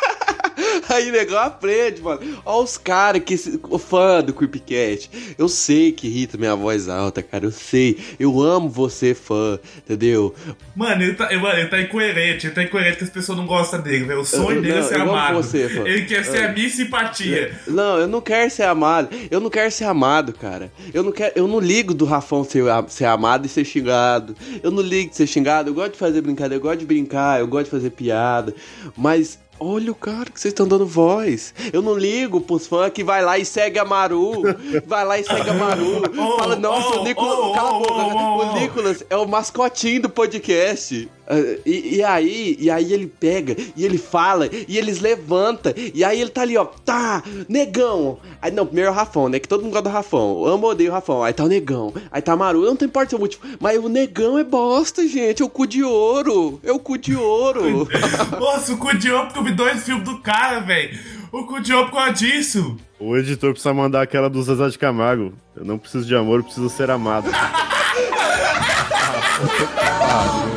Aí, 0.93 1.11
negão, 1.11 1.39
aprende, 1.39 2.03
mano. 2.03 2.21
Ó 2.45 2.63
os 2.63 2.77
caras 2.77 3.23
que... 3.25 3.37
fã 3.79 4.23
do 4.23 4.33
Creepcat. 4.35 5.11
Eu 5.39 5.49
sei 5.49 5.93
que 5.93 6.07
irrita 6.07 6.37
minha 6.37 6.55
voz 6.55 6.89
alta, 6.89 7.23
cara. 7.23 7.45
Eu 7.47 7.51
sei. 7.53 7.99
Eu 8.19 8.41
amo 8.43 8.69
você, 8.69 9.15
fã. 9.15 9.59
Entendeu? 9.79 10.35
Mano, 10.77 11.03
ele 11.03 11.15
tá, 11.15 11.25
mano, 11.39 11.59
ele 11.59 11.69
tá 11.69 11.81
incoerente. 11.81 12.47
Ele 12.47 12.55
tá 12.55 12.63
incoerente 12.63 12.99
que 12.99 13.05
as 13.05 13.11
pessoas 13.11 13.39
não 13.39 13.47
gostam 13.47 13.81
dele, 13.81 14.05
velho. 14.05 14.21
O 14.21 14.25
sonho 14.25 14.57
Eu- 14.59 14.63
dele 14.63 14.75
é 14.75 14.81
não, 14.81 14.89
ser 14.89 14.95
eu 14.97 15.03
amo 15.03 15.11
amado. 15.13 15.35
você, 15.43 15.69
fã. 15.69 15.83
ele 15.87 16.03
quer 16.05 16.25
ser 16.25 16.39
É. 16.39 16.45
a 16.47 16.53
minha 16.53 16.69
simpatia. 16.69 17.59
Não, 17.67 17.99
eu 17.99 18.07
não 18.09 18.21
quero 18.21 18.51
ser 18.51 18.65
amado. 18.65 19.09
Eu 19.31 19.41
não 19.41 19.51
quero 19.51 19.71
ser 19.71 19.85
amado, 19.85 20.33
cara. 20.33 20.71
Eu 20.93 21.03
não 21.03 21.13
quero, 21.13 21.33
eu 21.37 21.49
não 21.49 21.59
ligo 21.59 21.95
do 21.95 22.05
Rafão 22.05 22.45
ser, 22.45 22.65
ser 22.89 23.07
amado 23.07 23.47
e 23.47 23.49
ser 23.49 23.65
xingado. 23.65 24.37
Eu 24.63 24.71
não 24.71 24.83
ligo 24.83 25.11
de 25.11 25.17
ser 25.17 25.27
xingado. 25.27 25.71
Eu 25.71 25.75
gosto 25.75 25.93
de 25.93 25.99
fazer 25.99 26.21
brincadeira, 26.21 26.57
eu 26.57 26.61
gosto 26.61 26.81
de 26.81 26.87
brincar, 26.87 27.41
eu 27.41 27.47
gosto 27.47 27.65
de 27.65 27.71
fazer 27.71 27.91
piada. 27.91 28.55
Mas 28.97 29.39
olha 29.63 29.93
o 29.93 29.95
cara 29.95 30.31
que 30.31 30.41
vocês 30.41 30.53
estão 30.53 30.67
dando 30.67 30.87
voz. 30.87 31.55
Eu 31.73 31.81
não 31.81 31.97
ligo 31.97 32.41
pros 32.41 32.67
fãs 32.67 32.93
que 32.93 33.05
vai 33.05 33.25
lá 33.25 33.39
e 33.39 33.45
segue 33.45 33.79
a 33.79 33.85
Maru. 33.85 34.43
Vai 34.87 35.05
lá 35.05 35.19
e 35.19 35.25
segue 35.25 35.51
a 35.51 35.55
Maru. 35.55 36.03
Oh, 36.23 36.39
Fala, 36.39 36.57
nossa, 36.57 36.97
oh, 36.97 37.01
o 37.01 37.05
Nicolas. 37.05 37.39
oh, 37.39 37.53
cala 37.53 37.69
a 37.71 37.77
oh, 37.77 37.81
boca. 37.81 37.95
oh, 37.95 38.17
oh, 38.17 38.39
o 38.39 38.51
oh. 38.51 38.59
Nicolas 38.59 39.05
é 39.09 39.17
o 39.17 39.27
mascotinho 39.27 40.03
do 40.03 40.11
podcast. 40.11 41.09
Ah, 41.27 41.35
E, 41.65 41.97
e 41.97 42.03
aí, 42.03 42.57
e 42.59 42.71
aí 42.71 42.93
ele 42.93 43.07
pega, 43.07 43.57
e 43.77 43.85
ele 43.85 43.99
fala, 43.99 44.49
e 44.69 44.77
eles 44.77 45.01
levanta, 45.01 45.75
e 45.95 46.03
aí 46.05 46.21
ele 46.21 46.31
tá 46.31 46.43
ali, 46.43 46.57
ó, 46.57 46.65
tá, 46.65 47.23
negão. 47.49 48.19
Aí 48.41 48.51
não, 48.51 48.67
primeiro 48.67 48.89
é 48.89 48.93
o 48.93 48.95
Rafão, 48.95 49.29
né? 49.29 49.39
Que 49.39 49.49
todo 49.49 49.63
mundo 49.63 49.73
gosta 49.73 49.89
do 49.89 49.93
Rafão. 49.93 50.43
Eu 50.45 50.47
amo, 50.55 50.67
odeio 50.67 50.91
o 50.91 50.93
Rafão. 50.93 51.23
Aí 51.23 51.33
tá 51.33 51.45
o 51.45 51.49
negão, 51.49 51.93
aí 52.11 52.21
tá 52.21 52.33
a 52.33 52.37
Maru, 52.37 52.65
não 52.65 52.77
tem 52.77 52.89
importa 52.89 53.11
ser 53.11 53.17
o 53.17 53.21
motivo. 53.21 53.43
Mas 53.61 53.79
o 53.83 53.89
negão 53.89 54.39
é 54.39 54.45
bosta, 54.45 55.07
gente. 55.07 55.43
É 55.43 55.45
o 55.45 55.49
cu 55.49 55.67
de 55.67 55.83
ouro. 55.83 56.61
É 56.63 56.73
o 56.73 56.79
cu 56.79 56.99
de 56.99 57.15
ouro. 57.17 57.89
Nossa, 58.39 58.75
o 58.75 58.77
cu 58.77 58.95
de 58.97 59.11
ouro 59.11 59.27
porque 59.27 59.39
eu 59.39 59.45
vi 59.45 59.53
dois 59.53 59.83
filmes 59.85 60.05
do 60.05 60.19
cara, 60.19 60.61
velho. 60.61 60.99
O 61.31 61.45
cu 61.47 61.61
de 61.61 61.73
ouro 61.73 61.89
por 61.89 61.97
causa 61.97 62.13
disso. 62.13 62.77
O 63.01 63.17
editor 63.17 63.53
precisa 63.53 63.73
mandar 63.73 64.03
aquela 64.03 64.29
do 64.29 64.43
Zezé 64.43 64.69
de 64.69 64.79
Camargo. 64.79 65.33
Eu 65.57 65.65
não 65.65 65.79
preciso 65.79 66.07
de 66.07 66.15
amor, 66.15 66.41
eu 66.41 66.45
preciso 66.45 66.69
ser 66.69 66.91
amado. 66.91 67.31
Por 69.41 70.49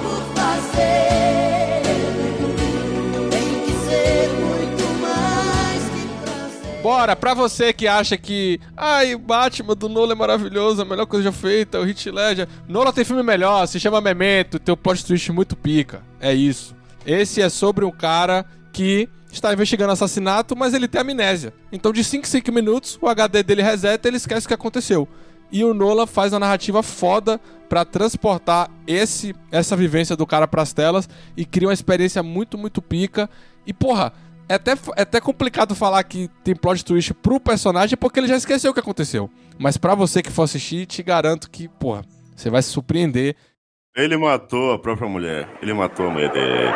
Bora, 6.95 7.13
pra 7.13 7.33
você 7.33 7.73
que 7.73 7.89
acha 7.89 8.15
que. 8.15 8.57
Ai, 8.75 9.15
o 9.15 9.19
Batman 9.19 9.75
do 9.75 9.89
Nolan 9.89 10.13
é 10.13 10.15
maravilhoso, 10.15 10.81
a 10.81 10.85
melhor 10.85 11.05
coisa 11.05 11.25
já 11.25 11.31
feita, 11.33 11.77
o 11.77 11.83
Hit 11.83 12.09
Ledger. 12.09 12.47
Nolan 12.69 12.93
tem 12.93 13.03
filme 13.03 13.21
melhor, 13.21 13.67
se 13.67 13.81
chama 13.81 13.99
Memento, 13.99 14.57
tem 14.59 14.73
um 14.73 14.77
plot 14.77 15.05
twist 15.05 15.29
muito 15.33 15.57
pica. 15.57 16.01
É 16.21 16.33
isso. 16.33 16.73
Esse 17.05 17.41
é 17.41 17.49
sobre 17.49 17.83
um 17.83 17.91
cara 17.91 18.45
que 18.71 19.09
está 19.29 19.51
investigando 19.51 19.91
assassinato, 19.91 20.55
mas 20.55 20.73
ele 20.73 20.87
tem 20.87 21.01
amnésia. 21.01 21.53
Então, 21.69 21.91
de 21.91 22.01
5 22.01 22.25
em 22.25 22.29
5 22.29 22.49
minutos, 22.53 22.97
o 23.01 23.09
HD 23.09 23.43
dele 23.43 23.61
reseta 23.61 24.07
e 24.07 24.09
ele 24.09 24.17
esquece 24.17 24.45
o 24.45 24.47
que 24.47 24.53
aconteceu. 24.53 25.05
E 25.51 25.65
o 25.65 25.73
Nolan 25.73 26.07
faz 26.07 26.31
uma 26.31 26.39
narrativa 26.39 26.81
foda 26.81 27.41
pra 27.67 27.83
transportar 27.83 28.71
esse 28.87 29.35
essa 29.51 29.75
vivência 29.75 30.15
do 30.15 30.25
cara 30.25 30.47
pras 30.47 30.71
telas 30.71 31.09
e 31.35 31.43
cria 31.43 31.67
uma 31.67 31.73
experiência 31.73 32.23
muito, 32.23 32.57
muito 32.57 32.81
pica. 32.81 33.29
E, 33.67 33.73
porra, 33.73 34.13
é 34.47 34.55
até, 34.55 34.71
é 34.95 35.01
até 35.01 35.19
complicado 35.19 35.75
falar 35.75 36.03
que 36.03 36.29
tem 36.43 36.55
plot 36.55 36.83
twist 36.83 37.13
pro 37.15 37.39
personagem 37.39 37.97
porque 37.97 38.19
ele 38.19 38.27
já 38.27 38.35
esqueceu 38.35 38.71
o 38.71 38.73
que 38.73 38.79
aconteceu. 38.79 39.29
Mas 39.57 39.77
pra 39.77 39.95
você 39.95 40.21
que 40.21 40.31
for 40.31 40.43
assistir, 40.43 40.85
te 40.85 41.01
garanto 41.01 41.49
que, 41.49 41.67
porra, 41.67 42.03
você 42.35 42.49
vai 42.49 42.61
se 42.61 42.69
surpreender. 42.69 43.35
Ele 43.95 44.17
matou 44.17 44.73
a 44.73 44.79
própria 44.79 45.07
mulher. 45.07 45.47
Ele 45.61 45.73
matou 45.73 46.07
a 46.07 46.09
mulher 46.09 46.31
dele. 46.31 46.69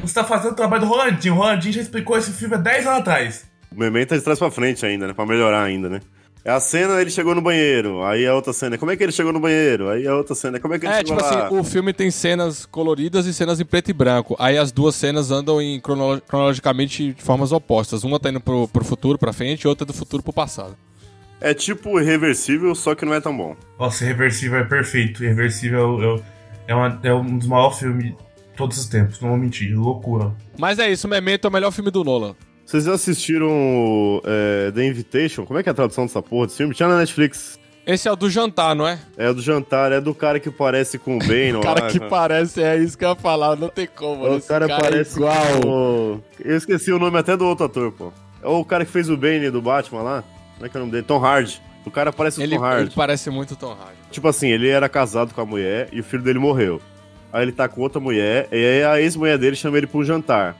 Você 0.00 0.14
tá 0.14 0.24
fazendo 0.24 0.52
o 0.52 0.56
trabalho 0.56 0.82
do 0.82 0.88
Rolandinho. 0.88 1.34
O 1.34 1.38
Rolandinho 1.38 1.74
já 1.74 1.80
explicou 1.82 2.16
esse 2.16 2.32
filme 2.32 2.54
há 2.54 2.58
10 2.58 2.86
anos 2.86 2.98
atrás. 3.00 3.50
O 3.70 3.78
Memento 3.78 4.14
é 4.14 4.18
de 4.18 4.24
trás 4.24 4.38
pra 4.38 4.50
frente 4.50 4.86
ainda, 4.86 5.06
né? 5.06 5.12
Pra 5.12 5.26
melhorar 5.26 5.62
ainda, 5.62 5.88
né? 5.88 6.00
É 6.44 6.50
a 6.50 6.58
cena, 6.58 7.00
ele 7.00 7.08
chegou 7.10 7.34
no 7.36 7.40
banheiro. 7.40 8.02
Aí 8.02 8.26
a 8.26 8.34
outra 8.34 8.52
cena, 8.52 8.76
como 8.76 8.90
é 8.90 8.96
que 8.96 9.02
ele 9.04 9.12
chegou 9.12 9.32
no 9.32 9.38
banheiro? 9.38 9.88
Aí 9.88 10.06
a 10.08 10.16
outra 10.16 10.34
cena, 10.34 10.58
como 10.58 10.74
é 10.74 10.78
que 10.78 10.86
ele 10.86 10.92
É, 10.92 10.96
chegou 10.98 11.16
tipo 11.16 11.28
lá? 11.34 11.46
assim, 11.46 11.56
o 11.56 11.62
filme 11.62 11.92
tem 11.92 12.10
cenas 12.10 12.66
coloridas 12.66 13.26
e 13.26 13.32
cenas 13.34 13.60
em 13.60 13.64
preto 13.64 13.90
e 13.90 13.92
branco. 13.92 14.34
Aí 14.40 14.58
as 14.58 14.72
duas 14.72 14.96
cenas 14.96 15.30
andam 15.30 15.62
em 15.62 15.78
cronolo- 15.80 16.20
cronologicamente 16.22 17.12
de 17.12 17.22
formas 17.22 17.52
opostas. 17.52 18.02
Uma 18.02 18.18
tá 18.18 18.28
indo 18.28 18.40
pro, 18.40 18.66
pro 18.66 18.84
futuro, 18.84 19.16
pra 19.18 19.32
frente, 19.32 19.62
e 19.62 19.68
outra 19.68 19.86
do 19.86 19.92
futuro 19.92 20.20
pro 20.20 20.32
passado. 20.32 20.76
É 21.40 21.54
tipo 21.54 22.00
irreversível, 22.00 22.74
só 22.74 22.94
que 22.94 23.04
não 23.04 23.14
é 23.14 23.20
tão 23.20 23.36
bom. 23.36 23.54
Nossa, 23.78 24.04
Irreversível 24.04 24.58
é 24.58 24.64
perfeito. 24.64 25.22
Irreversível 25.24 26.22
é, 26.68 26.72
é, 26.72 26.74
uma- 26.74 27.00
é 27.04 27.14
um 27.14 27.38
dos 27.38 27.46
maiores 27.46 27.78
filmes 27.78 28.04
de 28.06 28.16
todos 28.56 28.78
os 28.78 28.86
tempos. 28.86 29.20
Não 29.20 29.28
vou 29.30 29.38
mentir. 29.38 29.72
Loucura. 29.76 30.32
Mas 30.58 30.78
é 30.80 30.90
isso, 30.90 31.06
Memento 31.06 31.44
é 31.46 31.48
o 31.48 31.52
melhor 31.52 31.70
filme 31.70 31.90
do 31.90 32.02
Nolan. 32.04 32.34
Vocês 32.64 32.84
já 32.84 32.92
assistiram 32.94 34.20
é, 34.24 34.70
The 34.70 34.84
Invitation? 34.84 35.44
Como 35.44 35.58
é 35.58 35.62
que 35.62 35.68
é 35.68 35.72
a 35.72 35.74
tradução 35.74 36.06
dessa 36.06 36.22
porra 36.22 36.46
desse 36.46 36.58
filme? 36.58 36.74
Tinha 36.74 36.88
na 36.88 36.98
Netflix. 36.98 37.58
Esse 37.84 38.06
é 38.08 38.12
o 38.12 38.16
do 38.16 38.30
jantar, 38.30 38.76
não 38.76 38.86
é? 38.86 38.98
É 39.16 39.28
o 39.28 39.34
do 39.34 39.42
jantar, 39.42 39.90
é 39.90 40.00
do 40.00 40.14
cara 40.14 40.38
que 40.38 40.50
parece 40.50 40.98
com 40.98 41.16
o 41.16 41.18
Bane, 41.26 41.54
O 41.54 41.60
cara 41.60 41.88
que 41.88 41.98
parece, 41.98 42.62
é 42.62 42.76
isso 42.78 42.96
que 42.96 43.04
eu 43.04 43.10
ia 43.10 43.16
falar, 43.16 43.56
não 43.56 43.68
tem 43.68 43.88
como. 43.88 44.24
O 44.24 44.36
esse 44.36 44.46
cara, 44.46 44.66
é 44.66 44.68
parece 44.80 45.16
igual. 45.16 45.34
com... 45.62 46.20
Eu 46.38 46.56
esqueci 46.56 46.92
o 46.92 46.98
nome 46.98 47.18
até 47.18 47.36
do 47.36 47.44
outro 47.44 47.66
ator, 47.66 47.90
pô. 47.92 48.12
É 48.40 48.46
o 48.46 48.64
cara 48.64 48.84
que 48.84 48.90
fez 48.92 49.10
o 49.10 49.16
Bane 49.16 49.50
do 49.50 49.60
Batman 49.60 50.02
lá. 50.02 50.24
Como 50.54 50.66
é 50.66 50.68
que 50.68 50.76
é 50.76 50.78
o 50.78 50.80
nome 50.82 50.92
dele? 50.92 51.04
Tom 51.04 51.18
Hardy. 51.24 51.60
O 51.84 51.90
cara 51.90 52.12
parece 52.12 52.38
o 52.38 52.42
Ele, 52.44 52.56
Tom 52.56 52.64
Hardy. 52.64 52.82
ele 52.82 52.92
parece 52.94 53.28
muito 53.30 53.56
Tom 53.56 53.72
Hardy. 53.72 53.96
Tipo 54.12 54.28
assim, 54.28 54.48
ele 54.48 54.68
era 54.68 54.88
casado 54.88 55.34
com 55.34 55.40
a 55.40 55.44
mulher 55.44 55.88
e 55.92 55.98
o 55.98 56.04
filho 56.04 56.22
dele 56.22 56.38
morreu. 56.38 56.80
Aí 57.32 57.42
ele 57.42 57.50
tá 57.52 57.66
com 57.66 57.80
outra 57.80 57.98
mulher, 57.98 58.46
e 58.52 58.56
aí 58.56 58.84
a 58.84 59.00
ex-mulher 59.00 59.38
dele 59.38 59.56
chama 59.56 59.78
ele 59.78 59.86
pra 59.88 59.98
um 59.98 60.04
jantar. 60.04 60.54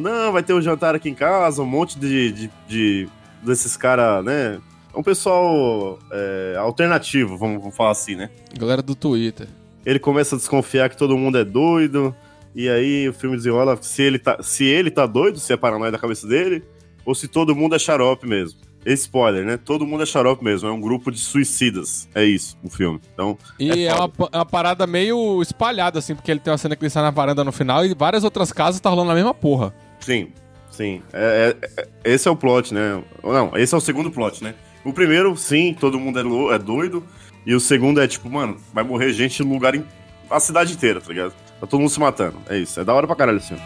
Não, 0.00 0.32
vai 0.32 0.42
ter 0.42 0.52
um 0.52 0.60
jantar 0.60 0.94
aqui 0.94 1.08
em 1.08 1.14
casa, 1.14 1.62
um 1.62 1.66
monte 1.66 1.98
de, 1.98 2.30
de, 2.32 2.50
de- 2.68 3.08
desses 3.42 3.76
caras, 3.76 4.24
né? 4.24 4.58
É 4.94 4.98
um 4.98 5.02
pessoal 5.02 5.98
é, 6.10 6.56
alternativo, 6.58 7.36
vamos, 7.36 7.60
vamos 7.60 7.76
falar 7.76 7.90
assim, 7.90 8.14
né? 8.14 8.30
Galera 8.58 8.82
do 8.82 8.94
Twitter. 8.94 9.46
Ele 9.84 9.98
começa 9.98 10.34
a 10.34 10.38
desconfiar 10.38 10.88
que 10.90 10.96
todo 10.96 11.16
mundo 11.16 11.38
é 11.38 11.44
doido, 11.44 12.14
e 12.54 12.68
aí 12.68 13.08
o 13.08 13.12
filme 13.12 13.36
desenrola 13.36 13.78
se 13.80 14.02
ele 14.02 14.18
tá, 14.18 14.38
se 14.42 14.64
ele 14.64 14.90
tá 14.90 15.06
doido, 15.06 15.38
se 15.38 15.52
é 15.52 15.56
paranoia 15.56 15.92
da 15.92 15.98
cabeça 15.98 16.26
dele, 16.26 16.62
ou 17.04 17.14
se 17.14 17.28
todo 17.28 17.54
mundo 17.54 17.74
é 17.74 17.78
xarope 17.78 18.26
mesmo. 18.26 18.58
Spoiler, 18.86 19.44
né? 19.44 19.56
Todo 19.56 19.84
mundo 19.84 20.04
é 20.04 20.06
xarope 20.06 20.44
mesmo, 20.44 20.68
é 20.68 20.72
um 20.72 20.80
grupo 20.80 21.10
de 21.10 21.18
suicidas. 21.18 22.08
É 22.14 22.24
isso, 22.24 22.56
o 22.62 22.70
filme. 22.70 23.00
Então, 23.12 23.36
E 23.58 23.70
é, 23.70 23.86
É 23.86 23.94
uma, 23.94 24.10
é 24.32 24.36
uma 24.38 24.46
parada 24.46 24.86
meio 24.86 25.42
espalhada, 25.42 25.98
assim, 25.98 26.14
porque 26.14 26.30
ele 26.30 26.38
tem 26.40 26.52
uma 26.52 26.58
cena 26.58 26.76
que 26.76 26.84
ele 26.84 26.90
sai 26.90 27.02
na 27.02 27.10
varanda 27.10 27.42
no 27.42 27.50
final 27.50 27.84
e 27.84 27.92
várias 27.94 28.22
outras 28.22 28.52
casas 28.52 28.80
tá 28.80 28.88
rolando 28.88 29.10
a 29.10 29.14
mesma 29.14 29.34
porra. 29.34 29.74
Sim, 30.00 30.32
sim. 30.70 31.02
É, 31.12 31.54
é- 31.60 31.80
é- 31.80 31.88
esse 32.12 32.28
é 32.28 32.30
o 32.30 32.36
plot, 32.36 32.72
né? 32.72 33.02
Não, 33.22 33.56
esse 33.56 33.74
é 33.74 33.78
o 33.78 33.80
segundo 33.80 34.10
plot, 34.10 34.42
né? 34.44 34.54
O 34.84 34.92
primeiro, 34.92 35.36
sim, 35.36 35.74
todo 35.78 35.98
mundo 35.98 36.18
é, 36.18 36.22
lou- 36.22 36.52
é 36.54 36.58
doido. 36.58 37.04
E 37.44 37.54
o 37.54 37.60
segundo 37.60 38.00
é 38.00 38.06
tipo, 38.08 38.28
mano, 38.30 38.56
vai 38.72 38.82
morrer 38.84 39.12
gente 39.12 39.42
no 39.42 39.52
lugar. 39.52 39.74
Em, 39.74 39.84
a 40.30 40.40
cidade 40.40 40.72
inteira, 40.72 41.00
tá 41.00 41.08
ligado? 41.08 41.32
Tá 41.60 41.66
todo 41.66 41.80
mundo 41.80 41.90
se 41.90 42.00
matando. 42.00 42.36
É 42.48 42.56
isso. 42.58 42.78
É 42.80 42.84
da 42.84 42.92
hora 42.92 43.06
pra 43.06 43.14
caralho 43.16 43.40
filme. 43.40 43.62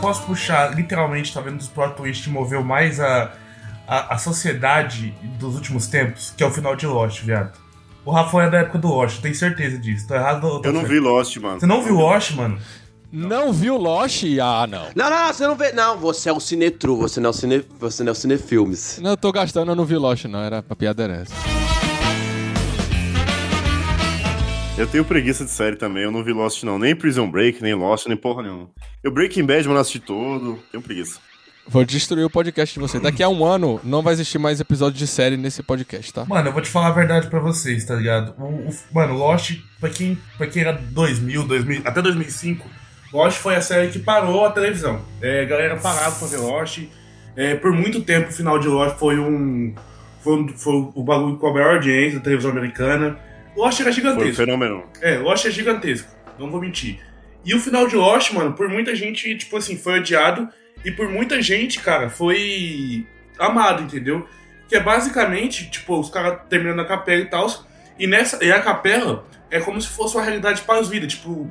Posso 0.00 0.24
puxar, 0.26 0.74
literalmente, 0.74 1.32
talvez 1.32 1.54
um 1.54 1.58
dos 1.58 1.68
plot 1.68 1.94
twists 1.96 2.24
que 2.26 2.30
moveu 2.32 2.62
mais 2.64 2.98
a, 2.98 3.32
a, 3.86 4.14
a 4.14 4.18
sociedade 4.18 5.14
dos 5.38 5.54
últimos 5.54 5.86
tempos, 5.86 6.34
que 6.36 6.42
é 6.42 6.46
o 6.46 6.50
final 6.50 6.74
de 6.74 6.86
Lost, 6.86 7.22
viado. 7.22 7.56
O 8.04 8.10
Rafa 8.10 8.42
é 8.42 8.50
da 8.50 8.58
época 8.58 8.78
do 8.78 8.88
Lost, 8.88 9.20
tenho 9.20 9.34
certeza 9.34 9.78
disso. 9.78 10.08
Tô 10.08 10.14
errado 10.16 10.42
ou 10.44 10.60
tô 10.60 10.68
Eu 10.68 10.72
não 10.72 10.80
certo? 10.80 10.92
vi 10.92 10.98
Lost, 10.98 11.36
mano. 11.36 11.60
Você 11.60 11.66
não 11.66 11.82
viu 11.84 11.94
Lost, 11.94 12.32
mano? 12.32 12.58
Não 13.12 13.52
viu 13.52 13.76
Lost? 13.76 14.24
Ah, 14.42 14.66
não. 14.66 14.86
Não, 14.96 15.10
não, 15.10 15.32
você 15.32 15.46
não 15.46 15.54
vê. 15.54 15.70
Não, 15.72 15.98
você 15.98 16.30
é 16.30 16.32
o 16.32 16.40
Cinetru, 16.40 16.96
você 16.96 17.20
não 17.20 17.28
é 17.28 17.30
o 17.30 17.32
Cine, 17.34 17.62
você 17.78 18.02
não 18.02 18.08
é 18.08 18.12
o 18.12 18.14
Cinefilmes. 18.14 18.98
Não, 19.02 19.10
eu 19.10 19.16
tô 19.18 19.30
gastando, 19.30 19.70
eu 19.70 19.76
não 19.76 19.84
vi 19.84 19.96
Lost, 19.96 20.24
não. 20.24 20.40
Era 20.40 20.64
a 20.68 20.74
piada 20.76 21.02
era 21.02 21.14
essa. 21.16 21.34
Eu 24.78 24.86
tenho 24.86 25.04
preguiça 25.04 25.44
de 25.44 25.50
série 25.50 25.76
também. 25.76 26.02
Eu 26.04 26.10
não 26.10 26.24
vi 26.24 26.32
Lost, 26.32 26.62
não. 26.62 26.78
Nem 26.78 26.96
Prison 26.96 27.30
Break, 27.30 27.62
nem 27.62 27.74
Lost, 27.74 28.06
nem 28.06 28.16
porra 28.16 28.42
nenhuma. 28.44 28.70
Eu 29.04 29.12
Breaking 29.12 29.44
Bad, 29.44 29.64
mas 29.66 29.74
não 29.74 29.80
assisti 29.80 30.00
todo. 30.00 30.58
Tenho 30.70 30.82
preguiça. 30.82 31.18
Vou 31.68 31.84
destruir 31.84 32.24
o 32.24 32.30
podcast 32.30 32.74
de 32.74 32.80
você. 32.80 32.98
Daqui 32.98 33.22
a 33.22 33.28
um 33.28 33.44
ano 33.44 33.78
não 33.84 34.02
vai 34.02 34.14
existir 34.14 34.38
mais 34.38 34.58
episódio 34.58 34.98
de 34.98 35.06
série 35.06 35.36
nesse 35.36 35.62
podcast, 35.62 36.12
tá? 36.12 36.24
Mano, 36.24 36.48
eu 36.48 36.52
vou 36.52 36.62
te 36.62 36.68
falar 36.70 36.88
a 36.88 36.92
verdade 36.92 37.28
pra 37.28 37.38
vocês, 37.38 37.84
tá 37.84 37.94
ligado? 37.94 38.34
O, 38.38 38.44
o- 38.70 38.74
mano, 38.90 39.14
Lost, 39.14 39.58
pra 39.78 39.90
quem, 39.90 40.18
pra 40.38 40.46
quem 40.48 40.62
era 40.62 40.72
2000, 40.72 41.46
2000, 41.46 41.82
até 41.84 42.02
2005, 42.02 42.66
Lost 43.12 43.38
foi 43.38 43.54
a 43.56 43.60
série 43.60 43.88
que 43.88 43.98
parou 43.98 44.44
a 44.44 44.50
televisão. 44.50 45.00
É, 45.20 45.42
a 45.42 45.44
galera 45.44 45.76
parava 45.76 46.16
pra 46.16 46.28
ver 46.28 46.38
Lost. 46.38 46.78
É, 47.36 47.54
por 47.54 47.72
muito 47.72 48.02
tempo 48.02 48.28
o 48.28 48.32
final 48.32 48.58
de 48.58 48.68
Lost 48.68 48.98
foi 48.98 49.18
um 49.18 49.74
Foi, 50.22 50.34
um- 50.36 50.48
foi 50.56 50.72
o 50.94 51.02
bagulho 51.02 51.36
com 51.36 51.48
a 51.48 51.52
maior 51.52 51.74
audiência 51.74 52.18
da 52.18 52.24
televisão 52.24 52.52
americana. 52.52 53.18
Lost 53.56 53.80
era 53.80 53.92
Foi 53.92 54.02
um 54.02 54.06
gigantesco. 54.08 54.36
fenômeno. 54.36 54.84
É, 55.00 55.18
Lost 55.18 55.44
é 55.46 55.50
gigantesco, 55.50 56.08
não 56.38 56.48
vou 56.50 56.60
mentir. 56.60 57.00
E 57.44 57.52
o 57.54 57.58
final 57.60 57.88
de 57.88 57.96
Lost, 57.96 58.32
mano, 58.32 58.52
por 58.52 58.68
muita 58.68 58.94
gente, 58.94 59.36
tipo 59.36 59.56
assim, 59.56 59.76
foi 59.76 59.98
odiado. 59.98 60.48
E 60.84 60.90
por 60.92 61.08
muita 61.08 61.42
gente, 61.42 61.80
cara, 61.80 62.08
foi 62.08 63.04
amado, 63.38 63.82
entendeu? 63.82 64.26
Que 64.68 64.76
é 64.76 64.80
basicamente, 64.80 65.68
tipo, 65.70 65.98
os 65.98 66.08
caras 66.08 66.38
terminando 66.48 66.80
a 66.80 66.84
capela 66.84 67.20
e 67.22 67.26
tal. 67.26 67.46
E 67.98 68.06
nessa. 68.06 68.42
E 68.44 68.50
a 68.52 68.60
capela 68.62 69.26
é 69.50 69.58
como 69.60 69.80
se 69.80 69.88
fosse 69.88 70.16
uma 70.16 70.22
realidade 70.24 70.62
para 70.62 70.80
os 70.80 70.88
vidas, 70.88 71.12
tipo. 71.14 71.50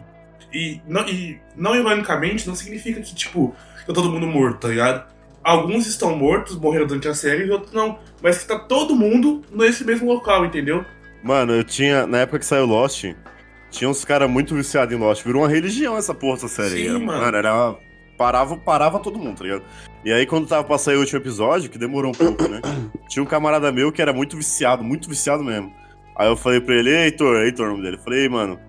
E 0.53 0.81
não, 0.87 1.07
e 1.07 1.39
não 1.55 1.75
ironicamente, 1.75 2.47
não 2.47 2.55
significa 2.55 2.99
que, 3.01 3.15
tipo, 3.15 3.55
tá 3.85 3.93
todo 3.93 4.11
mundo 4.11 4.27
morto, 4.27 4.59
tá 4.59 4.67
ligado? 4.67 5.05
Alguns 5.43 5.87
estão 5.87 6.15
mortos, 6.15 6.55
morreram 6.55 6.85
durante 6.85 7.07
a 7.07 7.15
série, 7.15 7.45
e 7.45 7.51
outros 7.51 7.73
não. 7.73 7.97
Mas 8.21 8.39
que 8.39 8.47
tá 8.47 8.59
todo 8.59 8.95
mundo 8.95 9.41
nesse 9.51 9.83
mesmo 9.83 10.11
local, 10.11 10.45
entendeu? 10.45 10.85
Mano, 11.23 11.53
eu 11.53 11.63
tinha. 11.63 12.05
Na 12.05 12.19
época 12.19 12.39
que 12.39 12.45
saiu 12.45 12.65
Lost, 12.65 13.05
tinha 13.69 13.89
uns 13.89 14.05
caras 14.05 14.29
muito 14.29 14.53
viciados 14.53 14.93
em 14.93 14.99
Lost. 14.99 15.23
Virou 15.23 15.41
uma 15.41 15.49
religião 15.49 15.97
essa 15.97 16.13
porra, 16.13 16.35
essa 16.35 16.47
série. 16.47 16.69
Sim, 16.69 16.75
aí. 16.75 16.87
era, 16.89 16.99
mano. 16.99 17.37
era. 17.37 17.75
Parava, 18.17 18.55
parava 18.55 18.99
todo 18.99 19.17
mundo, 19.17 19.37
tá 19.37 19.43
ligado? 19.43 19.63
E 20.05 20.11
aí, 20.13 20.27
quando 20.27 20.47
tava 20.47 20.63
pra 20.63 20.77
sair 20.77 20.95
o 20.95 20.99
último 20.99 21.19
episódio, 21.19 21.71
que 21.71 21.77
demorou 21.77 22.11
um 22.11 22.13
pouco, 22.13 22.47
né? 22.47 22.61
Tinha 23.09 23.23
um 23.23 23.25
camarada 23.25 23.71
meu 23.71 23.91
que 23.91 24.01
era 24.01 24.13
muito 24.13 24.37
viciado, 24.37 24.83
muito 24.83 25.09
viciado 25.09 25.43
mesmo. 25.43 25.73
Aí 26.15 26.27
eu 26.27 26.37
falei 26.37 26.61
pra 26.61 26.75
ele, 26.75 26.91
"Ei, 26.91 27.05
Heitor, 27.05 27.37
Heitor, 27.37 27.67
o 27.67 27.69
nome 27.71 27.83
dele. 27.83 27.95
Eu 27.97 28.01
falei, 28.03 28.19
"Ei, 28.21 28.29
mano, 28.29 28.59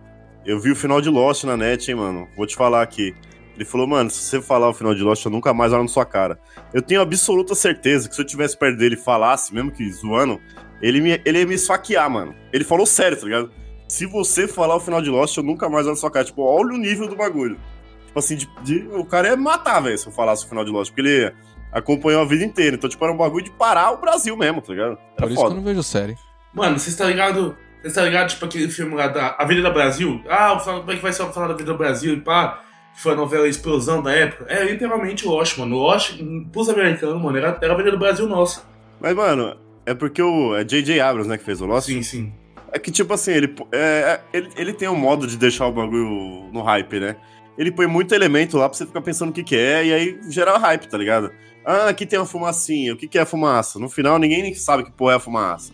eu 0.44 0.58
vi 0.58 0.70
o 0.72 0.76
final 0.76 1.00
de 1.00 1.08
Lost 1.08 1.44
na 1.44 1.56
net, 1.56 1.90
hein, 1.90 1.96
mano. 1.96 2.28
Vou 2.36 2.46
te 2.46 2.54
falar 2.56 2.82
aqui. 2.82 3.14
Ele 3.54 3.64
falou, 3.64 3.86
mano, 3.86 4.08
se 4.10 4.18
você 4.22 4.40
falar 4.40 4.68
o 4.68 4.72
final 4.74 4.94
de 4.94 5.02
Lost, 5.02 5.24
eu 5.24 5.30
nunca 5.30 5.52
mais 5.52 5.72
olho 5.72 5.82
na 5.82 5.88
sua 5.88 6.04
cara. 6.06 6.38
Eu 6.72 6.80
tenho 6.80 7.00
absoluta 7.02 7.54
certeza 7.54 8.08
que 8.08 8.14
se 8.14 8.20
eu 8.20 8.26
tivesse 8.26 8.56
perto 8.56 8.78
dele 8.78 8.94
e 8.94 8.98
falasse, 8.98 9.54
mesmo 9.54 9.70
que 9.70 9.90
zoando, 9.92 10.40
ele, 10.80 11.00
me, 11.00 11.20
ele 11.24 11.40
ia 11.40 11.46
me 11.46 11.54
esfaquear, 11.54 12.08
mano. 12.10 12.34
Ele 12.52 12.64
falou 12.64 12.86
sério, 12.86 13.16
tá 13.18 13.24
ligado? 13.24 13.52
Se 13.86 14.06
você 14.06 14.48
falar 14.48 14.74
o 14.74 14.80
final 14.80 15.02
de 15.02 15.10
Lost, 15.10 15.36
eu 15.36 15.42
nunca 15.42 15.68
mais 15.68 15.84
olho 15.86 15.94
na 15.94 16.00
sua 16.00 16.10
cara. 16.10 16.24
Tipo, 16.24 16.42
olha 16.42 16.74
o 16.74 16.78
nível 16.78 17.06
do 17.06 17.14
bagulho. 17.14 17.58
Tipo 18.06 18.18
assim, 18.18 18.36
de, 18.36 18.48
de- 18.62 18.88
o 18.92 19.04
cara 19.04 19.28
ia 19.28 19.36
me 19.36 19.42
matar, 19.42 19.80
velho, 19.80 19.98
se 19.98 20.06
eu 20.06 20.12
falasse 20.12 20.44
o 20.46 20.48
final 20.48 20.64
de 20.64 20.70
Lost. 20.70 20.90
Porque 20.90 21.02
ele 21.08 21.32
acompanhou 21.70 22.22
a 22.22 22.24
vida 22.24 22.42
inteira. 22.44 22.74
Então, 22.76 22.88
tipo, 22.88 23.04
era 23.04 23.12
um 23.12 23.16
bagulho 23.18 23.44
de 23.44 23.50
parar 23.52 23.92
o 23.92 23.98
Brasil 23.98 24.34
mesmo, 24.36 24.62
tá 24.62 24.72
ligado? 24.72 24.92
Era 24.92 24.98
Por 25.18 25.26
isso 25.26 25.34
que 25.34 25.40
eu 25.40 25.42
foda. 25.42 25.54
não 25.54 25.62
vejo 25.62 25.82
série. 25.82 26.16
Mano, 26.54 26.78
vocês 26.78 26.96
tá 26.96 27.04
ligado? 27.04 27.56
Vocês 27.82 27.94
tá 27.94 28.02
ligado, 28.02 28.28
tipo, 28.28 28.44
aquele 28.44 28.68
filme 28.68 28.94
lá 28.94 29.08
da 29.08 29.34
Avenida 29.38 29.68
Brasil? 29.70 30.22
Ah, 30.28 30.56
como 30.64 30.90
é 30.90 30.96
que 30.96 31.02
vai 31.02 31.12
ser 31.12 31.24
o 31.24 31.32
final 31.32 31.48
da 31.48 31.54
Avenida 31.54 31.74
Brasil 31.74 32.14
e 32.14 32.20
pá? 32.20 32.62
Que 32.94 33.00
foi 33.02 33.12
a 33.12 33.16
novela 33.16 33.48
Explosão 33.48 34.00
da 34.02 34.12
época. 34.12 34.46
É 34.48 34.64
literalmente 34.64 35.26
Lost, 35.26 35.58
mano. 35.58 35.76
Lost, 35.76 36.14
pros 36.52 36.68
americanos, 36.68 37.20
mano, 37.20 37.36
era, 37.36 37.58
era 37.60 37.72
a 37.72 37.74
Avenida 37.74 37.96
Brasil 37.96 38.26
nossa. 38.28 38.62
Mas, 39.00 39.14
mano, 39.14 39.56
é 39.84 39.94
porque 39.94 40.22
o. 40.22 40.54
É 40.54 40.62
J.J. 40.62 41.00
Abrams, 41.00 41.28
né, 41.28 41.36
que 41.36 41.44
fez 41.44 41.60
o 41.60 41.66
Lost? 41.66 41.86
Sim, 41.88 42.02
sim. 42.02 42.32
É 42.70 42.78
que, 42.78 42.90
tipo 42.90 43.12
assim, 43.12 43.32
ele, 43.32 43.54
é, 43.72 43.78
é- 43.78 44.20
ele, 44.38 44.48
ele 44.56 44.72
tem 44.72 44.88
um 44.88 44.96
modo 44.96 45.26
de 45.26 45.36
deixar 45.36 45.66
o 45.66 45.72
bagulho 45.72 46.48
no 46.52 46.62
hype, 46.62 47.00
né? 47.00 47.16
Ele 47.58 47.70
põe 47.70 47.86
muito 47.86 48.14
elemento 48.14 48.56
lá 48.56 48.68
pra 48.68 48.78
você 48.78 48.86
ficar 48.86 49.02
pensando 49.02 49.28
o 49.30 49.32
que 49.32 49.42
que 49.44 49.56
é, 49.56 49.84
e 49.84 49.92
aí 49.92 50.20
gera 50.30 50.56
hype, 50.56 50.86
tá 50.88 50.96
ligado? 50.96 51.30
Ah, 51.64 51.88
aqui 51.88 52.06
tem 52.06 52.18
uma 52.18 52.24
fumacinha, 52.24 52.94
o 52.94 52.96
que 52.96 53.06
que 53.06 53.18
é 53.18 53.22
a 53.22 53.26
fumaça? 53.26 53.78
No 53.78 53.88
final, 53.90 54.18
ninguém 54.18 54.54
sabe 54.54 54.84
que 54.84 54.90
porra 54.90 55.12
é 55.12 55.16
a 55.16 55.20
fumaça. 55.20 55.72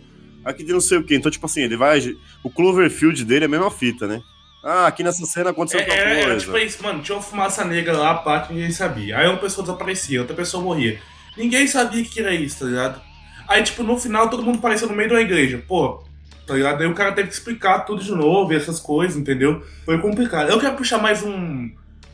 Aqui 0.49 0.65
tem 0.65 0.73
não 0.73 0.81
sei 0.81 0.97
o 0.97 1.05
que. 1.05 1.15
Então, 1.15 1.31
tipo 1.31 1.45
assim, 1.45 1.61
ele 1.61 1.77
vai... 1.77 2.01
O 2.43 2.49
Cloverfield 2.49 3.23
dele 3.25 3.45
é 3.45 3.47
a 3.47 3.51
mesma 3.51 3.71
fita, 3.71 4.07
né? 4.07 4.23
Ah, 4.65 4.87
aqui 4.87 5.03
nessa 5.03 5.25
cena 5.27 5.51
aconteceu 5.51 5.81
É, 5.81 5.85
tal 5.85 5.97
era, 5.97 6.11
era 6.11 6.25
coisa. 6.25 6.41
tipo 6.41 6.59
isso, 6.59 6.83
mano. 6.83 7.03
Tinha 7.03 7.17
uma 7.17 7.23
fumaça 7.23 7.65
negra 7.65 7.97
lá, 7.97 8.15
pá, 8.15 8.41
que 8.41 8.55
ninguém 8.55 8.71
sabia. 8.71 9.19
Aí 9.19 9.29
uma 9.29 9.37
pessoa 9.37 9.65
desaparecia, 9.65 10.21
outra 10.21 10.35
pessoa 10.35 10.63
morria. 10.63 10.99
Ninguém 11.37 11.67
sabia 11.67 12.03
o 12.03 12.05
que 12.07 12.19
era 12.19 12.35
isso, 12.35 12.61
tá 12.61 12.65
ligado? 12.65 13.01
Aí, 13.47 13.63
tipo, 13.63 13.83
no 13.83 13.99
final 13.99 14.29
todo 14.29 14.43
mundo 14.43 14.59
apareceu 14.59 14.89
no 14.89 14.95
meio 14.95 15.09
de 15.09 15.15
uma 15.15 15.21
igreja. 15.21 15.63
Pô, 15.69 16.03
tá 16.47 16.55
ligado? 16.55 16.81
Aí 16.81 16.89
o 16.89 16.95
cara 16.95 17.13
teve 17.13 17.29
que 17.29 17.35
explicar 17.35 17.81
tudo 17.81 18.03
de 18.03 18.11
novo 18.11 18.53
e 18.53 18.57
essas 18.57 18.81
coisas, 18.81 19.17
entendeu? 19.17 19.63
Foi 19.85 19.99
complicado. 19.99 20.51
Eu 20.51 20.59
quero 20.59 20.77
puxar 20.77 20.99
mais 20.99 21.23
um. 21.23 21.71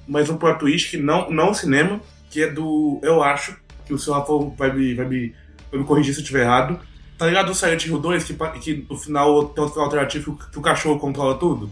Mais 0.06 0.28
um 0.28 0.36
plot 0.36 0.58
twist 0.58 0.90
que 0.90 0.96
não, 0.98 1.30
não 1.30 1.54
cinema, 1.54 2.00
que 2.28 2.42
é 2.42 2.50
do. 2.50 3.00
Eu 3.02 3.22
acho, 3.22 3.56
que 3.86 3.94
o 3.94 3.98
seu 3.98 4.12
Rafa 4.12 4.32
vai 4.56 4.72
me, 4.72 4.94
vai 4.94 5.06
me, 5.06 5.34
vai 5.70 5.80
me 5.80 5.86
corrigir 5.86 6.12
se 6.12 6.20
eu 6.20 6.22
estiver 6.22 6.42
errado. 6.42 6.78
Tá 7.16 7.26
ligado 7.26 7.50
o 7.50 7.54
Silent 7.54 7.86
Hill 7.86 7.98
2, 7.98 8.24
que, 8.24 8.34
que 8.60 8.86
no 8.90 8.98
final 8.98 9.44
tem 9.44 9.62
outro 9.62 9.74
final 9.74 9.84
alternativo 9.84 10.36
que, 10.50 10.58
o 10.58 10.62
cachorro 10.62 10.98
controla 10.98 11.36
tudo? 11.36 11.70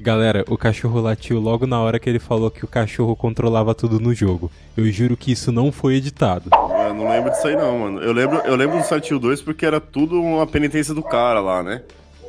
Galera, 0.00 0.44
o 0.48 0.56
cachorro 0.56 1.00
latiu 1.00 1.38
logo 1.38 1.66
na 1.66 1.80
hora 1.80 1.98
que 1.98 2.08
ele 2.08 2.18
falou 2.18 2.50
que 2.50 2.64
o 2.64 2.68
cachorro 2.68 3.14
controlava 3.14 3.74
tudo 3.74 4.00
no 4.00 4.14
jogo. 4.14 4.50
Eu 4.76 4.90
juro 4.90 5.16
que 5.16 5.32
isso 5.32 5.52
não 5.52 5.70
foi 5.70 5.96
editado. 5.96 6.50
Eu 6.52 6.94
não 6.94 7.10
lembro 7.10 7.30
disso 7.30 7.46
aí 7.46 7.56
não, 7.56 7.78
mano. 7.80 8.00
Eu 8.00 8.12
lembro, 8.12 8.38
eu 8.38 8.56
lembro 8.56 8.78
do 8.78 8.84
Silent 8.84 9.10
Hill 9.10 9.18
2 9.18 9.42
porque 9.42 9.66
era 9.66 9.80
tudo 9.80 10.20
uma 10.20 10.46
penitência 10.46 10.94
do 10.94 11.02
cara 11.02 11.40
lá, 11.40 11.62
né? 11.62 11.82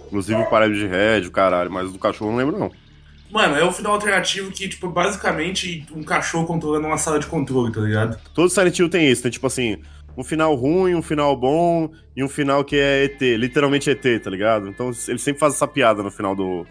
Inclusive 0.07 0.41
o 0.41 0.49
parede 0.49 0.79
de 0.79 0.87
Red, 0.87 1.27
o 1.27 1.31
caralho. 1.31 1.71
Mas 1.71 1.93
do 1.93 1.99
cachorro 1.99 2.31
eu 2.31 2.31
não 2.31 2.39
lembro 2.39 2.59
não. 2.59 2.71
Mano, 3.31 3.55
é 3.55 3.63
o 3.63 3.71
final 3.71 3.93
alternativo 3.93 4.51
que, 4.51 4.67
tipo, 4.67 4.89
basicamente 4.89 5.85
um 5.95 6.01
cachorro 6.01 6.47
controlando 6.47 6.87
uma 6.87 6.97
sala 6.97 7.19
de 7.19 7.27
controle, 7.27 7.71
tá 7.71 7.79
ligado? 7.79 8.19
Todo 8.33 8.49
Silent 8.49 8.77
Hill 8.79 8.89
tem 8.89 9.07
isso, 9.07 9.21
tem 9.21 9.29
tipo 9.31 9.45
assim, 9.45 9.77
um 10.17 10.23
final 10.23 10.53
ruim, 10.55 10.93
um 10.95 11.01
final 11.01 11.35
bom 11.35 11.89
e 12.15 12.23
um 12.23 12.27
final 12.29 12.63
que 12.63 12.75
é 12.75 13.05
ET, 13.05 13.21
literalmente 13.21 13.89
ET, 13.89 14.03
tá 14.23 14.29
ligado? 14.29 14.67
Então 14.67 14.91
ele 15.07 15.17
sempre 15.19 15.39
faz 15.39 15.53
essa 15.55 15.67
piada 15.67 16.03
no 16.03 16.11
final 16.11 16.35
do, 16.35 16.65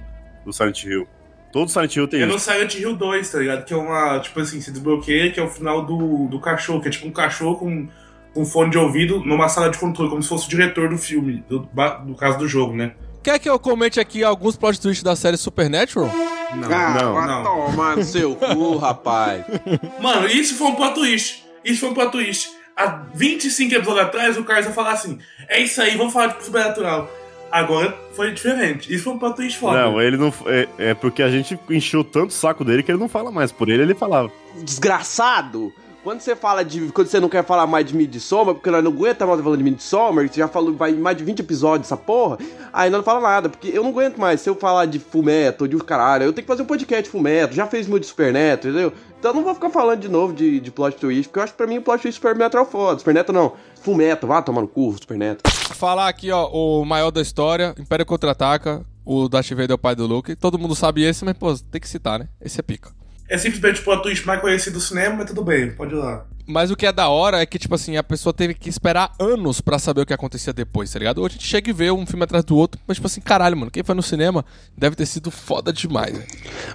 do 0.44 0.52
Silent 0.52 0.84
Hill. 0.84 1.06
Todo 1.50 1.70
Silent 1.70 1.96
Hill 1.96 2.08
tem 2.08 2.22
É 2.22 2.26
no 2.26 2.36
isso. 2.36 2.50
Silent 2.50 2.74
Hill 2.74 2.94
2, 2.94 3.30
tá 3.32 3.38
ligado? 3.38 3.64
Que 3.64 3.72
é 3.72 3.76
uma, 3.76 4.18
tipo 4.20 4.38
assim, 4.40 4.60
se 4.60 4.70
desbloqueia, 4.70 5.32
que 5.32 5.40
é 5.40 5.42
o 5.42 5.48
final 5.48 5.84
do, 5.84 6.26
do 6.28 6.38
cachorro, 6.38 6.80
que 6.80 6.88
é 6.88 6.90
tipo 6.90 7.06
um 7.06 7.10
cachorro 7.10 7.56
com, 7.56 7.88
com 8.34 8.44
fone 8.44 8.70
de 8.70 8.76
ouvido 8.78 9.20
numa 9.24 9.48
sala 9.48 9.70
de 9.70 9.78
controle, 9.78 10.10
como 10.10 10.22
se 10.22 10.28
fosse 10.28 10.46
o 10.46 10.50
diretor 10.50 10.90
do 10.90 10.98
filme, 10.98 11.42
do, 11.48 11.60
do 12.04 12.14
caso 12.14 12.38
do 12.38 12.46
jogo, 12.46 12.76
né? 12.76 12.92
Quer 13.22 13.38
que 13.38 13.48
eu 13.48 13.58
comente 13.58 13.98
aqui 13.98 14.22
alguns 14.22 14.56
plot 14.56 14.78
twists 14.80 15.02
da 15.02 15.16
série 15.16 15.36
Supernatural? 15.38 16.06
Não, 16.54 16.68
Ah, 16.72 16.94
Não, 17.00 17.26
não. 17.26 17.66
tomar 17.70 17.96
no 17.96 18.04
seu 18.04 18.34
cu, 18.34 18.76
rapaz. 18.76 19.44
Mano, 20.00 20.26
isso 20.28 20.54
foi 20.54 20.66
um 20.68 20.74
plot 20.74 20.94
twist. 20.94 21.44
Isso 21.64 21.80
foi 21.80 21.88
um 21.90 21.94
plot 21.94 22.12
twist. 22.12 22.48
Há 22.78 23.02
25 23.12 23.74
episódios 23.74 24.06
atrás, 24.06 24.36
o 24.38 24.44
Carlos 24.44 24.66
ia 24.66 24.72
falar 24.72 24.92
assim: 24.92 25.18
é 25.48 25.60
isso 25.60 25.82
aí, 25.82 25.96
vamos 25.96 26.12
falar 26.12 26.28
de 26.28 26.44
sobrenatural. 26.44 27.10
Agora 27.50 27.96
foi 28.14 28.30
diferente. 28.32 28.92
Isso 28.94 29.04
foi 29.04 29.14
um 29.14 29.18
plot 29.18 29.34
twist 29.34 29.58
foda. 29.58 29.82
Não, 29.82 30.00
ele 30.00 30.16
não. 30.16 30.32
É, 30.46 30.68
é 30.78 30.94
porque 30.94 31.22
a 31.22 31.30
gente 31.30 31.58
encheu 31.70 32.04
tanto 32.04 32.30
o 32.30 32.34
saco 32.34 32.64
dele 32.64 32.82
que 32.82 32.90
ele 32.92 32.98
não 32.98 33.08
fala 33.08 33.32
mais. 33.32 33.50
Por 33.50 33.68
ele, 33.68 33.82
ele 33.82 33.94
falava. 33.94 34.30
Desgraçado! 34.62 35.72
Quando 36.02 36.20
você 36.20 36.36
fala 36.36 36.64
de. 36.64 36.92
Quando 36.92 37.08
você 37.08 37.18
não 37.18 37.28
quer 37.28 37.44
falar 37.44 37.66
mais 37.66 37.84
de 37.84 37.96
Midsommar, 37.96 38.54
porque 38.54 38.70
nós 38.70 38.82
não 38.82 38.92
aguenta 38.92 39.26
mais 39.26 39.40
falando 39.40 39.58
de 39.58 39.64
Midsommar, 39.64 40.28
você 40.28 40.38
já 40.38 40.48
falou 40.48 40.72
vai 40.74 40.92
mais 40.92 41.16
de 41.16 41.24
20 41.24 41.40
episódios 41.40 41.88
essa 41.88 41.96
porra, 41.96 42.38
aí 42.72 42.88
não 42.88 43.02
fala 43.02 43.20
nada, 43.20 43.48
porque 43.48 43.68
eu 43.68 43.82
não 43.82 43.90
aguento 43.90 44.16
mais. 44.16 44.40
Se 44.40 44.48
eu 44.48 44.54
falar 44.54 44.86
de 44.86 44.98
Fumeto, 44.98 45.66
de 45.66 45.76
caralho, 45.78 46.24
eu 46.24 46.32
tenho 46.32 46.44
que 46.44 46.48
fazer 46.48 46.62
um 46.62 46.66
podcast 46.66 47.10
Fumeto, 47.10 47.54
já 47.54 47.66
fez 47.66 47.86
meu 47.88 47.98
de 47.98 48.06
Superneto, 48.06 48.68
entendeu? 48.68 48.92
Então 49.18 49.32
eu 49.32 49.34
não 49.34 49.42
vou 49.42 49.54
ficar 49.54 49.70
falando 49.70 50.00
de 50.00 50.08
novo 50.08 50.32
de, 50.32 50.60
de 50.60 50.70
plot 50.70 50.96
twist, 50.96 51.28
porque 51.28 51.40
eu 51.40 51.42
acho 51.42 51.52
que 51.52 51.58
pra 51.58 51.66
mim 51.66 51.78
o 51.78 51.82
plot 51.82 52.00
twist 52.00 52.16
Superneto 52.16 52.56
é 52.56 52.64
foda. 52.64 52.98
Superneto 52.98 53.32
não. 53.32 53.52
Fumeto, 53.82 54.26
vá 54.26 54.40
tomar 54.40 54.60
no 54.60 54.68
cu, 54.68 54.94
Superneto. 54.98 55.50
Falar 55.50 56.08
aqui, 56.08 56.30
ó, 56.30 56.48
o 56.48 56.84
maior 56.84 57.10
da 57.10 57.20
história, 57.20 57.74
Império 57.78 58.06
Contra-Ataca, 58.06 58.84
o 59.04 59.28
Darth 59.28 59.48
Vader 59.50 59.72
é 59.72 59.74
o 59.74 59.78
pai 59.78 59.96
do 59.96 60.06
Luke. 60.06 60.36
Todo 60.36 60.58
mundo 60.58 60.74
sabe 60.74 61.02
esse, 61.02 61.24
mas, 61.24 61.36
pô, 61.36 61.54
tem 61.56 61.80
que 61.80 61.88
citar, 61.88 62.18
né? 62.18 62.28
Esse 62.40 62.60
é 62.60 62.62
pica. 62.62 62.97
É 63.28 63.36
simplesmente 63.36 63.80
o 63.80 63.84
plot 63.84 64.02
twist 64.02 64.26
mais 64.26 64.40
conhecido 64.40 64.74
do 64.74 64.80
cinema, 64.80 65.16
mas 65.16 65.26
tudo 65.26 65.42
bem, 65.42 65.70
pode 65.70 65.94
ir 65.94 65.98
lá. 65.98 66.24
Mas 66.46 66.70
o 66.70 66.76
que 66.76 66.86
é 66.86 66.92
da 66.92 67.10
hora 67.10 67.42
é 67.42 67.46
que, 67.46 67.58
tipo 67.58 67.74
assim, 67.74 67.98
a 67.98 68.02
pessoa 68.02 68.32
teve 68.32 68.54
que 68.54 68.70
esperar 68.70 69.12
anos 69.18 69.60
pra 69.60 69.78
saber 69.78 70.00
o 70.00 70.06
que 70.06 70.14
acontecia 70.14 70.50
depois, 70.50 70.90
tá 70.90 70.98
ligado? 70.98 71.20
Hoje 71.20 71.34
a 71.34 71.38
gente 71.38 71.46
chega 71.46 71.68
e 71.68 71.74
vê 71.74 71.90
um 71.90 72.06
filme 72.06 72.24
atrás 72.24 72.42
do 72.42 72.56
outro, 72.56 72.80
mas, 72.86 72.96
tipo 72.96 73.06
assim, 73.06 73.20
caralho, 73.20 73.54
mano, 73.54 73.70
quem 73.70 73.82
foi 73.82 73.94
no 73.94 74.02
cinema 74.02 74.42
deve 74.74 74.96
ter 74.96 75.04
sido 75.04 75.30
foda 75.30 75.70
demais, 75.70 76.16
velho. 76.16 76.26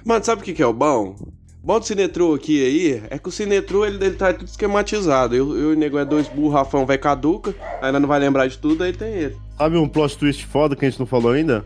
Mano, 0.04 0.24
sabe 0.24 0.42
o 0.42 0.44
que, 0.44 0.52
que 0.52 0.62
é 0.62 0.66
o 0.66 0.72
bom? 0.72 1.16
Bom 1.60 1.80
do 1.80 1.86
Cinetru 1.86 2.34
aqui 2.34 2.62
aí 2.62 3.02
é 3.08 3.18
que 3.18 3.26
o 3.26 3.32
Cinetru 3.32 3.86
ele, 3.86 3.96
ele 4.04 4.16
tá 4.16 4.34
tudo 4.34 4.46
esquematizado. 4.46 5.34
Eu, 5.34 5.58
eu 5.58 5.70
e 5.70 5.74
o 5.74 5.78
nego 5.78 5.98
é 5.98 6.04
dois 6.04 6.28
burros, 6.28 6.52
Rafão 6.52 6.84
vai 6.84 6.98
caduca, 6.98 7.54
ainda 7.80 7.98
não 7.98 8.06
vai 8.06 8.20
lembrar 8.20 8.46
de 8.46 8.58
tudo, 8.58 8.84
aí 8.84 8.92
tem 8.92 9.14
ele. 9.14 9.36
Sabe 9.56 9.78
um 9.78 9.88
plot 9.88 10.18
twist 10.18 10.44
foda 10.44 10.76
que 10.76 10.84
a 10.84 10.90
gente 10.90 11.00
não 11.00 11.06
falou 11.06 11.32
ainda? 11.32 11.64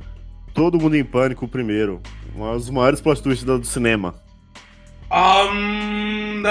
Todo 0.55 0.81
mundo 0.81 0.97
em 0.97 1.05
pânico, 1.05 1.45
o 1.45 1.49
primeiro. 1.49 2.01
Um 2.37 2.53
dos 2.53 2.71
maiores 2.71 3.01
plot 3.01 3.21
twists 3.21 3.45
do 3.45 3.65
cinema. 3.65 4.15
Um. 5.11 6.43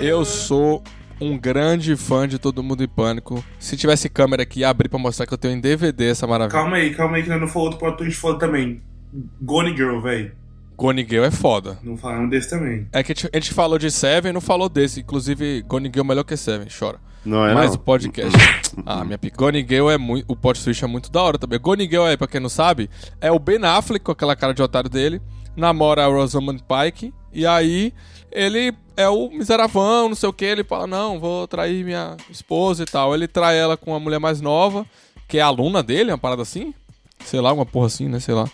Eu 0.00 0.24
sou 0.24 0.82
um 1.20 1.38
grande 1.38 1.96
fã 1.96 2.26
de 2.26 2.38
Todo 2.38 2.62
Mundo 2.62 2.82
em 2.82 2.88
Pânico. 2.88 3.44
Se 3.58 3.76
tivesse 3.76 4.08
câmera 4.08 4.42
aqui, 4.42 4.60
ia 4.60 4.68
abrir 4.68 4.88
pra 4.88 4.98
mostrar 4.98 5.26
que 5.26 5.32
eu 5.34 5.38
tenho 5.38 5.54
em 5.54 5.60
DVD 5.60 6.10
essa 6.10 6.26
maravilha. 6.26 6.58
Calma 6.60 6.76
aí, 6.76 6.92
calma 6.94 7.16
aí, 7.16 7.22
que 7.22 7.28
nós 7.28 7.40
não 7.40 7.48
falou 7.48 7.70
do 7.70 7.76
plot 7.76 7.96
twist 7.98 8.18
foda 8.18 8.38
também. 8.38 8.82
Gone 9.40 9.76
Girl, 9.76 10.00
velho. 10.00 10.32
Gone 10.76 11.06
Girl 11.08 11.24
é 11.24 11.30
foda. 11.30 11.78
Não 11.82 11.96
falamos 11.96 12.30
desse 12.30 12.50
também. 12.50 12.88
É 12.92 13.02
que 13.02 13.12
a 13.12 13.14
gente- 13.14 13.30
a 13.32 13.36
gente 13.38 13.54
falou 13.54 13.78
de 13.78 13.90
Seven 13.90 14.30
e 14.30 14.32
não 14.32 14.40
falou 14.40 14.68
desse. 14.68 15.00
Inclusive, 15.00 15.62
Gone 15.62 15.88
Girl 15.88 16.04
é 16.04 16.08
melhor 16.08 16.24
que 16.24 16.36
Seven, 16.36 16.66
chora. 16.76 16.98
Não 17.24 17.46
é 17.46 17.54
Mais 17.54 17.70
não? 17.70 17.76
o 17.76 17.78
podcast. 17.78 18.36
ah, 18.84 19.04
minha 19.04 19.18
pica. 19.18 19.36
Gone 19.36 19.64
Girl 19.68 19.88
é 19.90 19.98
muito. 19.98 20.24
O 20.26 20.34
plot 20.34 20.62
twist 20.64 20.82
é 20.84 20.88
muito 20.88 21.12
da 21.12 21.22
hora 21.22 21.38
também. 21.38 21.60
Gone 21.60 21.84
Girl 21.88 22.06
é, 22.06 22.16
pra 22.16 22.26
quem 22.26 22.40
não 22.40 22.48
sabe, 22.48 22.90
é 23.20 23.30
o 23.30 23.38
Ben 23.38 23.64
Affleck 23.64 24.04
com 24.04 24.10
aquela 24.10 24.34
cara 24.34 24.52
de 24.52 24.62
otário 24.62 24.90
dele. 24.90 25.20
Namora 25.56 26.02
a 26.04 26.08
Rosamund 26.08 26.64
Pike. 26.64 27.14
E 27.32 27.46
aí 27.46 27.92
ele 28.30 28.74
é 28.96 29.08
o 29.08 29.30
miseravão, 29.30 30.08
não 30.08 30.16
sei 30.16 30.28
o 30.28 30.32
que. 30.32 30.44
Ele 30.44 30.64
fala, 30.64 30.86
não, 30.86 31.18
vou 31.18 31.46
trair 31.46 31.84
minha 31.84 32.16
esposa 32.30 32.82
e 32.82 32.86
tal. 32.86 33.14
Ele 33.14 33.28
trai 33.28 33.58
ela 33.58 33.76
com 33.76 33.92
uma 33.92 34.00
mulher 34.00 34.18
mais 34.18 34.40
nova, 34.40 34.86
que 35.28 35.38
é 35.38 35.40
aluna 35.40 35.82
dele, 35.82 36.10
uma 36.10 36.18
parada 36.18 36.42
assim. 36.42 36.74
Sei 37.24 37.40
lá, 37.40 37.52
uma 37.52 37.66
porra 37.66 37.86
assim, 37.86 38.08
né? 38.08 38.20
Sei 38.20 38.34
lá. 38.34 38.50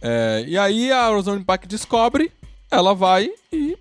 É, 0.00 0.44
e 0.46 0.56
aí 0.56 0.92
a 0.92 1.08
Rosamund 1.08 1.44
Pike 1.44 1.66
descobre, 1.66 2.30
ela 2.70 2.94
vai 2.94 3.30
e 3.52 3.76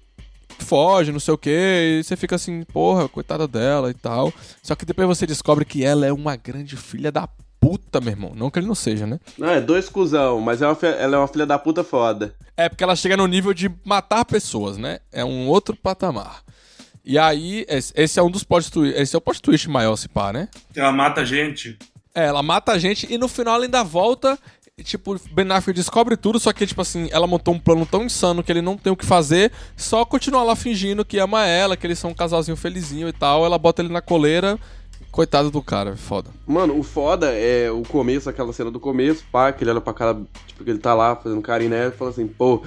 foge, 0.59 1.11
não 1.11 1.19
sei 1.19 1.33
o 1.33 1.37
que, 1.37 1.99
e 1.99 2.03
você 2.03 2.15
fica 2.15 2.35
assim, 2.35 2.63
porra, 2.63 3.07
coitada 3.07 3.47
dela 3.47 3.89
e 3.91 3.93
tal. 3.93 4.33
Só 4.63 4.75
que 4.75 4.85
depois 4.85 5.07
você 5.07 5.27
descobre 5.27 5.65
que 5.65 5.83
ela 5.83 6.05
é 6.05 6.13
uma 6.13 6.35
grande 6.35 6.75
filha 6.75 7.11
da 7.11 7.27
puta, 7.69 7.99
meu 8.01 8.11
irmão. 8.11 8.33
Não 8.35 8.49
que 8.51 8.59
ele 8.59 8.67
não 8.67 8.75
seja, 8.75 9.07
né? 9.07 9.19
Não, 9.37 9.49
é 9.49 9.59
dois 9.61 9.89
cuzão, 9.89 10.39
mas 10.39 10.61
é 10.61 10.67
uma 10.67 10.75
fi- 10.75 10.85
ela 10.85 11.15
é 11.15 11.19
uma 11.19 11.27
filha 11.27 11.45
da 11.45 11.57
puta 11.57 11.83
foda. 11.83 12.35
É, 12.55 12.69
porque 12.69 12.83
ela 12.83 12.95
chega 12.95 13.17
no 13.17 13.25
nível 13.27 13.53
de 13.53 13.71
matar 13.83 14.23
pessoas, 14.25 14.77
né? 14.77 14.99
É 15.11 15.25
um 15.25 15.47
outro 15.47 15.75
patamar. 15.75 16.41
E 17.03 17.17
aí, 17.19 17.65
esse 17.69 18.19
é 18.19 18.23
um 18.23 18.31
dos 18.31 18.43
plot 18.43 18.71
twists. 18.71 18.99
Esse 19.01 19.15
é 19.15 19.17
o 19.17 19.21
plot 19.21 19.41
twist 19.41 19.69
maior, 19.69 19.95
se 19.95 20.07
pá, 20.07 20.33
né? 20.33 20.47
Ela 20.75 20.91
mata 20.91 21.21
a 21.21 21.25
gente. 21.25 21.77
É, 22.13 22.25
ela 22.25 22.41
mata 22.41 22.71
a 22.71 22.77
gente 22.79 23.11
e 23.11 23.17
no 23.17 23.27
final 23.27 23.55
ela 23.55 23.65
ainda 23.65 23.83
volta. 23.83 24.39
e, 24.77 24.83
Tipo, 24.83 25.19
Ben 25.31 25.51
Affleck 25.51 25.75
descobre 25.77 26.15
tudo, 26.17 26.39
só 26.39 26.51
que, 26.53 26.65
tipo 26.65 26.81
assim, 26.81 27.07
ela 27.11 27.27
montou 27.27 27.53
um 27.53 27.59
plano 27.59 27.85
tão 27.85 28.03
insano 28.03 28.41
que 28.43 28.51
ele 28.51 28.61
não 28.61 28.75
tem 28.77 28.91
o 28.91 28.95
que 28.95 29.05
fazer, 29.05 29.51
só 29.77 30.03
continua 30.05 30.43
lá 30.43 30.55
fingindo 30.55 31.03
que 31.05 31.17
ama 31.19 31.45
ela, 31.45 31.75
que 31.77 31.85
eles 31.85 31.99
são 31.99 32.09
um 32.11 32.13
casalzinho 32.13 32.57
felizinho 32.57 33.07
e 33.07 33.13
tal. 33.13 33.45
Ela 33.45 33.57
bota 33.57 33.81
ele 33.81 33.91
na 33.93 34.01
coleira. 34.01 34.57
Coitado 35.15 35.49
do 35.49 35.61
cara, 35.61 35.95
foda. 35.95 36.29
Mano, 36.45 36.77
o 36.77 36.83
foda 36.83 37.27
é 37.31 37.71
o 37.71 37.83
começo, 37.83 38.29
aquela 38.29 38.51
cena 38.51 38.69
do 38.69 38.81
começo, 38.81 39.23
pá, 39.31 39.49
que 39.53 39.63
ele 39.63 39.71
olha 39.71 39.79
pra 39.79 39.93
cara, 39.93 40.17
tipo, 40.45 40.61
que 40.61 40.69
ele 40.69 40.77
tá 40.77 40.93
lá 40.93 41.15
fazendo 41.15 41.41
carinho 41.41 41.69
nela 41.69 41.87
e 41.87 41.97
fala 41.97 42.11
assim, 42.11 42.27
pô, 42.27 42.61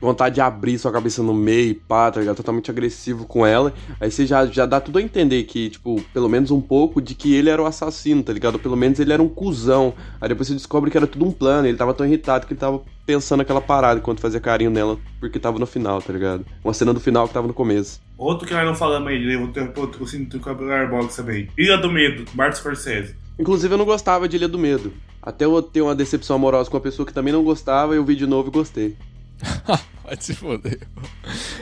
vontade 0.00 0.36
de 0.36 0.40
abrir 0.40 0.78
sua 0.78 0.90
cabeça 0.90 1.22
no 1.22 1.34
meio, 1.34 1.74
pá, 1.74 2.10
tá 2.10 2.20
ligado? 2.20 2.36
Totalmente 2.36 2.70
agressivo 2.70 3.26
com 3.26 3.44
ela. 3.44 3.72
Aí 4.00 4.10
você 4.10 4.26
já, 4.26 4.46
já 4.46 4.64
dá 4.64 4.80
tudo 4.80 4.98
a 4.98 5.02
entender 5.02 5.44
que, 5.44 5.70
tipo, 5.70 6.00
pelo 6.12 6.28
menos 6.28 6.50
um 6.50 6.60
pouco 6.60 7.00
de 7.00 7.14
que 7.14 7.34
ele 7.34 7.50
era 7.50 7.62
o 7.62 7.66
assassino, 7.66 8.22
tá 8.22 8.32
ligado? 8.32 8.58
Pelo 8.58 8.76
menos 8.76 8.98
ele 8.98 9.12
era 9.12 9.22
um 9.22 9.28
cuzão. 9.28 9.92
Aí 10.20 10.28
depois 10.28 10.48
você 10.48 10.54
descobre 10.54 10.90
que 10.90 10.96
era 10.96 11.06
tudo 11.06 11.24
um 11.24 11.32
plano, 11.32 11.68
ele 11.68 11.76
tava 11.76 11.92
tão 11.92 12.06
irritado 12.06 12.46
que 12.46 12.52
ele 12.52 12.60
tava 12.60 12.80
pensando 13.04 13.40
aquela 13.40 13.60
parada 13.60 13.98
enquanto 13.98 14.20
fazia 14.20 14.40
carinho 14.40 14.70
nela, 14.70 14.96
porque 15.18 15.38
tava 15.38 15.58
no 15.58 15.66
final, 15.66 16.00
tá 16.00 16.12
ligado? 16.12 16.46
Uma 16.64 16.72
cena 16.72 16.94
do 16.94 17.00
final 17.00 17.26
que 17.26 17.34
tava 17.34 17.46
no 17.46 17.54
começo. 17.54 18.00
Outro 18.16 18.46
que 18.46 18.54
nós 18.54 18.64
não 18.64 18.74
falamos 18.74 19.08
aí, 19.08 19.32
eu 19.32 19.48
tenho 19.48 19.72
outro 19.76 20.06
cinto 20.06 20.38
com 20.38 20.50
a 20.50 20.86
Box 20.86 21.16
também. 21.16 21.48
Ilha 21.58 21.76
do 21.76 21.90
Medo, 21.90 22.24
Martin 22.34 22.60
Scorsese. 22.60 23.16
Inclusive 23.38 23.74
eu 23.74 23.78
não 23.78 23.84
gostava 23.84 24.28
de 24.28 24.36
Ilha 24.36 24.46
do 24.46 24.58
Medo. 24.58 24.92
Até 25.22 25.44
eu 25.44 25.62
ter 25.62 25.82
uma 25.82 25.94
decepção 25.94 26.36
amorosa 26.36 26.70
com 26.70 26.76
uma 26.76 26.82
pessoa 26.82 27.06
que 27.06 27.12
também 27.12 27.32
não 27.32 27.42
gostava, 27.42 27.94
eu 27.94 28.04
vi 28.04 28.14
de 28.14 28.26
novo 28.26 28.48
e 28.48 28.52
gostei. 28.52 28.96
Vai 30.04 30.16
se 30.18 30.34
foder. 30.34 30.80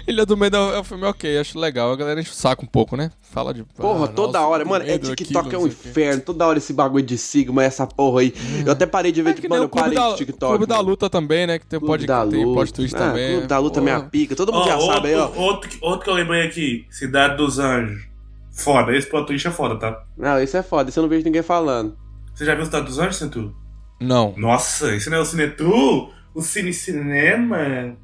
Ilha 0.07 0.25
do 0.25 0.35
Medo 0.37 0.57
é 0.57 0.81
um 0.81 0.85
filme 0.85 1.05
ok, 1.05 1.39
acho 1.39 1.59
legal. 1.59 1.93
A 1.93 1.97
galera 1.97 2.19
enche 2.19 2.31
o 2.31 2.35
saco 2.35 2.65
um 2.65 2.69
pouco, 2.69 2.97
né? 2.97 3.11
Fala 3.21 3.53
de. 3.53 3.63
Porra, 3.63 4.07
ah, 4.07 4.09
toda 4.09 4.39
nossa, 4.39 4.51
hora. 4.51 4.65
Mano, 4.65 4.85
é 4.87 4.97
TikTok 4.99 5.49
aquilo, 5.49 5.63
é 5.63 5.65
um 5.65 5.67
inferno. 5.67 6.23
Toda 6.23 6.47
hora 6.47 6.57
esse 6.57 6.73
bagulho 6.73 7.05
de 7.05 7.19
Sigma, 7.19 7.63
essa 7.63 7.87
porra 7.87 8.21
aí. 8.23 8.33
Eu 8.65 8.73
até 8.73 8.87
parei 8.87 9.13
de 9.13 9.21
ver, 9.21 9.31
É 9.31 9.35
tipo, 9.35 9.51
mano, 9.51 9.65
eu 9.65 9.69
parei 9.69 9.95
da, 9.99 10.11
de 10.13 10.17
TikTok. 10.17 10.51
Clube 10.53 10.67
da 10.67 10.77
mano. 10.77 10.89
Luta 10.89 11.11
também, 11.11 11.47
né? 11.47 11.59
Que 11.59 11.67
tem, 11.67 11.79
Clube 11.79 11.93
pode, 11.93 12.07
da 12.07 12.27
tem 12.27 12.43
Luta. 12.45 12.55
plot 12.57 12.73
twist 12.73 12.97
Ah, 12.97 12.99
também. 12.99 13.33
Clube 13.33 13.47
da 13.49 13.59
Luta 13.59 13.81
é 13.81 13.83
minha 13.83 13.97
Porra. 13.99 14.09
pica. 14.11 14.35
Todo 14.37 14.53
mundo 14.53 14.63
Ó, 14.63 14.67
já 14.69 14.77
outro, 14.77 14.95
sabe 14.95 15.09
aí, 15.09 15.15
ó. 15.17 15.31
Outro, 15.37 15.69
que- 15.71 15.79
outro 15.83 16.01
que 16.05 16.11
eu 16.11 16.15
lembrei 16.15 16.47
aqui, 16.47 16.87
Cidade 16.91 17.37
dos 17.37 17.59
Anjos. 17.59 18.03
Foda, 18.51 18.97
esse 18.97 19.07
plot 19.09 19.27
twist 19.27 19.47
é 19.47 19.51
foda, 19.51 19.77
tá? 19.79 20.03
Não, 20.17 20.43
isso 20.43 20.57
é 20.57 20.63
foda. 20.63 20.89
Isso 20.89 20.99
eu 20.99 21.03
não 21.03 21.09
vejo 21.11 21.25
ninguém 21.25 21.43
falando. 21.43 21.95
Você 22.35 22.47
já 22.47 22.55
viu 22.55 22.65
Cidade 22.65 22.87
dos 22.87 22.99
Anjos, 22.99 23.17
Centu? 23.17 23.55
Não. 24.01 24.33
Nossa, 24.39 24.95
esse 24.95 25.11
não 25.11 25.19
é 25.19 25.21
o 25.21 25.25
Cinetru? 25.25 26.09
O 26.35 26.43
Cine 26.43 26.73
Cinema? 26.73 27.97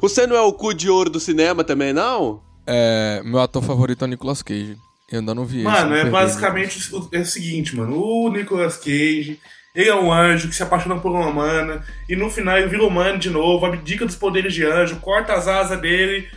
Você 0.00 0.26
não 0.26 0.36
é 0.36 0.40
o 0.40 0.52
cu 0.52 0.72
de 0.74 0.88
ouro 0.88 1.10
do 1.10 1.18
cinema 1.20 1.64
também, 1.64 1.92
não? 1.92 2.40
É, 2.66 3.20
meu 3.24 3.40
ator 3.40 3.62
favorito 3.62 4.02
é 4.02 4.04
o 4.06 4.08
Nicolas 4.08 4.42
Cage. 4.42 4.76
Eu 5.10 5.18
ainda 5.20 5.34
não 5.34 5.44
vi. 5.44 5.62
Mano, 5.62 5.92
é 5.92 6.02
perdi. 6.02 6.10
basicamente 6.10 6.94
o, 6.94 7.08
é 7.12 7.18
o 7.18 7.26
seguinte, 7.26 7.74
mano. 7.74 7.96
O 8.00 8.30
Nicolas 8.30 8.76
Cage, 8.76 9.40
ele 9.74 9.88
é 9.88 9.94
um 9.94 10.12
anjo 10.12 10.48
que 10.48 10.54
se 10.54 10.62
apaixona 10.62 10.98
por 11.00 11.10
uma 11.10 11.26
humana, 11.26 11.82
e 12.08 12.14
no 12.14 12.30
final 12.30 12.56
ele 12.58 12.68
vira 12.68 12.84
humano 12.84 13.18
de 13.18 13.28
novo, 13.30 13.66
abdica 13.66 14.06
dos 14.06 14.14
poderes 14.14 14.54
de 14.54 14.64
anjo, 14.64 14.96
corta 15.00 15.32
as 15.34 15.48
asas 15.48 15.80
dele, 15.80 16.28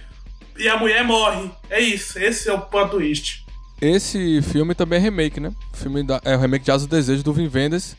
e 0.58 0.68
a 0.68 0.78
mulher 0.78 1.04
morre. 1.04 1.52
É 1.70 1.80
isso, 1.80 2.18
esse 2.18 2.50
é 2.50 2.54
o 2.54 2.62
plot 2.62 2.89
twist. 2.91 3.44
Esse 3.80 4.41
filme 4.41 4.74
também 4.74 4.98
é 4.98 5.02
remake, 5.02 5.39
né? 5.39 5.52
O 5.74 5.78
filme 5.78 6.02
da- 6.04 6.22
é 6.24 6.36
o 6.36 6.39
remake 6.39 6.66
de 6.66 6.72
Asa 6.72 6.88
do 6.88 6.96
Desejo 6.96 7.22
do 7.24 7.34
Vin 7.34 7.48
Vendors. 7.48 7.96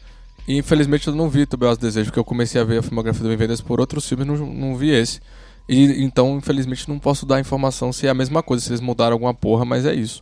E 0.46 0.58
infelizmente 0.58 1.08
eu 1.08 1.14
não 1.14 1.28
vi 1.28 1.46
do 1.46 1.76
Desejo, 1.76 2.06
porque 2.06 2.18
eu 2.18 2.24
comecei 2.24 2.60
a 2.60 2.64
ver 2.64 2.78
a 2.78 2.82
filmografia 2.82 3.22
do 3.22 3.28
Vin 3.28 3.36
Vendors 3.36 3.60
por 3.60 3.80
outros 3.80 4.06
filmes 4.08 4.26
e 4.26 4.30
não, 4.30 4.36
não 4.46 4.76
vi 4.76 4.90
esse. 4.90 5.20
E 5.68 6.02
então, 6.04 6.36
infelizmente, 6.36 6.88
não 6.88 6.98
posso 6.98 7.24
dar 7.24 7.40
informação 7.40 7.92
se 7.92 8.06
é 8.06 8.10
a 8.10 8.14
mesma 8.14 8.42
coisa, 8.42 8.62
se 8.62 8.70
eles 8.70 8.80
mudaram 8.80 9.14
alguma 9.14 9.32
porra, 9.32 9.64
mas 9.64 9.86
é 9.86 9.94
isso. 9.94 10.20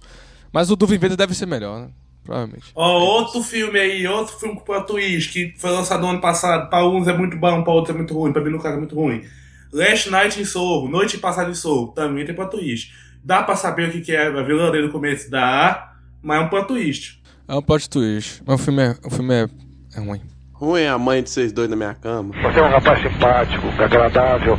Mas 0.52 0.70
o 0.70 0.76
do 0.76 0.86
Vin 0.86 0.98
Vendors 0.98 1.16
deve 1.16 1.34
ser 1.34 1.46
melhor, 1.46 1.80
né? 1.80 1.88
Provavelmente. 2.22 2.66
Ó, 2.76 2.98
outro 3.00 3.42
filme 3.42 3.78
aí, 3.78 4.06
outro 4.06 4.38
filme 4.38 4.54
com 4.54 4.64
plot 4.64 4.86
twist, 4.86 5.32
que 5.32 5.54
foi 5.58 5.70
lançado 5.70 6.02
no 6.02 6.10
ano 6.10 6.20
passado, 6.20 6.70
pra 6.70 6.86
uns 6.86 7.08
é 7.08 7.16
muito 7.16 7.36
bom, 7.36 7.64
pra 7.64 7.72
outros 7.72 7.94
é 7.94 7.98
muito 7.98 8.14
ruim, 8.14 8.32
pra 8.32 8.42
mim 8.42 8.50
no 8.50 8.60
caso 8.60 8.76
é 8.76 8.78
muito 8.78 8.94
ruim. 8.94 9.24
Last 9.72 10.08
Night 10.10 10.40
em 10.40 10.44
Sorro, 10.44 10.88
Noite 10.88 11.18
Passada 11.18 11.50
em 11.50 11.54
Sorro, 11.54 11.88
também 11.88 12.24
tem 12.24 12.34
plot 12.34 12.50
twist. 12.50 12.92
Dá 13.24 13.42
pra 13.42 13.56
saber 13.56 13.88
o 13.88 13.92
que 13.92 14.02
que 14.02 14.12
é 14.12 14.26
a 14.26 14.42
vilã 14.42 14.70
dele 14.70 14.86
no 14.86 14.92
começo? 14.92 15.30
Dá, 15.30 15.94
mas 16.22 16.40
é 16.40 16.44
um 16.44 16.48
plot 16.48 16.68
twist. 16.68 17.22
É 17.48 17.54
um 17.54 17.62
plot 17.62 17.88
twist. 17.88 18.42
Mas 18.46 18.60
o 18.60 18.64
filme 18.64 18.82
é, 18.82 18.96
o 19.02 19.10
filme 19.10 19.34
é, 19.34 19.48
é 19.94 20.00
ruim. 20.00 20.20
Ruim 20.52 20.82
é 20.82 20.88
a 20.88 20.98
mãe 20.98 21.22
de 21.22 21.30
vocês 21.30 21.52
dois 21.52 21.68
na 21.68 21.74
minha 21.74 21.94
cama. 21.94 22.32
Você 22.40 22.60
é 22.60 22.62
um 22.62 22.70
rapaz 22.70 23.02
simpático, 23.02 23.66
agradável, 23.82 24.56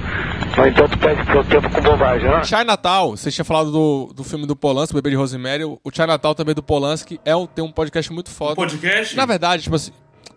no 0.57 0.67
entanto 0.67 0.97
perde 0.99 1.25
seu 1.31 1.43
tempo 1.45 1.69
com 1.69 1.81
bobagem, 1.81 2.29
né? 2.29 2.43
Chinatown, 2.43 3.11
você 3.11 3.31
tinha 3.31 3.45
falado 3.45 3.71
do, 3.71 4.13
do 4.13 4.23
filme 4.23 4.45
do 4.45 4.55
Polanski, 4.55 4.93
o 4.93 4.95
Bebê 4.95 5.11
de 5.11 5.15
Rosemary. 5.15 5.63
O 5.63 5.79
o 5.83 5.91
Chinatown 5.91 6.33
também 6.33 6.53
do 6.53 6.61
Polanski 6.61 7.19
é 7.23 7.35
um, 7.35 7.47
tem 7.47 7.63
um 7.63 7.71
podcast 7.71 8.11
muito 8.11 8.29
foda. 8.29 8.55
Podcast? 8.55 9.15
Na 9.15 9.25
verdade, 9.25 9.63
tipo 9.63 9.75
assim. 9.75 9.91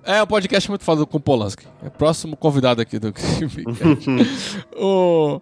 É 0.05 0.23
um 0.23 0.27
podcast 0.27 0.69
muito 0.71 0.85
foda 0.85 1.05
com 1.05 1.17
o 1.17 1.21
Polanski. 1.21 1.67
É 1.83 1.89
o 1.89 1.91
próximo 1.91 2.37
convidado 2.37 2.81
aqui 2.81 2.97
do 2.97 3.13
o 4.77 5.41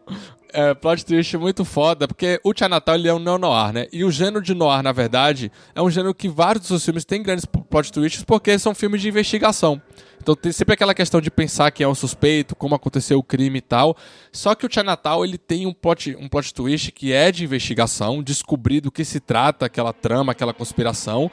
é, 0.54 0.72
plot 0.72 1.04
twist 1.04 1.36
muito 1.36 1.64
foda, 1.64 2.06
porque 2.06 2.40
o 2.44 2.52
Chinatown 2.56 2.94
ele 2.94 3.08
é 3.08 3.12
um 3.12 3.18
neo-noir, 3.18 3.72
né? 3.72 3.86
E 3.92 4.04
o 4.04 4.10
gênero 4.10 4.40
de 4.40 4.54
noir, 4.54 4.82
na 4.82 4.92
verdade, 4.92 5.50
é 5.74 5.82
um 5.82 5.90
gênero 5.90 6.14
que 6.14 6.28
vários 6.28 6.60
dos 6.62 6.68
seus 6.68 6.84
filmes 6.84 7.04
têm 7.04 7.22
grandes 7.22 7.44
plot 7.44 7.92
twists 7.92 8.22
porque 8.22 8.56
são 8.58 8.74
filmes 8.74 9.02
de 9.02 9.08
investigação. 9.08 9.82
Então 10.22 10.34
tem 10.34 10.52
sempre 10.52 10.72
aquela 10.72 10.94
questão 10.94 11.20
de 11.20 11.30
pensar 11.30 11.70
quem 11.72 11.84
é 11.84 11.88
o 11.88 11.94
suspeito, 11.94 12.54
como 12.54 12.74
aconteceu 12.74 13.18
o 13.18 13.22
crime 13.22 13.58
e 13.58 13.60
tal. 13.60 13.96
Só 14.32 14.54
que 14.54 14.64
o 14.64 14.72
Chinatown 14.72 15.24
ele 15.24 15.36
tem 15.36 15.66
um 15.66 15.72
plot, 15.72 16.16
um 16.18 16.28
plot 16.28 16.54
twist 16.54 16.92
que 16.92 17.12
é 17.12 17.32
de 17.32 17.44
investigação, 17.44 18.22
descobrir 18.22 18.80
do 18.80 18.92
que 18.92 19.04
se 19.04 19.18
trata 19.18 19.66
aquela 19.66 19.92
trama, 19.92 20.32
aquela 20.32 20.54
conspiração. 20.54 21.30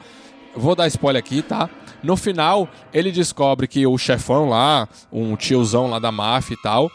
Vou 0.54 0.74
dar 0.74 0.88
spoiler 0.88 1.20
aqui, 1.20 1.40
tá? 1.40 1.70
No 2.02 2.16
final, 2.16 2.68
ele 2.92 3.10
descobre 3.10 3.66
que 3.66 3.86
o 3.86 3.96
chefão 3.96 4.48
lá, 4.48 4.88
um 5.10 5.36
tiozão 5.36 5.86
lá 5.86 5.98
da 5.98 6.12
máfia 6.12 6.54
e 6.54 6.62
tal, 6.62 6.90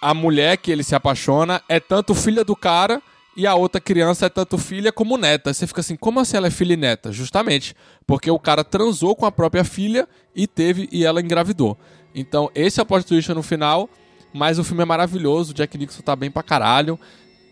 a 0.00 0.14
mulher 0.14 0.56
que 0.56 0.70
ele 0.70 0.82
se 0.82 0.94
apaixona 0.94 1.62
é 1.68 1.80
tanto 1.80 2.14
filha 2.14 2.44
do 2.44 2.54
cara 2.54 3.02
e 3.36 3.46
a 3.46 3.54
outra 3.54 3.80
criança 3.80 4.26
é 4.26 4.28
tanto 4.28 4.58
filha 4.58 4.90
como 4.90 5.16
neta. 5.16 5.52
Você 5.54 5.66
fica 5.66 5.80
assim, 5.80 5.96
como 5.96 6.18
assim 6.20 6.36
ela 6.36 6.48
é 6.48 6.50
filha 6.50 6.74
e 6.74 6.76
neta? 6.76 7.12
Justamente, 7.12 7.74
porque 8.06 8.30
o 8.30 8.38
cara 8.38 8.64
transou 8.64 9.14
com 9.14 9.26
a 9.26 9.32
própria 9.32 9.64
filha 9.64 10.08
e 10.34 10.46
teve 10.46 10.88
e 10.90 11.04
ela 11.04 11.20
engravidou. 11.20 11.78
Então, 12.14 12.50
esse 12.54 12.80
é 12.80 12.82
o 12.82 12.86
plot 12.86 13.06
twist 13.06 13.32
no 13.32 13.42
final, 13.42 13.88
mas 14.32 14.58
o 14.58 14.64
filme 14.64 14.82
é 14.82 14.86
maravilhoso, 14.86 15.52
o 15.52 15.54
Jack 15.54 15.78
Nixon 15.78 16.02
tá 16.02 16.16
bem 16.16 16.30
pra 16.30 16.42
caralho. 16.42 16.98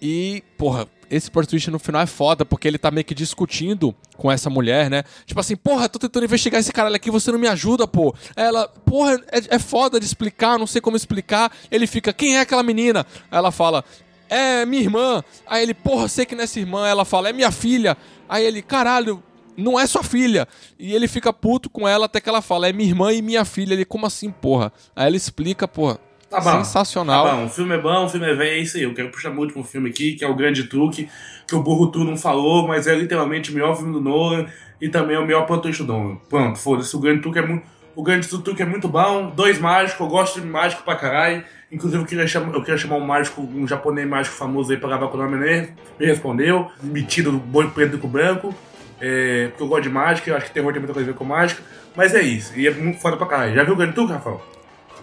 E, 0.02 0.42
porra, 0.58 0.88
esse 1.10 1.30
plot 1.30 1.48
twist 1.48 1.70
no 1.70 1.78
final 1.78 2.00
é 2.02 2.06
foda, 2.06 2.44
porque 2.44 2.66
ele 2.66 2.78
tá 2.78 2.90
meio 2.90 3.04
que 3.04 3.14
discutindo 3.14 3.94
com 4.16 4.30
essa 4.30 4.50
mulher, 4.50 4.90
né? 4.90 5.04
Tipo 5.24 5.40
assim, 5.40 5.56
porra, 5.56 5.88
tô 5.88 5.98
tentando 5.98 6.24
investigar 6.24 6.60
esse 6.60 6.72
caralho 6.72 6.96
aqui, 6.96 7.10
você 7.10 7.30
não 7.30 7.38
me 7.38 7.48
ajuda, 7.48 7.86
pô. 7.86 8.14
Ela, 8.34 8.68
porra, 8.68 9.20
é, 9.30 9.56
é 9.56 9.58
foda 9.58 10.00
de 10.00 10.06
explicar, 10.06 10.58
não 10.58 10.66
sei 10.66 10.80
como 10.80 10.96
explicar. 10.96 11.52
Ele 11.70 11.86
fica, 11.86 12.12
quem 12.12 12.36
é 12.36 12.40
aquela 12.40 12.62
menina? 12.62 13.06
Aí 13.30 13.38
ela 13.38 13.50
fala, 13.50 13.84
é 14.28 14.64
minha 14.66 14.82
irmã. 14.82 15.22
Aí 15.46 15.62
ele, 15.62 15.74
porra, 15.74 16.08
sei 16.08 16.26
que 16.26 16.34
não 16.34 16.42
é 16.42 16.44
essa 16.44 16.58
irmã. 16.58 16.86
Ela 16.86 17.04
fala, 17.04 17.28
é 17.28 17.32
minha 17.32 17.50
filha. 17.50 17.96
Aí 18.28 18.44
ele, 18.44 18.62
caralho, 18.62 19.22
não 19.56 19.78
é 19.78 19.86
sua 19.86 20.02
filha. 20.02 20.46
E 20.78 20.94
ele 20.94 21.08
fica 21.08 21.32
puto 21.32 21.70
com 21.70 21.86
ela 21.88 22.06
até 22.06 22.20
que 22.20 22.28
ela 22.28 22.42
fala, 22.42 22.68
é 22.68 22.72
minha 22.72 22.88
irmã 22.88 23.12
e 23.12 23.22
minha 23.22 23.44
filha. 23.44 23.74
Ele, 23.74 23.84
como 23.84 24.06
assim, 24.06 24.30
porra? 24.30 24.72
Aí 24.94 25.06
ela 25.06 25.16
explica, 25.16 25.66
porra. 25.66 25.98
Tá 26.28 26.40
bom. 26.40 26.64
Sensacional. 26.64 27.24
Tá 27.24 27.34
bom, 27.34 27.44
o 27.46 27.48
filme 27.48 27.74
é 27.74 27.78
bom, 27.78 28.04
o 28.04 28.08
filme 28.08 28.30
é 28.30 28.34
velho, 28.34 28.50
é 28.50 28.58
isso 28.58 28.76
aí. 28.76 28.82
Eu 28.82 28.94
quero 28.94 29.10
puxar 29.10 29.30
muito 29.30 29.52
pra 29.52 29.60
um 29.60 29.64
filme 29.64 29.90
aqui, 29.90 30.14
que 30.14 30.24
é 30.24 30.28
o 30.28 30.34
Grande 30.34 30.64
Truque, 30.64 31.08
que 31.46 31.54
o 31.54 31.62
Burro 31.62 31.86
Tu 31.88 32.02
não 32.04 32.16
falou, 32.16 32.66
mas 32.66 32.86
é 32.86 32.94
literalmente 32.94 33.50
o 33.50 33.54
melhor 33.54 33.76
filme 33.76 33.92
do 33.92 34.00
Nolan 34.00 34.46
e 34.80 34.88
também 34.88 35.16
é 35.16 35.18
o 35.18 35.24
melhor 35.24 35.46
twist 35.60 35.82
do 35.82 35.92
Nolan. 35.92 36.16
Pronto, 36.28 36.58
foda-se, 36.58 36.94
o 36.96 36.98
Grande 37.00 37.22
Truque 37.22 37.38
é 37.38 37.46
muito. 37.46 37.64
O 37.94 38.02
Grande 38.02 38.28
Truque 38.28 38.60
é 38.60 38.66
muito 38.66 38.88
bom, 38.88 39.30
dois 39.30 39.58
mágicos, 39.58 40.00
eu 40.00 40.06
gosto 40.08 40.40
de 40.40 40.46
mágico 40.46 40.82
pra 40.82 40.96
caralho. 40.96 41.42
Inclusive, 41.72 42.02
eu 42.02 42.06
queria, 42.06 42.26
chamar, 42.26 42.52
eu 42.52 42.60
queria 42.60 42.76
chamar 42.76 42.96
um 42.96 43.06
mágico, 43.06 43.40
um 43.40 43.66
japonês 43.66 44.06
mágico 44.06 44.36
famoso 44.36 44.70
aí 44.70 44.76
pra 44.78 44.88
gravar 44.88 45.08
com 45.08 45.16
o 45.16 45.22
nome 45.22 45.38
dele. 45.38 45.72
Me 45.98 46.06
respondeu, 46.06 46.70
metido 46.82 47.32
do 47.32 47.38
boi 47.38 47.70
preto 47.70 47.98
com 47.98 48.06
branco. 48.06 48.54
É, 49.00 49.48
porque 49.48 49.62
eu 49.62 49.68
gosto 49.68 49.82
de 49.84 49.88
mágica, 49.88 50.30
eu 50.30 50.36
acho 50.36 50.46
que 50.46 50.52
terror 50.52 50.72
tem 50.72 50.80
muita 50.80 50.92
coisa 50.92 51.08
a 51.08 51.12
ver 51.12 51.18
com 51.18 51.24
mágica. 51.24 51.62
Mas 51.96 52.14
é 52.14 52.20
isso, 52.20 52.52
e 52.58 52.66
é 52.66 52.70
muito 52.70 53.00
foda 53.00 53.16
pra 53.16 53.26
caralho. 53.26 53.54
Já 53.54 53.64
viu 53.64 53.72
o 53.72 53.76
Grande 53.76 53.94
Truque, 53.94 54.12
Rafael? 54.12 54.55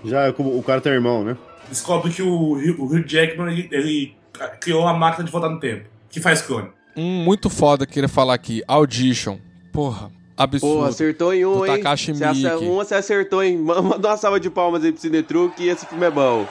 Já, 0.03 0.23
é 0.27 0.29
o 0.37 0.63
cara 0.63 0.81
tem 0.81 0.91
irmão, 0.91 1.23
né? 1.23 1.37
descobre 1.69 2.11
que 2.11 2.21
o, 2.21 2.27
o 2.29 2.85
Hugh 2.85 3.03
Jackman 3.07 3.51
ele, 3.51 3.67
ele 3.71 4.15
criou 4.59 4.87
a 4.87 4.93
máquina 4.93 5.23
de 5.23 5.31
voltar 5.31 5.49
no 5.49 5.59
tempo. 5.59 5.85
que 6.09 6.19
faz 6.19 6.41
clone. 6.41 6.69
Um 6.95 7.23
muito 7.23 7.49
foda 7.49 7.85
que 7.85 7.91
eu 7.91 7.93
queria 7.95 8.09
falar 8.09 8.33
aqui, 8.35 8.61
Audition. 8.67 9.37
Porra, 9.71 10.11
absurdo. 10.37 10.75
Porra, 10.75 10.89
acertou 10.89 11.33
em 11.33 11.45
um, 11.45 11.57
Do 11.57 11.65
hein? 11.65 11.77
Takashi 11.77 12.13
Você 12.13 12.23
acer- 12.23 12.51
Miike. 12.51 12.65
Um 12.65 12.75
você 12.75 12.95
acertou? 12.95 13.41
Ma- 13.57 13.81
Manda 13.81 14.09
uma 14.09 14.17
salva 14.17 14.39
de 14.39 14.49
palmas 14.49 14.83
aí 14.83 14.91
pro 14.91 15.01
Cinetruc 15.01 15.55
que 15.55 15.67
esse 15.67 15.85
filme 15.87 16.05
é 16.05 16.11
bom. 16.11 16.47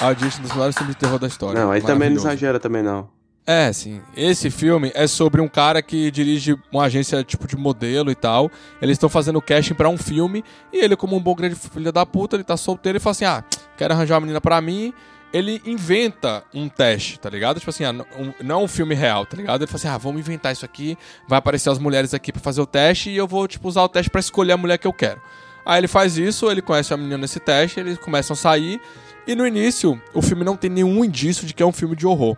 Audition, 0.00 0.42
dos 0.42 0.52
melhores 0.52 0.76
filmes 0.76 0.94
de 0.94 1.00
terror 1.00 1.18
da 1.18 1.26
história. 1.26 1.60
Não, 1.60 1.72
aí 1.72 1.80
também 1.82 2.08
não 2.10 2.16
exagera 2.16 2.60
também 2.60 2.82
não. 2.84 3.08
É, 3.50 3.72
sim. 3.72 4.02
Esse 4.14 4.50
filme 4.50 4.92
é 4.94 5.06
sobre 5.06 5.40
um 5.40 5.48
cara 5.48 5.80
que 5.80 6.10
dirige 6.10 6.54
uma 6.70 6.84
agência 6.84 7.24
tipo 7.24 7.46
de 7.48 7.56
modelo 7.56 8.10
e 8.10 8.14
tal. 8.14 8.50
Eles 8.80 8.96
estão 8.96 9.08
fazendo 9.08 9.40
casting 9.40 9.72
pra 9.72 9.88
um 9.88 9.96
filme 9.96 10.44
e 10.70 10.84
ele, 10.84 10.94
como 10.94 11.16
um 11.16 11.20
bom 11.20 11.34
grande 11.34 11.54
filho 11.54 11.90
da 11.90 12.04
puta, 12.04 12.36
ele 12.36 12.44
tá 12.44 12.58
solteiro 12.58 12.98
e 12.98 13.00
fala 13.00 13.12
assim: 13.12 13.24
"Ah, 13.24 13.42
quero 13.78 13.94
arranjar 13.94 14.16
uma 14.16 14.20
menina 14.20 14.38
pra 14.38 14.60
mim". 14.60 14.92
Ele 15.32 15.62
inventa 15.64 16.44
um 16.54 16.68
teste, 16.68 17.18
tá 17.18 17.30
ligado? 17.30 17.58
Tipo 17.58 17.70
assim, 17.70 17.84
ah, 17.84 17.92
não, 17.92 18.04
um- 18.18 18.32
não 18.44 18.64
um 18.64 18.68
filme 18.68 18.94
real, 18.94 19.24
tá 19.24 19.34
ligado? 19.34 19.62
Ele 19.62 19.66
fala 19.66 19.76
assim: 19.78 19.88
"Ah, 19.88 19.96
vamos 19.96 20.20
inventar 20.20 20.52
isso 20.52 20.66
aqui, 20.66 20.98
vai 21.26 21.38
aparecer 21.38 21.70
as 21.70 21.78
mulheres 21.78 22.12
aqui 22.12 22.30
pra 22.30 22.42
fazer 22.42 22.60
o 22.60 22.66
teste 22.66 23.08
e 23.08 23.16
eu 23.16 23.26
vou 23.26 23.48
tipo 23.48 23.66
usar 23.66 23.82
o 23.82 23.88
teste 23.88 24.10
pra 24.10 24.20
escolher 24.20 24.52
a 24.52 24.56
mulher 24.58 24.76
que 24.76 24.86
eu 24.86 24.92
quero". 24.92 25.22
Aí 25.64 25.78
ele 25.80 25.88
faz 25.88 26.18
isso, 26.18 26.50
ele 26.50 26.60
conhece 26.60 26.92
a 26.92 26.98
menina 26.98 27.16
nesse 27.16 27.40
teste, 27.40 27.80
eles 27.80 27.96
começam 27.98 28.34
a 28.34 28.36
sair 28.36 28.78
e 29.26 29.34
no 29.34 29.46
início 29.46 29.98
o 30.12 30.20
filme 30.20 30.44
não 30.44 30.54
tem 30.54 30.68
nenhum 30.68 31.02
indício 31.02 31.46
de 31.46 31.54
que 31.54 31.62
é 31.62 31.66
um 31.66 31.72
filme 31.72 31.96
de 31.96 32.06
horror. 32.06 32.36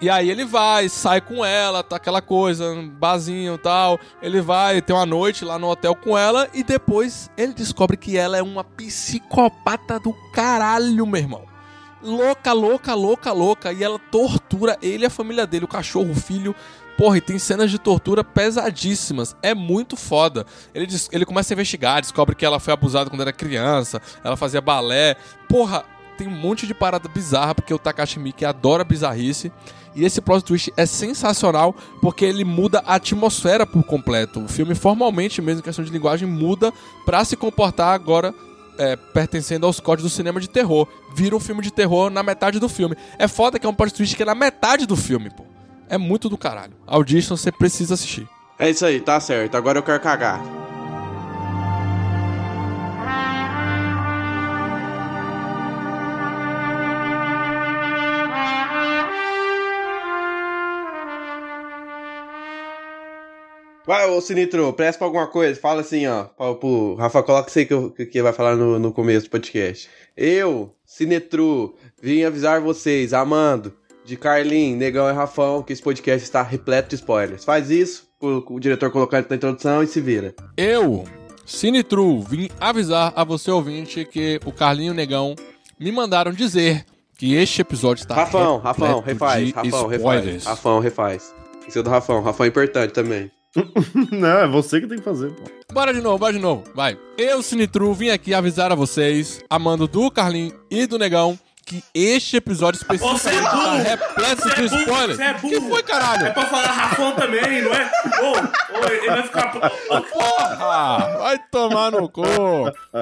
E 0.00 0.10
aí 0.10 0.30
ele 0.30 0.44
vai, 0.44 0.88
sai 0.90 1.22
com 1.22 1.42
ela, 1.44 1.82
tá 1.82 1.96
aquela 1.96 2.20
coisa, 2.20 2.70
um 2.70 2.86
barzinho 2.88 3.54
e 3.54 3.58
tal. 3.58 3.98
Ele 4.20 4.42
vai 4.42 4.82
ter 4.82 4.92
uma 4.92 5.06
noite 5.06 5.44
lá 5.44 5.58
no 5.58 5.68
hotel 5.70 5.94
com 5.94 6.18
ela 6.18 6.48
e 6.52 6.62
depois 6.62 7.30
ele 7.36 7.54
descobre 7.54 7.96
que 7.96 8.16
ela 8.16 8.36
é 8.36 8.42
uma 8.42 8.62
psicopata 8.62 9.98
do 9.98 10.12
caralho, 10.32 11.06
meu 11.06 11.20
irmão. 11.20 11.44
Louca, 12.02 12.52
louca, 12.52 12.94
louca, 12.94 13.32
louca. 13.32 13.72
E 13.72 13.82
ela 13.82 13.98
tortura 13.98 14.76
ele 14.82 15.04
e 15.04 15.06
a 15.06 15.10
família 15.10 15.46
dele, 15.46 15.64
o 15.64 15.68
cachorro, 15.68 16.10
o 16.10 16.14
filho. 16.14 16.54
Porra, 16.98 17.18
e 17.18 17.20
tem 17.20 17.38
cenas 17.38 17.70
de 17.70 17.78
tortura 17.78 18.22
pesadíssimas. 18.22 19.34
É 19.42 19.54
muito 19.54 19.96
foda. 19.96 20.46
Ele, 20.74 20.86
des- 20.86 21.08
ele 21.12 21.24
começa 21.26 21.52
a 21.52 21.54
investigar, 21.54 22.00
descobre 22.00 22.34
que 22.34 22.44
ela 22.44 22.60
foi 22.60 22.72
abusada 22.72 23.10
quando 23.10 23.20
era 23.22 23.32
criança, 23.32 24.00
ela 24.24 24.36
fazia 24.36 24.60
balé. 24.60 25.16
Porra, 25.48 25.84
tem 26.16 26.26
um 26.26 26.36
monte 26.36 26.66
de 26.66 26.74
parada 26.74 27.08
bizarra, 27.08 27.54
porque 27.54 27.72
o 27.72 27.78
Takashi 27.78 28.18
Miike 28.18 28.44
adora 28.44 28.84
bizarrice. 28.84 29.52
E 29.94 30.04
esse 30.04 30.20
plot 30.20 30.44
twist 30.44 30.72
é 30.76 30.84
sensacional, 30.84 31.74
porque 32.02 32.24
ele 32.24 32.44
muda 32.44 32.82
a 32.86 32.96
atmosfera 32.96 33.66
por 33.66 33.82
completo. 33.82 34.44
O 34.44 34.48
filme, 34.48 34.74
formalmente, 34.74 35.40
mesmo 35.40 35.60
em 35.60 35.62
questão 35.62 35.84
de 35.84 35.90
linguagem, 35.90 36.28
muda 36.28 36.72
pra 37.06 37.24
se 37.24 37.34
comportar 37.34 37.94
agora 37.94 38.34
é, 38.78 38.94
pertencendo 38.96 39.66
aos 39.66 39.80
códigos 39.80 40.12
do 40.12 40.14
cinema 40.14 40.40
de 40.40 40.50
terror. 40.50 40.86
Vira 41.14 41.34
um 41.34 41.40
filme 41.40 41.62
de 41.62 41.70
terror 41.70 42.10
na 42.10 42.22
metade 42.22 42.58
do 42.58 42.68
filme. 42.68 42.94
É 43.18 43.26
foda 43.26 43.58
que 43.58 43.66
é 43.66 43.68
um 43.68 43.74
plot 43.74 43.94
twist 43.94 44.14
que 44.14 44.22
é 44.22 44.26
na 44.26 44.34
metade 44.34 44.86
do 44.86 44.96
filme, 44.96 45.30
pô. 45.30 45.44
É 45.88 45.96
muito 45.96 46.28
do 46.28 46.36
caralho. 46.36 46.74
Audition 46.86 47.36
você 47.36 47.50
precisa 47.50 47.94
assistir. 47.94 48.28
É 48.58 48.68
isso 48.68 48.84
aí, 48.84 49.00
tá 49.00 49.18
certo. 49.20 49.54
Agora 49.56 49.78
eu 49.78 49.82
quero 49.82 50.00
cagar. 50.00 50.42
Vai, 63.86 64.04
ô 64.10 64.20
Sinitro, 64.20 64.72
presta 64.72 64.98
pra 64.98 65.06
alguma 65.06 65.28
coisa. 65.28 65.60
Fala 65.60 65.80
assim, 65.80 66.08
ó. 66.08 66.24
Pro, 66.54 66.96
Rafa, 66.96 67.22
coloca 67.22 67.48
isso 67.48 67.60
aí 67.60 67.66
que, 67.66 67.72
eu, 67.72 67.90
que, 67.92 68.20
vai 68.20 68.32
falar 68.32 68.56
no, 68.56 68.80
no 68.80 68.92
começo 68.92 69.26
do 69.26 69.30
podcast. 69.30 69.88
Eu, 70.16 70.74
Sinetru, 70.84 71.76
vim 72.02 72.24
avisar 72.24 72.60
vocês, 72.60 73.12
amando, 73.12 73.72
de 74.04 74.16
Carlin, 74.16 74.74
Negão 74.74 75.08
e 75.08 75.12
Rafão, 75.12 75.62
que 75.62 75.72
esse 75.72 75.80
podcast 75.80 76.24
está 76.24 76.42
repleto 76.42 76.88
de 76.88 76.96
spoilers. 76.96 77.44
Faz 77.44 77.70
isso, 77.70 78.08
o, 78.20 78.54
o 78.54 78.58
diretor 78.58 78.90
colocar 78.90 79.24
na 79.30 79.36
introdução 79.36 79.84
e 79.84 79.86
se 79.86 80.00
vira. 80.00 80.34
Eu, 80.56 81.04
Cinetru, 81.44 82.20
vim 82.22 82.48
avisar 82.58 83.12
a 83.14 83.22
você 83.22 83.52
ouvinte 83.52 84.04
que 84.04 84.40
o 84.44 84.50
Carlinho 84.50 84.90
e 84.90 84.90
o 84.90 84.94
Negão 84.94 85.36
me 85.78 85.92
mandaram 85.92 86.32
dizer 86.32 86.84
que 87.16 87.36
este 87.36 87.60
episódio 87.60 88.02
está 88.02 88.16
Rafão, 88.16 88.58
Rafão, 88.58 89.00
refaz, 89.00 89.52
Rafão, 89.52 89.86
refaz. 89.86 90.00
spoilers. 90.00 90.44
Rafão, 90.44 90.80
refaz. 90.80 91.34
Isso 91.68 91.78
é 91.78 91.82
do 91.84 91.90
Rafão, 91.90 92.20
Rafão 92.20 92.46
é 92.46 92.48
importante 92.48 92.92
também. 92.92 93.30
Não, 94.12 94.28
é 94.40 94.46
você 94.46 94.80
que 94.80 94.86
tem 94.86 94.98
que 94.98 95.04
fazer, 95.04 95.30
pô. 95.32 95.42
Bora 95.72 95.92
de 95.92 96.00
novo, 96.00 96.18
bora 96.18 96.32
de 96.32 96.38
novo. 96.38 96.64
Vai. 96.74 96.96
Eu, 97.18 97.42
Cinetru, 97.42 97.92
vim 97.94 98.10
aqui 98.10 98.32
avisar 98.34 98.70
a 98.72 98.74
vocês, 98.74 99.40
amando 99.50 99.86
do 99.86 100.10
Carlinho 100.10 100.52
e 100.70 100.86
do 100.86 100.98
Negão, 100.98 101.38
que 101.66 101.82
este 101.94 102.36
episódio 102.36 102.78
especificamente 102.78 103.20
Você 103.22 103.30
é 103.30 103.40
burro! 103.40 103.76
repleto 103.82 104.42
Você 104.42 104.54
de 104.54 104.60
é 104.60 104.68
burro! 104.68 104.80
spoilers. 104.80 105.16
Você 105.16 105.22
é 105.24 105.34
burro! 105.34 105.48
que 105.48 105.60
foi, 105.62 105.82
caralho? 105.82 106.26
É 106.26 106.30
pra 106.30 106.46
falar 106.46 106.66
Rafão 106.68 107.12
também, 107.12 107.62
não 107.62 107.72
é? 107.74 107.90
Ô, 108.22 108.32
ô, 108.78 108.88
ele 108.92 109.08
vai 109.08 109.22
ficar. 109.24 109.52
Porra! 110.12 111.18
Vai 111.18 111.38
tomar 111.50 111.90
no 111.90 112.08
cu. 112.08 112.22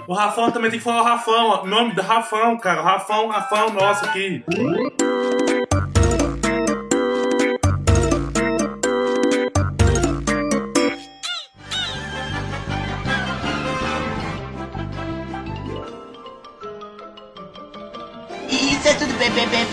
O 0.09 0.15
Rafão 0.15 0.51
também 0.51 0.71
tem 0.71 0.79
que 0.79 0.85
falar 0.85 1.03
o 1.03 1.05
Rafão. 1.05 1.47
ó. 1.51 1.63
O 1.63 1.67
nome 1.67 1.95
do 1.95 2.01
Rafão, 2.03 2.57
cara. 2.59 2.81
Rafão, 2.83 3.29
Rafão 3.29 3.71
nosso 3.71 4.05
aqui. 4.07 4.43